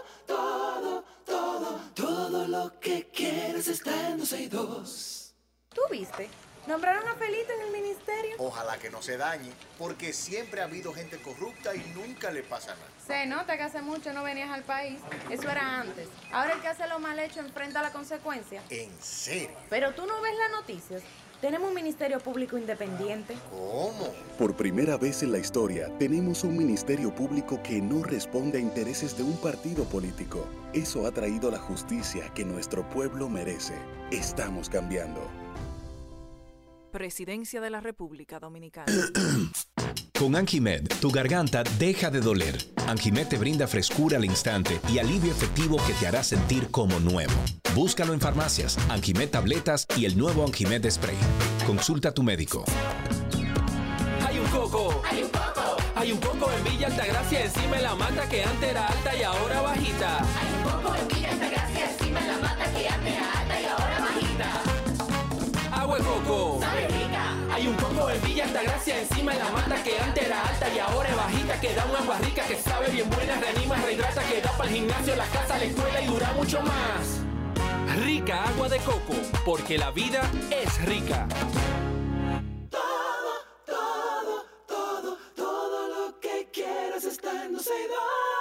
Lo 2.70 2.80
que 2.80 3.08
quieres 3.12 3.68
está 3.68 3.90
en 4.10 4.20
262. 4.20 5.34
¿Tú 5.74 5.82
viste? 5.90 6.30
Nombraron 6.68 7.08
a 7.08 7.16
Felito 7.16 7.52
en 7.52 7.62
el 7.62 7.72
ministerio. 7.72 8.36
Ojalá 8.38 8.78
que 8.78 8.92
no 8.92 9.02
se 9.02 9.18
dañe, 9.18 9.52
porque 9.80 10.14
siempre 10.14 10.62
ha 10.62 10.66
habido 10.66 10.94
gente 10.94 11.20
corrupta 11.20 11.74
y 11.76 11.80
nunca 11.96 12.30
le 12.30 12.44
pasa 12.44 12.76
nada. 12.76 12.92
Se 13.08 13.26
nota 13.26 13.58
que 13.58 13.64
hace 13.64 13.82
mucho 13.82 14.14
no 14.14 14.24
venías 14.24 14.52
al 14.52 14.62
país. 14.62 15.00
Eso 15.32 15.50
era 15.50 15.80
antes. 15.80 16.10
Ahora 16.32 16.54
el 16.54 16.62
que 16.62 16.68
hace 16.68 16.88
lo 16.88 17.00
mal 17.00 17.18
hecho 17.18 17.40
enfrenta 17.40 17.82
la 17.82 17.92
consecuencia. 17.92 18.62
¿En 18.70 18.96
serio? 19.02 19.58
Pero 19.72 19.96
tú 19.96 20.06
no 20.06 20.22
ves 20.22 20.38
las 20.38 20.52
noticias. 20.52 21.02
Tenemos 21.42 21.70
un 21.70 21.76
ministerio 21.76 22.20
público 22.20 22.58
independiente. 22.58 23.34
¿Cómo? 23.50 24.14
Por 24.38 24.58
primera 24.58 24.98
vez 24.98 25.24
en 25.24 25.32
la 25.32 25.38
historia, 25.38 25.88
tenemos 25.98 26.44
un 26.44 26.58
ministerio 26.58 27.16
público 27.16 27.62
que 27.64 27.82
no 27.82 28.04
responde 28.04 28.58
a 28.58 28.62
intereses 28.62 29.18
de 29.18 29.24
un 29.24 29.38
partido 29.38 29.86
político. 29.86 30.46
Eso 30.74 31.08
ha 31.08 31.12
traído 31.12 31.50
la 31.50 31.60
justicia 31.60 32.30
que 32.34 32.44
nuestro 32.44 32.88
pueblo 32.90 33.30
merece. 33.30 33.76
Estamos 34.12 34.68
cambiando. 34.68 35.22
Presidencia 36.92 37.62
de 37.62 37.70
la 37.70 37.80
República 37.80 38.40
Dominicana. 38.40 38.92
Con 40.20 40.36
Anjimed, 40.36 40.86
tu 41.00 41.12
garganta 41.12 41.64
deja 41.80 42.10
de 42.12 42.20
doler. 42.20 42.58
Anjimed 42.88 43.28
te 43.30 43.38
brinda 43.38 43.68
frescura 43.68 44.18
al 44.18 44.26
instante 44.26 44.82
y 44.90 45.00
alivio 45.00 45.32
efectivo 45.32 45.78
que 45.88 45.94
te 45.94 46.08
hará 46.08 46.24
sentir 46.24 46.70
como 46.72 47.00
nuevo. 47.00 47.32
Búscalo 47.74 48.14
en 48.14 48.20
farmacias, 48.20 48.78
Anjimed 48.90 49.30
tabletas 49.30 49.86
y 49.96 50.04
el 50.04 50.18
nuevo 50.18 50.44
Anjimed 50.44 50.92
Spray. 50.92 51.16
Consulta 51.66 52.10
a 52.10 52.12
tu 52.12 52.22
médico. 52.22 52.66
Hay 54.28 54.40
un 54.40 54.48
coco. 54.48 55.02
Hay 55.10 55.24
un 55.24 55.30
coco. 55.30 55.78
Hay 55.96 56.12
un 56.12 56.20
coco 56.20 56.52
en 56.52 56.64
Villa 56.66 56.88
Altagracia 56.88 57.46
encima 57.46 57.78
de 57.78 57.84
la 57.84 57.96
mata 57.96 58.28
que 58.28 58.44
antes 58.44 58.72
era 58.72 58.88
alta 58.88 59.16
y 59.16 59.24
ahora 59.24 59.62
bajita. 59.62 60.18
Hay 60.18 60.54
un 60.54 60.64
coco 60.70 60.96
en 60.98 61.08
Villa 61.08 61.32
Altagracia 61.32 61.92
encima 61.92 62.20
de 62.20 62.28
la 62.28 62.38
mata 62.40 62.74
que 62.74 62.90
antes 62.90 63.14
era 63.14 63.40
alta 63.40 63.62
y 63.62 63.66
ahora 63.66 64.00
bajita. 64.02 64.62
Agua 65.82 65.98
de 65.98 66.04
coco. 66.04 66.59
Hay 67.60 67.68
un 67.68 67.76
coco 67.76 68.10
en 68.10 68.22
Villa 68.22 68.46
Altagracia 68.46 69.02
encima 69.02 69.34
de 69.34 69.40
la 69.40 69.50
mata 69.50 69.84
que 69.84 70.00
antes 70.00 70.26
era 70.26 70.48
alta 70.48 70.74
y 70.74 70.80
ahora 70.80 71.10
es 71.10 71.16
bajita. 71.18 71.60
Que 71.60 71.76
da 71.76 71.86
una 71.88 72.00
agua 72.00 72.18
rica 72.20 72.48
que 72.48 72.56
sabe 72.56 72.88
bien 72.88 73.10
buena, 73.10 73.36
reanima, 73.38 73.76
rehidrata, 73.76 74.24
que 74.30 74.40
da 74.40 74.50
para 74.54 74.70
el 74.70 74.76
gimnasio, 74.78 75.14
la 75.18 75.26
casa, 75.26 75.58
la 75.58 75.66
escuela 75.66 76.02
y 76.02 76.06
dura 76.06 76.32
mucho 76.38 76.62
más. 76.62 77.20
Rica 77.98 78.46
agua 78.46 78.70
de 78.70 78.78
coco, 78.78 79.14
porque 79.44 79.78
la 79.78 79.92
vida 79.92 80.22
es 80.52 80.86
rica. 80.86 81.28
Todo, 82.70 84.46
todo, 84.66 85.18
todo 85.36 85.88
lo 85.90 86.20
que 86.22 86.48
quieras 86.54 87.04
está 87.04 87.44
en 87.44 87.56
262. 87.56 88.39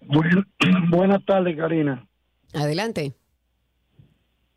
Buen- 0.00 0.46
buenas 0.90 1.24
tardes, 1.24 1.56
Karina. 1.56 2.04
Adelante. 2.52 3.14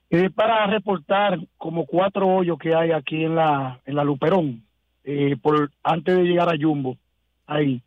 Es 0.10 0.32
para 0.34 0.66
reportar 0.68 1.38
como 1.58 1.86
cuatro 1.86 2.28
hoyos 2.28 2.58
que 2.60 2.74
hay 2.74 2.92
aquí 2.92 3.26
en 3.26 3.36
la, 3.36 3.82
en 3.86 3.96
la 3.96 4.04
Luperón, 4.06 4.64
eh, 5.04 5.36
por, 5.42 5.70
antes 5.84 6.16
de 6.16 6.24
llegar 6.24 6.48
a 6.50 6.58
Jumbo, 6.58 6.98
ahí. 7.46 7.82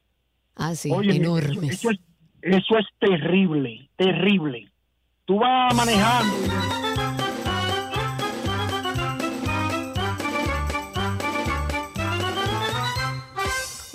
Ah, 0.54 0.74
sí, 0.74 0.90
Oye, 0.92 1.16
enormes. 1.16 1.70
Eso, 1.70 1.90
es, 1.90 1.98
eso 2.42 2.76
es 2.78 2.84
terrible, 2.98 3.88
terrible. 3.96 4.69
Tú 5.30 5.38
vas 5.38 5.72
manejando. 5.76 6.34
y- 6.44 7.60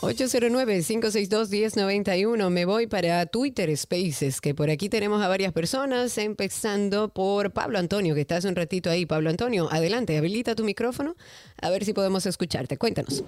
809-562-1091. 0.01 2.49
Me 2.49 2.65
voy 2.65 2.87
para 2.87 3.25
Twitter 3.25 3.75
Spaces, 3.75 4.41
que 4.41 4.53
por 4.53 4.69
aquí 4.69 4.89
tenemos 4.89 5.21
a 5.21 5.27
varias 5.27 5.51
personas, 5.51 6.17
empezando 6.17 7.09
por 7.09 7.51
Pablo 7.51 7.79
Antonio, 7.79 8.15
que 8.15 8.21
está 8.21 8.37
hace 8.37 8.47
un 8.47 8.55
ratito 8.55 8.89
ahí. 8.89 9.05
Pablo 9.05 9.29
Antonio, 9.29 9.67
adelante, 9.71 10.17
habilita 10.17 10.55
tu 10.55 10.63
micrófono, 10.63 11.15
a 11.61 11.69
ver 11.69 11.83
si 11.85 11.93
podemos 11.93 12.25
escucharte. 12.25 12.77
Cuéntanos. 12.77 13.23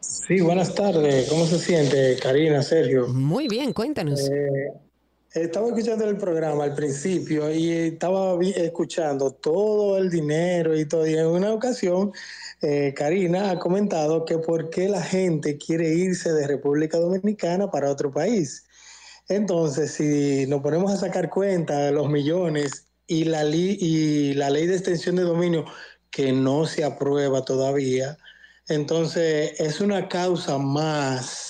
Sí, 0.00 0.40
buenas 0.40 0.74
tardes. 0.74 1.28
¿Cómo 1.28 1.46
se 1.46 1.58
siente, 1.58 2.16
Karina, 2.22 2.62
Sergio? 2.62 3.08
Muy 3.08 3.48
bien, 3.48 3.72
cuéntanos. 3.72 4.28
Eh, 4.28 4.70
estaba 5.34 5.68
escuchando 5.68 6.08
el 6.08 6.16
programa 6.16 6.64
al 6.64 6.74
principio 6.74 7.50
y 7.52 7.70
estaba 7.70 8.38
escuchando 8.42 9.32
todo 9.32 9.98
el 9.98 10.10
dinero 10.10 10.76
y 10.78 10.86
todo. 10.86 11.06
Y 11.06 11.14
en 11.14 11.26
una 11.26 11.52
ocasión, 11.52 12.12
eh, 12.62 12.94
Karina 12.96 13.50
ha 13.50 13.58
comentado 13.58 14.24
que 14.24 14.38
por 14.38 14.70
qué 14.70 14.88
la 14.88 15.02
gente 15.02 15.58
quiere 15.58 15.94
irse 15.94 16.32
de 16.32 16.46
República 16.46 16.98
Dominicana 16.98 17.70
para 17.70 17.90
otro 17.90 18.10
país. 18.10 18.64
Entonces, 19.28 19.92
si 19.92 20.46
nos 20.46 20.62
ponemos 20.62 20.92
a 20.92 20.96
sacar 20.96 21.28
cuenta 21.28 21.78
de 21.78 21.92
los 21.92 22.08
millones 22.08 22.86
y 23.06 23.24
la, 23.24 23.44
y 23.44 24.32
la 24.34 24.50
ley 24.50 24.66
de 24.66 24.76
extensión 24.76 25.16
de 25.16 25.22
dominio 25.22 25.64
que 26.10 26.32
no 26.32 26.66
se 26.66 26.84
aprueba 26.84 27.44
todavía, 27.44 28.16
entonces 28.68 29.60
es 29.60 29.80
una 29.80 30.08
causa 30.08 30.58
más 30.58 31.47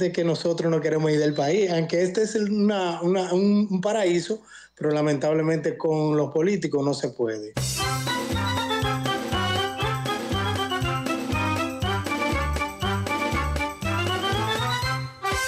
de 0.00 0.10
que 0.10 0.24
nosotros 0.24 0.70
no 0.70 0.80
queremos 0.80 1.10
ir 1.12 1.18
del 1.20 1.34
país, 1.34 1.70
aunque 1.70 2.02
este 2.02 2.22
es 2.22 2.34
una- 2.34 3.00
una- 3.02 3.32
un, 3.32 3.68
un 3.70 3.80
paraíso, 3.80 4.42
pero 4.76 4.90
lamentablemente 4.90 5.76
con 5.76 6.16
los 6.16 6.32
políticos 6.32 6.84
no 6.84 6.94
se 6.94 7.10
puede. 7.10 7.52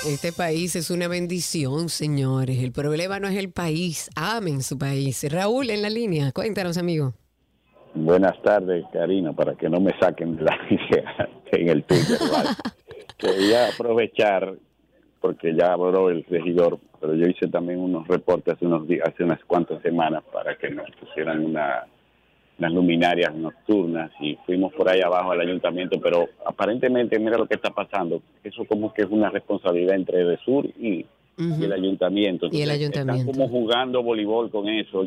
Este 0.07 0.33
país 0.33 0.75
es 0.75 0.91
una 0.91 1.07
bendición, 1.07 1.89
señores. 1.89 2.59
El 2.63 2.73
problema 2.73 3.21
no 3.21 3.29
es 3.29 3.37
el 3.37 3.51
país. 3.53 4.11
Amen 4.17 4.63
su 4.63 4.77
país. 4.77 5.25
Raúl 5.31 5.71
en 5.71 5.81
la 5.83 5.91
línea. 5.91 6.33
Cuéntanos, 6.33 6.77
amigo. 6.77 7.15
Buenas 7.95 8.41
tardes, 8.43 8.85
Karina, 8.93 9.33
para 9.33 9.55
que 9.55 9.69
no 9.69 9.79
me 9.81 9.93
saquen 10.01 10.37
de 10.37 10.43
la 10.43 10.57
línea 10.69 11.29
en 11.53 11.69
el 11.69 11.85
Twitter. 11.85 12.19
¿vale? 12.33 12.49
Quería 13.23 13.69
aprovechar, 13.69 14.55
porque 15.21 15.55
ya 15.55 15.75
habló 15.75 16.11
el 16.11 16.25
regidor, 16.25 16.81
pero 17.01 17.15
yo 17.15 17.29
hice 17.29 17.47
también 17.47 17.79
unos 17.79 18.09
reportes 18.09 18.55
hace, 18.55 18.67
unos 18.67 18.89
días, 18.89 19.09
hace 19.09 19.23
unas 19.23 19.39
cuantas 19.45 19.81
semanas 19.81 20.25
para 20.33 20.57
que 20.59 20.71
nos 20.71 20.91
pusieran 20.91 21.45
una, 21.45 21.87
unas 22.59 22.73
luminarias 22.73 23.33
nocturnas 23.33 24.11
y 24.21 24.37
fuimos 24.45 24.73
por 24.73 24.89
ahí 24.89 25.01
abajo 25.01 25.31
al 25.31 25.41
ayuntamiento, 25.41 26.01
pero 26.01 26.29
aparentemente, 26.45 27.17
mira 27.21 27.39
lo 27.39 27.47
que 27.47 27.55
está 27.55 27.71
pasando, 27.71 28.21
eso 28.43 28.65
como 28.65 28.93
que 28.93 29.03
es 29.03 29.09
una 29.09 29.31
responsabilidad 29.31 29.95
entre 29.95 30.23
el 30.23 30.39
sur 30.39 30.67
y, 30.67 31.07
y 31.39 31.65
el 31.65 31.73
ayuntamiento. 31.73 32.49
Y 32.51 32.63
el 32.63 32.71
ayuntamiento. 32.71 33.21
Están 33.21 33.33
como 33.33 33.49
jugando 33.49 34.03
voleibol 34.03 34.51
con 34.51 34.69
eso. 34.69 35.05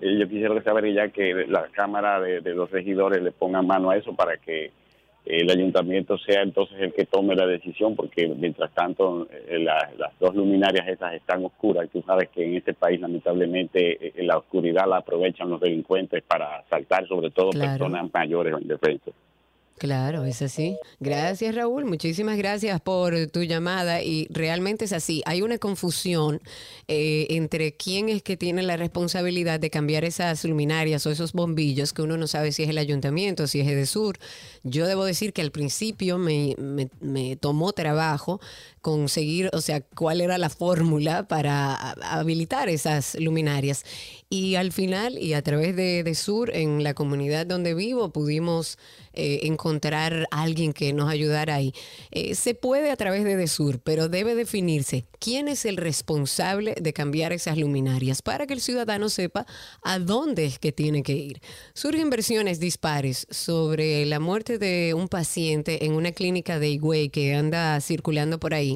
Yo 0.00 0.28
quisiera 0.28 0.60
saber 0.64 0.92
ya 0.92 1.08
que 1.10 1.46
la 1.48 1.68
Cámara 1.68 2.20
de, 2.20 2.40
de 2.40 2.52
los 2.52 2.68
Regidores 2.72 3.22
le 3.22 3.30
ponga 3.30 3.62
mano 3.62 3.90
a 3.90 3.96
eso 3.96 4.12
para 4.12 4.38
que 4.38 4.72
el 5.26 5.50
ayuntamiento 5.50 6.18
sea 6.18 6.42
entonces 6.42 6.76
el 6.80 6.92
que 6.92 7.06
tome 7.06 7.34
la 7.34 7.46
decisión, 7.46 7.96
porque 7.96 8.28
mientras 8.28 8.70
tanto 8.74 9.26
eh, 9.30 9.58
la- 9.58 9.90
las 9.98 10.18
dos 10.18 10.34
luminarias 10.34 10.86
esas 10.88 11.14
están 11.14 11.44
oscuras. 11.44 11.88
Tú 11.90 12.02
sabes 12.06 12.28
que 12.28 12.44
en 12.44 12.56
este 12.56 12.74
país 12.74 13.00
lamentablemente 13.00 14.08
eh, 14.08 14.22
la 14.24 14.36
oscuridad 14.38 14.86
la 14.88 14.98
aprovechan 14.98 15.48
los 15.50 15.60
delincuentes 15.60 16.22
para 16.24 16.58
asaltar 16.58 17.06
sobre 17.08 17.30
todo 17.30 17.50
Claro. 17.50 17.70
personas 17.78 18.10
mayores 18.12 18.54
o 18.54 18.58
indefensas. 18.60 19.14
Claro, 19.76 20.24
es 20.24 20.40
así. 20.40 20.78
Gracias, 21.00 21.52
Raúl. 21.54 21.84
Muchísimas 21.84 22.38
gracias 22.38 22.80
por 22.80 23.26
tu 23.26 23.42
llamada. 23.42 24.02
Y 24.02 24.28
realmente 24.30 24.84
es 24.84 24.92
así. 24.92 25.20
Hay 25.26 25.42
una 25.42 25.58
confusión 25.58 26.40
eh, 26.86 27.26
entre 27.30 27.72
quién 27.76 28.08
es 28.08 28.22
que 28.22 28.36
tiene 28.36 28.62
la 28.62 28.76
responsabilidad 28.76 29.58
de 29.58 29.70
cambiar 29.70 30.04
esas 30.04 30.44
luminarias 30.44 31.04
o 31.06 31.10
esos 31.10 31.32
bombillos 31.32 31.92
que 31.92 32.02
uno 32.02 32.16
no 32.16 32.28
sabe 32.28 32.52
si 32.52 32.62
es 32.62 32.68
el 32.70 32.78
ayuntamiento, 32.78 33.48
si 33.48 33.60
es 33.60 33.66
Edesur. 33.68 34.16
Yo 34.62 34.86
debo 34.86 35.04
decir 35.04 35.32
que 35.32 35.42
al 35.42 35.50
principio 35.50 36.18
me, 36.18 36.54
me- 36.56 36.88
me 37.00 37.34
tomó 37.36 37.72
trabajo 37.72 38.40
conseguir, 38.84 39.48
o 39.54 39.62
sea, 39.62 39.80
cuál 39.80 40.20
era 40.20 40.36
la 40.36 40.50
fórmula 40.50 41.26
para 41.26 41.92
habilitar 42.02 42.68
esas 42.68 43.14
luminarias. 43.18 43.82
Y 44.28 44.56
al 44.56 44.72
final, 44.72 45.16
y 45.16 45.32
a 45.32 45.40
través 45.40 45.74
de, 45.74 46.02
de 46.02 46.14
Sur, 46.14 46.54
en 46.54 46.84
la 46.84 46.92
comunidad 46.92 47.46
donde 47.46 47.72
vivo, 47.72 48.12
pudimos 48.12 48.76
eh, 49.16 49.46
encontrar 49.46 50.26
a 50.32 50.42
alguien 50.42 50.72
que 50.72 50.92
nos 50.92 51.08
ayudara 51.08 51.54
ahí. 51.54 51.72
Eh, 52.10 52.34
se 52.34 52.56
puede 52.56 52.90
a 52.90 52.96
través 52.96 53.22
de 53.22 53.36
Desur, 53.36 53.78
pero 53.78 54.08
debe 54.08 54.34
definirse 54.34 55.04
quién 55.20 55.46
es 55.46 55.64
el 55.66 55.76
responsable 55.76 56.74
de 56.80 56.92
cambiar 56.92 57.32
esas 57.32 57.56
luminarias 57.56 58.22
para 58.22 58.48
que 58.48 58.54
el 58.54 58.60
ciudadano 58.60 59.08
sepa 59.08 59.46
a 59.84 60.00
dónde 60.00 60.46
es 60.46 60.58
que 60.58 60.72
tiene 60.72 61.04
que 61.04 61.12
ir. 61.12 61.40
Surgen 61.74 62.10
versiones 62.10 62.58
dispares 62.58 63.28
sobre 63.30 64.04
la 64.04 64.18
muerte 64.18 64.58
de 64.58 64.94
un 64.94 65.06
paciente 65.06 65.84
en 65.84 65.92
una 65.92 66.10
clínica 66.10 66.58
de 66.58 66.70
Higüey 66.70 67.08
que 67.08 67.36
anda 67.36 67.80
circulando 67.80 68.40
por 68.40 68.52
ahí 68.52 68.73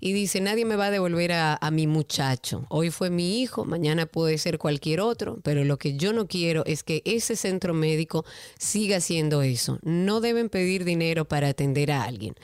y 0.00 0.12
dice, 0.12 0.40
nadie 0.40 0.64
me 0.64 0.76
va 0.76 0.86
a 0.86 0.90
devolver 0.90 1.32
a, 1.32 1.58
mi 1.72 1.86
muchacho. 1.86 2.64
Hoy 2.68 2.90
fue 2.90 3.10
mi 3.10 3.40
hijo, 3.42 3.64
mañana 3.64 4.06
puede 4.06 4.38
ser 4.38 4.58
cualquier 4.58 5.00
otro, 5.00 5.38
pero 5.42 5.64
lo 5.64 5.76
que 5.76 5.96
yo 5.96 6.12
no 6.12 6.26
quiero 6.26 6.64
es 6.66 6.82
que 6.82 7.02
ese 7.04 7.36
centro 7.36 7.74
médico 7.74 8.24
siga 8.58 8.98
haciendo 8.98 9.42
eso. 9.42 9.78
No 9.82 10.20
deben 10.20 10.48
pedir 10.48 10.84
dinero 10.84 11.26
para 11.26 11.48
atender 11.48 11.90
a 11.92 12.04
alguien. 12.04 12.34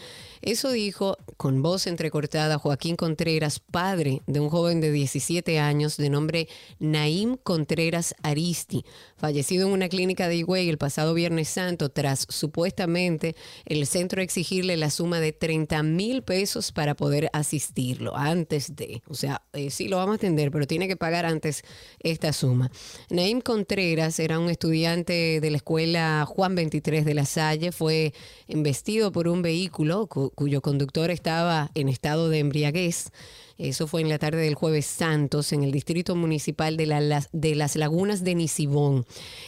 Eso 0.46 0.70
dijo 0.72 1.16
con 1.38 1.62
voz 1.62 1.86
entrecortada 1.86 2.58
Joaquín 2.58 2.96
Contreras, 2.96 3.60
padre 3.60 4.20
de 4.26 4.40
un 4.40 4.50
joven 4.50 4.82
de 4.82 4.92
17 4.92 5.58
años 5.58 5.96
de 5.96 6.10
nombre 6.10 6.48
Naim 6.78 7.38
Contreras 7.42 8.14
Aristi, 8.22 8.84
fallecido 9.16 9.66
en 9.66 9.72
una 9.72 9.88
clínica 9.88 10.28
de 10.28 10.36
Higüey 10.36 10.68
el 10.68 10.76
pasado 10.76 11.14
Viernes 11.14 11.48
Santo 11.48 11.88
tras 11.88 12.26
supuestamente 12.28 13.36
el 13.64 13.86
centro 13.86 14.20
exigirle 14.20 14.76
la 14.76 14.90
suma 14.90 15.18
de 15.18 15.32
30 15.32 15.82
mil 15.82 16.22
pesos 16.22 16.72
para 16.72 16.94
poder 16.94 17.30
asistirlo 17.32 18.14
antes 18.14 18.76
de, 18.76 19.02
o 19.08 19.14
sea, 19.14 19.40
eh, 19.54 19.70
sí 19.70 19.88
lo 19.88 19.96
vamos 19.96 20.12
a 20.12 20.16
atender, 20.16 20.50
pero 20.50 20.66
tiene 20.66 20.88
que 20.88 20.96
pagar 20.98 21.24
antes 21.24 21.62
esta 22.00 22.34
suma. 22.34 22.70
Naim 23.08 23.40
Contreras 23.40 24.18
era 24.18 24.38
un 24.38 24.50
estudiante 24.50 25.40
de 25.40 25.50
la 25.50 25.56
escuela 25.56 26.26
Juan 26.28 26.54
23 26.54 27.06
de 27.06 27.14
la 27.14 27.24
Salle, 27.24 27.72
fue 27.72 28.12
embestido 28.46 29.10
por 29.10 29.26
un 29.26 29.40
vehículo 29.40 30.06
cu- 30.06 30.32
cuyo 30.34 30.60
conductor 30.62 31.10
estaba 31.10 31.70
en 31.74 31.88
estado 31.88 32.28
de 32.28 32.38
embriaguez. 32.40 33.10
Eso 33.56 33.86
fue 33.86 34.00
en 34.00 34.08
la 34.08 34.18
tarde 34.18 34.38
del 34.42 34.54
jueves 34.56 34.84
Santos, 34.86 35.52
en 35.52 35.62
el 35.62 35.70
distrito 35.70 36.16
municipal 36.16 36.76
de, 36.76 36.86
la- 36.86 37.00
las- 37.00 37.28
de 37.32 37.54
las 37.54 37.76
Lagunas 37.76 38.24
de 38.24 38.34
Nisibón. 38.34 39.06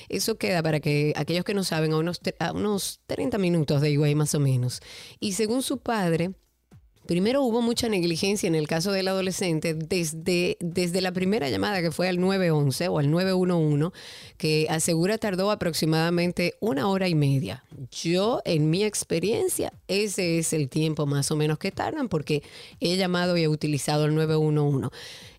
Eso 0.09 0.37
queda 0.39 0.63
para 0.63 0.79
que 0.81 1.13
aquellos 1.17 1.45
que 1.45 1.55
no 1.55 1.65
saben, 1.65 1.93
a 1.93 1.99
unos, 1.99 2.21
unos 2.55 3.01
30 3.07 3.39
minutos 3.39 3.81
de 3.81 3.91
Higüey 3.91 4.15
más 4.15 4.35
o 4.35 4.41
menos. 4.41 4.81
Y 5.19 5.33
según 5.33 5.63
su 5.63 5.79
padre, 5.79 6.31
Primero 7.07 7.43
hubo 7.43 7.63
mucha 7.63 7.89
negligencia 7.89 8.47
en 8.47 8.55
el 8.55 8.67
caso 8.67 8.93
del 8.93 9.09
adolescente 9.09 9.75
desde, 9.75 10.57
desde 10.61 11.01
la 11.01 11.13
primera 11.13 11.49
llamada 11.49 11.81
que 11.81 11.91
fue 11.91 12.09
al 12.09 12.21
911 12.21 12.89
o 12.89 12.99
al 12.99 13.11
911, 13.11 13.97
que 14.37 14.67
asegura 14.69 15.19
tardó 15.19 15.51
aproximadamente 15.51 16.55
una 16.61 16.89
hora 16.89 17.09
y 17.09 17.15
media. 17.15 17.65
Yo, 17.91 18.43
en 18.45 18.71
mi 18.71 18.85
experiencia, 18.85 19.73
ese 19.89 20.39
es 20.39 20.53
el 20.53 20.69
tiempo 20.69 21.07
más 21.07 21.31
o 21.31 21.37
menos 21.37 21.59
que 21.59 21.73
tardan 21.73 22.09
porque 22.09 22.43
he 22.81 22.97
llamado 22.97 23.37
y 23.37 23.45
he 23.45 23.49
utilizado 23.49 24.07
el 24.07 24.15
911. 24.15 24.89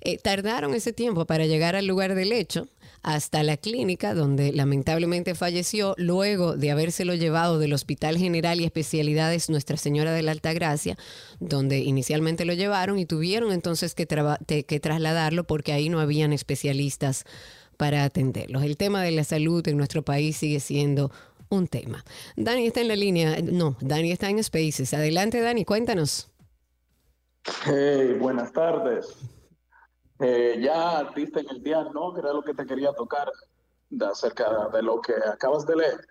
Eh, 0.02 0.18
tardaron 0.18 0.73
ese 0.73 0.94
tiempo 0.94 1.26
para 1.26 1.45
llegar 1.45 1.76
al 1.76 1.85
lugar 1.85 2.15
del 2.15 2.31
hecho 2.31 2.68
hasta 3.07 3.41
la 3.41 3.55
clínica 3.55 4.13
donde 4.13 4.51
lamentablemente 4.51 5.34
falleció 5.34 5.95
luego 5.97 6.57
de 6.57 6.71
habérselo 6.71 7.15
llevado 7.15 7.57
del 7.57 7.71
Hospital 7.71 8.17
General 8.17 8.59
y 8.59 8.65
Especialidades 8.65 9.49
Nuestra 9.49 9.77
Señora 9.77 10.11
de 10.11 10.23
la 10.23 10.34
Altagracia, 10.34 10.97
donde 11.39 11.79
inicialmente 11.79 12.43
lo 12.43 12.51
llevaron 12.51 12.99
y 12.99 13.05
tuvieron 13.05 13.53
entonces 13.53 13.95
que, 13.95 14.05
que 14.05 14.79
trasladarlo 14.81 15.45
porque 15.45 15.71
ahí 15.71 15.88
no 15.88 16.01
habían 16.01 16.34
especialistas 16.34 17.23
para 17.77 18.03
atenderlos. 18.03 18.63
El 18.63 18.75
tema 18.75 19.01
de 19.01 19.11
la 19.11 19.23
salud 19.23 19.65
en 19.69 19.77
nuestro 19.77 20.01
país 20.01 20.35
sigue 20.35 20.59
siendo 20.59 21.09
un 21.47 21.69
tema. 21.69 22.03
Dani 22.35 22.67
está 22.67 22.81
en 22.81 22.89
la 22.89 22.97
línea, 22.97 23.38
no, 23.41 23.77
Dani 23.79 24.11
está 24.11 24.29
en 24.29 24.43
Spaces. 24.43 24.93
Adelante 24.93 25.39
Dani, 25.39 25.63
cuéntanos. 25.63 26.29
Hey, 27.63 28.17
buenas 28.19 28.51
tardes. 28.51 29.15
Eh, 30.19 30.60
ya 30.61 31.11
diste 31.15 31.41
en 31.41 31.49
el 31.49 31.64
día, 31.64 31.84
¿no? 31.94 32.14
Que 32.14 32.22
era 32.22 32.34
lo 32.34 32.44
que 32.44 32.53
te 32.53 32.65
quería 32.65 32.94
tocar. 32.94 33.31
de 33.89 34.06
acerca 34.06 34.68
de 34.73 34.81
lo 34.81 34.99
que 34.99 35.14
acabas 35.14 35.65
de 35.65 35.77
leer. 35.77 36.06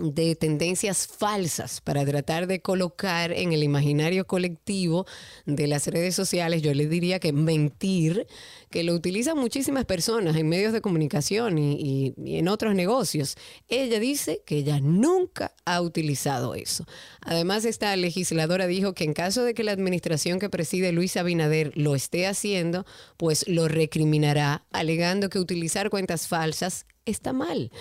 de 0.00 0.34
tendencias 0.34 1.06
falsas 1.06 1.80
para 1.80 2.04
tratar 2.04 2.46
de 2.46 2.60
colocar 2.60 3.32
en 3.32 3.52
el 3.52 3.62
imaginario 3.62 4.26
colectivo 4.26 5.06
de 5.46 5.66
las 5.66 5.86
redes 5.86 6.14
sociales, 6.14 6.62
yo 6.62 6.72
le 6.74 6.86
diría 6.86 7.18
que 7.18 7.32
mentir, 7.32 8.26
que 8.70 8.84
lo 8.84 8.94
utilizan 8.94 9.36
muchísimas 9.36 9.84
personas 9.84 10.36
en 10.36 10.48
medios 10.48 10.72
de 10.72 10.80
comunicación 10.80 11.58
y, 11.58 12.14
y- 12.16 12.36
en 12.38 12.48
otros 12.48 12.74
negocios. 12.74 13.36
Ella 13.68 13.98
dice 13.98 14.42
que 14.46 14.58
ella 14.58 14.78
nunca 14.80 15.52
ha 15.64 15.80
utilizado 15.80 16.54
eso. 16.54 16.86
Además, 17.20 17.64
esta 17.64 17.94
legisladora 17.96 18.66
dijo 18.66 18.94
que 18.94 19.04
en 19.04 19.12
caso 19.12 19.42
de 19.44 19.54
que 19.54 19.64
la 19.64 19.72
administración 19.72 20.38
que 20.38 20.48
preside 20.50 20.92
Luis 20.92 21.16
Abinader 21.16 21.72
lo 21.76 21.94
esté 21.96 22.26
haciendo, 22.26 22.86
pues 23.16 23.46
lo 23.48 23.66
recriminará, 23.68 24.64
alegando 24.70 25.28
que 25.28 25.38
utilizar 25.40 25.90
cuentas 25.90 26.28
falsas 26.28 26.86
está 27.06 27.32
mal. 27.32 27.72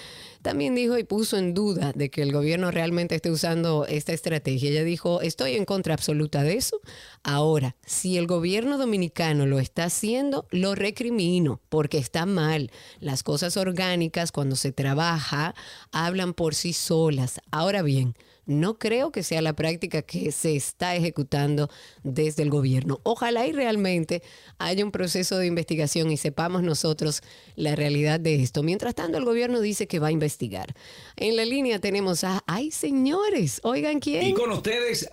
También 0.42 0.74
dijo 0.76 0.98
y 0.98 1.04
puso 1.04 1.38
en 1.38 1.54
duda 1.54 1.92
de 1.94 2.10
que 2.10 2.22
el 2.22 2.32
gobierno 2.32 2.72
realmente 2.72 3.16
esté 3.16 3.30
usando 3.30 3.86
esta 3.86 4.14
estrategia. 4.14 4.70
Ella 4.70 4.84
dijo, 4.84 5.22
estoy 5.22 5.56
en 5.56 5.66
contra 5.66 5.94
absoluta 5.94 6.42
de 6.44 6.56
eso. 6.56 6.80
Ahora, 7.24 7.76
si 7.86 8.18
el 8.18 8.26
gobierno 8.26 8.78
dominicano 8.78 9.46
lo 9.46 9.60
está 9.60 9.84
haciendo, 9.84 10.48
lo 10.52 10.74
recrimino 10.80 11.62
porque 11.70 12.00
está 12.00 12.26
mal. 12.26 12.72
Las 13.00 13.22
cosas 13.22 13.58
orgánicas 13.58 14.32
cuando 14.32 14.56
se 14.56 14.72
trabaja 14.72 15.54
hablan 15.92 16.34
por 16.34 16.56
sí 16.56 16.74
solas. 16.74 17.40
Ahora 17.52 17.84
bien, 17.84 18.16
no 18.50 18.80
creo 18.80 19.12
que 19.12 19.22
sea 19.22 19.44
la 19.44 19.54
práctica 19.54 20.02
que 20.02 20.32
se 20.32 20.56
está 20.56 20.96
ejecutando 20.96 21.70
desde 22.04 22.42
el 22.42 22.50
gobierno. 22.50 23.00
Ojalá 23.04 23.46
y 23.46 23.52
realmente 23.52 24.24
haya 24.58 24.84
un 24.84 24.92
proceso 24.92 25.38
de 25.38 25.46
investigación 25.46 26.12
y 26.12 26.18
sepamos 26.18 26.64
nosotros 26.64 27.22
la 27.56 27.76
realidad 27.76 28.20
de 28.20 28.42
esto. 28.42 28.64
Mientras 28.64 28.96
tanto, 28.96 29.20
el 29.20 29.26
gobierno 29.26 29.62
dice 29.62 29.88
que 29.88 30.00
va 30.00 30.08
a 30.08 30.12
investigar. 30.12 30.74
En 31.16 31.36
la 31.36 31.46
línea 31.46 31.80
tenemos 31.80 32.24
a, 32.24 32.44
ay 32.48 32.72
señores, 32.72 33.62
oigan 33.64 34.00
quién. 34.00 34.24
Y 34.24 34.34
con 34.34 34.52
ustedes, 34.52 35.08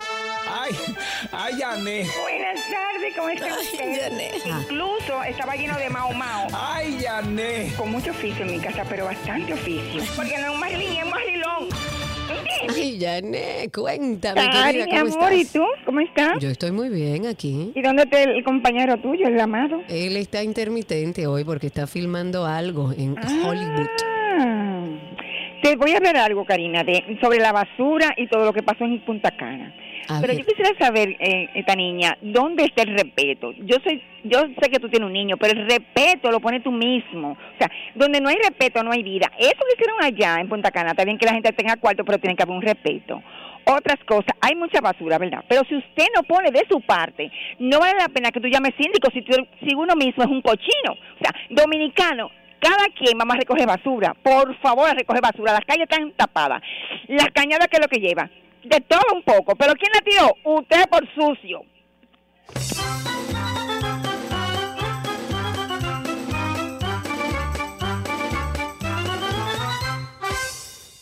ay, 0.49 0.71
ay, 1.31 1.59
Yané. 1.59 2.07
Buenas 2.19 2.59
tardes, 2.71 3.15
¿cómo 3.15 3.29
está 3.29 3.55
usted? 3.59 4.11
Incluso 4.45 5.23
estaba 5.23 5.55
lleno 5.55 5.77
de 5.77 5.89
mao 5.91 6.11
mao. 6.11 6.47
Ay, 6.53 6.97
Yané. 6.99 7.71
Con 7.77 7.91
mucho 7.91 8.09
oficio 8.09 8.45
en 8.45 8.51
mi 8.51 8.59
casa, 8.59 8.83
pero 8.89 9.05
bastante 9.05 9.53
oficio. 9.53 10.03
Porque 10.15 10.39
no 10.39 10.53
es 10.53 10.59
Marilyn, 10.59 10.97
es 10.97 11.05
Marilón. 11.05 11.69
Ay, 12.75 12.97
Yané, 12.97 13.69
cuéntame, 13.73 14.41
querida, 14.41 14.85
mi 14.85 14.91
¿cómo 14.91 15.15
amor, 15.15 15.33
¿y 15.33 15.41
estás? 15.41 15.53
tú? 15.53 15.63
¿Cómo 15.85 15.99
estás? 16.01 16.39
Yo 16.39 16.49
estoy 16.49 16.71
muy 16.71 16.89
bien 16.89 17.25
aquí. 17.27 17.71
¿Y 17.75 17.81
dónde 17.81 18.03
está 18.03 18.21
el 18.21 18.43
compañero 18.43 18.97
tuyo, 18.99 19.27
el 19.27 19.39
amado? 19.39 19.81
Él 19.87 20.17
está 20.17 20.43
intermitente 20.43 21.27
hoy 21.27 21.43
porque 21.43 21.67
está 21.67 21.87
filmando 21.87 22.45
algo 22.45 22.91
en 22.91 23.15
Hollywood. 23.17 23.87
Te 25.61 25.75
voy 25.75 25.91
a 25.93 25.97
hablar 25.97 26.17
algo, 26.17 26.45
Karina, 26.45 26.83
de, 26.83 27.17
sobre 27.21 27.39
la 27.39 27.51
basura 27.51 28.13
y 28.15 28.27
todo 28.27 28.45
lo 28.45 28.53
que 28.53 28.63
pasó 28.63 28.83
en 28.85 28.99
Punta 29.01 29.31
Cana. 29.31 29.73
A 30.07 30.21
Pero 30.21 30.33
ver. 30.33 30.41
yo 30.41 30.45
quisiera 30.45 30.71
saber, 30.79 31.15
eh, 31.19 31.49
esta 31.55 31.75
niña, 31.75 32.17
¿dónde 32.21 32.63
está 32.63 32.83
el 32.83 32.93
respeto? 32.95 33.51
Yo 33.57 33.77
soy, 33.83 34.01
yo 34.23 34.39
sé 34.61 34.69
que 34.69 34.79
tú 34.79 34.87
tienes 34.87 35.07
un 35.07 35.13
niño, 35.13 35.35
pero 35.37 35.59
el 35.59 35.67
respeto 35.67 36.31
lo 36.31 36.39
pone 36.39 36.59
tú 36.61 36.71
mismo. 36.71 37.31
O 37.31 37.57
sea, 37.57 37.69
donde 37.95 38.21
no 38.21 38.29
hay 38.29 38.35
respeto 38.37 38.83
no 38.83 38.91
hay 38.91 39.03
vida. 39.03 39.31
Eso 39.37 39.57
que 39.67 39.73
hicieron 39.81 40.03
allá 40.03 40.39
en 40.39 40.47
Punta 40.47 40.71
Cana, 40.71 40.91
está 40.91 41.03
bien 41.03 41.17
que 41.17 41.25
la 41.25 41.33
gente 41.33 41.51
tenga 41.53 41.75
cuarto, 41.77 42.05
pero 42.05 42.19
tiene 42.19 42.35
que 42.35 42.43
haber 42.43 42.55
un 42.55 42.61
respeto. 42.61 43.21
Otras 43.65 43.97
cosas, 44.05 44.31
hay 44.39 44.55
mucha 44.55 44.79
basura, 44.79 45.17
¿verdad? 45.17 45.43
Pero 45.49 45.63
si 45.67 45.75
usted 45.75 46.05
no 46.15 46.23
pone 46.23 46.51
de 46.51 46.63
su 46.69 46.79
parte, 46.81 47.29
no 47.59 47.79
vale 47.79 47.99
la 47.99 48.07
pena 48.07 48.31
que 48.31 48.39
tú 48.39 48.47
llames 48.47 48.73
síndico 48.79 49.09
si, 49.11 49.21
tú- 49.23 49.45
si 49.67 49.75
uno 49.75 49.93
mismo 49.95 50.23
es 50.23 50.29
un 50.29 50.41
cochino. 50.41 50.93
O 50.93 51.17
sea, 51.21 51.33
dominicano, 51.49 52.29
cada 52.59 52.85
quien 52.97 53.17
vamos 53.17 53.35
a 53.35 53.39
recoger 53.39 53.67
basura. 53.67 54.13
Por 54.21 54.55
favor, 54.59 54.89
a 54.89 54.93
recoger 54.93 55.21
basura. 55.21 55.53
Las 55.53 55.65
calles 55.65 55.87
están 55.89 56.11
tapadas. 56.13 56.61
Las 57.07 57.29
cañadas, 57.33 57.67
¿qué 57.67 57.77
es 57.77 57.81
lo 57.81 57.87
que 57.87 57.99
lleva? 57.99 58.29
De 58.63 58.81
todo 58.81 59.15
un 59.15 59.23
poco. 59.23 59.55
¿Pero 59.55 59.73
quién 59.73 59.91
la 59.93 60.01
tiró? 60.01 60.57
Usted 60.59 60.83
por 60.89 61.07
sucio. 61.13 61.63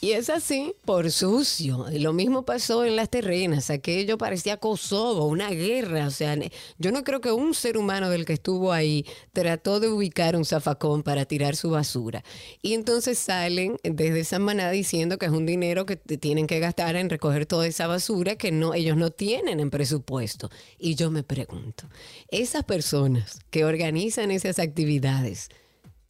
Y 0.05 0.11
es 0.11 0.29
así, 0.29 0.75
por 0.85 1.09
sucio. 1.09 1.87
Lo 1.91 2.13
mismo 2.13 2.45
pasó 2.45 2.85
en 2.85 2.95
las 2.95 3.09
terrenas. 3.09 3.71
Aquello 3.71 4.19
parecía 4.19 4.57
Kosovo, 4.57 5.25
una 5.25 5.49
guerra. 5.49 6.05
O 6.05 6.11
sea, 6.11 6.37
yo 6.77 6.91
no 6.91 7.03
creo 7.03 7.21
que 7.21 7.31
un 7.31 7.55
ser 7.55 7.75
humano 7.75 8.11
del 8.11 8.23
que 8.23 8.33
estuvo 8.33 8.71
ahí 8.71 9.03
trató 9.33 9.79
de 9.79 9.87
ubicar 9.87 10.35
un 10.35 10.45
zafacón 10.45 11.01
para 11.01 11.25
tirar 11.25 11.55
su 11.55 11.71
basura. 11.71 12.23
Y 12.61 12.75
entonces 12.75 13.17
salen 13.17 13.77
desde 13.81 14.19
esa 14.19 14.37
manada 14.37 14.69
diciendo 14.69 15.17
que 15.17 15.25
es 15.25 15.31
un 15.31 15.47
dinero 15.47 15.87
que 15.87 15.95
tienen 15.95 16.45
que 16.45 16.59
gastar 16.59 16.95
en 16.97 17.09
recoger 17.09 17.47
toda 17.47 17.65
esa 17.65 17.87
basura 17.87 18.35
que 18.35 18.51
no, 18.51 18.75
ellos 18.75 18.97
no 18.97 19.09
tienen 19.09 19.59
en 19.59 19.71
presupuesto. 19.71 20.51
Y 20.77 20.93
yo 20.93 21.09
me 21.09 21.23
pregunto, 21.23 21.89
esas 22.27 22.63
personas 22.63 23.39
que 23.49 23.65
organizan 23.65 24.29
esas 24.29 24.59
actividades, 24.59 25.49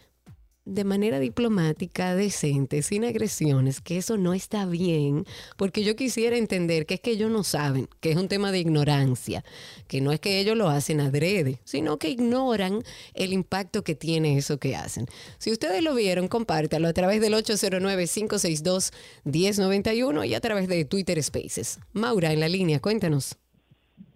de 0.65 0.85
manera 0.85 1.19
diplomática, 1.19 2.15
decente, 2.15 2.83
sin 2.83 3.05
agresiones, 3.05 3.81
que 3.81 3.97
eso 3.97 4.17
no 4.19 4.35
está 4.35 4.67
bien, 4.67 5.25
porque 5.57 5.83
yo 5.83 5.97
quisiera 5.97 6.37
entender 6.37 6.87
que 6.87 6.95
es 6.95 7.01
que 7.01 7.11
ellos 7.13 7.31
no 7.31 7.45
saben, 7.45 7.89
que 8.01 8.11
es 8.11 8.17
un 8.17 8.29
tema 8.29 8.53
de 8.53 8.61
ignorancia, 8.61 9.43
que 9.89 10.01
no 10.01 10.13
es 10.13 10.21
que 10.21 10.39
ellos 10.39 10.57
lo 10.57 10.69
hacen 10.69 11.01
adrede, 11.01 11.59
sino 11.65 11.99
que 11.99 12.11
ignoran 12.11 12.83
el 13.15 13.33
impacto 13.33 13.83
que 13.83 13.95
tiene 13.95 14.37
eso 14.37 14.59
que 14.59 14.77
hacen. 14.77 15.07
Si 15.39 15.51
ustedes 15.51 15.83
lo 15.83 15.95
vieron, 15.95 16.29
compártalo 16.29 16.89
a 16.89 16.93
través 16.93 17.21
del 17.21 17.35
809-562-1091 17.35 20.29
y 20.29 20.35
a 20.35 20.41
través 20.41 20.69
de 20.69 20.85
Twitter 20.85 21.23
Spaces. 21.23 21.81
Maura, 21.93 22.33
en 22.33 22.41
la 22.41 22.49
línea, 22.49 22.81
cuéntanos. 22.81 23.39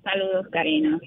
Saludos, 0.02 0.46
Karina. 0.52 1.00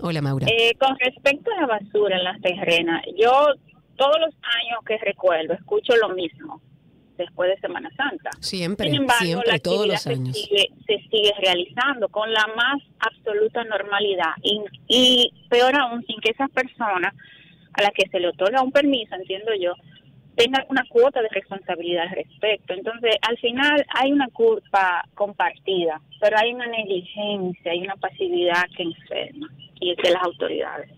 Hola, 0.00 0.20
Maura. 0.22 0.46
Eh, 0.48 0.74
con 0.78 0.96
respecto 0.98 1.50
a 1.50 1.62
la 1.62 1.66
basura 1.66 2.18
en 2.18 2.24
las 2.24 2.40
terrenas, 2.40 3.02
yo 3.16 3.54
todos 3.96 4.16
los 4.20 4.34
años 4.34 4.80
que 4.86 4.98
recuerdo 4.98 5.54
escucho 5.54 5.96
lo 5.96 6.10
mismo 6.10 6.60
después 7.16 7.50
de 7.50 7.60
Semana 7.60 7.90
Santa. 7.96 8.30
Siempre, 8.40 8.90
Sin 8.90 9.02
embargo, 9.02 9.24
siempre, 9.24 9.52
la 9.52 9.58
todos 9.58 9.86
los 9.86 10.06
actividad 10.06 10.20
años. 10.20 10.36
Se 10.36 10.44
sigue, 10.44 10.68
se 10.86 10.98
sigue 11.08 11.32
realizando 11.40 12.08
con 12.08 12.32
la 12.32 12.46
más 12.54 12.82
absoluta 12.98 13.64
normalidad 13.64 14.32
y, 14.42 14.62
y 14.86 15.32
peor 15.48 15.74
aún 15.76 16.04
sin 16.06 16.20
que 16.20 16.30
esas 16.30 16.50
personas 16.50 17.14
a 17.72 17.82
las 17.82 17.90
que 17.92 18.08
se 18.08 18.20
le 18.20 18.28
otorga 18.28 18.62
un 18.62 18.72
permiso, 18.72 19.14
entiendo 19.14 19.52
yo, 19.60 19.74
tengan 20.36 20.64
una 20.68 20.84
cuota 20.88 21.22
de 21.22 21.28
responsabilidad 21.30 22.04
al 22.04 22.14
respecto. 22.14 22.74
Entonces, 22.74 23.16
al 23.22 23.36
final 23.38 23.84
hay 23.94 24.12
una 24.12 24.28
culpa 24.28 25.04
compartida, 25.14 26.00
pero 26.20 26.36
hay 26.38 26.52
una 26.54 26.66
negligencia, 26.66 27.72
hay 27.72 27.80
una 27.80 27.96
pasividad 27.96 28.64
que 28.76 28.84
enferma 28.84 29.48
y 29.80 29.92
es 29.92 29.96
de 29.96 30.10
las 30.10 30.22
autoridades. 30.22 30.90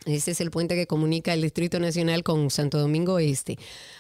Ese 0.05 0.31
es 0.31 0.41
el 0.41 0.51
puente 0.51 0.75
que 0.75 0.85
comunica 0.85 1.33
el 1.33 1.41
Distrito 1.41 1.79
Nacional 1.79 2.23
con 2.23 2.49
Santo 2.49 2.77
Domingo 2.77 3.19
Este. 3.19 3.57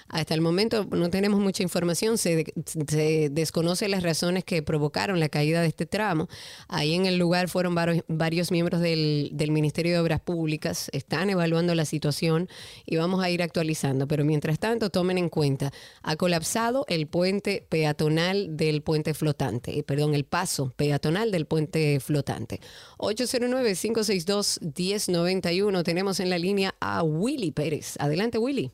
Hasta 0.07 0.33
el 0.33 0.41
momento 0.41 0.87
no 0.91 1.09
tenemos 1.09 1.39
mucha 1.39 1.63
información, 1.63 2.17
se, 2.17 2.45
se 2.87 3.29
desconoce 3.29 3.87
las 3.87 4.03
razones 4.03 4.43
que 4.43 4.61
provocaron 4.61 5.19
la 5.19 5.29
caída 5.29 5.61
de 5.61 5.67
este 5.67 5.85
tramo. 5.85 6.27
Ahí 6.67 6.93
en 6.93 7.05
el 7.05 7.17
lugar 7.17 7.49
fueron 7.49 7.75
varios, 7.75 8.03
varios 8.07 8.51
miembros 8.51 8.81
del, 8.81 9.29
del 9.33 9.51
Ministerio 9.51 9.93
de 9.93 9.99
Obras 9.99 10.21
Públicas, 10.21 10.89
están 10.93 11.29
evaluando 11.29 11.75
la 11.75 11.85
situación 11.85 12.49
y 12.85 12.97
vamos 12.97 13.23
a 13.23 13.29
ir 13.29 13.41
actualizando. 13.41 14.07
Pero 14.07 14.25
mientras 14.25 14.59
tanto, 14.59 14.89
tomen 14.89 15.17
en 15.17 15.29
cuenta, 15.29 15.71
ha 16.01 16.15
colapsado 16.15 16.85
el 16.87 17.07
puente 17.07 17.65
peatonal 17.69 18.57
del 18.57 18.81
puente 18.81 19.13
flotante, 19.13 19.79
eh, 19.79 19.83
perdón, 19.83 20.15
el 20.15 20.25
paso 20.25 20.73
peatonal 20.75 21.31
del 21.31 21.45
puente 21.45 21.99
flotante. 21.99 22.59
809-562-1091. 22.97 25.83
Tenemos 25.83 26.19
en 26.19 26.29
la 26.29 26.37
línea 26.37 26.75
a 26.79 27.03
Willy 27.03 27.51
Pérez. 27.51 27.95
Adelante, 27.99 28.37
Willy. 28.37 28.71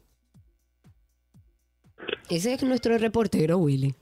Ese 2.29 2.53
es 2.53 2.63
nuestro 2.63 2.97
reportero, 2.97 3.57
Willy. 3.57 3.93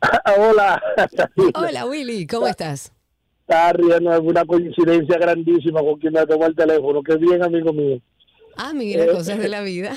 Hola. 0.38 0.82
Hola, 1.54 1.86
Willy, 1.86 2.26
¿cómo 2.26 2.46
estás? 2.46 2.92
Está 3.42 3.72
riendo, 3.74 4.12
es 4.12 4.20
una 4.20 4.44
coincidencia 4.44 5.18
grandísima 5.18 5.80
con 5.80 5.98
quien 5.98 6.12
me 6.14 6.26
tomó 6.26 6.46
el 6.46 6.56
teléfono. 6.56 7.02
Qué 7.02 7.16
bien, 7.16 7.42
amigo 7.42 7.72
mío. 7.72 7.98
Ah, 8.56 8.72
mira, 8.74 9.04
Eh, 9.04 9.08
cosas 9.08 9.38
de 9.38 9.48
la 9.48 9.60
vida. 9.62 9.94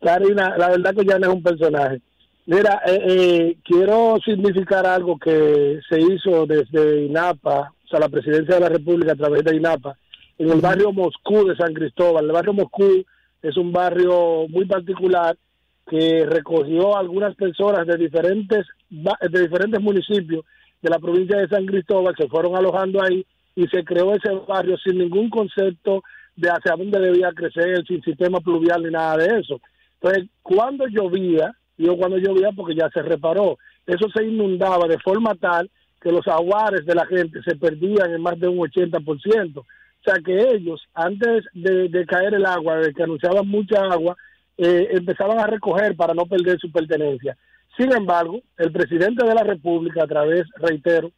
Karina, 0.00 0.56
la 0.56 0.70
verdad 0.70 0.94
que 0.94 1.04
ya 1.04 1.18
no 1.18 1.28
es 1.28 1.34
un 1.34 1.42
personaje. 1.42 2.00
Mira, 2.46 2.82
eh, 2.86 2.98
eh, 3.06 3.56
quiero 3.64 4.18
significar 4.24 4.84
algo 4.86 5.16
que 5.18 5.78
se 5.88 6.00
hizo 6.00 6.44
desde 6.46 7.04
INAPA, 7.04 7.72
o 7.84 7.88
sea, 7.88 8.00
la 8.00 8.08
presidencia 8.08 8.56
de 8.56 8.60
la 8.60 8.68
República 8.68 9.12
a 9.12 9.16
través 9.16 9.44
de 9.44 9.54
INAPA, 9.54 9.96
en 10.38 10.50
el 10.50 10.60
barrio 10.60 10.92
Moscú 10.92 11.46
de 11.46 11.56
San 11.56 11.72
Cristóbal. 11.72 12.24
El 12.24 12.32
barrio 12.32 12.52
Moscú 12.54 13.04
es 13.42 13.56
un 13.56 13.70
barrio 13.70 14.46
muy 14.48 14.64
particular 14.66 15.36
que 15.86 16.24
recogió 16.26 16.96
a 16.96 17.00
algunas 17.00 17.34
personas 17.34 17.86
de 17.86 17.96
diferentes 17.96 18.66
de 18.90 19.40
diferentes 19.40 19.80
municipios 19.80 20.44
de 20.80 20.90
la 20.90 20.98
provincia 20.98 21.38
de 21.38 21.48
San 21.48 21.66
Cristóbal, 21.66 22.14
se 22.16 22.28
fueron 22.28 22.56
alojando 22.56 23.02
ahí 23.02 23.24
y 23.54 23.66
se 23.68 23.84
creó 23.84 24.14
ese 24.14 24.30
barrio 24.46 24.76
sin 24.78 24.98
ningún 24.98 25.30
concepto 25.30 26.02
de 26.36 26.50
hacia 26.50 26.76
dónde 26.76 26.98
debía 26.98 27.30
crecer, 27.32 27.84
sin 27.86 28.02
sistema 28.02 28.40
pluvial 28.40 28.82
ni 28.82 28.90
nada 28.90 29.16
de 29.16 29.40
eso. 29.40 29.60
Entonces, 30.00 30.28
cuando 30.42 30.86
llovía, 30.86 31.52
digo 31.76 31.96
cuando 31.96 32.18
llovía 32.18 32.50
porque 32.56 32.74
ya 32.74 32.88
se 32.90 33.02
reparó, 33.02 33.58
eso 33.86 34.08
se 34.14 34.24
inundaba 34.24 34.86
de 34.88 34.98
forma 34.98 35.34
tal 35.34 35.70
que 36.00 36.10
los 36.10 36.26
aguares 36.26 36.84
de 36.84 36.94
la 36.94 37.06
gente 37.06 37.42
se 37.42 37.56
perdían 37.56 38.12
en 38.12 38.20
más 38.20 38.38
de 38.40 38.48
un 38.48 38.58
80%. 38.58 39.58
O 39.58 39.64
sea 40.04 40.14
que 40.24 40.36
ellos, 40.54 40.82
antes 40.94 41.44
de, 41.54 41.88
de 41.88 42.06
caer 42.06 42.34
el 42.34 42.44
agua, 42.44 42.78
de 42.78 42.92
que 42.92 43.04
anunciaban 43.04 43.46
mucha 43.46 43.80
agua, 43.84 44.16
eh, 44.58 44.88
empezaban 44.92 45.38
a 45.38 45.46
recoger 45.46 45.96
para 45.96 46.14
no 46.14 46.26
perder 46.26 46.58
su 46.58 46.70
pertenencia. 46.70 47.36
Sin 47.76 47.92
embargo, 47.92 48.40
el 48.58 48.70
presidente 48.70 49.26
de 49.26 49.34
la 49.34 49.42
República, 49.42 50.04
a 50.04 50.06
través, 50.06 50.44
reitero, 50.56 51.10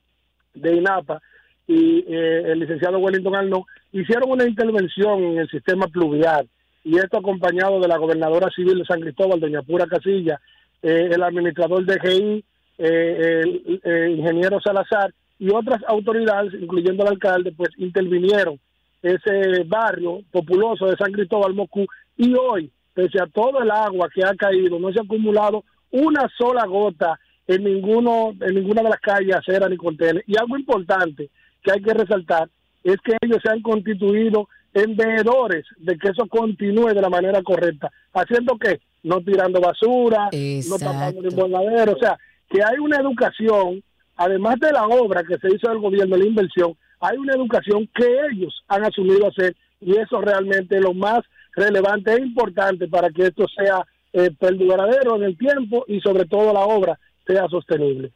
de 0.55 0.77
INAPA 0.77 1.20
y 1.66 2.05
eh, 2.06 2.52
el 2.52 2.61
licenciado 2.61 2.98
Wellington 2.98 3.35
Arnaud, 3.35 3.65
hicieron 3.93 4.31
una 4.31 4.44
intervención 4.44 5.23
en 5.24 5.39
el 5.39 5.51
sistema 5.51 5.89
pluvial 5.89 6.48
y 6.85 6.98
esto 6.98 7.19
acompañado 7.19 7.81
de 7.81 7.89
la 7.89 7.97
gobernadora 7.97 8.51
civil 8.55 8.78
de 8.78 8.85
San 8.85 9.01
Cristóbal, 9.01 9.40
doña 9.40 9.62
Pura 9.62 9.86
Casilla, 9.86 10.39
eh, 10.82 11.09
el 11.11 11.23
administrador 11.23 11.85
de 11.86 11.98
GI, 11.98 12.44
eh, 12.77 13.40
el, 13.43 13.81
eh, 13.82 14.15
ingeniero 14.19 14.61
Salazar 14.61 15.12
y 15.39 15.48
otras 15.51 15.81
autoridades, 15.89 16.52
incluyendo 16.61 17.05
el 17.05 17.12
alcalde, 17.12 17.52
pues 17.52 17.70
intervinieron 17.78 18.61
ese 19.02 19.65
barrio 19.65 20.20
populoso 20.31 20.86
de 20.86 20.97
San 20.97 21.12
Cristóbal 21.12 21.55
Moscú 21.55 21.86
y 22.19 22.35
hoy, 22.35 22.70
pese 22.95 23.21
a 23.21 23.27
todo 23.27 23.61
el 23.62 23.71
agua 23.71 24.09
que 24.15 24.25
ha 24.25 24.35
caído, 24.35 24.79
no 24.79 24.93
se 24.93 25.01
ha 25.01 25.03
acumulado 25.03 25.65
una 25.91 26.29
sola 26.39 26.65
gota 26.66 27.19
en 27.47 27.65
ninguno 27.65 28.33
en 28.41 28.55
ninguna 28.55 28.83
de 28.83 28.89
las 28.91 29.01
calles, 29.01 29.37
aceras 29.37 29.69
ni 29.69 29.77
contenes. 29.77 30.25
Y 30.27 30.39
algo 30.39 30.57
importante 30.57 31.29
que 31.62 31.73
hay 31.73 31.83
que 31.83 31.93
resaltar 31.93 32.49
es 32.83 32.97
que 33.05 33.16
ellos 33.21 33.39
se 33.43 33.51
han 33.51 33.61
constituido 33.61 34.49
en 34.73 34.97
veedores 34.97 35.65
de 35.79 35.97
que 35.97 36.09
eso 36.09 36.27
continúe 36.27 36.93
de 36.95 37.01
la 37.01 37.09
manera 37.09 37.43
correcta, 37.43 37.91
haciendo 38.12 38.59
que 38.59 38.81
no 39.05 39.21
tirando 39.21 39.61
basura, 39.61 40.31
no 40.33 40.79
tapando 40.79 41.23
ni 41.23 41.53
ladero, 41.53 41.93
o 41.93 41.99
sea, 41.99 42.19
que 42.49 42.62
hay 42.62 42.79
una 42.79 42.97
educación, 42.99 43.83
además 44.16 44.59
de 44.61 44.73
la 44.73 44.87
obra 44.87 45.23
que 45.23 45.39
se 45.39 45.55
hizo 45.55 45.69
del 45.69 45.79
gobierno, 45.79 46.16
la 46.16 46.27
inversión, 46.27 46.77
hay 47.01 47.16
una 47.19 47.35
educación 47.35 47.89
que 47.95 48.07
ellos 48.33 48.65
han 48.66 48.85
asumido 48.85 49.29
hacer 49.29 49.55
y 49.81 49.97
eso 49.97 50.21
realmente 50.21 50.77
es 50.77 50.83
lo 50.83 50.95
más 50.95 51.21
relevante 51.56 52.12
e 52.12 52.20
importante 52.20 52.89
para 52.89 53.10
que 53.10 53.24
esto 53.24 53.47
sea 53.48 53.85
eh, 54.12 54.31
perduradero 54.39 55.16
en 55.16 55.24
el 55.24 55.39
tiempo 55.39 55.85
y 55.89 56.01
sobre 56.01 56.24
todo 56.26 56.52
la 56.52 56.60
obra 56.60 56.98
sea 57.26 57.48
sostenible. 57.48 58.12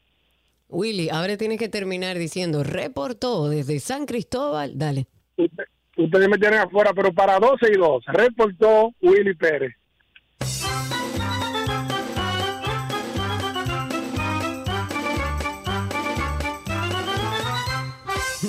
Willy, 0.68 1.08
ahora 1.10 1.36
tienes 1.36 1.58
que 1.58 1.68
terminar 1.68 2.18
diciendo, 2.18 2.62
reportó 2.62 3.48
desde 3.48 3.80
San 3.80 4.04
Cristóbal, 4.04 4.78
dale. 4.78 5.06
Ustedes 5.96 6.28
me 6.28 6.38
tienen 6.38 6.60
afuera, 6.60 6.92
pero 6.94 7.12
para 7.12 7.38
12 7.38 7.72
y 7.72 7.78
2, 7.78 8.04
reportó 8.06 8.92
Willy 9.00 9.34
Pérez. 9.34 9.74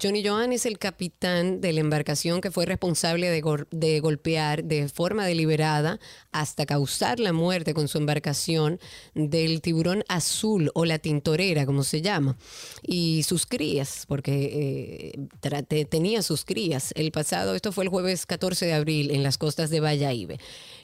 Johnny 0.00 0.26
Joan 0.26 0.52
es 0.52 0.64
el 0.64 0.78
capitán 0.78 1.60
de 1.60 1.72
la 1.72 1.80
embarcación 1.80 2.40
que 2.40 2.50
fue 2.50 2.64
responsable 2.64 3.28
de, 3.28 4.00
golpear 4.00 4.64
de 4.64 4.88
forma 4.88 5.26
deliberada 5.26 5.98
hasta 6.30 6.64
causar 6.64 7.20
la 7.20 7.32
muerte 7.32 7.74
con 7.74 7.88
su 7.88 7.98
embarcación 7.98 8.80
del 9.14 9.60
tiburón 9.60 10.02
azul 10.08 10.70
o 10.74 10.84
la 10.84 10.98
tintorera, 10.98 11.66
como 11.66 11.82
se 11.82 12.00
llama, 12.00 12.38
y 12.82 13.22
sus 13.24 13.44
crías, 13.44 14.04
porque 14.08 15.12
eh, 15.42 15.84
tenía 15.90 16.22
sus 16.22 16.44
crías. 16.44 16.92
El 16.96 17.12
pasado, 17.12 17.54
esto 17.54 17.72
fue 17.72 17.84
el 17.84 17.90
jueves 17.90 18.24
14 18.24 18.64
de 18.66 18.72
abril 18.72 19.10
en 19.10 19.22
las 19.22 19.36
costas 19.36 19.68
de 19.68 19.80
Valladolid. 19.80 20.02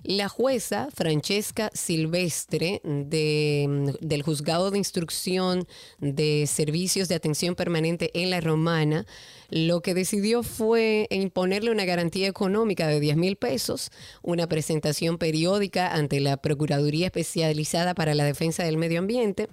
La 0.02 0.28
jueza 0.28 0.88
Francesca 0.94 1.70
Silvestre 1.74 2.80
de, 2.84 3.94
del 4.00 4.22
Juzgado 4.22 4.70
de 4.70 4.78
Instrucción 4.78 5.66
de 5.98 6.46
Servicios 6.46 7.08
de 7.08 7.14
Atención 7.14 7.54
Permanente 7.54 8.10
en 8.14 8.30
la 8.30 8.40
Romana 8.40 9.06
lo 9.50 9.80
que 9.80 9.94
decidió 9.94 10.42
fue 10.42 11.06
imponerle 11.10 11.70
una 11.70 11.86
garantía 11.86 12.28
económica 12.28 12.86
de 12.86 13.00
10 13.00 13.16
mil 13.16 13.36
pesos, 13.36 13.90
una 14.22 14.46
presentación 14.46 15.16
periódica 15.16 15.94
ante 15.94 16.20
la 16.20 16.36
Procuraduría 16.36 17.06
Especializada 17.06 17.94
para 17.94 18.14
la 18.14 18.24
Defensa 18.24 18.64
del 18.64 18.76
Medio 18.76 18.98
Ambiente 18.98 19.48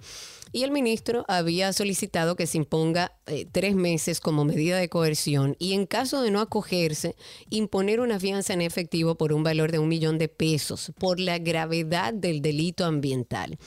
y 0.52 0.62
el 0.62 0.70
ministro 0.70 1.24
había 1.28 1.72
solicitado 1.72 2.36
que 2.36 2.46
se 2.46 2.58
imponga 2.58 3.12
eh, 3.26 3.46
tres 3.50 3.74
meses 3.74 4.20
como 4.20 4.44
medida 4.44 4.78
de 4.78 4.88
coerción 4.88 5.56
y 5.58 5.72
en 5.72 5.86
caso 5.86 6.22
de 6.22 6.30
no 6.30 6.40
acogerse, 6.40 7.16
imponer 7.50 8.00
una 8.00 8.20
fianza 8.20 8.52
en 8.52 8.62
efectivo 8.62 9.16
por 9.16 9.32
un 9.32 9.42
valor 9.42 9.72
de 9.72 9.78
un 9.78 9.88
millón 9.88 10.18
de 10.18 10.28
pesos 10.28 10.92
por 10.98 11.20
la 11.20 11.38
gravedad 11.38 12.14
del 12.14 12.42
delito 12.42 12.84
ambiental. 12.84 13.58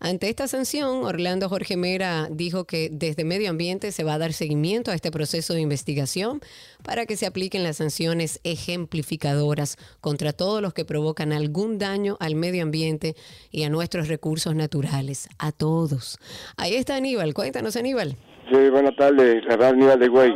Ante 0.00 0.28
esta 0.28 0.46
sanción, 0.46 1.04
Orlando 1.04 1.48
Jorge 1.48 1.76
Mera 1.76 2.28
dijo 2.30 2.66
que 2.66 2.90
desde 2.92 3.24
Medio 3.24 3.50
Ambiente 3.50 3.90
se 3.92 4.04
va 4.04 4.14
a 4.14 4.18
dar 4.18 4.32
seguimiento 4.32 4.90
a 4.90 4.94
este 4.94 5.10
proceso 5.10 5.54
de 5.54 5.60
investigación 5.60 6.40
para 6.82 7.06
que 7.06 7.16
se 7.16 7.26
apliquen 7.26 7.64
las 7.64 7.78
sanciones 7.78 8.40
ejemplificadoras 8.44 9.76
contra 10.00 10.32
todos 10.32 10.62
los 10.62 10.74
que 10.74 10.84
provocan 10.84 11.32
algún 11.32 11.78
daño 11.78 12.16
al 12.20 12.34
medio 12.34 12.62
ambiente 12.62 13.16
y 13.50 13.64
a 13.64 13.70
nuestros 13.70 14.08
recursos 14.08 14.54
naturales, 14.54 15.28
a 15.38 15.52
todos. 15.52 16.17
Ahí 16.56 16.74
está 16.74 16.96
Aníbal, 16.96 17.34
cuéntanos 17.34 17.76
Aníbal. 17.76 18.16
Sí, 18.50 18.70
buenas 18.70 18.96
tardes, 18.96 19.44
la 19.44 19.56
verdad, 19.56 19.68
Aníbal 19.70 19.98
de 19.98 20.08
Güey. 20.08 20.32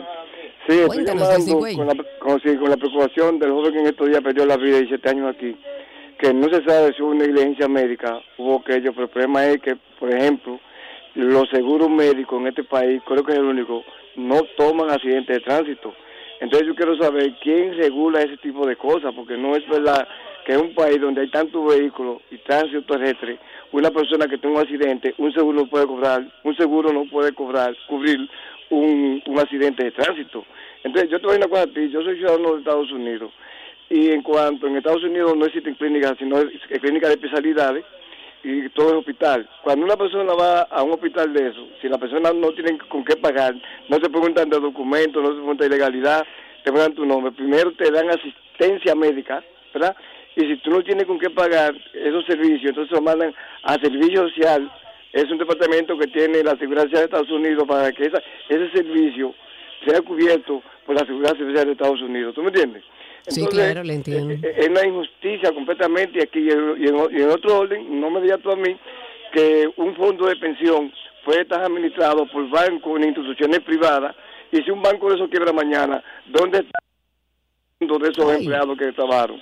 Sí, 0.69 0.79
estoy 0.79 1.05
llamando 1.05 1.59
con 1.59 1.87
la, 1.87 1.95
con, 2.21 2.41
sí, 2.41 2.57
con 2.57 2.71
la 2.71 2.77
preocupación 2.77 3.39
del 3.39 3.51
joven 3.51 3.73
que 3.73 3.81
en 3.81 3.87
estos 3.87 4.09
días 4.09 4.21
perdió 4.21 4.47
la 4.47 4.57
vida, 4.57 4.79
17 4.79 5.09
años 5.09 5.35
aquí, 5.35 5.57
que 6.21 6.33
no 6.33 6.49
se 6.49 6.63
sabe 6.65 6.93
si 6.95 7.03
hubo 7.03 7.15
negligencia 7.15 7.67
médica, 7.67 8.21
hubo 8.39 8.61
aquello, 8.61 8.93
pero 8.93 9.05
el 9.05 9.11
problema 9.11 9.47
es 9.47 9.61
que, 9.61 9.77
por 9.99 10.15
ejemplo, 10.15 10.61
los 11.15 11.49
seguros 11.51 11.91
médicos 11.91 12.41
en 12.41 12.47
este 12.49 12.65
país, 12.65 13.03
creo 13.07 13.25
que 13.25 13.33
es 13.33 13.39
el 13.39 13.45
único, 13.45 13.83
no 14.15 14.43
toman 14.57 14.91
accidentes 14.91 15.39
de 15.39 15.43
tránsito. 15.43 15.95
Entonces 16.41 16.69
yo 16.69 16.75
quiero 16.75 16.97
saber 16.97 17.35
quién 17.43 17.77
regula 17.77 18.23
ese 18.23 18.37
tipo 18.37 18.67
de 18.67 18.77
cosas, 18.77 19.13
porque 19.15 19.37
no 19.37 19.57
es 19.57 19.69
verdad 19.69 20.07
que 20.45 20.53
en 20.55 20.61
un 20.61 20.75
país 20.75 21.01
donde 21.01 21.23
hay 21.23 21.29
tantos 21.31 21.65
vehículos 21.77 22.23
y 22.31 22.39
tránsito 22.39 22.83
terrestre, 22.83 23.39
una 23.73 23.91
persona 23.91 24.27
que 24.27 24.39
tenga 24.39 24.57
un 24.57 24.61
accidente, 24.63 25.15
un 25.19 25.33
seguro 25.33 25.61
no 25.61 25.67
puede 25.67 25.87
cobrar, 25.87 26.23
un 26.45 26.57
seguro 26.57 26.93
no 26.93 27.05
puede 27.07 27.33
cobrar, 27.33 27.75
cubrir 27.89 28.19
un, 28.71 29.23
un 29.27 29.39
accidente 29.39 29.85
de 29.85 29.91
tránsito. 29.93 30.45
Entonces 30.85 31.11
yo 31.11 31.21
te 31.21 31.27
voy 31.27 31.35
a 31.35 31.39
una 31.39 31.49
cosa 31.49 31.63
a 31.63 31.67
ti, 31.67 31.89
yo 31.91 32.03
soy 32.03 32.17
ciudadano 32.17 32.53
de 32.55 32.59
Estados 32.59 32.91
Unidos 32.93 33.31
y 33.89 34.11
en 34.11 34.23
cuanto 34.23 34.67
en 34.67 34.77
Estados 34.77 35.05
Unidos 35.05 35.37
no 35.37 35.47
existen 35.47 35.75
clínicas, 35.75 36.15
sino 36.19 36.39
es- 36.39 36.81
clínicas 36.81 37.11
de 37.11 37.15
especialidades 37.15 37.85
y 38.43 38.69
todo 38.71 38.89
es 38.89 38.95
hospital. 38.95 39.49
Cuando 39.63 39.85
una 39.87 39.97
persona 39.97 40.35
va 40.35 40.63
a 40.63 40.83
un 40.83 40.93
hospital 40.93 41.33
de 41.33 41.49
eso, 41.49 41.69
si 41.81 41.89
la 41.89 41.99
persona 41.99 42.33
no 42.33 42.53
tiene 42.53 42.77
con 42.89 43.05
qué 43.05 43.17
pagar, 43.17 43.55
no 43.89 43.97
se 43.97 44.11
preguntan 44.11 44.49
de 44.51 44.59
documentos, 44.59 45.23
no 45.23 45.29
se 45.29 45.37
pregunta 45.37 45.65
de 45.65 45.69
ilegalidad, 45.71 46.27
te 46.65 46.73
dan 46.73 46.95
tu 46.95 47.07
nombre. 47.07 47.31
Primero 47.33 47.73
te 47.73 47.91
dan 47.91 48.09
asistencia 48.11 48.95
médica, 48.97 49.45
¿verdad? 49.73 49.95
Y 50.37 50.41
si 50.43 50.57
tú 50.59 50.71
no 50.71 50.83
tienes 50.83 51.05
con 51.07 51.19
qué 51.19 51.29
pagar 51.31 51.75
esos 51.93 52.25
servicios, 52.27 52.71
entonces 52.71 52.93
lo 52.93 53.03
mandan 53.03 53.35
a 53.65 53.75
servicio 53.75 54.29
social. 54.29 54.71
Es 55.13 55.31
un 55.31 55.37
departamento 55.39 55.99
que 55.99 56.07
tiene 56.07 56.43
la 56.43 56.57
seguridad 56.57 56.85
social 56.85 57.01
de 57.01 57.05
Estados 57.05 57.31
Unidos 57.31 57.65
para 57.69 57.93
que 57.93 58.05
esa, 58.07 58.23
ese 58.49 58.71
servicio 58.71 59.35
sea 59.87 60.01
cubierto 60.01 60.63
por 60.87 60.95
la 60.99 61.05
seguridad 61.07 61.37
social 61.37 61.67
de 61.67 61.73
Estados 61.73 62.01
Unidos. 62.01 62.35
¿Tú 62.35 62.43
me 62.43 62.49
entiendes? 62.49 62.83
Sí, 63.27 63.47
claro, 63.47 63.85
le 63.85 63.95
entiendo. 63.95 64.33
eh, 64.35 64.41
eh, 64.43 64.55
Es 64.57 64.69
una 64.69 64.87
injusticia 64.87 65.53
completamente 65.53 66.23
aquí 66.23 66.41
y 66.41 66.51
en, 66.51 66.75
y 66.83 66.89
en- 66.89 67.23
en 67.23 67.31
otro 67.31 67.59
orden, 67.61 68.01
no 68.01 68.11
me 68.11 68.21
digas 68.23 68.41
tú 68.43 68.51
a 68.51 68.57
mí 68.57 68.77
que 69.33 69.71
un 69.77 69.95
fondo 69.97 70.27
de 70.27 70.37
pensión 70.37 70.93
puede 71.25 71.43
estar 71.43 71.63
administrado 71.63 72.27
por 72.27 72.49
bancos 72.51 72.99
ni 72.99 73.07
instituciones 73.09 73.61
privadas 73.61 74.17
y 74.51 74.57
si 74.63 74.71
un 74.71 74.83
banco 74.83 75.09
de 75.11 75.17
eso 75.17 75.29
quiebra 75.31 75.53
mañana, 75.53 76.03
¿dónde 76.27 76.59
está 76.61 76.79
el 77.81 77.89
fondo 77.89 78.05
de 78.05 78.11
esos 78.11 78.25
empleados 78.41 78.77
que 78.79 78.93
trabajaron? 78.93 79.41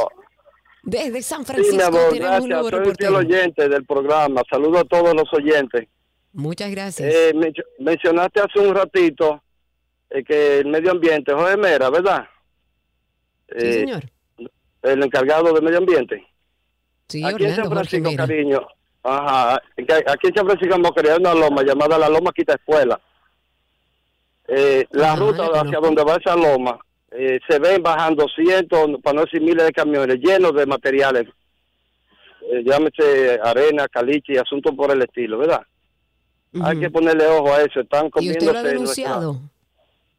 Desde 0.83 1.21
San 1.21 1.45
Sí, 1.45 1.53
Francisco 1.53 1.85
amor, 1.85 2.09
tenemos 2.11 2.41
un 2.41 2.49
nuevo. 2.49 2.69
Soy 2.69 3.07
oyente 3.07 3.69
del 3.69 3.85
programa. 3.85 4.41
Saludo 4.49 4.79
a 4.79 4.83
todos 4.83 5.13
los 5.13 5.31
oyentes. 5.33 5.87
Muchas 6.33 6.71
gracias. 6.71 7.13
Eh, 7.13 7.31
men- 7.35 7.53
mencionaste 7.79 8.39
hace 8.41 8.59
un 8.59 8.73
ratito 8.75 9.41
eh, 10.09 10.23
que 10.23 10.59
el 10.59 10.67
medio 10.67 10.91
ambiente, 10.91 11.33
Jorge 11.33 11.57
Mera, 11.57 11.89
¿verdad? 11.89 12.27
Sí, 13.49 13.55
Eh, 13.67 13.73
señor. 13.73 14.03
El 14.81 15.03
encargado 15.03 15.53
de 15.53 15.61
medio 15.61 15.77
ambiente. 15.77 16.25
Sí, 17.07 17.23
aquí 17.23 17.43
en 17.43 17.51
Orlando, 17.51 17.55
San 17.55 17.65
Jorge 17.65 17.75
Francisco, 17.75 18.11
Mera. 18.11 18.27
cariño. 18.27 18.67
Ajá. 19.03 19.55
Aquí 19.55 20.27
en 20.27 20.35
San 20.35 20.45
Francisco 20.45 20.75
en 20.75 21.09
hay 21.11 21.17
una 21.19 21.33
loma 21.33 21.63
llamada 21.63 21.97
la 21.97 22.09
Loma 22.09 22.31
Quita 22.33 22.53
Escuela. 22.53 22.99
Eh, 24.47 24.85
la 24.91 25.13
Ajá, 25.13 25.21
ruta 25.21 25.49
la 25.49 25.61
hacia 25.61 25.79
donde 25.79 26.03
va 26.03 26.15
esa 26.15 26.35
loma, 26.35 26.77
eh, 27.11 27.39
se 27.47 27.59
ven 27.59 27.81
bajando 27.81 28.25
cientos, 28.35 28.89
para 29.01 29.15
no 29.15 29.21
decir 29.25 29.41
miles 29.41 29.65
de 29.65 29.71
camiones 29.71 30.17
llenos 30.19 30.53
de 30.53 30.65
materiales. 30.65 31.27
Eh, 32.51 32.63
llámese 32.65 33.39
arena, 33.43 33.87
caliche 33.87 34.33
y 34.33 34.37
asuntos 34.37 34.73
por 34.75 34.91
el 34.91 35.01
estilo, 35.01 35.37
¿verdad? 35.37 35.61
Hay 36.61 36.79
que 36.79 36.89
ponerle 36.89 37.25
ojo 37.27 37.53
a 37.53 37.61
eso. 37.61 37.79
Están 37.81 38.07
¿Y 38.07 38.09
comiéndose 38.11 38.45
usted 38.45 38.53
lo 38.53 38.59
ha 38.59 38.61
nuestra- 38.61 38.71
denunciado? 38.71 39.39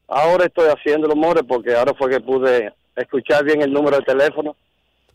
Ahora 0.08 0.44
estoy 0.46 0.68
haciéndolo, 0.68 1.14
more, 1.16 1.42
porque 1.42 1.74
ahora 1.74 1.92
fue 1.94 2.10
que 2.10 2.20
pude 2.20 2.72
escuchar 2.96 3.44
bien 3.44 3.62
el 3.62 3.72
número 3.72 3.96
de 3.98 4.02
teléfono. 4.04 4.54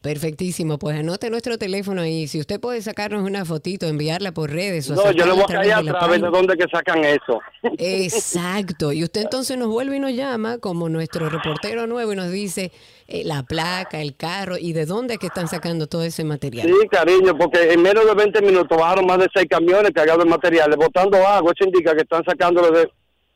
Perfectísimo, 0.01 0.77
pues 0.77 0.99
anote 0.99 1.29
nuestro 1.29 1.57
teléfono 1.57 2.03
ahí. 2.03 2.27
Si 2.27 2.39
usted 2.39 2.59
puede 2.59 2.81
sacarnos 2.81 3.23
una 3.23 3.45
fotito, 3.45 3.87
enviarla 3.87 4.31
por 4.31 4.51
redes 4.51 4.89
o 4.91 4.95
No, 4.95 5.11
yo 5.11 5.25
le 5.25 5.31
voy 5.31 5.43
a 5.55 5.81
la 5.81 5.91
a 5.91 5.99
través 5.99 6.21
de 6.21 6.29
dónde 6.29 6.55
que 6.55 6.65
sacan 6.71 7.03
eso. 7.03 7.41
Exacto. 7.79 8.91
Y 8.93 9.03
usted 9.03 9.21
entonces 9.21 9.57
nos 9.57 9.69
vuelve 9.69 9.97
y 9.97 9.99
nos 9.99 10.13
llama 10.13 10.59
como 10.59 10.87
nuestro 10.87 11.29
reportero 11.29 11.87
nuevo 11.87 12.13
y 12.13 12.15
nos 12.15 12.31
dice 12.31 12.71
eh, 13.07 13.23
la 13.25 13.41
placa, 13.41 13.99
el 13.99 14.15
carro 14.15 14.57
y 14.59 14.73
de 14.73 14.85
dónde 14.85 15.15
es 15.15 15.19
que 15.19 15.27
están 15.27 15.47
sacando 15.47 15.87
todo 15.87 16.03
ese 16.03 16.23
material. 16.23 16.67
Sí, 16.67 16.87
cariño, 16.89 17.35
porque 17.35 17.73
en 17.73 17.81
menos 17.81 18.05
de 18.05 18.13
20 18.13 18.41
minutos 18.43 18.77
bajaron 18.77 19.05
más 19.07 19.17
de 19.17 19.27
6 19.33 19.47
camiones 19.49 19.91
cargados 19.93 20.23
de 20.23 20.29
materiales, 20.29 20.77
botando 20.77 21.17
agua. 21.25 21.51
Eso 21.55 21.67
indica 21.67 21.95
que 21.95 22.03
están 22.03 22.23
sacándolo 22.23 22.69
de, 22.69 22.87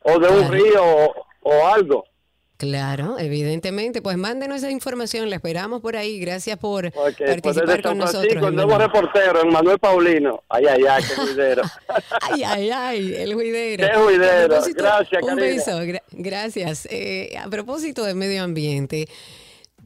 o 0.04 0.20
de 0.20 0.28
un 0.30 0.52
río 0.52 0.84
o, 0.84 1.14
o 1.42 1.68
algo. 1.68 2.06
Claro, 2.62 3.18
evidentemente. 3.18 4.04
Pues 4.04 4.18
mándenos 4.18 4.58
esa 4.58 4.70
información, 4.70 5.32
la 5.32 5.38
esperamos 5.38 5.82
por 5.82 5.96
ahí. 5.98 6.20
Gracias 6.20 6.60
por 6.60 6.92
pues 6.92 7.16
participar 7.16 7.82
con 7.82 7.98
nosotros. 7.98 8.32
El 8.48 8.56
nuevo 8.56 8.78
reportero, 8.78 9.44
Manuel 9.46 9.80
Paulino. 9.80 10.44
Ay, 10.48 10.66
ay, 10.68 10.84
ay, 10.88 11.04
qué 11.04 11.16
juidero. 11.16 11.64
Ay, 12.22 12.44
ay, 12.44 12.70
ay, 12.70 13.16
el 13.16 13.34
juidero. 13.34 13.88
Qué 13.88 13.98
juidero. 13.98 14.62
Gracias, 14.76 15.24
Un 15.24 15.30
Karina. 15.30 15.48
beso, 15.48 15.72
gra- 15.82 16.04
gracias. 16.12 16.88
Eh, 16.92 17.36
a 17.44 17.50
propósito 17.50 18.04
del 18.04 18.16
medio 18.16 18.44
ambiente, 18.44 19.08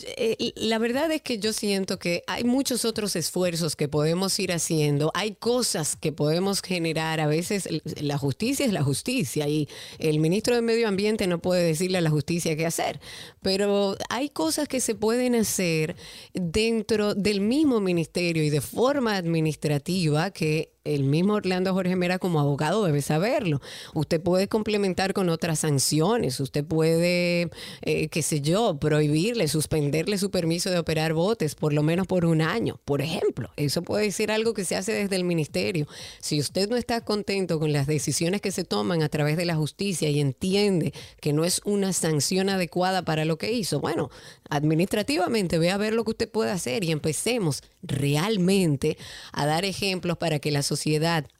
eh, 0.04 0.52
la 0.56 0.78
verdad 0.78 1.10
es 1.12 1.22
que 1.22 1.40
yo 1.40 1.54
siento 1.54 2.00
que 2.00 2.24
hay 2.28 2.44
muchos 2.44 2.84
otros 2.84 3.16
esfuerzos 3.16 3.76
que 3.76 3.88
podemos 3.88 4.38
ir 4.40 4.52
haciendo, 4.52 5.12
hay 5.14 5.36
cosas 5.36 5.96
que 5.96 6.12
podemos 6.12 6.62
generar, 6.62 7.20
a 7.22 7.28
veces 7.28 7.70
la 8.02 8.18
justicia 8.18 8.66
es 8.66 8.74
la 8.74 8.84
justicia 8.84 9.48
y 9.48 9.70
el 10.00 10.20
ministro 10.20 10.56
de 10.56 10.62
Medio 10.62 10.88
Ambiente 10.88 11.28
no 11.28 11.40
puede 11.40 11.64
decirle 11.64 11.98
a 11.98 12.02
la 12.02 12.10
justicia 12.10 12.58
qué 12.58 12.66
hacer, 12.66 13.00
pero 13.42 13.96
hay 14.10 14.30
cosas 14.30 14.68
que 14.68 14.82
se 14.82 14.96
pueden 14.96 15.36
hacer 15.36 15.96
dentro 16.34 17.16
del 17.16 17.40
mismo 17.40 17.80
ministerio 17.80 18.44
y 18.44 18.50
de 18.50 18.62
forma 18.62 19.16
administrativa 19.16 20.32
que 20.32 20.74
el 20.86 21.03
mismo 21.03 21.34
Orlando 21.34 21.74
Jorge 21.74 21.95
Mera 21.95 22.20
como 22.20 22.40
abogado 22.40 22.86
debe 22.86 23.02
saberlo. 23.02 23.62
Usted 23.94 24.22
puede 24.22 24.48
complementar 24.48 25.14
con 25.14 25.30
otras 25.30 25.60
sanciones, 25.60 26.40
usted 26.40 26.64
puede, 26.64 27.49
eh, 27.82 28.07
qué 28.10 28.22
sé 28.22 28.41
yo, 28.41 28.78
prohibirle, 28.80 29.48
suspenderle 29.48 30.18
su 30.18 30.32
permiso 30.32 30.70
de 30.70 30.80
operar 30.80 31.14
botes 31.14 31.56
por 31.56 31.74
lo 31.74 31.84
menos 31.84 32.07
por 32.07 32.26
un 32.26 32.41
año, 32.41 32.80
por 32.86 33.02
ejemplo. 33.02 33.49
Eso 33.57 33.82
puede 33.82 34.12
ser 34.12 34.32
algo 34.32 34.53
que 34.53 34.64
se 34.64 34.76
hace 34.76 34.94
desde 34.94 35.16
el 35.16 35.24
ministerio. 35.24 35.88
Si 36.20 36.40
usted 36.40 36.70
no 36.70 36.78
está 36.78 37.02
contento 37.02 37.60
con 37.60 37.74
las 37.74 37.88
decisiones 37.88 38.41
que 38.41 38.52
se 38.52 38.64
toman 38.64 39.02
a 39.02 39.10
través 39.10 39.38
de 39.38 39.45
la 39.45 39.56
justicia 39.56 40.10
y 40.10 40.20
entiende 40.20 40.94
que 41.20 41.34
no 41.34 41.45
es 41.45 41.62
una 41.66 41.94
sanción 41.94 42.49
adecuada 42.49 43.03
para 43.03 43.26
lo 43.26 43.38
que 43.38 43.52
hizo, 43.52 43.80
bueno, 43.80 44.12
administrativamente 44.49 45.57
ve 45.57 45.72
a 45.72 45.78
ver 45.78 45.94
lo 45.94 46.03
que 46.03 46.12
usted 46.12 46.30
puede 46.30 46.52
hacer 46.52 46.84
y 46.84 46.91
empecemos 46.91 47.64
realmente 47.82 48.98
a 49.32 49.45
dar 49.45 49.66
ejemplos 49.66 50.18
para 50.18 50.40
que 50.40 50.52
la 50.52 50.62
sociedad, 50.62 50.74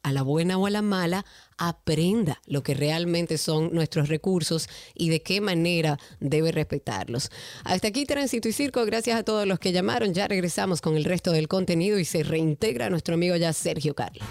a 0.02 0.12
la 0.12 0.22
buena 0.22 0.58
o 0.58 0.66
a 0.66 0.70
la 0.70 0.82
mala, 0.82 1.24
aprenda 1.58 2.40
lo 2.46 2.62
que 2.62 2.74
realmente 2.74 3.38
son 3.38 3.72
nuestros 3.72 4.08
recursos 4.08 4.68
y 4.94 5.08
de 5.08 5.22
qué 5.22 5.40
manera 5.40 5.98
debe 6.20 6.52
respetarlos. 6.52 7.30
Hasta 7.64 7.88
aquí 7.88 8.06
Tránsito 8.06 8.48
y 8.48 8.52
Circo, 8.52 8.84
gracias 8.84 9.18
a 9.18 9.24
todos 9.24 9.46
los 9.46 9.58
que 9.58 9.72
llamaron. 9.72 10.14
Ya 10.14 10.28
regresamos 10.28 10.80
con 10.80 10.96
el 10.96 11.04
resto 11.04 11.32
del 11.32 11.48
contenido 11.48 11.98
y 11.98 12.04
se 12.04 12.22
reintegra 12.22 12.90
nuestro 12.90 13.14
amigo 13.14 13.36
ya 13.36 13.52
Sergio 13.52 13.94
Carlos. 13.94 14.24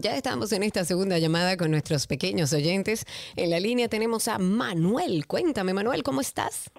Ya 0.00 0.16
estamos 0.16 0.52
en 0.52 0.62
esta 0.62 0.84
segunda 0.84 1.18
llamada 1.18 1.56
con 1.56 1.70
nuestros 1.70 2.06
pequeños 2.06 2.52
oyentes. 2.52 3.04
En 3.36 3.50
la 3.50 3.58
línea 3.60 3.88
tenemos 3.88 4.28
a 4.28 4.38
Manuel. 4.38 5.26
Cuéntame, 5.26 5.72
Manuel, 5.74 6.02
¿cómo 6.02 6.20
estás? 6.20 6.70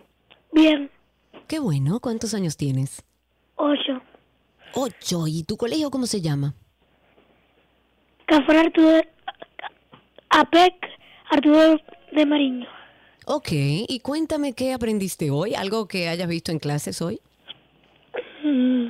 Bien. 0.52 0.90
Qué 1.48 1.60
bueno. 1.60 2.00
¿Cuántos 2.00 2.34
años 2.34 2.56
tienes? 2.56 3.04
Ocho. 3.56 4.02
Ocho. 4.74 5.28
¿Y 5.28 5.44
tu 5.44 5.58
colegio 5.58 5.90
cómo 5.91 6.06
se 6.06 6.22
llama? 6.22 6.54
Café 8.28 8.58
Arturo. 8.58 9.02
APEC 10.30 10.74
Arturo 11.32 11.78
de 12.12 12.26
Mariño. 12.26 12.68
Ok. 13.26 13.50
Y 13.52 14.00
cuéntame 14.02 14.54
qué 14.54 14.74
aprendiste 14.74 15.32
hoy. 15.32 15.56
¿Algo 15.56 15.88
que 15.88 16.08
hayas 16.10 16.28
visto 16.28 16.52
en 16.52 16.60
clases 16.60 17.02
hoy? 17.02 17.20
Mm. 18.44 18.88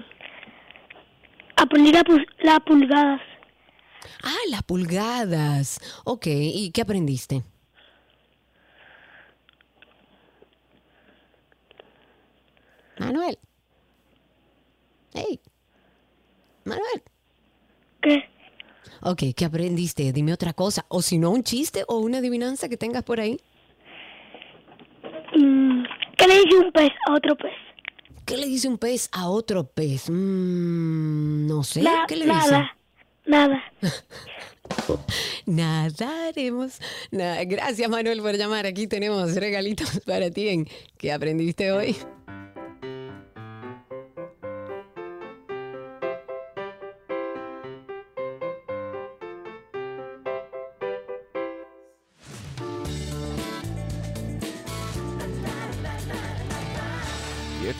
Aprendí 1.56 1.92
la 1.92 2.04
pul- 2.04 2.28
las 2.44 2.60
pulgadas. 2.62 3.22
Ah, 4.24 4.36
las 4.50 4.64
pulgadas. 4.64 5.80
Ok. 6.06 6.28
¿Y 6.28 6.72
qué 6.72 6.82
aprendiste? 6.82 7.44
Manuel. 13.00 13.38
Hey. 15.14 15.40
Manuel. 16.66 17.04
¿Qué? 18.02 18.24
Ok, 19.02 19.24
¿qué 19.36 19.46
aprendiste? 19.46 20.12
Dime 20.12 20.34
otra 20.34 20.54
cosa. 20.54 20.86
O 20.90 21.02
si 21.02 21.18
no, 21.18 21.32
un 21.32 21.44
chiste 21.44 21.84
o 21.88 22.00
una 22.00 22.18
adivinanza 22.18 22.68
que 22.70 22.78
tengas 22.78 23.04
por 23.04 23.20
ahí. 23.20 23.40
Mm, 25.36 25.84
¿Qué 26.18 26.28
le 26.28 26.36
dice 26.44 26.58
un 26.58 26.72
pez 26.72 26.92
a 27.08 27.14
otro 27.14 27.36
pez? 27.38 27.54
¿Qué 28.26 28.38
le 28.38 28.46
dice 28.48 28.68
un 28.68 28.78
pez 28.78 29.10
a 29.12 29.30
otro 29.30 29.66
pez? 29.66 30.10
Mm, 30.10 31.48
no 31.48 31.64
sé. 31.64 31.82
La- 31.82 32.06
¿Qué 32.08 32.16
le 32.18 32.26
dice? 32.26 32.38
nada. 32.38 32.76
Nada. 33.30 33.62
Nadaremos. 35.46 36.80
Na- 37.12 37.44
Gracias, 37.44 37.90
Manuel, 37.90 38.22
por 38.22 38.36
llamar. 38.36 38.66
Aquí 38.66 38.88
tenemos 38.88 39.36
regalitos 39.36 40.00
para 40.06 40.30
ti 40.32 40.50
en 40.50 40.68
¿Qué 40.98 41.12
aprendiste 41.12 41.72
hoy? 41.72 41.96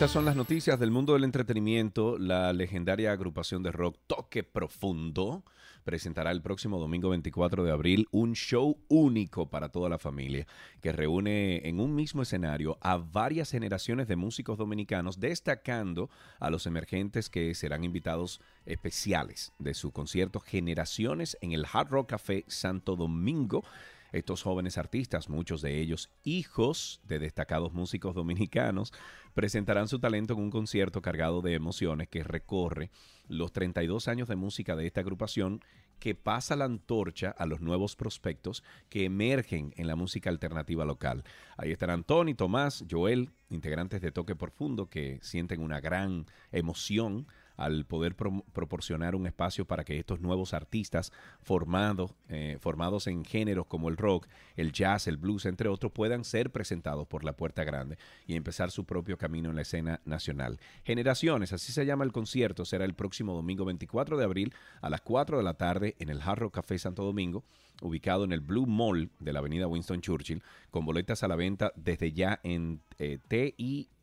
Estas 0.00 0.12
son 0.12 0.24
las 0.24 0.34
noticias 0.34 0.80
del 0.80 0.90
mundo 0.90 1.12
del 1.12 1.24
entretenimiento. 1.24 2.16
La 2.16 2.54
legendaria 2.54 3.12
agrupación 3.12 3.62
de 3.62 3.70
rock 3.70 3.98
Toque 4.06 4.42
Profundo 4.42 5.44
presentará 5.84 6.30
el 6.30 6.40
próximo 6.40 6.78
domingo 6.78 7.10
24 7.10 7.64
de 7.64 7.70
abril 7.70 8.08
un 8.10 8.32
show 8.32 8.78
único 8.88 9.50
para 9.50 9.68
toda 9.68 9.90
la 9.90 9.98
familia 9.98 10.46
que 10.80 10.92
reúne 10.92 11.68
en 11.68 11.80
un 11.80 11.94
mismo 11.94 12.22
escenario 12.22 12.78
a 12.80 12.96
varias 12.96 13.50
generaciones 13.50 14.08
de 14.08 14.16
músicos 14.16 14.56
dominicanos, 14.56 15.20
destacando 15.20 16.08
a 16.38 16.48
los 16.48 16.64
emergentes 16.64 17.28
que 17.28 17.54
serán 17.54 17.84
invitados 17.84 18.40
especiales 18.64 19.52
de 19.58 19.74
su 19.74 19.92
concierto 19.92 20.40
Generaciones 20.40 21.36
en 21.42 21.52
el 21.52 21.66
Hard 21.70 21.90
Rock 21.90 22.08
Café 22.08 22.46
Santo 22.48 22.96
Domingo. 22.96 23.64
Estos 24.12 24.42
jóvenes 24.42 24.78
artistas, 24.78 25.28
muchos 25.28 25.62
de 25.62 25.80
ellos 25.80 26.10
hijos 26.24 27.00
de 27.04 27.18
destacados 27.18 27.72
músicos 27.72 28.14
dominicanos, 28.14 28.92
presentarán 29.34 29.88
su 29.88 29.98
talento 29.98 30.34
en 30.34 30.40
un 30.40 30.50
concierto 30.50 31.02
cargado 31.02 31.42
de 31.42 31.54
emociones 31.54 32.08
que 32.08 32.24
recorre 32.24 32.90
los 33.28 33.52
32 33.52 34.08
años 34.08 34.28
de 34.28 34.36
música 34.36 34.74
de 34.76 34.86
esta 34.86 35.00
agrupación 35.00 35.60
que 36.00 36.14
pasa 36.14 36.56
la 36.56 36.64
antorcha 36.64 37.30
a 37.30 37.46
los 37.46 37.60
nuevos 37.60 37.94
prospectos 37.94 38.64
que 38.88 39.04
emergen 39.04 39.72
en 39.76 39.86
la 39.86 39.94
música 39.94 40.30
alternativa 40.30 40.84
local. 40.84 41.22
Ahí 41.56 41.70
estarán 41.70 42.04
Tony, 42.04 42.34
Tomás, 42.34 42.84
Joel, 42.90 43.30
integrantes 43.50 44.00
de 44.00 44.10
Toque 44.10 44.34
Profundo 44.34 44.88
que 44.88 45.18
sienten 45.22 45.60
una 45.60 45.80
gran 45.80 46.26
emoción 46.50 47.28
al 47.60 47.84
poder 47.84 48.16
pro- 48.16 48.44
proporcionar 48.52 49.14
un 49.14 49.26
espacio 49.26 49.64
para 49.66 49.84
que 49.84 49.98
estos 49.98 50.20
nuevos 50.20 50.54
artistas 50.54 51.12
formados, 51.42 52.14
eh, 52.28 52.58
formados 52.60 53.06
en 53.06 53.24
géneros 53.24 53.66
como 53.66 53.88
el 53.88 53.96
rock, 53.96 54.26
el 54.56 54.72
jazz, 54.72 55.06
el 55.06 55.16
blues, 55.16 55.46
entre 55.46 55.68
otros, 55.68 55.92
puedan 55.92 56.24
ser 56.24 56.50
presentados 56.50 57.06
por 57.06 57.22
la 57.24 57.34
puerta 57.36 57.64
grande 57.64 57.98
y 58.26 58.34
empezar 58.34 58.70
su 58.70 58.84
propio 58.84 59.18
camino 59.18 59.50
en 59.50 59.56
la 59.56 59.62
escena 59.62 60.00
nacional. 60.04 60.58
Generaciones, 60.84 61.52
así 61.52 61.72
se 61.72 61.84
llama 61.84 62.04
el 62.04 62.12
concierto, 62.12 62.64
será 62.64 62.84
el 62.84 62.94
próximo 62.94 63.34
domingo 63.34 63.64
24 63.64 64.16
de 64.16 64.24
abril 64.24 64.54
a 64.80 64.90
las 64.90 65.00
4 65.02 65.36
de 65.38 65.42
la 65.44 65.54
tarde 65.54 65.96
en 65.98 66.08
el 66.08 66.20
Hard 66.20 66.38
Rock 66.40 66.54
Café 66.54 66.78
Santo 66.78 67.04
Domingo, 67.04 67.44
ubicado 67.82 68.24
en 68.24 68.32
el 68.32 68.40
Blue 68.40 68.66
Mall 68.66 69.10
de 69.20 69.32
la 69.32 69.38
avenida 69.40 69.66
Winston 69.66 70.00
Churchill, 70.00 70.42
con 70.70 70.84
boletas 70.84 71.22
a 71.22 71.28
la 71.28 71.36
venta 71.36 71.72
desde 71.76 72.12
ya 72.12 72.40
en 72.42 72.80
eh, 72.98 73.18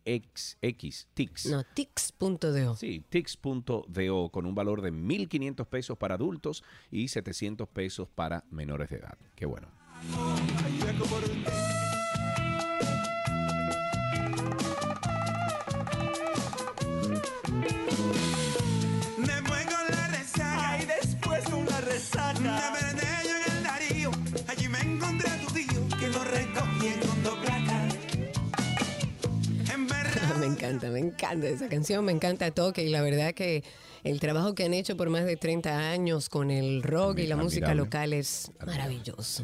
TIX, 0.08 0.58
TIX. 1.14 1.46
No, 1.48 1.64
tix.do. 1.64 2.76
Sí, 2.78 3.04
tix.do 3.10 4.30
con 4.30 4.46
un 4.46 4.56
valor 4.56 4.82
de 4.82 4.94
1.500 4.94 5.66
pesos 5.66 5.98
para 5.98 6.16
adultos 6.16 6.64
y 6.90 7.10
700 7.10 7.68
pesos 7.68 8.08
para 8.08 8.46
menores 8.50 8.90
de 8.90 8.98
edad. 8.98 9.18
Qué 9.36 9.46
bueno. 9.46 9.68
Encanta, 30.78 30.90
me 30.92 31.00
encanta 31.00 31.48
esa 31.48 31.70
canción, 31.70 32.06
me 32.06 32.12
encanta 32.12 32.52
Toque 32.52 32.84
y 32.84 32.90
la 32.90 33.02
verdad 33.02 33.34
que 33.34 33.64
el 34.04 34.20
trabajo 34.20 34.54
que 34.54 34.64
han 34.64 34.74
hecho 34.74 34.96
por 34.96 35.10
más 35.10 35.26
de 35.26 35.36
30 35.36 35.90
años 35.90 36.30
con 36.30 36.52
el 36.52 36.84
rock 36.84 37.20
y 37.20 37.28
la 37.28 37.36
música 37.36 37.74
local 37.74 38.14
es 38.14 38.52
maravilloso. 38.66 39.44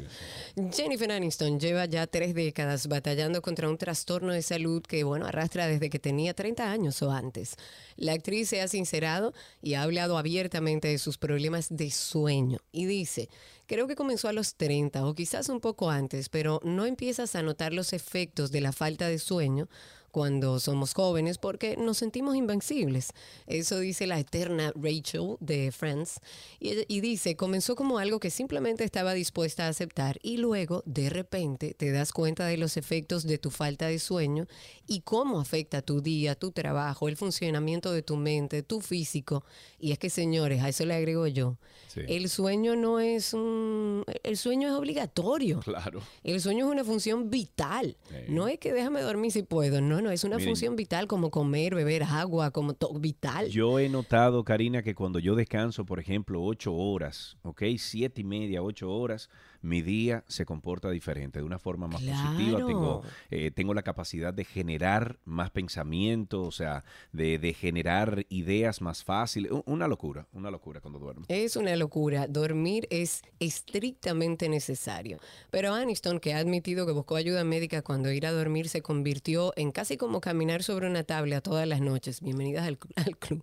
Jennifer 0.71 1.11
Aniston 1.11 1.59
lleva 1.59 1.85
ya 1.85 2.07
tres 2.07 2.33
décadas 2.33 2.87
batallando 2.87 3.41
contra 3.41 3.67
un 3.67 3.77
trastorno 3.77 4.31
de 4.31 4.41
salud 4.41 4.81
que, 4.83 5.03
bueno, 5.03 5.25
arrastra 5.25 5.67
desde 5.67 5.89
que 5.89 5.99
tenía 5.99 6.33
30 6.33 6.71
años 6.71 7.01
o 7.01 7.11
antes. 7.11 7.55
La 7.97 8.13
actriz 8.13 8.49
se 8.49 8.61
ha 8.61 8.67
sincerado 8.67 9.33
y 9.61 9.73
ha 9.73 9.83
hablado 9.83 10.17
abiertamente 10.17 10.87
de 10.87 10.97
sus 10.97 11.17
problemas 11.17 11.67
de 11.69 11.89
sueño 11.91 12.59
y 12.71 12.85
dice, 12.85 13.29
creo 13.65 13.87
que 13.87 13.95
comenzó 13.95 14.27
a 14.27 14.33
los 14.33 14.55
30 14.55 15.05
o 15.05 15.15
quizás 15.15 15.49
un 15.49 15.59
poco 15.59 15.89
antes, 15.89 16.29
pero 16.29 16.59
no 16.63 16.85
empiezas 16.85 17.35
a 17.35 17.41
notar 17.41 17.73
los 17.73 17.91
efectos 17.91 18.51
de 18.51 18.61
la 18.61 18.71
falta 18.71 19.07
de 19.07 19.19
sueño 19.19 19.67
cuando 20.13 20.59
somos 20.59 20.93
jóvenes 20.93 21.39
porque 21.39 21.75
nos 21.75 21.97
sentimos 21.97 22.35
invencibles. 22.35 23.13
Eso 23.47 23.79
dice 23.79 24.05
la 24.05 24.19
eterna 24.19 24.71
Rachel 24.75 25.37
de 25.39 25.71
Friends. 25.71 26.19
Y, 26.59 27.01
dice, 27.01 27.35
comenzó 27.35 27.75
como 27.75 27.97
algo 27.97 28.19
que 28.19 28.29
simplemente 28.29 28.83
estaba 28.83 29.15
dispuesta 29.15 29.65
a 29.65 29.69
aceptar 29.69 30.19
y 30.21 30.37
luego 30.37 30.83
de 30.85 31.09
repente 31.09 31.73
te 31.73 31.91
das 31.91 32.11
cuenta 32.11 32.45
de 32.45 32.57
los 32.57 32.77
efectos 32.77 33.23
de 33.23 33.39
tu 33.39 33.49
falta 33.49 33.87
de 33.87 33.97
sueño 33.97 34.45
y 34.85 35.01
cómo 35.01 35.39
afecta 35.39 35.81
tu 35.81 36.01
día, 36.01 36.35
tu 36.35 36.51
trabajo, 36.51 37.09
el 37.09 37.17
funcionamiento 37.17 37.91
de 37.91 38.03
tu 38.03 38.15
mente, 38.15 38.61
tu 38.61 38.81
físico. 38.81 39.43
Y 39.79 39.93
es 39.93 39.97
que, 39.97 40.11
señores, 40.11 40.61
a 40.61 40.69
eso 40.69 40.85
le 40.85 40.93
agrego 40.93 41.25
yo. 41.25 41.57
Sí. 41.87 42.01
El 42.07 42.29
sueño 42.29 42.75
no 42.75 42.99
es 42.99 43.33
un... 43.33 44.03
El 44.21 44.37
sueño 44.37 44.67
es 44.67 44.75
obligatorio. 44.75 45.59
Claro. 45.61 46.01
El 46.23 46.39
sueño 46.39 46.67
es 46.67 46.71
una 46.71 46.83
función 46.83 47.31
vital. 47.31 47.97
No 48.27 48.47
es 48.47 48.59
que 48.59 48.73
déjame 48.73 49.01
dormir 49.01 49.31
si 49.31 49.41
puedo. 49.41 49.81
No, 49.81 50.02
no, 50.03 50.11
es 50.11 50.23
una 50.23 50.35
Miren. 50.37 50.49
función 50.51 50.75
vital 50.75 51.07
como 51.07 51.31
comer, 51.31 51.73
beber 51.73 52.03
agua, 52.03 52.51
como 52.51 52.75
vital. 52.99 53.47
Yo 53.47 53.79
he 53.79 53.89
notado, 53.89 54.43
Karina, 54.43 54.83
que 54.83 54.93
cuando 54.93 55.17
yo 55.19 55.33
descanso, 55.35 55.85
por 55.85 55.99
ejemplo, 55.99 56.43
ocho 56.43 56.73
horas, 56.75 57.37
¿ok? 57.41 57.63
Siete 57.77 58.21
y 58.21 58.23
media, 58.23 58.61
ocho 58.61 58.91
horas, 58.91 59.29
mi 59.63 59.81
día 59.81 60.25
se 60.27 60.45
comporta 60.45 60.91
diferente, 60.91 61.39
de 61.39 61.45
una 61.45 61.57
forma 61.57 61.87
más 61.87 62.01
positiva. 62.01 62.65
Tengo, 62.67 63.01
eh, 63.31 63.49
tengo 63.49 63.73
la 63.73 63.81
capacidad 63.81 64.33
de 64.33 64.43
generar 64.43 65.17
más 65.23 65.51
pensamiento, 65.51 66.41
o 66.43 66.51
sea, 66.51 66.83
de, 67.13 67.39
de 67.39 67.53
generar 67.53 68.25
ideas 68.27 68.81
más 68.81 69.05
fáciles. 69.05 69.51
Una 69.65 69.87
locura, 69.87 70.27
una 70.33 70.51
locura 70.51 70.81
cuando 70.81 70.99
duermo. 70.99 71.25
Es 71.29 71.55
una 71.55 71.75
locura. 71.77 72.27
Dormir 72.27 72.87
es 72.89 73.21
estrictamente 73.39 74.49
necesario. 74.49 75.19
Pero 75.49 75.73
Aniston, 75.73 76.19
que 76.19 76.33
ha 76.33 76.39
admitido 76.39 76.85
que 76.85 76.91
buscó 76.91 77.15
ayuda 77.15 77.45
médica 77.45 77.81
cuando 77.81 78.11
ir 78.11 78.27
a 78.27 78.33
dormir 78.33 78.67
se 78.67 78.81
convirtió 78.81 79.53
en 79.55 79.71
casi 79.71 79.95
como 79.95 80.19
caminar 80.19 80.61
sobre 80.63 80.87
una 80.87 81.05
tabla 81.05 81.39
todas 81.39 81.65
las 81.69 81.79
noches. 81.79 82.19
Bienvenidas 82.19 82.67
al, 82.67 82.77
al 82.97 83.17
club. 83.17 83.41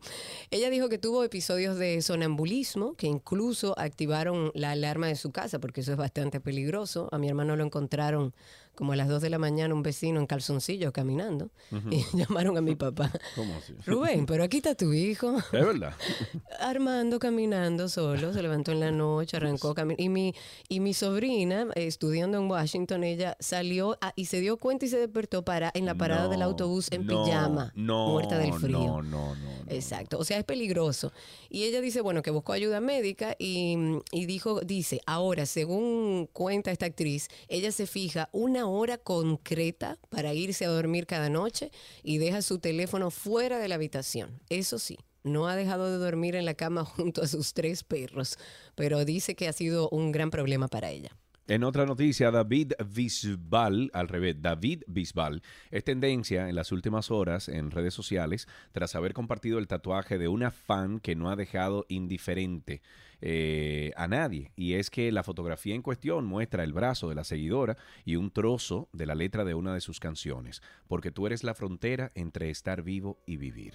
Ella 0.50 0.68
dijo 0.68 0.90
que 0.90 0.98
tuvo 0.98 1.24
episodios 1.24 1.78
de 1.78 2.02
sonambulismo 2.02 2.92
que 2.92 3.06
incluso 3.06 3.74
activaron 3.78 4.50
la 4.52 4.72
alarma 4.72 5.06
de 5.06 5.16
su 5.16 5.30
casa, 5.30 5.58
porque 5.60 5.80
eso 5.80 5.92
es 5.92 5.96
bastante 5.96 6.09
peligroso. 6.40 7.08
A 7.12 7.18
mi 7.18 7.28
hermano 7.28 7.56
lo 7.56 7.64
encontraron 7.64 8.34
como 8.74 8.92
a 8.92 8.96
las 8.96 9.08
2 9.08 9.20
de 9.20 9.28
la 9.30 9.38
mañana 9.38 9.74
un 9.74 9.82
vecino 9.82 10.20
en 10.20 10.26
calzoncillo 10.26 10.92
caminando 10.92 11.50
y 11.90 12.02
llamaron 12.16 12.56
a 12.56 12.60
mi 12.62 12.76
papá. 12.76 13.12
¿Cómo 13.36 13.54
así? 13.56 13.74
Rubén, 13.86 14.24
pero 14.26 14.42
aquí 14.44 14.56
está 14.58 14.74
tu 14.74 14.92
hijo. 14.92 15.36
Es 15.38 15.50
verdad. 15.66 15.92
Armando 16.60 17.18
caminando 17.18 17.88
solo, 17.88 18.32
se 18.32 18.42
levantó 18.42 18.72
en 18.72 18.80
la 18.80 18.90
noche, 18.90 19.36
arrancó 19.36 19.74
caminando. 19.74 20.02
Y 20.02 20.08
mi, 20.08 20.34
y 20.68 20.80
mi 20.80 20.94
sobrina, 20.94 21.66
eh, 21.74 21.86
estudiando 21.86 22.38
en 22.38 22.50
Washington, 22.50 23.04
ella 23.04 23.36
salió 23.40 23.98
a- 24.00 24.12
y 24.16 24.26
se 24.26 24.40
dio 24.40 24.56
cuenta 24.56 24.86
y 24.86 24.88
se 24.88 24.98
despertó 24.98 25.44
para, 25.44 25.70
en 25.74 25.84
la 25.86 25.94
parada 25.94 26.28
del 26.28 26.42
autobús 26.42 26.88
en 26.90 27.06
no, 27.06 27.24
pijama, 27.24 27.72
no, 27.74 28.08
muerta 28.08 28.38
del 28.38 28.52
frío. 28.54 28.78
No, 28.78 29.02
no, 29.02 29.34
no. 29.34 29.50
Exacto, 29.68 30.18
o 30.18 30.24
sea, 30.24 30.38
es 30.38 30.44
peligroso. 30.44 31.12
Y 31.48 31.64
ella 31.64 31.80
dice, 31.80 32.00
bueno, 32.00 32.22
que 32.22 32.30
buscó 32.30 32.52
ayuda 32.52 32.80
médica 32.80 33.36
y, 33.38 33.76
y 34.12 34.26
dijo, 34.26 34.60
dice, 34.60 35.00
ahora, 35.06 35.46
según 35.46 36.28
cuenta 36.32 36.70
esta 36.72 36.86
actriz, 36.86 37.28
ella 37.48 37.70
se 37.72 37.86
fija 37.86 38.28
una 38.32 38.59
hora 38.66 38.98
concreta 38.98 39.98
para 40.08 40.34
irse 40.34 40.64
a 40.64 40.70
dormir 40.70 41.06
cada 41.06 41.28
noche 41.28 41.70
y 42.02 42.18
deja 42.18 42.42
su 42.42 42.58
teléfono 42.58 43.10
fuera 43.10 43.58
de 43.58 43.68
la 43.68 43.76
habitación. 43.76 44.40
Eso 44.48 44.78
sí. 44.78 44.98
No 45.22 45.48
ha 45.48 45.56
dejado 45.56 45.90
de 45.90 45.98
dormir 45.98 46.34
en 46.34 46.46
la 46.46 46.54
cama 46.54 46.84
junto 46.96 47.22
a 47.22 47.26
sus 47.26 47.52
tres 47.52 47.84
perros, 47.84 48.38
pero 48.74 49.04
dice 49.04 49.34
que 49.34 49.48
ha 49.48 49.52
sido 49.52 49.88
un 49.90 50.12
gran 50.12 50.30
problema 50.30 50.68
para 50.68 50.90
ella. 50.90 51.16
En 51.50 51.64
otra 51.64 51.84
noticia, 51.84 52.30
David 52.30 52.74
Bisbal, 52.86 53.90
al 53.92 54.06
revés, 54.06 54.40
David 54.40 54.84
Bisbal, 54.86 55.42
es 55.72 55.82
tendencia 55.82 56.48
en 56.48 56.54
las 56.54 56.70
últimas 56.70 57.10
horas 57.10 57.48
en 57.48 57.72
redes 57.72 57.92
sociales 57.92 58.46
tras 58.70 58.94
haber 58.94 59.14
compartido 59.14 59.58
el 59.58 59.66
tatuaje 59.66 60.16
de 60.16 60.28
una 60.28 60.52
fan 60.52 61.00
que 61.00 61.16
no 61.16 61.28
ha 61.28 61.34
dejado 61.34 61.86
indiferente 61.88 62.82
eh, 63.20 63.90
a 63.96 64.06
nadie. 64.06 64.52
Y 64.54 64.74
es 64.74 64.90
que 64.90 65.10
la 65.10 65.24
fotografía 65.24 65.74
en 65.74 65.82
cuestión 65.82 66.24
muestra 66.24 66.62
el 66.62 66.72
brazo 66.72 67.08
de 67.08 67.16
la 67.16 67.24
seguidora 67.24 67.76
y 68.04 68.14
un 68.14 68.30
trozo 68.30 68.88
de 68.92 69.06
la 69.06 69.16
letra 69.16 69.44
de 69.44 69.54
una 69.54 69.74
de 69.74 69.80
sus 69.80 69.98
canciones, 69.98 70.62
porque 70.86 71.10
tú 71.10 71.26
eres 71.26 71.42
la 71.42 71.54
frontera 71.54 72.12
entre 72.14 72.50
estar 72.50 72.82
vivo 72.82 73.18
y 73.26 73.38
vivir. 73.38 73.74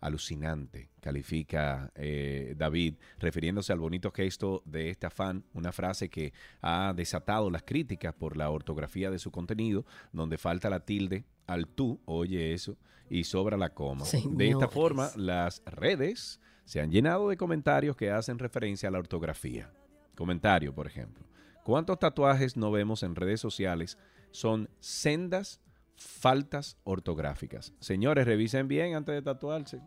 Alucinante, 0.00 0.88
califica 1.00 1.92
eh, 1.94 2.54
David, 2.56 2.94
refiriéndose 3.18 3.72
al 3.72 3.78
bonito 3.80 4.10
gesto 4.10 4.62
de 4.64 4.90
este 4.90 5.10
fan, 5.10 5.44
una 5.52 5.72
frase 5.72 6.08
que 6.08 6.32
ha 6.62 6.92
desatado 6.96 7.50
las 7.50 7.62
críticas 7.62 8.14
por 8.14 8.36
la 8.36 8.50
ortografía 8.50 9.10
de 9.10 9.18
su 9.18 9.30
contenido, 9.30 9.84
donde 10.12 10.38
falta 10.38 10.70
la 10.70 10.80
tilde 10.80 11.24
al 11.46 11.66
tú, 11.66 12.00
oye 12.06 12.52
eso, 12.54 12.76
y 13.10 13.24
sobra 13.24 13.56
la 13.56 13.74
coma. 13.74 14.06
De 14.30 14.48
esta 14.48 14.68
forma, 14.68 15.10
las 15.16 15.62
redes 15.66 16.40
se 16.64 16.80
han 16.80 16.90
llenado 16.90 17.28
de 17.28 17.36
comentarios 17.36 17.96
que 17.96 18.10
hacen 18.10 18.38
referencia 18.38 18.88
a 18.88 18.92
la 18.92 19.00
ortografía. 19.00 19.72
Comentario, 20.14 20.74
por 20.74 20.86
ejemplo. 20.86 21.26
¿Cuántos 21.64 21.98
tatuajes 21.98 22.56
no 22.56 22.70
vemos 22.70 23.02
en 23.02 23.16
redes 23.16 23.40
sociales 23.40 23.98
son 24.30 24.70
sendas 24.78 25.60
faltas 26.00 26.76
ortográficas? 26.84 27.72
Señores, 27.80 28.26
revisen 28.26 28.68
bien 28.68 28.94
antes 28.94 29.14
de 29.14 29.22
tatuarse. 29.22 29.80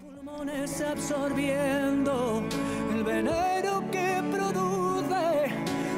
pulmones 0.00 0.80
absorbiendo 0.80 2.42
el 2.94 3.04
veneno 3.04 3.90
que 3.90 4.22
produce 4.30 5.52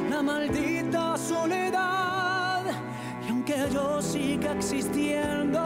la 0.09 0.21
maldita 0.21 1.17
soledad. 1.17 2.63
Y 3.25 3.29
aunque 3.29 3.55
yo 3.73 4.01
siga 4.01 4.53
existiendo, 4.53 5.59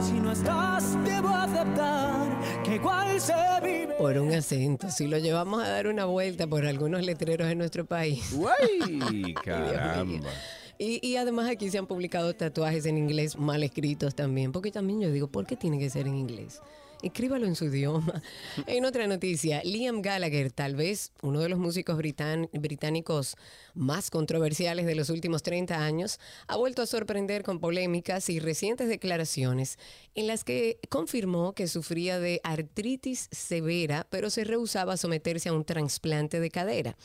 si 0.00 0.14
no 0.14 0.32
estás, 0.32 1.02
debo 1.04 1.28
aceptar 1.28 2.62
que 2.64 2.76
igual 2.76 3.20
se 3.20 3.34
vive. 3.62 3.94
Por 3.98 4.18
un 4.18 4.32
acento. 4.32 4.90
Si 4.90 5.06
lo 5.06 5.18
llevamos 5.18 5.62
a 5.62 5.68
dar 5.68 5.86
una 5.86 6.04
vuelta 6.04 6.46
por 6.46 6.66
algunos 6.66 7.02
letreros 7.04 7.48
en 7.48 7.58
nuestro 7.58 7.84
país. 7.86 8.32
¡Uy! 8.32 9.34
Caramba. 9.44 10.30
Y, 10.78 11.06
y 11.06 11.16
además 11.16 11.48
aquí 11.48 11.70
se 11.70 11.78
han 11.78 11.86
publicado 11.86 12.34
tatuajes 12.34 12.86
en 12.86 12.98
inglés 12.98 13.38
mal 13.38 13.62
escritos 13.62 14.14
también, 14.14 14.52
porque 14.52 14.70
también 14.70 15.00
yo 15.00 15.10
digo, 15.10 15.28
¿por 15.28 15.46
qué 15.46 15.56
tiene 15.56 15.78
que 15.78 15.88
ser 15.90 16.06
en 16.06 16.16
inglés? 16.16 16.60
Escríbalo 17.02 17.46
en 17.46 17.54
su 17.54 17.66
idioma. 17.66 18.22
En 18.66 18.84
otra 18.84 19.06
noticia, 19.06 19.62
Liam 19.64 20.00
Gallagher, 20.00 20.50
tal 20.50 20.76
vez 20.76 21.12
uno 21.22 21.40
de 21.40 21.48
los 21.48 21.58
músicos 21.58 21.96
británicos 21.98 23.36
más 23.74 24.10
controversiales 24.10 24.86
de 24.86 24.94
los 24.94 25.10
últimos 25.10 25.42
30 25.42 25.84
años, 25.84 26.18
ha 26.48 26.56
vuelto 26.56 26.82
a 26.82 26.86
sorprender 26.86 27.42
con 27.42 27.60
polémicas 27.60 28.28
y 28.30 28.40
recientes 28.40 28.88
declaraciones 28.88 29.78
en 30.14 30.26
las 30.26 30.42
que 30.42 30.78
confirmó 30.88 31.52
que 31.52 31.68
sufría 31.68 32.18
de 32.18 32.40
artritis 32.42 33.28
severa, 33.30 34.06
pero 34.10 34.30
se 34.30 34.44
rehusaba 34.44 34.94
a 34.94 34.96
someterse 34.96 35.50
a 35.50 35.52
un 35.52 35.64
trasplante 35.64 36.40
de 36.40 36.50
cadera. 36.50 36.96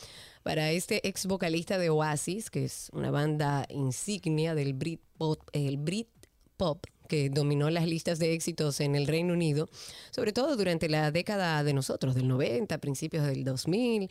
Para 0.43 0.71
este 0.71 1.07
ex 1.07 1.25
vocalista 1.25 1.77
de 1.77 1.89
Oasis, 1.89 2.49
que 2.49 2.65
es 2.65 2.89
una 2.93 3.11
banda 3.11 3.65
insignia 3.69 4.55
del 4.55 4.73
Brit 4.73 5.01
pop, 5.17 5.41
el 5.53 5.77
Brit 5.77 6.07
pop 6.57 6.85
que 7.11 7.29
dominó 7.29 7.69
las 7.69 7.85
listas 7.85 8.19
de 8.19 8.31
éxitos 8.31 8.79
en 8.79 8.95
el 8.95 9.05
Reino 9.05 9.33
Unido, 9.33 9.67
sobre 10.11 10.31
todo 10.31 10.55
durante 10.55 10.87
la 10.87 11.11
década 11.11 11.61
de 11.61 11.73
nosotros, 11.73 12.15
del 12.15 12.29
90, 12.29 12.77
principios 12.77 13.25
del 13.25 13.43
2000. 13.43 14.09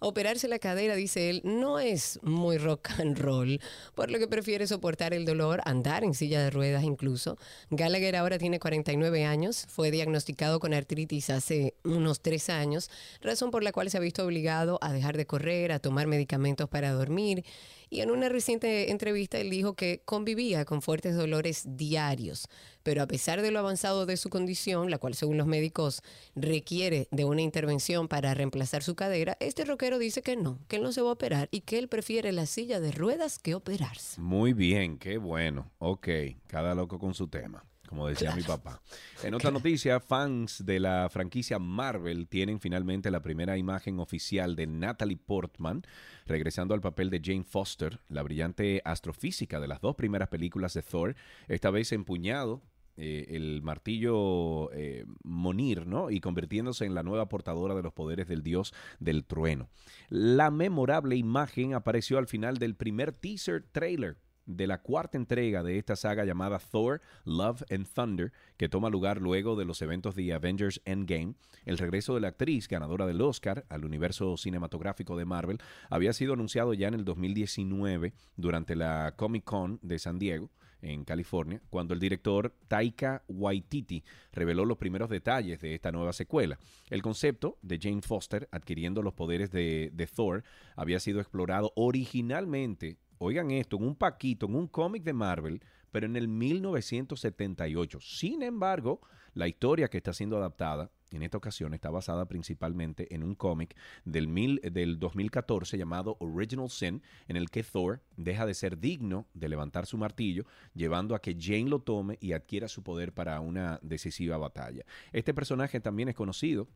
Operarse 0.00 0.48
la 0.48 0.58
cadera, 0.58 0.94
dice 0.94 1.30
él, 1.30 1.40
no 1.44 1.78
es 1.78 2.20
muy 2.22 2.58
rock 2.58 2.90
and 3.00 3.18
roll, 3.18 3.58
por 3.94 4.10
lo 4.10 4.18
que 4.18 4.28
prefiere 4.28 4.66
soportar 4.66 5.14
el 5.14 5.24
dolor, 5.24 5.62
andar 5.64 6.04
en 6.04 6.12
silla 6.12 6.42
de 6.42 6.50
ruedas 6.50 6.84
incluso. 6.84 7.38
Gallagher 7.70 8.16
ahora 8.16 8.36
tiene 8.36 8.60
49 8.60 9.24
años, 9.24 9.64
fue 9.70 9.90
diagnosticado 9.90 10.60
con 10.60 10.74
artritis 10.74 11.30
hace 11.30 11.72
unos 11.84 12.20
tres 12.20 12.50
años, 12.50 12.90
razón 13.22 13.50
por 13.50 13.62
la 13.62 13.72
cual 13.72 13.88
se 13.88 13.96
ha 13.96 14.00
visto 14.00 14.26
obligado 14.26 14.78
a 14.82 14.92
dejar 14.92 15.16
de 15.16 15.24
correr, 15.24 15.72
a 15.72 15.78
tomar 15.78 16.06
medicamentos 16.06 16.68
para 16.68 16.92
dormir. 16.92 17.46
Y 17.92 18.00
en 18.00 18.10
una 18.10 18.30
reciente 18.30 18.90
entrevista 18.90 19.36
él 19.36 19.50
dijo 19.50 19.74
que 19.74 20.00
convivía 20.06 20.64
con 20.64 20.80
fuertes 20.80 21.14
dolores 21.14 21.76
diarios, 21.76 22.48
pero 22.82 23.02
a 23.02 23.06
pesar 23.06 23.42
de 23.42 23.50
lo 23.50 23.58
avanzado 23.58 24.06
de 24.06 24.16
su 24.16 24.30
condición, 24.30 24.90
la 24.90 24.96
cual 24.96 25.12
según 25.12 25.36
los 25.36 25.46
médicos 25.46 26.00
requiere 26.34 27.06
de 27.10 27.26
una 27.26 27.42
intervención 27.42 28.08
para 28.08 28.32
reemplazar 28.32 28.82
su 28.82 28.94
cadera, 28.94 29.36
este 29.40 29.66
rockero 29.66 29.98
dice 29.98 30.22
que 30.22 30.36
no, 30.36 30.58
que 30.68 30.76
él 30.76 30.82
no 30.82 30.92
se 30.92 31.02
va 31.02 31.10
a 31.10 31.12
operar 31.12 31.50
y 31.50 31.60
que 31.60 31.78
él 31.78 31.88
prefiere 31.88 32.32
la 32.32 32.46
silla 32.46 32.80
de 32.80 32.92
ruedas 32.92 33.38
que 33.38 33.54
operarse. 33.54 34.18
Muy 34.18 34.54
bien, 34.54 34.96
qué 34.96 35.18
bueno. 35.18 35.70
Ok, 35.76 36.08
cada 36.46 36.74
loco 36.74 36.98
con 36.98 37.12
su 37.12 37.28
tema, 37.28 37.62
como 37.92 38.08
decía 38.08 38.34
mi 38.34 38.42
papá. 38.42 38.80
En 39.22 39.34
otra 39.34 39.50
noticia, 39.50 40.00
fans 40.00 40.64
de 40.64 40.80
la 40.80 41.10
franquicia 41.10 41.58
Marvel 41.58 42.26
tienen 42.26 42.58
finalmente 42.58 43.10
la 43.10 43.20
primera 43.20 43.58
imagen 43.58 44.00
oficial 44.00 44.56
de 44.56 44.66
Natalie 44.66 45.18
Portman, 45.18 45.82
regresando 46.24 46.72
al 46.72 46.80
papel 46.80 47.10
de 47.10 47.20
Jane 47.22 47.44
Foster, 47.44 48.00
la 48.08 48.22
brillante 48.22 48.80
astrofísica 48.86 49.60
de 49.60 49.68
las 49.68 49.82
dos 49.82 49.94
primeras 49.94 50.28
películas 50.28 50.72
de 50.72 50.80
Thor, 50.80 51.16
esta 51.48 51.70
vez 51.70 51.92
empuñado 51.92 52.62
eh, 52.96 53.26
el 53.28 53.60
martillo 53.60 54.72
eh, 54.72 55.04
Monir, 55.22 55.86
¿no? 55.86 56.10
Y 56.10 56.20
convirtiéndose 56.20 56.86
en 56.86 56.94
la 56.94 57.02
nueva 57.02 57.28
portadora 57.28 57.74
de 57.74 57.82
los 57.82 57.92
poderes 57.92 58.26
del 58.26 58.42
dios 58.42 58.72
del 59.00 59.26
trueno. 59.26 59.68
La 60.08 60.50
memorable 60.50 61.16
imagen 61.16 61.74
apareció 61.74 62.16
al 62.16 62.26
final 62.26 62.56
del 62.56 62.74
primer 62.74 63.12
teaser 63.12 63.62
trailer 63.70 64.16
de 64.46 64.66
la 64.66 64.82
cuarta 64.82 65.16
entrega 65.16 65.62
de 65.62 65.78
esta 65.78 65.96
saga 65.96 66.24
llamada 66.24 66.58
Thor, 66.58 67.00
Love 67.24 67.62
and 67.70 67.86
Thunder, 67.86 68.32
que 68.56 68.68
toma 68.68 68.90
lugar 68.90 69.20
luego 69.20 69.56
de 69.56 69.64
los 69.64 69.82
eventos 69.82 70.14
de 70.14 70.32
Avengers 70.32 70.80
Endgame. 70.84 71.34
El 71.64 71.78
regreso 71.78 72.14
de 72.14 72.20
la 72.20 72.28
actriz 72.28 72.68
ganadora 72.68 73.06
del 73.06 73.20
Oscar 73.20 73.64
al 73.68 73.84
universo 73.84 74.36
cinematográfico 74.36 75.16
de 75.16 75.24
Marvel 75.24 75.58
había 75.90 76.12
sido 76.12 76.34
anunciado 76.34 76.74
ya 76.74 76.88
en 76.88 76.94
el 76.94 77.04
2019 77.04 78.12
durante 78.36 78.76
la 78.76 79.14
Comic 79.16 79.44
Con 79.44 79.78
de 79.82 79.98
San 79.98 80.18
Diego 80.18 80.50
en 80.82 81.04
California, 81.04 81.62
cuando 81.70 81.94
el 81.94 82.00
director 82.00 82.54
Taika 82.68 83.22
Waititi 83.28 84.04
reveló 84.32 84.64
los 84.64 84.78
primeros 84.78 85.08
detalles 85.08 85.60
de 85.60 85.74
esta 85.74 85.92
nueva 85.92 86.12
secuela. 86.12 86.58
El 86.90 87.02
concepto 87.02 87.58
de 87.62 87.78
Jane 87.80 88.02
Foster 88.02 88.48
adquiriendo 88.50 89.00
los 89.00 89.14
poderes 89.14 89.50
de, 89.52 89.90
de 89.94 90.06
Thor 90.08 90.42
había 90.76 90.98
sido 90.98 91.20
explorado 91.20 91.72
originalmente, 91.76 92.98
oigan 93.22 93.50
esto, 93.50 93.76
en 93.76 93.84
un 93.84 93.94
paquito, 93.96 94.46
en 94.46 94.56
un 94.56 94.66
cómic 94.66 95.02
de 95.04 95.12
Marvel, 95.12 95.62
pero 95.90 96.06
en 96.06 96.16
el 96.16 96.26
1978. 96.28 98.00
Sin 98.00 98.42
embargo, 98.42 99.00
la 99.34 99.48
historia 99.48 99.88
que 99.88 99.98
está 99.98 100.12
siendo 100.12 100.36
adaptada 100.36 100.90
en 101.10 101.22
esta 101.22 101.36
ocasión 101.36 101.74
está 101.74 101.90
basada 101.90 102.26
principalmente 102.26 103.14
en 103.14 103.22
un 103.22 103.34
cómic 103.34 103.76
del, 104.06 104.28
mil- 104.28 104.60
del 104.62 104.98
2014 104.98 105.76
llamado 105.76 106.16
Original 106.20 106.70
Sin, 106.70 107.02
en 107.28 107.36
el 107.36 107.50
que 107.50 107.62
Thor 107.62 108.02
deja 108.16 108.46
de 108.46 108.54
ser 108.54 108.78
digno 108.78 109.26
de 109.34 109.50
levantar 109.50 109.84
su 109.86 109.98
martillo, 109.98 110.44
llevando 110.74 111.14
a 111.14 111.20
que 111.20 111.36
Jane 111.38 111.68
lo 111.68 111.80
tome 111.80 112.16
y 112.20 112.32
adquiera 112.32 112.66
su 112.66 112.82
poder 112.82 113.12
para 113.12 113.38
una 113.40 113.78
decisiva 113.82 114.38
batalla. 114.38 114.84
Este 115.12 115.34
personaje 115.34 115.80
también 115.80 116.08
es 116.08 116.14
conocido 116.14 116.66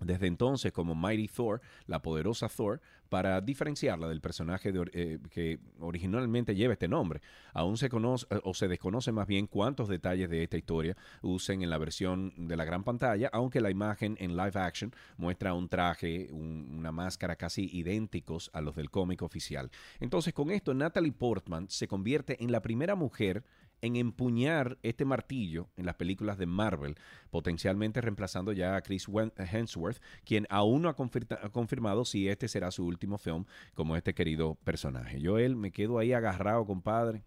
desde 0.00 0.26
entonces 0.26 0.72
como 0.72 0.94
Mighty 0.94 1.28
Thor, 1.28 1.60
la 1.86 2.02
poderosa 2.02 2.48
Thor, 2.48 2.80
para 3.08 3.40
diferenciarla 3.40 4.08
del 4.08 4.20
personaje 4.20 4.72
de 4.72 4.90
eh, 4.92 5.18
que 5.30 5.60
originalmente 5.78 6.54
lleva 6.56 6.72
este 6.72 6.88
nombre. 6.88 7.20
Aún 7.54 7.76
se 7.76 7.88
conoce 7.88 8.26
eh, 8.30 8.40
o 8.42 8.52
se 8.52 8.66
desconoce 8.66 9.12
más 9.12 9.26
bien 9.28 9.46
cuántos 9.46 9.88
detalles 9.88 10.28
de 10.28 10.42
esta 10.42 10.56
historia 10.56 10.96
usen 11.22 11.62
en 11.62 11.70
la 11.70 11.78
versión 11.78 12.32
de 12.48 12.56
la 12.56 12.64
gran 12.64 12.82
pantalla, 12.82 13.30
aunque 13.32 13.60
la 13.60 13.70
imagen 13.70 14.16
en 14.18 14.36
live 14.36 14.58
action 14.60 14.92
muestra 15.18 15.54
un 15.54 15.68
traje, 15.68 16.28
un- 16.32 16.74
una 16.78 16.90
máscara 16.90 17.36
casi 17.36 17.68
idénticos 17.72 18.50
a 18.52 18.60
los 18.60 18.74
del 18.74 18.90
cómic 18.90 19.22
oficial. 19.22 19.70
Entonces, 20.00 20.34
con 20.34 20.50
esto, 20.50 20.74
Natalie 20.74 21.12
Portman 21.12 21.68
se 21.70 21.86
convierte 21.86 22.42
en 22.42 22.50
la 22.50 22.60
primera 22.60 22.96
mujer 22.96 23.44
en 23.80 23.96
empuñar 23.96 24.78
este 24.82 25.04
martillo 25.04 25.68
en 25.76 25.86
las 25.86 25.96
películas 25.96 26.38
de 26.38 26.46
Marvel, 26.46 26.96
potencialmente 27.30 28.00
reemplazando 28.00 28.52
ya 28.52 28.76
a 28.76 28.82
Chris 28.82 29.06
Hemsworth, 29.08 30.00
quien 30.24 30.46
aún 30.50 30.82
no 30.82 30.88
ha 30.88 31.50
confirmado 31.50 32.04
si 32.04 32.28
este 32.28 32.48
será 32.48 32.70
su 32.70 32.86
último 32.86 33.18
film 33.18 33.44
como 33.74 33.96
este 33.96 34.14
querido 34.14 34.54
personaje. 34.56 35.20
Yo, 35.20 35.38
él, 35.38 35.56
me 35.56 35.72
quedo 35.72 35.98
ahí 35.98 36.12
agarrado, 36.12 36.66
compadre. 36.66 37.22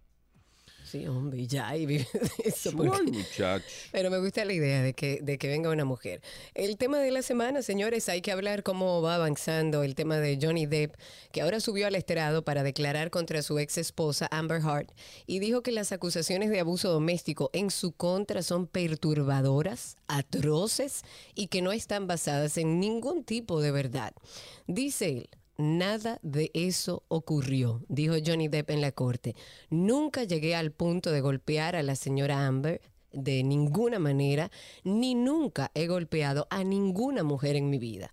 Sí, 0.89 1.05
hombre, 1.05 1.45
ya, 1.45 1.75
y 1.77 1.85
vive 1.85 2.07
de 2.13 2.49
eso. 2.49 2.71
Porque- 2.71 3.03
muchacho. 3.11 3.63
Pero 3.91 4.09
me 4.09 4.17
gusta 4.19 4.43
la 4.43 4.53
idea 4.53 4.81
de 4.81 4.93
que, 4.93 5.19
de 5.21 5.37
que 5.37 5.47
venga 5.47 5.69
una 5.69 5.85
mujer. 5.85 6.21
El 6.55 6.77
tema 6.77 6.97
de 6.97 7.11
la 7.11 7.21
semana, 7.21 7.61
señores, 7.61 8.09
hay 8.09 8.21
que 8.21 8.31
hablar 8.31 8.63
cómo 8.63 9.01
va 9.01 9.15
avanzando 9.15 9.83
el 9.83 9.93
tema 9.93 10.17
de 10.17 10.39
Johnny 10.41 10.65
Depp, 10.65 10.95
que 11.31 11.41
ahora 11.41 11.59
subió 11.59 11.85
al 11.85 11.95
estrado 11.95 12.43
para 12.43 12.63
declarar 12.63 13.11
contra 13.11 13.41
su 13.43 13.59
ex 13.59 13.77
esposa 13.77 14.27
Amber 14.31 14.61
Heard 14.61 14.87
y 15.27 15.37
dijo 15.39 15.61
que 15.61 15.71
las 15.71 15.91
acusaciones 15.91 16.49
de 16.49 16.59
abuso 16.59 16.91
doméstico 16.91 17.51
en 17.53 17.69
su 17.69 17.91
contra 17.91 18.41
son 18.41 18.65
perturbadoras, 18.67 19.97
atroces 20.07 21.03
y 21.35 21.47
que 21.47 21.61
no 21.61 21.71
están 21.71 22.07
basadas 22.07 22.57
en 22.57 22.79
ningún 22.79 23.23
tipo 23.23 23.61
de 23.61 23.71
verdad. 23.71 24.13
Dice 24.67 25.09
él. 25.09 25.29
Nada 25.59 26.19
de 26.21 26.51
eso 26.53 27.03
ocurrió, 27.09 27.83
dijo 27.89 28.13
Johnny 28.25 28.47
Depp 28.47 28.69
en 28.69 28.79
la 28.79 28.93
corte. 28.93 29.35
Nunca 29.69 30.23
llegué 30.23 30.55
al 30.55 30.71
punto 30.71 31.11
de 31.11 31.19
golpear 31.19 31.75
a 31.75 31.83
la 31.83 31.97
señora 31.97 32.47
Amber 32.47 32.79
de 33.11 33.43
ninguna 33.43 33.99
manera, 33.99 34.51
ni 34.85 35.15
nunca 35.15 35.69
he 35.73 35.87
golpeado 35.87 36.47
a 36.49 36.63
ninguna 36.63 37.23
mujer 37.23 37.57
en 37.57 37.69
mi 37.69 37.77
vida. 37.77 38.09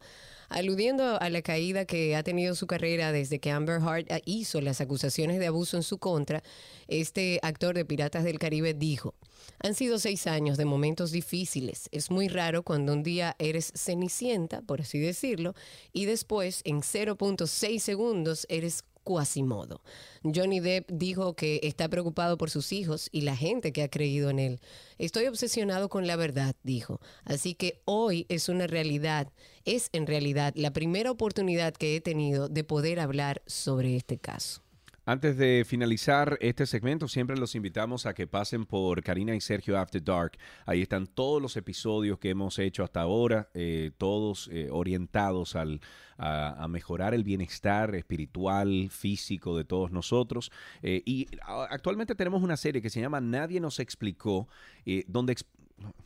Aludiendo 0.49 1.21
a 1.21 1.31
la 1.31 1.43
caída 1.43 1.85
que 1.85 2.17
ha 2.17 2.23
tenido 2.23 2.55
su 2.55 2.67
carrera 2.67 3.13
desde 3.13 3.39
que 3.39 3.51
Amber 3.51 3.81
Heard 3.81 4.07
ah, 4.11 4.21
hizo 4.25 4.61
las 4.61 4.81
acusaciones 4.81 5.39
de 5.39 5.47
abuso 5.47 5.77
en 5.77 5.83
su 5.83 5.99
contra, 5.99 6.43
este 6.89 7.41
actor 7.43 7.75
de 7.75 7.85
Piratas 7.85 8.25
del 8.25 8.39
Caribe 8.39 8.75
dijo, 8.75 9.15
han 9.63 9.75
sido 9.75 9.99
seis 9.99 10.27
años 10.27 10.57
de 10.57 10.65
momentos 10.65 11.11
difíciles. 11.11 11.89
Es 11.93 12.11
muy 12.11 12.29
raro 12.29 12.63
cuando 12.63 12.93
un 12.93 13.03
día 13.03 13.35
eres 13.39 13.73
cenicienta, 13.75 14.63
por 14.63 14.81
así 14.81 14.99
decirlo, 14.99 15.55
y 15.93 16.05
después 16.05 16.61
en 16.65 16.83
0.6 16.83 17.79
segundos 17.81 18.47
eres 18.49 18.85
Quasimodo. 19.07 19.81
Johnny 20.25 20.59
Depp 20.59 20.91
dijo 20.91 21.37
que 21.37 21.61
está 21.63 21.89
preocupado 21.89 22.37
por 22.37 22.51
sus 22.51 22.73
hijos 22.73 23.09
y 23.13 23.21
la 23.21 23.37
gente 23.37 23.73
que 23.73 23.85
ha 23.85 23.89
creído 23.89 24.29
en 24.29 24.41
él. 24.41 24.61
Estoy 24.99 25.27
obsesionado 25.27 25.89
con 25.89 26.07
la 26.09 26.17
verdad, 26.17 26.57
dijo. 26.65 27.01
Así 27.25 27.55
que 27.55 27.81
hoy 27.85 28.27
es 28.29 28.49
una 28.49 28.67
realidad, 28.67 29.33
es 29.65 29.89
en 29.93 30.07
realidad 30.07 30.53
la 30.57 30.73
primera 30.73 31.13
oportunidad 31.13 31.73
que 31.75 31.95
he 31.95 32.01
tenido 32.01 32.49
de 32.49 32.65
poder 32.65 32.99
hablar 32.99 33.43
sobre 33.47 33.97
este 33.97 34.19
caso. 34.19 34.63
Antes 35.09 35.37
de 35.37 35.65
finalizar 35.65 36.37
este 36.41 36.67
segmento, 36.67 37.07
siempre 37.07 37.37
los 37.37 37.55
invitamos 37.55 38.07
a 38.07 38.15
que 38.15 38.27
pasen 38.27 38.67
por 38.67 39.05
Karina 39.05 39.37
y 39.37 39.41
Sergio 39.41 39.79
After 39.79 40.03
Dark. 40.03 40.33
Ahí 40.65 40.83
están 40.83 41.07
todos 41.07 41.41
los 41.41 41.57
episodios 41.57 42.19
que 42.19 42.31
hemos 42.31 42.59
hecho 42.59 42.83
hasta 42.83 43.03
ahora, 43.03 43.49
eh, 43.55 43.93
todos 43.99 44.51
eh, 44.53 44.67
orientados 44.69 45.55
al, 45.55 45.81
a, 46.19 46.67
mejorar 46.69 47.15
el 47.15 47.25
bienestar 47.25 47.95
espiritual, 47.95 48.89
físico 48.91 49.57
de 49.57 49.65
todos 49.65 49.91
nosotros. 49.91 50.51
Eh, 50.83 51.03
y 51.05 51.27
actualmente 51.71 52.15
tenemos 52.15 52.43
una 52.43 52.57
serie 52.57 52.83
que 52.83 52.91
se 52.91 53.01
llama 53.01 53.21
Nadie 53.21 53.61
nos 53.61 53.79
explicó, 53.81 54.49
eh, 54.85 55.05
donde 55.07 55.37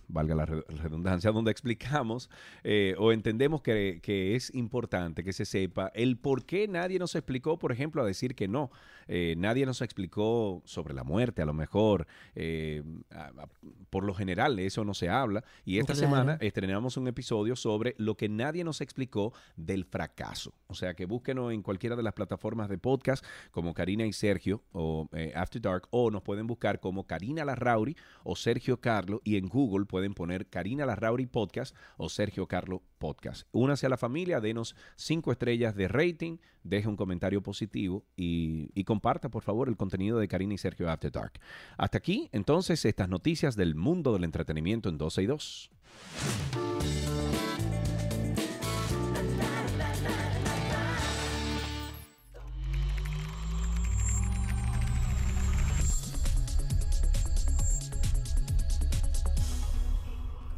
valga 0.09 0.35
la 0.35 0.47
re- 0.47 0.65
redundancia, 0.69 1.31
donde 1.31 1.53
explicamos 1.53 2.28
eh, 2.65 2.95
o 2.99 3.12
entendemos 3.12 3.62
que, 3.62 4.01
que 4.03 4.35
es 4.35 4.53
importante 4.55 5.23
que 5.23 5.32
se 5.32 5.45
sepa 5.45 5.93
el 5.95 6.16
por 6.16 6.45
qué 6.45 6.66
nadie 6.66 6.99
nos 6.99 7.15
explicó, 7.15 7.59
por 7.59 7.70
ejemplo, 7.70 8.03
a 8.03 8.07
decir 8.07 8.35
que 8.35 8.49
no. 8.49 8.70
Eh, 9.12 9.35
nadie 9.37 9.66
nos 9.66 9.82
explicó 9.82 10.62
sobre 10.65 10.95
la 10.95 11.03
muerte, 11.03 11.43
a 11.43 11.45
lo 11.45 11.53
mejor. 11.53 12.07
eh, 12.37 12.82
a- 13.11 13.24
a- 13.43 13.49
por 13.91 14.05
lo 14.05 14.15
general, 14.15 14.55
de 14.55 14.66
eso 14.66 14.85
no 14.85 14.95
se 14.95 15.09
habla. 15.09 15.43
Y 15.65 15.78
esta 15.78 15.95
Claro. 15.95 16.09
semana 16.09 16.39
estrenamos 16.41 16.97
un 16.97 17.09
episodio 17.09 17.57
sobre 17.57 17.97
lo 17.99 18.16
que 18.16 18.28
nadie 18.28 18.62
nos 18.62 18.81
explicó 18.81 19.32
del 19.57 19.85
fracaso. 19.85 20.55
O 20.69 20.74
sea, 20.74 20.95
que 20.95 21.07
búsquenos 21.07 21.53
en 21.53 21.62
cualquiera 21.62 21.97
de 21.97 22.05
las 22.05 22.12
plataformas 22.15 22.69
de 22.69 22.78
podcast 22.78 23.24
como 23.51 23.74
Karina 23.74 24.07
y 24.07 24.12
Sergio 24.12 24.62
o 24.73 25.09
eh, 25.12 25.32
After 25.35 25.61
Dark 25.61 25.89
o 25.91 26.11
nos 26.12 26.23
pueden 26.23 26.47
buscar 26.47 26.78
como 26.78 27.05
Karina 27.05 27.45
Larrauri 27.45 27.97
o 28.23 28.37
Sergio 28.37 28.81
Carlo 28.81 29.20
y 29.24 29.37
en 29.37 29.49
Google 29.49 29.87
pueden 29.87 30.15
poner 30.15 30.47
Karina 30.47 30.87
Larrauri 30.87 31.27
Podcast 31.27 31.74
o 31.97 32.09
Sergio 32.09 32.47
Carlo 32.47 32.82
Podcast. 33.01 33.49
Únase 33.51 33.87
a 33.87 33.89
la 33.89 33.97
familia, 33.97 34.41
denos 34.41 34.77
cinco 34.95 35.33
estrellas 35.33 35.75
de 35.75 35.89
rating, 35.89 36.37
deje 36.63 36.87
un 36.87 36.97
comentario 36.97 37.43
positivo 37.43 38.05
y, 38.17 38.71
y 38.75 38.85
comparta 38.85 39.29
por 39.29 39.43
favor 39.43 39.69
el 39.69 39.77
contenido 39.77 40.21
de 40.21 40.29
Karina 40.29 40.55
y 40.55 40.59
Sergio 40.59 40.89
After 40.89 41.11
Dark. 41.11 41.41
Hasta 41.77 41.99
aquí 41.99 42.29
entonces 42.31 42.85
estas 42.85 43.09
noticias 43.09 43.57
del 43.57 43.75
mundo 43.75 44.13
del 44.13 44.23
entretenimiento 44.23 44.89
en 44.89 44.99
12 44.99 45.23
y 45.23 45.27
2. 45.27 45.71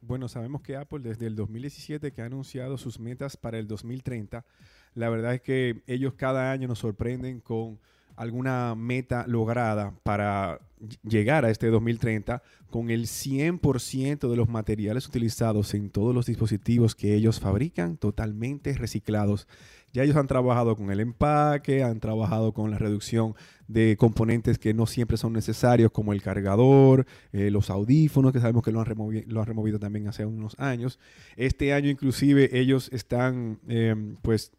Bueno, 0.00 0.28
sabemos 0.28 0.62
que 0.62 0.76
Apple 0.76 1.00
desde 1.00 1.26
el 1.26 1.36
2017 1.36 2.10
que 2.12 2.22
ha 2.22 2.26
anunciado 2.26 2.78
sus 2.78 2.98
metas 2.98 3.36
para 3.36 3.58
el 3.58 3.68
2030, 3.68 4.46
la 4.94 5.10
verdad 5.10 5.34
es 5.34 5.42
que 5.42 5.82
ellos 5.86 6.14
cada 6.14 6.52
año 6.52 6.68
nos 6.68 6.78
sorprenden 6.78 7.40
con 7.40 7.78
alguna 8.18 8.74
meta 8.74 9.24
lograda 9.26 9.94
para 10.02 10.58
ll- 10.80 10.98
llegar 11.02 11.44
a 11.44 11.50
este 11.50 11.68
2030 11.68 12.42
con 12.70 12.90
el 12.90 13.06
100% 13.06 14.28
de 14.28 14.36
los 14.36 14.48
materiales 14.48 15.06
utilizados 15.08 15.72
en 15.74 15.90
todos 15.90 16.14
los 16.14 16.26
dispositivos 16.26 16.94
que 16.94 17.14
ellos 17.14 17.40
fabrican 17.40 17.96
totalmente 17.96 18.72
reciclados. 18.74 19.46
Ya 19.94 20.02
ellos 20.02 20.16
han 20.16 20.26
trabajado 20.26 20.76
con 20.76 20.90
el 20.90 21.00
empaque, 21.00 21.82
han 21.82 21.98
trabajado 21.98 22.52
con 22.52 22.70
la 22.70 22.76
reducción 22.76 23.34
de 23.68 23.96
componentes 23.98 24.58
que 24.58 24.74
no 24.74 24.84
siempre 24.86 25.16
son 25.16 25.32
necesarios, 25.32 25.90
como 25.92 26.12
el 26.12 26.20
cargador, 26.20 27.06
eh, 27.32 27.50
los 27.50 27.70
audífonos, 27.70 28.32
que 28.32 28.40
sabemos 28.40 28.62
que 28.62 28.70
lo 28.70 28.80
han, 28.80 28.86
removi- 28.86 29.24
lo 29.26 29.40
han 29.40 29.46
removido 29.46 29.78
también 29.78 30.06
hace 30.06 30.26
unos 30.26 30.54
años. 30.58 30.98
Este 31.36 31.72
año 31.72 31.88
inclusive 31.88 32.50
ellos 32.58 32.90
están 32.92 33.60
eh, 33.66 33.94
pues 34.20 34.52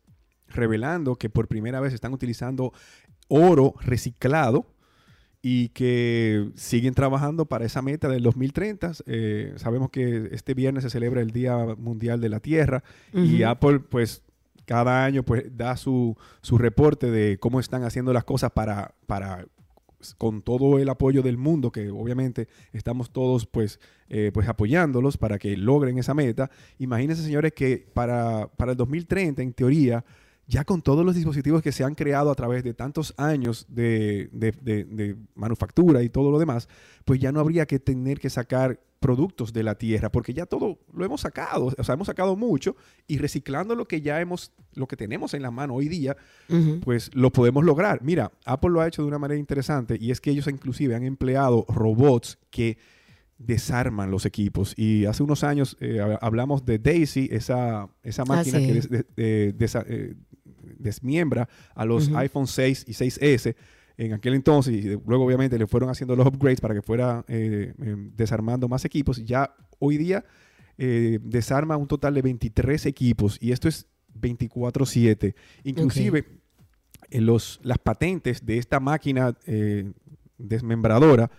revelando 0.48 1.16
que 1.16 1.30
por 1.30 1.48
primera 1.48 1.80
vez 1.80 1.94
están 1.94 2.12
utilizando 2.14 2.74
oro 3.30 3.76
reciclado 3.82 4.66
y 5.42 5.70
que 5.70 6.52
siguen 6.56 6.94
trabajando 6.94 7.46
para 7.46 7.66
esa 7.66 7.82
meta 7.82 8.10
del 8.10 8.24
2030. 8.24 8.92
Eh, 9.06 9.54
sabemos 9.56 9.90
que 9.90 10.30
este 10.32 10.54
viernes 10.54 10.84
se 10.84 10.90
celebra 10.90 11.22
el 11.22 11.32
Día 11.32 11.56
Mundial 11.78 12.20
de 12.20 12.30
la 12.30 12.42
Tierra 12.42 12.84
y. 13.14 13.44
Apple 13.44 13.80
pues 13.80 14.24
cada 14.66 15.04
año 15.06 15.24
pues 15.24 15.46
da 15.58 15.78
su, 15.78 16.16
su 16.42 16.58
reporte 16.58 17.10
de 17.10 17.40
cómo 17.40 17.60
están 17.60 17.84
haciendo 17.84 18.14
las 18.14 18.24
cosas 18.24 18.52
para, 18.52 18.94
para 19.08 19.48
con 20.18 20.42
todo 20.42 20.80
el 20.80 20.90
apoyo 20.90 21.22
del 21.22 21.38
mundo, 21.38 21.72
que 21.72 21.90
obviamente 21.90 22.48
estamos 22.72 23.12
todos 23.12 23.46
pues, 23.46 23.80
eh, 24.10 24.32
pues 24.34 24.48
apoyándolos 24.48 25.18
para 25.18 25.40
que 25.40 25.58
logren 25.58 25.98
esa 25.98 26.14
meta. 26.14 26.50
Imagínense, 26.78 27.24
señores, 27.24 27.54
que 27.54 27.88
para, 27.94 28.48
para 28.58 28.72
el 28.72 28.78
2030, 28.78 29.42
en 29.42 29.54
teoría, 29.54 30.06
ya 30.50 30.64
con 30.66 30.82
todos 30.82 31.06
los 31.06 31.14
dispositivos 31.16 31.62
que 31.62 31.72
se 31.72 31.84
han 31.84 31.94
creado 31.94 32.32
a 32.32 32.36
través 32.36 32.64
de 32.64 32.74
tantos 32.74 33.14
años 33.18 33.68
de, 33.70 34.30
de- 34.34 34.52
de- 34.52 34.84
de 34.84 35.16
manufactura 35.36 36.02
y 36.02 36.10
todo 36.10 36.32
lo 36.32 36.40
demás, 36.40 36.68
pues 37.06 37.20
ya 37.20 37.32
no 37.32 37.40
habría 37.40 37.68
que 37.68 37.78
tener 37.80 38.20
que 38.20 38.32
sacar 38.32 38.80
productos 39.00 39.54
de 39.54 39.62
la 39.64 39.76
tierra, 39.76 40.12
porque 40.12 40.34
ya 40.34 40.46
todo 40.48 40.80
lo 40.92 41.06
hemos 41.06 41.22
sacado, 41.22 41.72
o 41.78 41.84
sea, 41.84 41.94
hemos 41.94 42.08
sacado 42.08 42.36
mucho 42.36 42.76
y 43.08 43.18
reciclando 43.20 43.76
lo 43.76 43.88
que 43.88 44.02
ya 44.02 44.20
hemos, 44.20 44.52
lo 44.74 44.88
que 44.88 44.98
tenemos 44.98 45.34
en 45.36 45.42
la 45.44 45.52
mano 45.52 45.76
hoy 45.76 45.88
día, 45.88 46.18
pues 46.84 47.10
lo 47.14 47.32
podemos 47.32 47.64
lograr. 47.64 48.02
Mira, 48.02 48.32
Apple 48.44 48.72
lo 48.72 48.82
ha 48.82 48.88
hecho 48.88 49.04
de 49.04 49.08
una 49.08 49.20
manera 49.20 49.40
interesante 49.40 49.98
y 50.02 50.12
es 50.12 50.20
que 50.20 50.32
ellos 50.32 50.48
inclusive 50.48 50.96
han 50.96 51.04
empleado 51.04 51.66
robots 51.70 52.40
que 52.50 52.78
desarman 53.38 54.12
los 54.12 54.26
equipos. 54.26 54.74
Y 54.78 55.06
hace 55.06 55.24
unos 55.24 55.44
años 55.44 55.78
eh, 55.80 56.00
hab- 56.02 56.20
hablamos 56.22 56.66
de 56.66 56.78
Daisy, 56.80 57.30
esa, 57.32 57.88
esa 58.04 58.26
máquina 58.26 58.60
sí. 58.60 58.68
que 58.68 58.74
des- 58.74 58.90
de- 58.90 59.06
de- 59.16 59.56
desa- 59.58 59.86
eh, 59.88 60.16
desmiembra 60.80 61.48
a 61.76 61.86
los 61.86 62.10
iPhone 62.16 62.48
6 62.48 62.86
y 62.88 62.94
6S 62.94 63.56
en 64.00 64.14
aquel 64.14 64.34
entonces. 64.34 64.74
Y 64.74 64.82
luego 65.06 65.26
obviamente 65.26 65.60
le 65.60 65.68
fueron 65.68 65.90
haciendo 65.90 66.16
los 66.16 66.26
upgrades 66.26 66.62
para 66.62 66.74
que 66.74 66.82
fuera 66.82 67.24
eh, 67.28 67.74
eh, 67.82 67.96
desarmando 68.16 68.68
más 68.68 68.86
equipos. 68.86 69.24
Ya 69.24 69.54
hoy 69.78 69.98
día 69.98 70.26
eh, 70.78 71.20
desarma 71.22 71.78
un 71.78 71.88
total 71.88 72.14
de 72.14 72.22
23 72.22 72.86
equipos 72.86 73.38
y 73.42 73.52
esto 73.52 73.68
es 73.68 73.88
24/7. 74.20 75.36
Inclusive 75.66 76.26
eh, 77.10 77.22
los, 77.22 77.60
las 77.62 77.78
patentes 77.78 78.46
de 78.46 78.58
esta 78.58 78.80
máquina 78.80 79.36
desmembradora, 80.38 81.30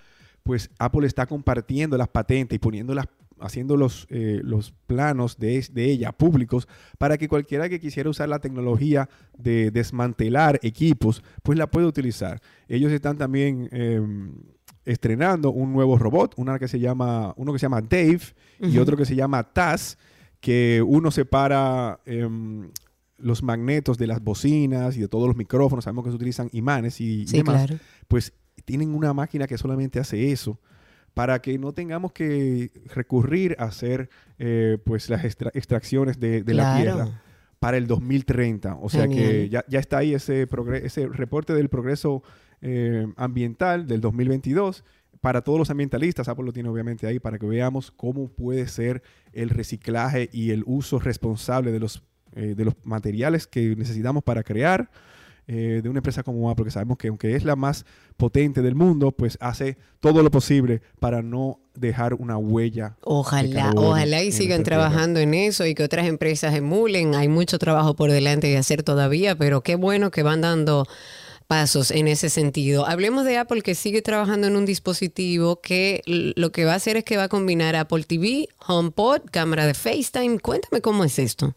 pues 0.42 0.70
Apple 0.78 1.06
está 1.06 1.26
compartiendo 1.26 1.96
las 1.96 2.08
patentes 2.08 2.56
y 2.56 2.58
poniéndolas, 2.58 3.06
haciendo 3.40 3.76
los, 3.76 4.06
eh, 4.10 4.40
los 4.44 4.72
planos 4.86 5.38
de, 5.38 5.66
de 5.72 5.84
ella 5.90 6.12
públicos 6.12 6.68
para 6.98 7.18
que 7.18 7.28
cualquiera 7.28 7.68
que 7.68 7.80
quisiera 7.80 8.10
usar 8.10 8.28
la 8.28 8.38
tecnología 8.38 9.08
de 9.36 9.70
desmantelar 9.70 10.58
equipos, 10.62 11.22
pues 11.42 11.58
la 11.58 11.68
puede 11.70 11.86
utilizar. 11.86 12.40
Ellos 12.68 12.92
están 12.92 13.18
también 13.18 13.68
eh, 13.72 14.00
estrenando 14.84 15.50
un 15.50 15.72
nuevo 15.72 15.98
robot, 15.98 16.34
una 16.36 16.58
que 16.58 16.68
se 16.68 16.78
llama, 16.80 17.34
uno 17.36 17.52
que 17.52 17.58
se 17.58 17.64
llama 17.64 17.80
Dave 17.82 18.20
y 18.60 18.78
otro 18.78 18.96
que 18.96 19.04
se 19.04 19.14
llama 19.14 19.42
Taz, 19.52 19.98
que 20.40 20.82
uno 20.86 21.10
separa 21.10 22.00
em, 22.06 22.70
los 23.18 23.42
magnetos 23.42 23.98
de 23.98 24.06
las 24.06 24.22
bocinas 24.22 24.96
y 24.96 25.00
de 25.00 25.08
todos 25.08 25.26
los 25.28 25.36
micrófonos, 25.36 25.84
sabemos 25.84 26.04
que 26.04 26.10
se 26.10 26.16
utilizan 26.16 26.48
imanes 26.52 27.00
y, 27.00 27.22
y 27.22 27.26
Sí, 27.26 27.36
demás, 27.38 27.66
claro. 27.66 27.80
pues 28.08 28.32
tienen 28.64 28.94
una 28.94 29.12
máquina 29.12 29.46
que 29.46 29.58
solamente 29.58 29.98
hace 30.00 30.32
eso 30.32 30.58
para 31.14 31.40
que 31.42 31.58
no 31.58 31.72
tengamos 31.72 32.12
que 32.12 32.70
recurrir 32.86 33.56
a 33.58 33.64
hacer 33.64 34.08
eh, 34.38 34.78
pues 34.84 35.08
las 35.10 35.24
extra- 35.24 35.50
extracciones 35.54 36.18
de, 36.20 36.42
de 36.42 36.54
la 36.54 36.76
tierra 36.82 37.22
para 37.58 37.76
el 37.76 37.86
2030. 37.86 38.76
O 38.76 38.88
sea 38.88 39.06
que 39.08 39.48
ya, 39.50 39.64
ya 39.68 39.78
está 39.80 39.98
ahí 39.98 40.14
ese 40.14 40.46
reporte 41.12 41.52
del 41.52 41.68
progreso 41.68 42.22
eh, 42.62 43.06
ambiental 43.16 43.86
del 43.86 44.00
2022. 44.00 44.84
Para 45.20 45.42
todos 45.42 45.58
los 45.58 45.68
ambientalistas, 45.70 46.28
Apple 46.28 46.46
lo 46.46 46.52
tiene 46.52 46.70
obviamente 46.70 47.06
ahí 47.06 47.18
para 47.18 47.38
que 47.38 47.44
veamos 47.46 47.90
cómo 47.90 48.28
puede 48.28 48.66
ser 48.68 49.02
el 49.32 49.50
reciclaje 49.50 50.30
y 50.32 50.50
el 50.52 50.62
uso 50.66 50.98
responsable 50.98 51.72
de 51.72 51.80
los, 51.80 52.02
eh, 52.32 52.54
de 52.56 52.64
los 52.64 52.74
materiales 52.84 53.46
que 53.46 53.76
necesitamos 53.76 54.22
para 54.22 54.42
crear 54.42 54.90
eh, 55.46 55.80
de 55.82 55.88
una 55.88 55.98
empresa 55.98 56.22
como 56.22 56.50
Apple, 56.50 56.64
que 56.64 56.70
sabemos 56.70 56.98
que 56.98 57.08
aunque 57.08 57.36
es 57.36 57.44
la 57.44 57.56
más 57.56 57.84
potente 58.16 58.62
del 58.62 58.74
mundo, 58.74 59.12
pues 59.12 59.36
hace 59.40 59.78
todo 60.00 60.22
lo 60.22 60.30
posible 60.30 60.82
para 60.98 61.22
no 61.22 61.60
dejar 61.74 62.14
una 62.14 62.36
huella. 62.36 62.96
Ojalá, 63.02 63.72
ojalá 63.76 64.22
y 64.22 64.32
sigan 64.32 64.62
trabajando 64.62 65.20
en 65.20 65.34
eso 65.34 65.66
y 65.66 65.74
que 65.74 65.82
otras 65.82 66.06
empresas 66.06 66.54
emulen. 66.54 67.14
Hay 67.14 67.28
mucho 67.28 67.58
trabajo 67.58 67.94
por 67.94 68.10
delante 68.10 68.48
de 68.48 68.58
hacer 68.58 68.82
todavía, 68.82 69.36
pero 69.36 69.62
qué 69.62 69.76
bueno 69.76 70.10
que 70.10 70.22
van 70.22 70.40
dando 70.40 70.86
pasos 71.50 71.90
en 71.90 72.06
ese 72.06 72.30
sentido. 72.30 72.86
Hablemos 72.86 73.24
de 73.24 73.36
Apple 73.36 73.62
que 73.62 73.74
sigue 73.74 74.02
trabajando 74.02 74.46
en 74.46 74.54
un 74.54 74.64
dispositivo 74.64 75.60
que 75.60 76.00
lo 76.06 76.52
que 76.52 76.64
va 76.64 76.74
a 76.74 76.76
hacer 76.76 76.96
es 76.96 77.02
que 77.02 77.16
va 77.16 77.24
a 77.24 77.28
combinar 77.28 77.74
Apple 77.74 78.04
TV, 78.04 78.46
HomePod, 78.68 79.22
cámara 79.32 79.66
de 79.66 79.74
FaceTime. 79.74 80.38
Cuéntame 80.38 80.80
cómo 80.80 81.02
es 81.02 81.18
esto. 81.18 81.56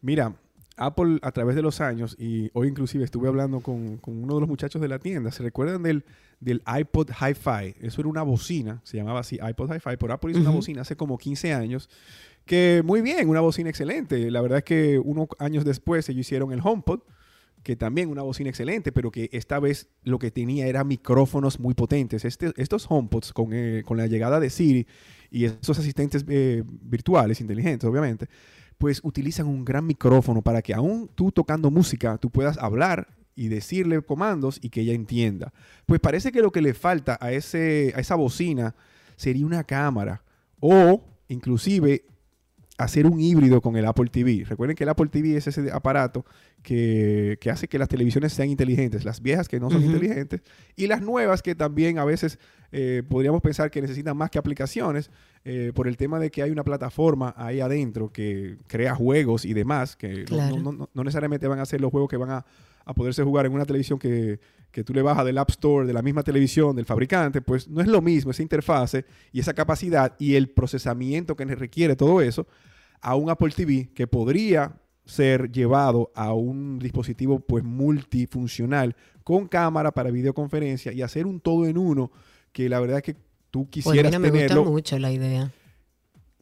Mira, 0.00 0.34
Apple 0.80 1.18
a 1.22 1.30
través 1.32 1.54
de 1.56 1.62
los 1.62 1.80
años, 1.80 2.16
y 2.18 2.50
hoy 2.54 2.68
inclusive 2.68 3.04
estuve 3.04 3.28
hablando 3.28 3.60
con, 3.60 3.98
con 3.98 4.22
uno 4.22 4.34
de 4.34 4.40
los 4.40 4.48
muchachos 4.48 4.80
de 4.82 4.88
la 4.88 4.98
tienda, 4.98 5.30
¿se 5.30 5.42
recuerdan 5.42 5.82
del, 5.82 6.04
del 6.40 6.62
iPod 6.80 7.10
Hi-Fi? 7.10 7.76
Eso 7.86 8.00
era 8.00 8.08
una 8.08 8.22
bocina, 8.22 8.80
se 8.84 8.96
llamaba 8.96 9.20
así 9.20 9.38
iPod 9.46 9.70
Hi-Fi, 9.72 9.96
pero 9.98 10.12
Apple 10.14 10.32
hizo 10.32 10.40
una 10.40 10.50
Ujú. 10.50 10.58
bocina 10.58 10.82
hace 10.82 10.96
como 10.96 11.18
15 11.18 11.52
años, 11.52 11.88
que 12.46 12.82
muy 12.84 13.02
bien, 13.02 13.28
una 13.28 13.40
bocina 13.40 13.70
excelente. 13.70 14.30
La 14.30 14.40
verdad 14.40 14.58
es 14.58 14.64
que 14.64 14.98
unos 14.98 15.28
años 15.38 15.64
después 15.64 16.08
ellos 16.08 16.22
hicieron 16.22 16.52
el 16.52 16.60
HomePod, 16.64 17.00
que 17.62 17.76
también 17.76 18.08
una 18.08 18.22
bocina 18.22 18.48
excelente, 18.48 18.90
pero 18.90 19.10
que 19.10 19.28
esta 19.32 19.60
vez 19.60 19.90
lo 20.02 20.18
que 20.18 20.30
tenía 20.30 20.66
era 20.66 20.82
micrófonos 20.82 21.60
muy 21.60 21.74
potentes. 21.74 22.24
Este- 22.24 22.54
estos 22.56 22.86
HomePods 22.90 23.34
con, 23.34 23.50
eh, 23.52 23.82
con 23.84 23.98
la 23.98 24.06
llegada 24.06 24.40
de 24.40 24.48
Siri 24.48 24.86
y 25.30 25.44
esos 25.44 25.78
asistentes 25.78 26.24
eh, 26.26 26.64
virtuales, 26.66 27.38
inteligentes, 27.42 27.86
obviamente, 27.88 28.28
pues 28.80 29.00
utilizan 29.04 29.46
un 29.46 29.62
gran 29.62 29.84
micrófono 29.84 30.40
para 30.40 30.62
que 30.62 30.72
aún 30.72 31.10
tú 31.14 31.30
tocando 31.30 31.70
música, 31.70 32.16
tú 32.16 32.30
puedas 32.30 32.56
hablar 32.56 33.08
y 33.36 33.48
decirle 33.48 34.00
comandos 34.00 34.58
y 34.62 34.70
que 34.70 34.80
ella 34.80 34.94
entienda. 34.94 35.52
Pues 35.84 36.00
parece 36.00 36.32
que 36.32 36.40
lo 36.40 36.50
que 36.50 36.62
le 36.62 36.72
falta 36.72 37.18
a, 37.20 37.30
ese, 37.30 37.92
a 37.94 38.00
esa 38.00 38.14
bocina 38.14 38.74
sería 39.16 39.44
una 39.44 39.64
cámara 39.64 40.22
o 40.60 41.04
inclusive 41.28 42.06
hacer 42.82 43.06
un 43.06 43.20
híbrido 43.20 43.60
con 43.60 43.76
el 43.76 43.84
Apple 43.86 44.08
TV. 44.10 44.44
Recuerden 44.48 44.76
que 44.76 44.84
el 44.84 44.90
Apple 44.90 45.08
TV 45.10 45.36
es 45.36 45.46
ese 45.46 45.70
aparato 45.72 46.24
que, 46.62 47.38
que 47.40 47.50
hace 47.50 47.68
que 47.68 47.78
las 47.78 47.88
televisiones 47.88 48.32
sean 48.32 48.48
inteligentes, 48.48 49.04
las 49.04 49.20
viejas 49.22 49.48
que 49.48 49.58
no 49.60 49.70
son 49.70 49.82
inteligentes 49.84 50.42
y 50.76 50.86
las 50.86 51.00
nuevas 51.02 51.42
que 51.42 51.54
también 51.54 51.98
a 51.98 52.04
veces 52.04 52.38
eh, 52.72 53.02
podríamos 53.08 53.40
pensar 53.42 53.70
que 53.70 53.80
necesitan 53.82 54.16
más 54.16 54.30
que 54.30 54.38
aplicaciones 54.38 55.10
eh, 55.44 55.72
por 55.74 55.88
el 55.88 55.96
tema 55.96 56.18
de 56.20 56.30
que 56.30 56.42
hay 56.42 56.50
una 56.50 56.62
plataforma 56.64 57.34
ahí 57.36 57.60
adentro 57.60 58.12
que 58.12 58.58
crea 58.66 58.94
juegos 58.94 59.44
y 59.44 59.52
demás, 59.54 59.96
que 59.96 60.24
no, 60.62 60.72
no- 60.72 60.88
no 60.92 61.04
necesariamente 61.04 61.48
van 61.48 61.58
a 61.60 61.66
ser 61.66 61.80
los 61.80 61.90
juegos 61.90 62.08
que 62.10 62.16
van 62.16 62.30
a, 62.30 62.44
a 62.84 62.94
poderse 62.94 63.22
jugar 63.22 63.46
en 63.46 63.52
una 63.52 63.64
televisión 63.64 63.98
que, 63.98 64.40
que 64.70 64.84
tú 64.84 64.94
le 64.94 65.02
bajas 65.02 65.24
del 65.24 65.38
App 65.38 65.50
Store, 65.50 65.86
de 65.86 65.92
la 65.92 66.02
misma 66.02 66.22
televisión, 66.22 66.76
del 66.76 66.86
fabricante, 66.86 67.42
pues 67.42 67.68
no 67.68 67.80
es 67.80 67.88
lo 67.88 68.00
mismo 68.00 68.30
esa 68.30 68.42
interfase 68.42 69.04
y 69.32 69.40
esa 69.40 69.54
capacidad 69.54 70.14
y 70.18 70.34
el 70.34 70.50
procesamiento 70.50 71.36
que 71.36 71.44
requiere 71.44 71.96
todo 71.96 72.20
eso 72.20 72.46
a 73.00 73.14
un 73.16 73.30
Apple 73.30 73.50
TV 73.50 73.90
que 73.94 74.06
podría 74.06 74.76
ser 75.04 75.50
llevado 75.50 76.12
a 76.14 76.32
un 76.32 76.78
dispositivo 76.78 77.40
pues 77.40 77.64
multifuncional 77.64 78.94
con 79.24 79.48
cámara 79.48 79.90
para 79.90 80.10
videoconferencia 80.10 80.92
y 80.92 81.02
hacer 81.02 81.26
un 81.26 81.40
todo 81.40 81.66
en 81.66 81.78
uno 81.78 82.12
que 82.52 82.68
la 82.68 82.78
verdad 82.80 82.98
es 82.98 83.02
que 83.02 83.16
tú 83.50 83.64
Pues 83.64 83.84
quisieras 83.84 84.12
mira, 84.18 84.18
me 84.18 84.30
gusta 84.30 84.62
mucho 84.62 84.98
la 84.98 85.12
idea. 85.12 85.52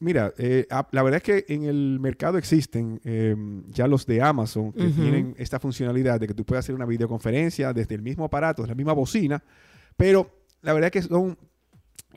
Mira, 0.01 0.33
eh, 0.39 0.67
la 0.93 1.03
verdad 1.03 1.17
es 1.17 1.23
que 1.23 1.53
en 1.53 1.65
el 1.65 1.99
mercado 2.01 2.39
existen 2.39 3.01
eh, 3.05 3.35
ya 3.69 3.89
los 3.89 4.07
de 4.07 4.23
Amazon 4.23 4.73
que 4.73 4.89
tienen 4.91 5.35
esta 5.39 5.59
funcionalidad 5.59 6.21
de 6.21 6.27
que 6.29 6.35
tú 6.35 6.45
puedes 6.45 6.65
hacer 6.65 6.75
una 6.75 6.87
videoconferencia 6.87 7.73
desde 7.73 7.97
el 7.97 8.03
mismo 8.03 8.25
aparato, 8.25 8.63
desde 8.63 8.73
la 8.73 8.77
misma 8.77 8.93
bocina, 8.93 9.43
pero 9.97 10.31
la 10.63 10.73
verdad 10.73 10.91
es 10.95 11.03
que 11.03 11.09
son, 11.09 11.37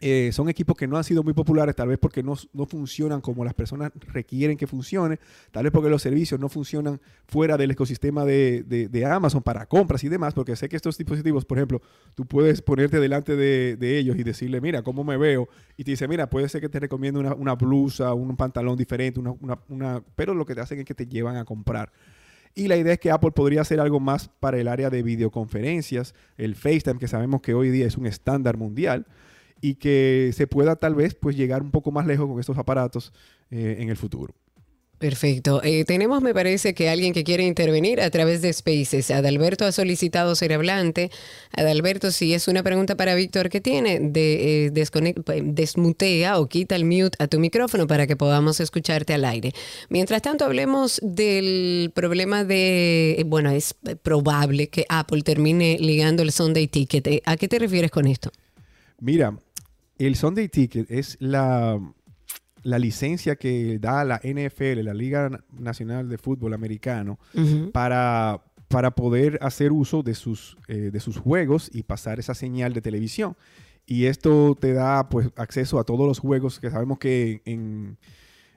eh, 0.02 0.32
son 0.34 0.50
equipos 0.50 0.76
que 0.76 0.88
no 0.88 0.98
han 0.98 1.04
sido 1.04 1.24
muy 1.24 1.34
populares, 1.34 1.76
tal 1.76 1.88
vez 1.88 2.00
porque 2.00 2.24
no, 2.24 2.36
no 2.54 2.66
funcionan 2.66 3.22
como 3.22 3.46
las 3.46 3.54
personas 3.54 3.92
requieren 4.12 4.58
que 4.58 4.66
funcione, 4.68 5.20
tal 5.52 5.64
vez 5.64 5.72
porque 5.72 5.90
los 5.90 6.02
servicios 6.02 6.40
no 6.40 6.50
funcionan 6.50 7.00
fuera 7.28 7.56
del 7.56 7.70
ecosistema 7.72 8.26
de, 8.26 8.64
de- 8.64 8.88
de 8.90 9.06
Amazon 9.06 9.44
para 9.44 9.66
compras 9.68 10.04
y 10.04 10.10
demás, 10.10 10.34
porque 10.34 10.56
sé 10.56 10.68
que 10.68 10.76
estos 10.76 10.98
dispositivos, 10.98 11.46
por 11.46 11.60
ejemplo, 11.60 11.82
tú 12.16 12.26
puedes 12.26 12.62
ponerte 12.62 13.00
delante 13.00 13.36
de, 13.36 13.78
de 13.78 13.98
ellos 14.00 14.18
y 14.18 14.24
decirle, 14.24 14.60
mira, 14.60 14.82
¿cómo 14.82 15.04
me 15.04 15.18
veo? 15.18 15.48
Y 15.78 15.84
te 15.84 15.92
dice, 15.92 16.08
mira, 16.08 16.30
puede 16.30 16.50
ser 16.50 16.62
que 16.62 16.70
te 16.70 16.80
recomiende 16.80 17.20
una, 17.20 17.34
una 17.36 17.54
blusa, 17.56 18.14
un 18.16 18.36
pantalón 18.36 18.76
diferente, 18.76 19.20
una, 19.20 19.32
una- 19.40 19.60
una- 19.70 20.04
pero 20.16 20.34
lo 20.34 20.46
que 20.46 20.56
te 20.56 20.62
hacen 20.62 20.80
es 20.80 20.86
que 20.86 20.96
te 20.96 21.06
llevan 21.06 21.38
a 21.38 21.46
comprar. 21.46 21.92
Y 22.54 22.68
la 22.68 22.76
idea 22.76 22.94
es 22.94 23.00
que 23.00 23.12
Apple 23.12 23.32
podría 23.32 23.62
hacer 23.62 23.80
algo 23.80 24.00
más 24.02 24.30
para 24.40 24.58
el 24.60 24.68
área 24.68 24.90
de 24.90 25.04
videoconferencias, 25.04 26.16
el 26.38 26.56
FaceTime, 26.56 27.00
que 27.00 27.08
sabemos 27.08 27.42
que 27.42 27.54
hoy 27.54 27.70
día 27.70 27.86
es 27.86 27.98
un 27.98 28.06
estándar 28.08 28.58
mundial, 28.58 29.06
y 29.62 29.76
que 29.76 30.32
se 30.34 30.48
pueda 30.48 30.76
tal 30.76 30.96
vez 30.96 31.16
pues 31.16 31.38
llegar 31.38 31.62
un 31.62 31.72
poco 31.72 31.92
más 31.92 32.06
lejos 32.06 32.28
con 32.28 32.40
estos 32.40 32.58
aparatos 32.58 33.14
eh, 33.52 33.78
en 33.80 33.90
el 33.90 33.98
futuro. 33.98 34.34
Perfecto. 35.02 35.64
Eh, 35.64 35.84
tenemos, 35.84 36.22
me 36.22 36.32
parece, 36.32 36.76
que 36.76 36.88
alguien 36.88 37.12
que 37.12 37.24
quiere 37.24 37.44
intervenir 37.44 38.02
a 38.02 38.12
través 38.12 38.44
de 38.44 38.54
Spaces. 38.54 39.10
Adalberto 39.10 39.66
ha 39.66 39.72
solicitado 39.72 40.36
ser 40.36 40.54
hablante. 40.54 41.10
Adalberto, 41.58 42.12
si 42.12 42.36
es 42.36 42.48
una 42.48 42.62
pregunta 42.62 42.96
para 42.96 43.16
Víctor, 43.16 43.50
¿qué 43.50 43.62
tiene? 43.62 44.00
De, 44.00 44.68
eh, 44.68 44.72
desmutea 45.44 46.38
o 46.38 46.48
quita 46.48 46.76
el 46.76 46.86
mute 46.86 47.18
a 47.18 47.28
tu 47.28 47.40
micrófono 47.40 47.88
para 47.88 48.06
que 48.06 48.16
podamos 48.16 48.60
escucharte 48.60 49.16
al 49.16 49.26
aire. 49.26 49.54
Mientras 49.90 50.22
tanto, 50.22 50.46
hablemos 50.46 51.00
del 51.02 51.92
problema 51.96 52.44
de, 52.44 53.24
bueno, 53.26 53.50
es 53.50 53.74
probable 54.04 54.68
que 54.70 54.86
Apple 54.88 55.24
termine 55.24 55.78
ligando 55.80 56.22
el 56.22 56.32
Sunday 56.32 56.68
Ticket. 56.68 57.24
¿A 57.26 57.38
qué 57.38 57.48
te 57.48 57.58
refieres 57.58 57.90
con 57.90 58.06
esto? 58.06 58.32
Mira, 59.00 59.36
el 60.08 60.16
Sunday 60.16 60.50
Ticket 60.50 60.90
es 60.90 61.18
la, 61.20 61.80
la 62.64 62.80
licencia 62.80 63.36
que 63.36 63.80
da 63.80 64.04
la 64.04 64.22
NFL, 64.24 64.82
la 64.84 64.94
Liga 64.94 65.44
Nacional 65.52 66.10
de 66.10 66.18
Fútbol 66.18 66.54
Americano, 66.54 67.20
para, 67.72 68.44
para 68.68 68.92
poder 68.92 69.40
hacer 69.42 69.72
uso 69.72 70.04
de 70.04 70.16
sus, 70.16 70.58
eh, 70.68 70.90
de 70.92 71.00
sus 71.00 71.18
juegos 71.18 71.70
y 71.74 71.84
pasar 71.84 72.20
esa 72.20 72.34
señal 72.34 72.74
de 72.74 72.82
televisión. 72.82 73.36
Y 73.86 74.06
esto 74.06 74.58
te 74.60 74.74
da 74.74 75.10
pues 75.10 75.30
acceso 75.36 75.80
a 75.80 75.84
todos 75.84 76.08
los 76.08 76.20
juegos 76.20 76.60
que 76.60 76.70
sabemos 76.70 77.00
que 77.00 77.42
en, 77.46 77.98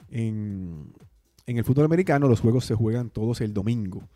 en, 0.09 0.93
en 1.47 1.59
el 1.59 1.65
fútbol 1.65 1.87
americano 1.87 2.29
los 2.29 2.41
juegos 2.41 2.65
se 2.67 2.75
juegan 2.75 3.11
todos 3.11 3.41
el 3.41 3.53
domingo. 3.55 4.09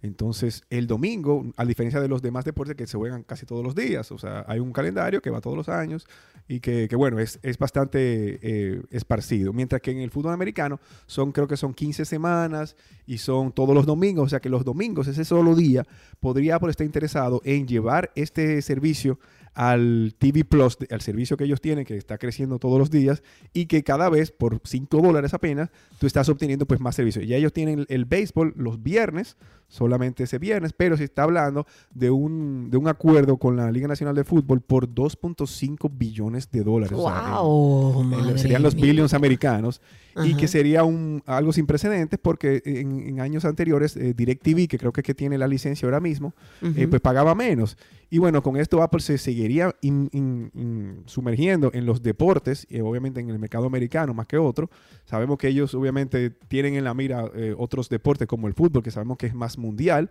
Entonces, 0.00 0.62
el 0.70 0.86
domingo, 0.86 1.44
a 1.56 1.64
diferencia 1.64 2.00
de 2.00 2.08
los 2.08 2.22
demás 2.22 2.44
deportes 2.44 2.76
que 2.76 2.86
se 2.86 2.96
juegan 2.96 3.24
casi 3.24 3.46
todos 3.46 3.64
los 3.64 3.74
días, 3.74 4.12
o 4.12 4.18
sea, 4.18 4.44
hay 4.46 4.60
un 4.60 4.72
calendario 4.72 5.20
que 5.20 5.30
va 5.30 5.40
todos 5.40 5.56
los 5.56 5.68
años 5.68 6.06
y 6.46 6.60
que, 6.60 6.88
bueno, 6.96 7.18
es, 7.18 7.40
es 7.42 7.58
bastante 7.58 8.38
eh, 8.42 8.82
esparcido. 8.90 9.52
Mientras 9.52 9.82
que 9.82 9.90
en 9.90 9.98
el 9.98 10.10
fútbol 10.10 10.32
americano 10.32 10.80
son, 11.06 11.32
creo 11.32 11.48
que 11.48 11.56
son 11.56 11.74
15 11.74 12.04
semanas 12.04 12.76
y 13.06 13.18
son 13.18 13.52
todos 13.52 13.74
los 13.74 13.86
domingos, 13.86 14.26
o 14.26 14.28
sea 14.28 14.40
que 14.40 14.48
los 14.48 14.64
domingos, 14.64 15.08
ese 15.08 15.24
solo 15.24 15.54
día, 15.54 15.84
podría 16.20 16.56
Apple 16.56 16.70
estar 16.70 16.86
interesado 16.86 17.42
en 17.44 17.66
llevar 17.66 18.12
este 18.14 18.62
servicio 18.62 19.18
al 19.58 20.14
TV 20.18 20.44
Plus, 20.44 20.78
al 20.88 21.00
servicio 21.00 21.36
que 21.36 21.42
ellos 21.42 21.60
tienen, 21.60 21.84
que 21.84 21.96
está 21.96 22.16
creciendo 22.16 22.60
todos 22.60 22.78
los 22.78 22.90
días, 22.90 23.24
y 23.52 23.66
que 23.66 23.82
cada 23.82 24.08
vez, 24.08 24.30
por 24.30 24.60
5 24.62 25.02
dólares 25.02 25.34
apenas, 25.34 25.70
tú 25.98 26.06
estás 26.06 26.28
obteniendo 26.28 26.64
pues 26.64 26.78
más 26.78 26.94
servicios. 26.94 27.26
Ya 27.26 27.36
ellos 27.36 27.52
tienen 27.52 27.84
el 27.88 28.04
béisbol 28.04 28.54
los 28.56 28.80
viernes, 28.82 29.36
solamente 29.68 30.24
ese 30.24 30.38
viernes, 30.38 30.72
pero 30.72 30.96
se 30.96 31.04
está 31.04 31.22
hablando 31.24 31.66
de 31.94 32.10
un, 32.10 32.70
de 32.70 32.76
un 32.78 32.88
acuerdo 32.88 33.36
con 33.36 33.56
la 33.56 33.70
Liga 33.70 33.86
Nacional 33.86 34.14
de 34.14 34.24
Fútbol 34.24 34.60
por 34.62 34.88
2.5 34.88 35.90
billones 35.92 36.50
de 36.50 36.62
dólares. 36.64 36.98
O 36.98 37.08
sea, 37.08 37.38
Wow, 37.40 38.28
en- 38.30 38.38
serían 38.38 38.62
los 38.62 38.74
billions 38.74 39.14
americanos. 39.14 39.80
Y 40.24 40.30
Ajá. 40.30 40.36
que 40.38 40.48
sería 40.48 40.82
un, 40.82 41.22
algo 41.26 41.52
sin 41.52 41.66
precedentes 41.66 42.18
porque 42.20 42.60
en, 42.64 42.98
en 43.08 43.20
años 43.20 43.44
anteriores 43.44 43.96
eh, 43.96 44.14
DirecTV, 44.14 44.66
que 44.66 44.76
creo 44.76 44.92
que 44.92 45.02
que 45.04 45.14
tiene 45.14 45.38
la 45.38 45.46
licencia 45.46 45.86
ahora 45.86 46.00
mismo, 46.00 46.34
eh, 46.60 46.66
Ujú. 46.80 46.90
pues 46.90 47.00
pagaba 47.02 47.36
menos. 47.36 47.76
Y 48.10 48.18
bueno, 48.18 48.42
con 48.42 48.56
esto 48.56 48.82
Apple 48.82 48.98
se 49.00 49.16
seguiría 49.18 49.72
in- 49.80 50.08
in- 50.12 50.50
in- 50.54 51.02
sumergiendo 51.06 51.70
en 51.72 51.86
los 51.86 52.02
deportes, 52.02 52.66
y 52.68 52.80
obviamente 52.80 53.20
en 53.20 53.28
el 53.30 53.38
mercado 53.38 53.66
americano 53.66 54.12
más 54.12 54.26
que 54.26 54.38
otro. 54.38 54.70
Sabemos 55.04 55.38
que 55.38 55.48
ellos 55.48 55.72
obviamente 55.74 56.30
tienen 56.30 56.74
en 56.74 56.82
la 56.84 56.94
mira 56.94 57.30
eh, 57.36 57.54
otros 57.56 57.88
deportes 57.88 58.26
como 58.26 58.48
el 58.48 58.54
fútbol, 58.54 58.82
que 58.82 58.90
sabemos 58.90 59.18
que 59.18 59.26
es 59.26 59.34
más 59.34 59.56
mundial. 59.58 60.10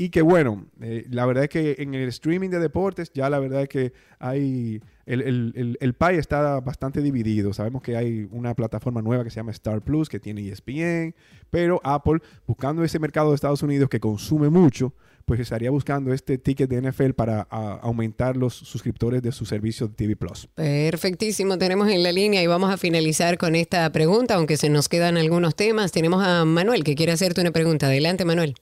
Y 0.00 0.10
que 0.10 0.22
bueno, 0.22 0.64
eh, 0.80 1.06
la 1.10 1.26
verdad 1.26 1.44
es 1.44 1.50
que 1.50 1.74
en 1.80 1.92
el 1.92 2.08
streaming 2.08 2.50
de 2.50 2.60
deportes 2.60 3.10
ya 3.12 3.28
la 3.28 3.40
verdad 3.40 3.62
es 3.62 3.68
que 3.68 3.92
hay... 4.20 4.80
El, 5.06 5.22
el, 5.22 5.78
el, 5.80 5.94
pie 5.94 6.18
está 6.18 6.60
bastante 6.60 7.00
dividido. 7.00 7.54
Sabemos 7.54 7.82
que 7.82 7.96
hay 7.96 8.28
una 8.30 8.54
plataforma 8.54 9.00
nueva 9.00 9.24
que 9.24 9.30
se 9.30 9.36
llama 9.36 9.52
Star 9.52 9.80
Plus, 9.80 10.10
que 10.10 10.20
tiene 10.20 10.46
ESPN, 10.46 11.14
pero 11.48 11.80
Apple, 11.82 12.18
buscando 12.46 12.84
ese 12.84 12.98
mercado 12.98 13.30
de 13.30 13.36
Estados 13.36 13.62
Unidos 13.62 13.88
que 13.88 14.00
consume 14.00 14.50
mucho, 14.50 14.92
pues 15.28 15.40
estaría 15.40 15.70
buscando 15.70 16.12
este 16.12 16.36
ticket 16.38 16.68
de 16.68 16.90
NFL 16.90 17.12
para 17.12 17.40
aumentar 17.40 18.36
los 18.36 18.54
suscriptores 18.54 19.22
de 19.22 19.32
su 19.32 19.46
servicio 19.46 19.88
de 19.88 19.94
TV 19.94 20.14
Plus. 20.14 20.48
Perfectísimo, 20.54 21.56
tenemos 21.58 21.88
en 21.88 22.02
la 22.02 22.12
línea 22.12 22.42
y 22.42 22.46
vamos 22.46 22.70
a 22.70 22.76
finalizar 22.76 23.38
con 23.38 23.54
esta 23.54 23.90
pregunta, 23.92 24.34
aunque 24.34 24.58
se 24.58 24.68
nos 24.68 24.90
quedan 24.90 25.16
algunos 25.16 25.56
temas. 25.56 25.90
Tenemos 25.90 26.22
a 26.22 26.44
Manuel 26.44 26.84
que 26.84 26.94
quiere 26.94 27.12
hacerte 27.12 27.40
una 27.40 27.50
pregunta. 27.50 27.86
Adelante, 27.86 28.24
Manuel. 28.24 28.54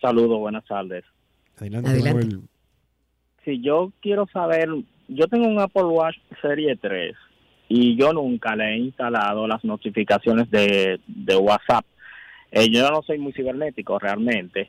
Saludos, 0.00 0.38
buenas 0.38 0.64
tardes. 0.64 1.04
Adelante, 1.58 1.90
Adelante. 1.90 2.24
Manuel. 2.26 2.48
Si 3.44 3.60
yo 3.60 3.92
quiero 4.00 4.26
saber, 4.32 4.68
yo 5.08 5.26
tengo 5.28 5.46
un 5.46 5.60
Apple 5.60 5.84
Watch 5.84 6.16
Serie 6.42 6.76
3 6.76 7.14
y 7.68 7.96
yo 7.96 8.12
nunca 8.12 8.56
le 8.56 8.74
he 8.74 8.78
instalado 8.78 9.46
las 9.46 9.64
notificaciones 9.64 10.50
de, 10.50 11.00
de 11.06 11.36
WhatsApp. 11.36 11.84
Eh, 12.50 12.68
yo 12.70 12.90
no 12.90 13.02
soy 13.02 13.18
muy 13.18 13.32
cibernético 13.32 13.98
realmente, 13.98 14.68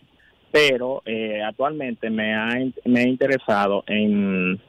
pero 0.52 1.02
eh, 1.06 1.42
actualmente 1.44 2.10
me 2.10 2.36
ha, 2.36 2.50
me 2.86 3.04
he 3.04 3.10
interesado 3.10 3.84
en 3.88 4.62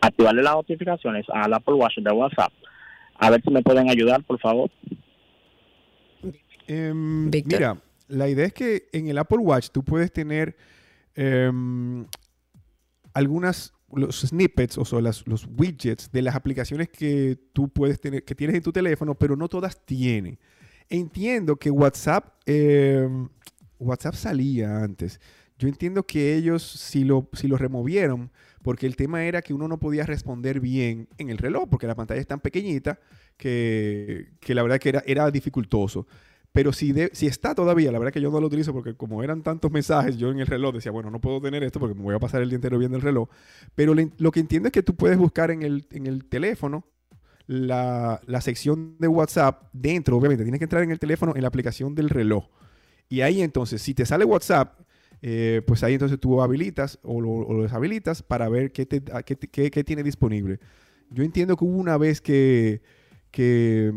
activarle 0.00 0.42
las 0.42 0.54
notificaciones 0.54 1.26
al 1.28 1.52
Apple 1.52 1.74
Watch 1.74 1.98
de 1.98 2.12
WhatsApp. 2.12 2.52
A 3.16 3.30
ver 3.30 3.42
si 3.42 3.50
me 3.50 3.62
pueden 3.62 3.90
ayudar, 3.90 4.22
por 4.22 4.38
favor. 4.38 4.70
Em, 6.66 7.28
mira, 7.28 7.76
la 8.10 8.28
idea 8.28 8.46
es 8.46 8.52
que 8.52 8.88
en 8.92 9.08
el 9.08 9.18
Apple 9.18 9.38
Watch 9.38 9.70
tú 9.70 9.84
puedes 9.84 10.12
tener 10.12 10.56
em, 11.14 12.06
algunas 13.14 13.72
los 13.92 14.20
snippets 14.20 14.78
o 14.78 14.84
sea, 14.84 15.00
los 15.00 15.48
widgets 15.56 16.12
de 16.12 16.22
las 16.22 16.36
aplicaciones 16.36 16.88
que 16.88 17.38
tú 17.52 17.68
puedes 17.68 18.00
tener, 18.00 18.24
que 18.24 18.34
tienes 18.34 18.56
en 18.56 18.62
tu 18.62 18.72
teléfono, 18.72 19.14
pero 19.14 19.36
no 19.36 19.48
todas 19.48 19.84
tienen. 19.84 20.38
Entiendo 20.88 21.56
que 21.56 21.70
WhatsApp, 21.70 22.34
em, 22.46 23.28
WhatsApp 23.78 24.14
salía 24.14 24.82
antes. 24.82 25.20
Yo 25.58 25.68
entiendo 25.68 26.04
que 26.04 26.36
ellos 26.36 26.62
si 26.62 27.04
lo, 27.04 27.28
si 27.32 27.46
lo 27.48 27.56
removieron, 27.56 28.30
porque 28.62 28.86
el 28.86 28.96
tema 28.96 29.24
era 29.24 29.42
que 29.42 29.54
uno 29.54 29.68
no 29.68 29.78
podía 29.78 30.06
responder 30.06 30.60
bien 30.60 31.08
en 31.18 31.30
el 31.30 31.38
reloj, 31.38 31.68
porque 31.68 31.86
la 31.86 31.94
pantalla 31.94 32.20
es 32.20 32.26
tan 32.26 32.40
pequeñita 32.40 32.98
que, 33.36 34.32
que 34.40 34.54
la 34.54 34.62
verdad 34.62 34.78
que 34.78 34.88
era, 34.90 35.02
era 35.06 35.30
dificultoso. 35.30 36.06
Pero 36.52 36.72
si, 36.72 36.92
de- 36.92 37.10
si 37.12 37.26
está 37.26 37.54
todavía, 37.54 37.92
la 37.92 37.98
verdad 37.98 38.12
que 38.12 38.20
yo 38.20 38.30
no 38.30 38.40
lo 38.40 38.48
utilizo 38.48 38.72
porque 38.72 38.94
como 38.94 39.22
eran 39.22 39.42
tantos 39.42 39.70
mensajes, 39.70 40.16
yo 40.18 40.30
en 40.30 40.40
el 40.40 40.46
reloj 40.46 40.74
decía, 40.74 40.90
bueno, 40.92 41.10
no 41.10 41.20
puedo 41.20 41.40
tener 41.40 41.62
esto 41.62 41.78
porque 41.78 41.94
me 41.94 42.02
voy 42.02 42.14
a 42.14 42.18
pasar 42.18 42.42
el 42.42 42.48
día 42.50 42.56
entero 42.56 42.78
viendo 42.78 42.96
el 42.96 43.02
reloj. 43.02 43.28
Pero 43.74 43.94
lo 44.18 44.30
que 44.32 44.40
entiendo 44.40 44.68
es 44.68 44.72
que 44.72 44.82
tú 44.82 44.96
puedes 44.96 45.16
buscar 45.18 45.50
en 45.52 45.62
el, 45.62 45.86
en 45.92 46.06
el 46.06 46.24
teléfono 46.24 46.84
la, 47.46 48.20
la 48.26 48.40
sección 48.40 48.96
de 48.98 49.08
WhatsApp 49.08 49.64
dentro, 49.72 50.16
obviamente, 50.16 50.44
tienes 50.44 50.58
que 50.60 50.64
entrar 50.64 50.82
en 50.82 50.90
el 50.92 50.98
teléfono 50.98 51.34
en 51.34 51.42
la 51.42 51.48
aplicación 51.48 51.94
del 51.94 52.08
reloj. 52.10 52.48
Y 53.08 53.22
ahí 53.22 53.42
entonces, 53.42 53.82
si 53.82 53.94
te 53.94 54.06
sale 54.06 54.24
WhatsApp, 54.24 54.80
eh, 55.22 55.62
pues 55.66 55.82
ahí 55.82 55.94
entonces 55.94 56.18
tú 56.20 56.40
habilitas 56.42 56.98
o 57.02 57.20
lo, 57.20 57.62
deshabilitas 57.62 58.22
para 58.22 58.48
ver 58.48 58.72
qué, 58.72 58.86
te, 58.86 59.02
qué, 59.24 59.70
qué- 59.70 59.84
tiene 59.84 60.02
disponible. 60.02 60.60
Yo 61.10 61.24
entiendo 61.24 61.56
que 61.56 61.64
hubo 61.64 61.76
una 61.78 61.98
vez 61.98 62.20
que, 62.20 62.82
que 63.30 63.92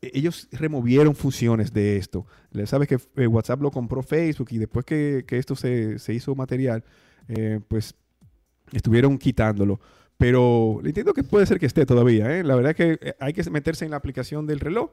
ellos 0.00 0.48
removieron 0.52 1.14
funciones 1.14 1.72
de 1.72 1.96
esto. 1.96 2.26
Sabes 2.64 2.88
que 2.88 2.98
eh, 3.16 3.26
WhatsApp 3.26 3.60
lo 3.60 3.70
compró 3.70 4.02
Facebook 4.02 4.48
y 4.50 4.58
después 4.58 4.84
que, 4.84 5.24
esto 5.28 5.54
se, 5.56 5.98
se 5.98 6.14
hizo 6.14 6.34
material, 6.34 6.84
eh, 7.28 7.60
pues 7.68 7.94
estuvieron 8.72 9.18
quitándolo. 9.18 9.80
Pero 10.16 10.80
entiendo 10.84 11.14
que 11.14 11.22
puede 11.22 11.46
ser 11.46 11.58
que 11.58 11.66
esté 11.66 11.86
todavía. 11.86 12.38
¿eh? 12.38 12.44
La 12.44 12.54
verdad 12.54 12.72
es 12.72 12.76
que 12.76 13.14
hay 13.18 13.32
que 13.32 13.48
meterse 13.50 13.84
en 13.84 13.90
la 13.90 13.96
aplicación 13.96 14.46
del 14.46 14.60
reloj. 14.60 14.90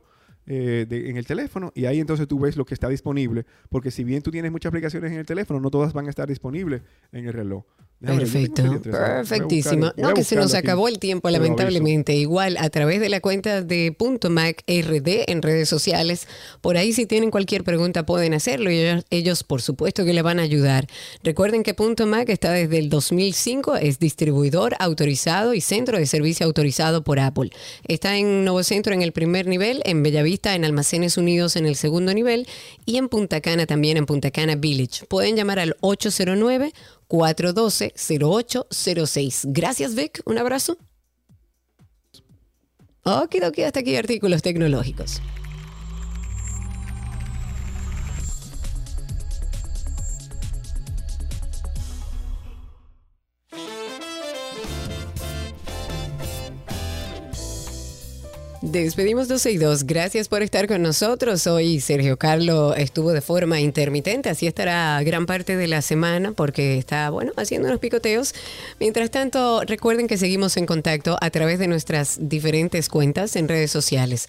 Eh, 0.48 0.86
de- 0.88 1.10
en 1.10 1.18
el 1.18 1.26
teléfono 1.26 1.72
y 1.76 1.86
ahí 1.86 2.00
entonces 2.00 2.28
tú 2.28 2.40
ves 2.40 2.56
lo 2.58 2.66
que 2.66 2.74
está 2.74 2.88
disponible 2.90 3.46
porque 3.70 3.92
si 3.92 4.04
bien 4.06 4.22
tú 4.22 4.32
tienes 4.32 4.52
muchas 4.52 4.70
aplicaciones 4.70 5.12
en 5.12 5.20
el 5.20 5.26
teléfono 5.26 5.60
no 5.60 5.70
todas 5.70 5.92
van 5.94 6.08
a 6.08 6.10
estar 6.10 6.28
disponibles 6.28 6.82
en 7.12 7.28
el 7.28 7.34
reloj 7.34 7.64
Déjame 8.00 8.20
Perfecto, 8.20 8.62
Serie 8.62 8.78
3, 8.80 8.92
voy 8.94 8.94
a 8.94 9.00
buscar- 9.02 9.16
perfectísimo. 9.18 9.92
No, 9.98 10.14
que 10.14 10.24
se 10.24 10.36
nos 10.36 10.54
aquí. 10.54 10.68
acabó 10.68 10.88
el 10.88 11.00
tiempo, 11.00 11.30
aviso. 11.30 11.42
lamentablemente. 11.42 12.14
Igual, 12.14 12.56
a 12.58 12.70
través 12.70 13.00
de 13.02 13.10
la 13.10 13.22
cuenta 13.22 13.64
de 13.64 13.92
Punto 13.92 14.30
Mac 14.30 14.62
RD 14.68 15.24
en 15.32 15.42
redes 15.42 15.68
sociales, 15.68 16.28
por 16.62 16.78
ahí 16.78 16.94
si 16.94 17.08
tienen 17.08 17.32
cualquier 17.32 17.64
pregunta 17.64 18.06
pueden 18.06 18.36
hacerlo 18.36 18.70
y 18.70 18.78
ellos, 18.78 19.04
ellos, 19.10 19.44
por 19.44 19.64
supuesto 19.64 20.06
que 20.06 20.14
le 20.14 20.22
van 20.22 20.38
a 20.38 20.44
ayudar. 20.44 20.86
Recuerden 21.24 21.64
que 21.64 21.74
Punto 21.74 22.06
Mac 22.06 22.30
está 22.30 22.52
desde 22.52 22.78
el 22.78 22.90
2005, 22.90 23.78
es 23.78 23.98
distribuidor 23.98 24.76
autorizado 24.78 25.56
y 25.56 25.62
centro 25.62 25.98
de 25.98 26.06
servicio 26.06 26.46
autorizado 26.46 27.04
por 27.04 27.20
Apple. 27.20 27.50
Está 27.88 28.16
en 28.18 28.46
Nuevo 28.46 28.62
Centro 28.62 28.94
en 28.94 29.02
el 29.02 29.12
primer 29.12 29.48
nivel, 29.48 29.82
en 29.86 30.04
Bellavista 30.04 30.37
en 30.46 30.66
Almacenes 30.66 31.18
Unidos 31.18 31.56
en 31.56 31.66
el 31.66 31.76
segundo 31.76 32.14
nivel 32.14 32.48
y 32.86 32.98
en 32.98 33.10
Punta 33.10 33.42
Cana 33.42 33.66
también 33.66 33.98
en 33.98 34.06
Punta 34.06 34.32
Cana 34.32 34.56
Village. 34.56 35.06
Pueden 35.06 35.36
llamar 35.36 35.60
al 35.60 35.76
809 35.82 36.74
412-0806. 37.08 39.46
Gracias, 39.48 39.96
Vic. 39.96 40.22
Un 40.26 40.38
abrazo. 40.38 40.78
Okidoki, 43.04 43.64
hasta 43.64 43.80
aquí 43.80 43.96
artículos 43.96 44.42
tecnológicos. 44.42 45.22
Despedimos 58.62 59.28
12 59.28 59.52
y 59.52 59.58
2. 59.58 59.84
Gracias 59.84 60.28
por 60.28 60.42
estar 60.42 60.68
con 60.68 60.82
nosotros. 60.82 61.46
Hoy 61.46 61.80
Sergio 61.80 62.18
Carlo 62.18 62.74
estuvo 62.74 63.12
de 63.12 63.22
forma 63.22 63.60
intermitente, 63.60 64.30
así 64.30 64.48
estará 64.48 65.00
gran 65.04 65.28
parte 65.28 65.56
de 65.56 65.68
la 65.68 65.84
semana 65.84 66.32
porque 66.32 66.80
está, 66.80 67.12
bueno, 67.12 67.34
haciendo 67.38 67.68
unos 67.68 67.80
picoteos. 67.80 68.34
Mientras 68.80 69.12
tanto, 69.12 69.62
recuerden 69.62 70.08
que 70.08 70.18
seguimos 70.18 70.58
en 70.58 70.66
contacto 70.66 71.18
a 71.22 71.30
través 71.30 71.60
de 71.60 71.68
nuestras 71.68 72.18
diferentes 72.20 72.90
cuentas 72.90 73.36
en 73.36 73.48
redes 73.48 73.70
sociales. 73.70 74.28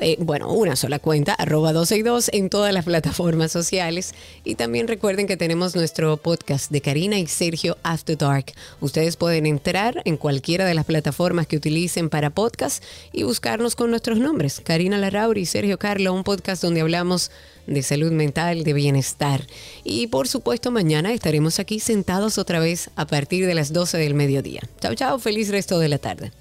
Eh, 0.00 0.16
bueno, 0.18 0.50
una 0.50 0.76
sola 0.76 0.98
cuenta, 0.98 1.34
arroba 1.34 1.74
12 1.74 1.98
y 1.98 2.02
2 2.02 2.30
en 2.32 2.48
todas 2.48 2.72
las 2.72 2.86
plataformas 2.86 3.52
sociales. 3.52 4.14
Y 4.44 4.54
también 4.54 4.88
recuerden 4.88 5.26
que 5.26 5.36
tenemos 5.36 5.76
nuestro 5.76 6.16
podcast 6.16 6.70
de 6.70 6.80
Karina 6.80 7.18
y 7.18 7.26
Sergio 7.26 7.76
After 7.82 8.16
Dark. 8.16 8.46
Ustedes 8.80 9.16
pueden 9.16 9.44
entrar 9.44 10.00
en 10.06 10.16
cualquiera 10.16 10.64
de 10.64 10.72
las 10.72 10.86
plataformas 10.86 11.46
que 11.46 11.58
utilicen 11.58 12.08
para 12.08 12.30
podcast 12.30 12.82
y 13.12 13.24
buscarnos 13.24 13.76
con 13.76 13.90
nuestros 13.90 14.18
nombres. 14.18 14.62
Karina 14.64 14.96
Larrauri 14.96 15.42
y 15.42 15.46
Sergio 15.46 15.78
Carlo, 15.78 16.14
un 16.14 16.24
podcast 16.24 16.62
donde 16.62 16.80
hablamos 16.80 17.30
de 17.66 17.82
salud 17.82 18.10
mental, 18.10 18.64
de 18.64 18.72
bienestar. 18.72 19.46
Y 19.84 20.06
por 20.06 20.28
supuesto, 20.28 20.70
mañana 20.70 21.12
estaremos 21.12 21.58
aquí 21.58 21.78
sentados 21.78 22.38
otra 22.38 22.58
vez 22.58 22.90
a 22.96 23.06
partir 23.06 23.46
de 23.46 23.54
las 23.54 23.72
12 23.74 23.98
del 23.98 24.14
mediodía. 24.14 24.62
Chao, 24.80 24.94
chao, 24.94 25.18
feliz 25.18 25.50
resto 25.50 25.78
de 25.78 25.88
la 25.88 25.98
tarde. 25.98 26.32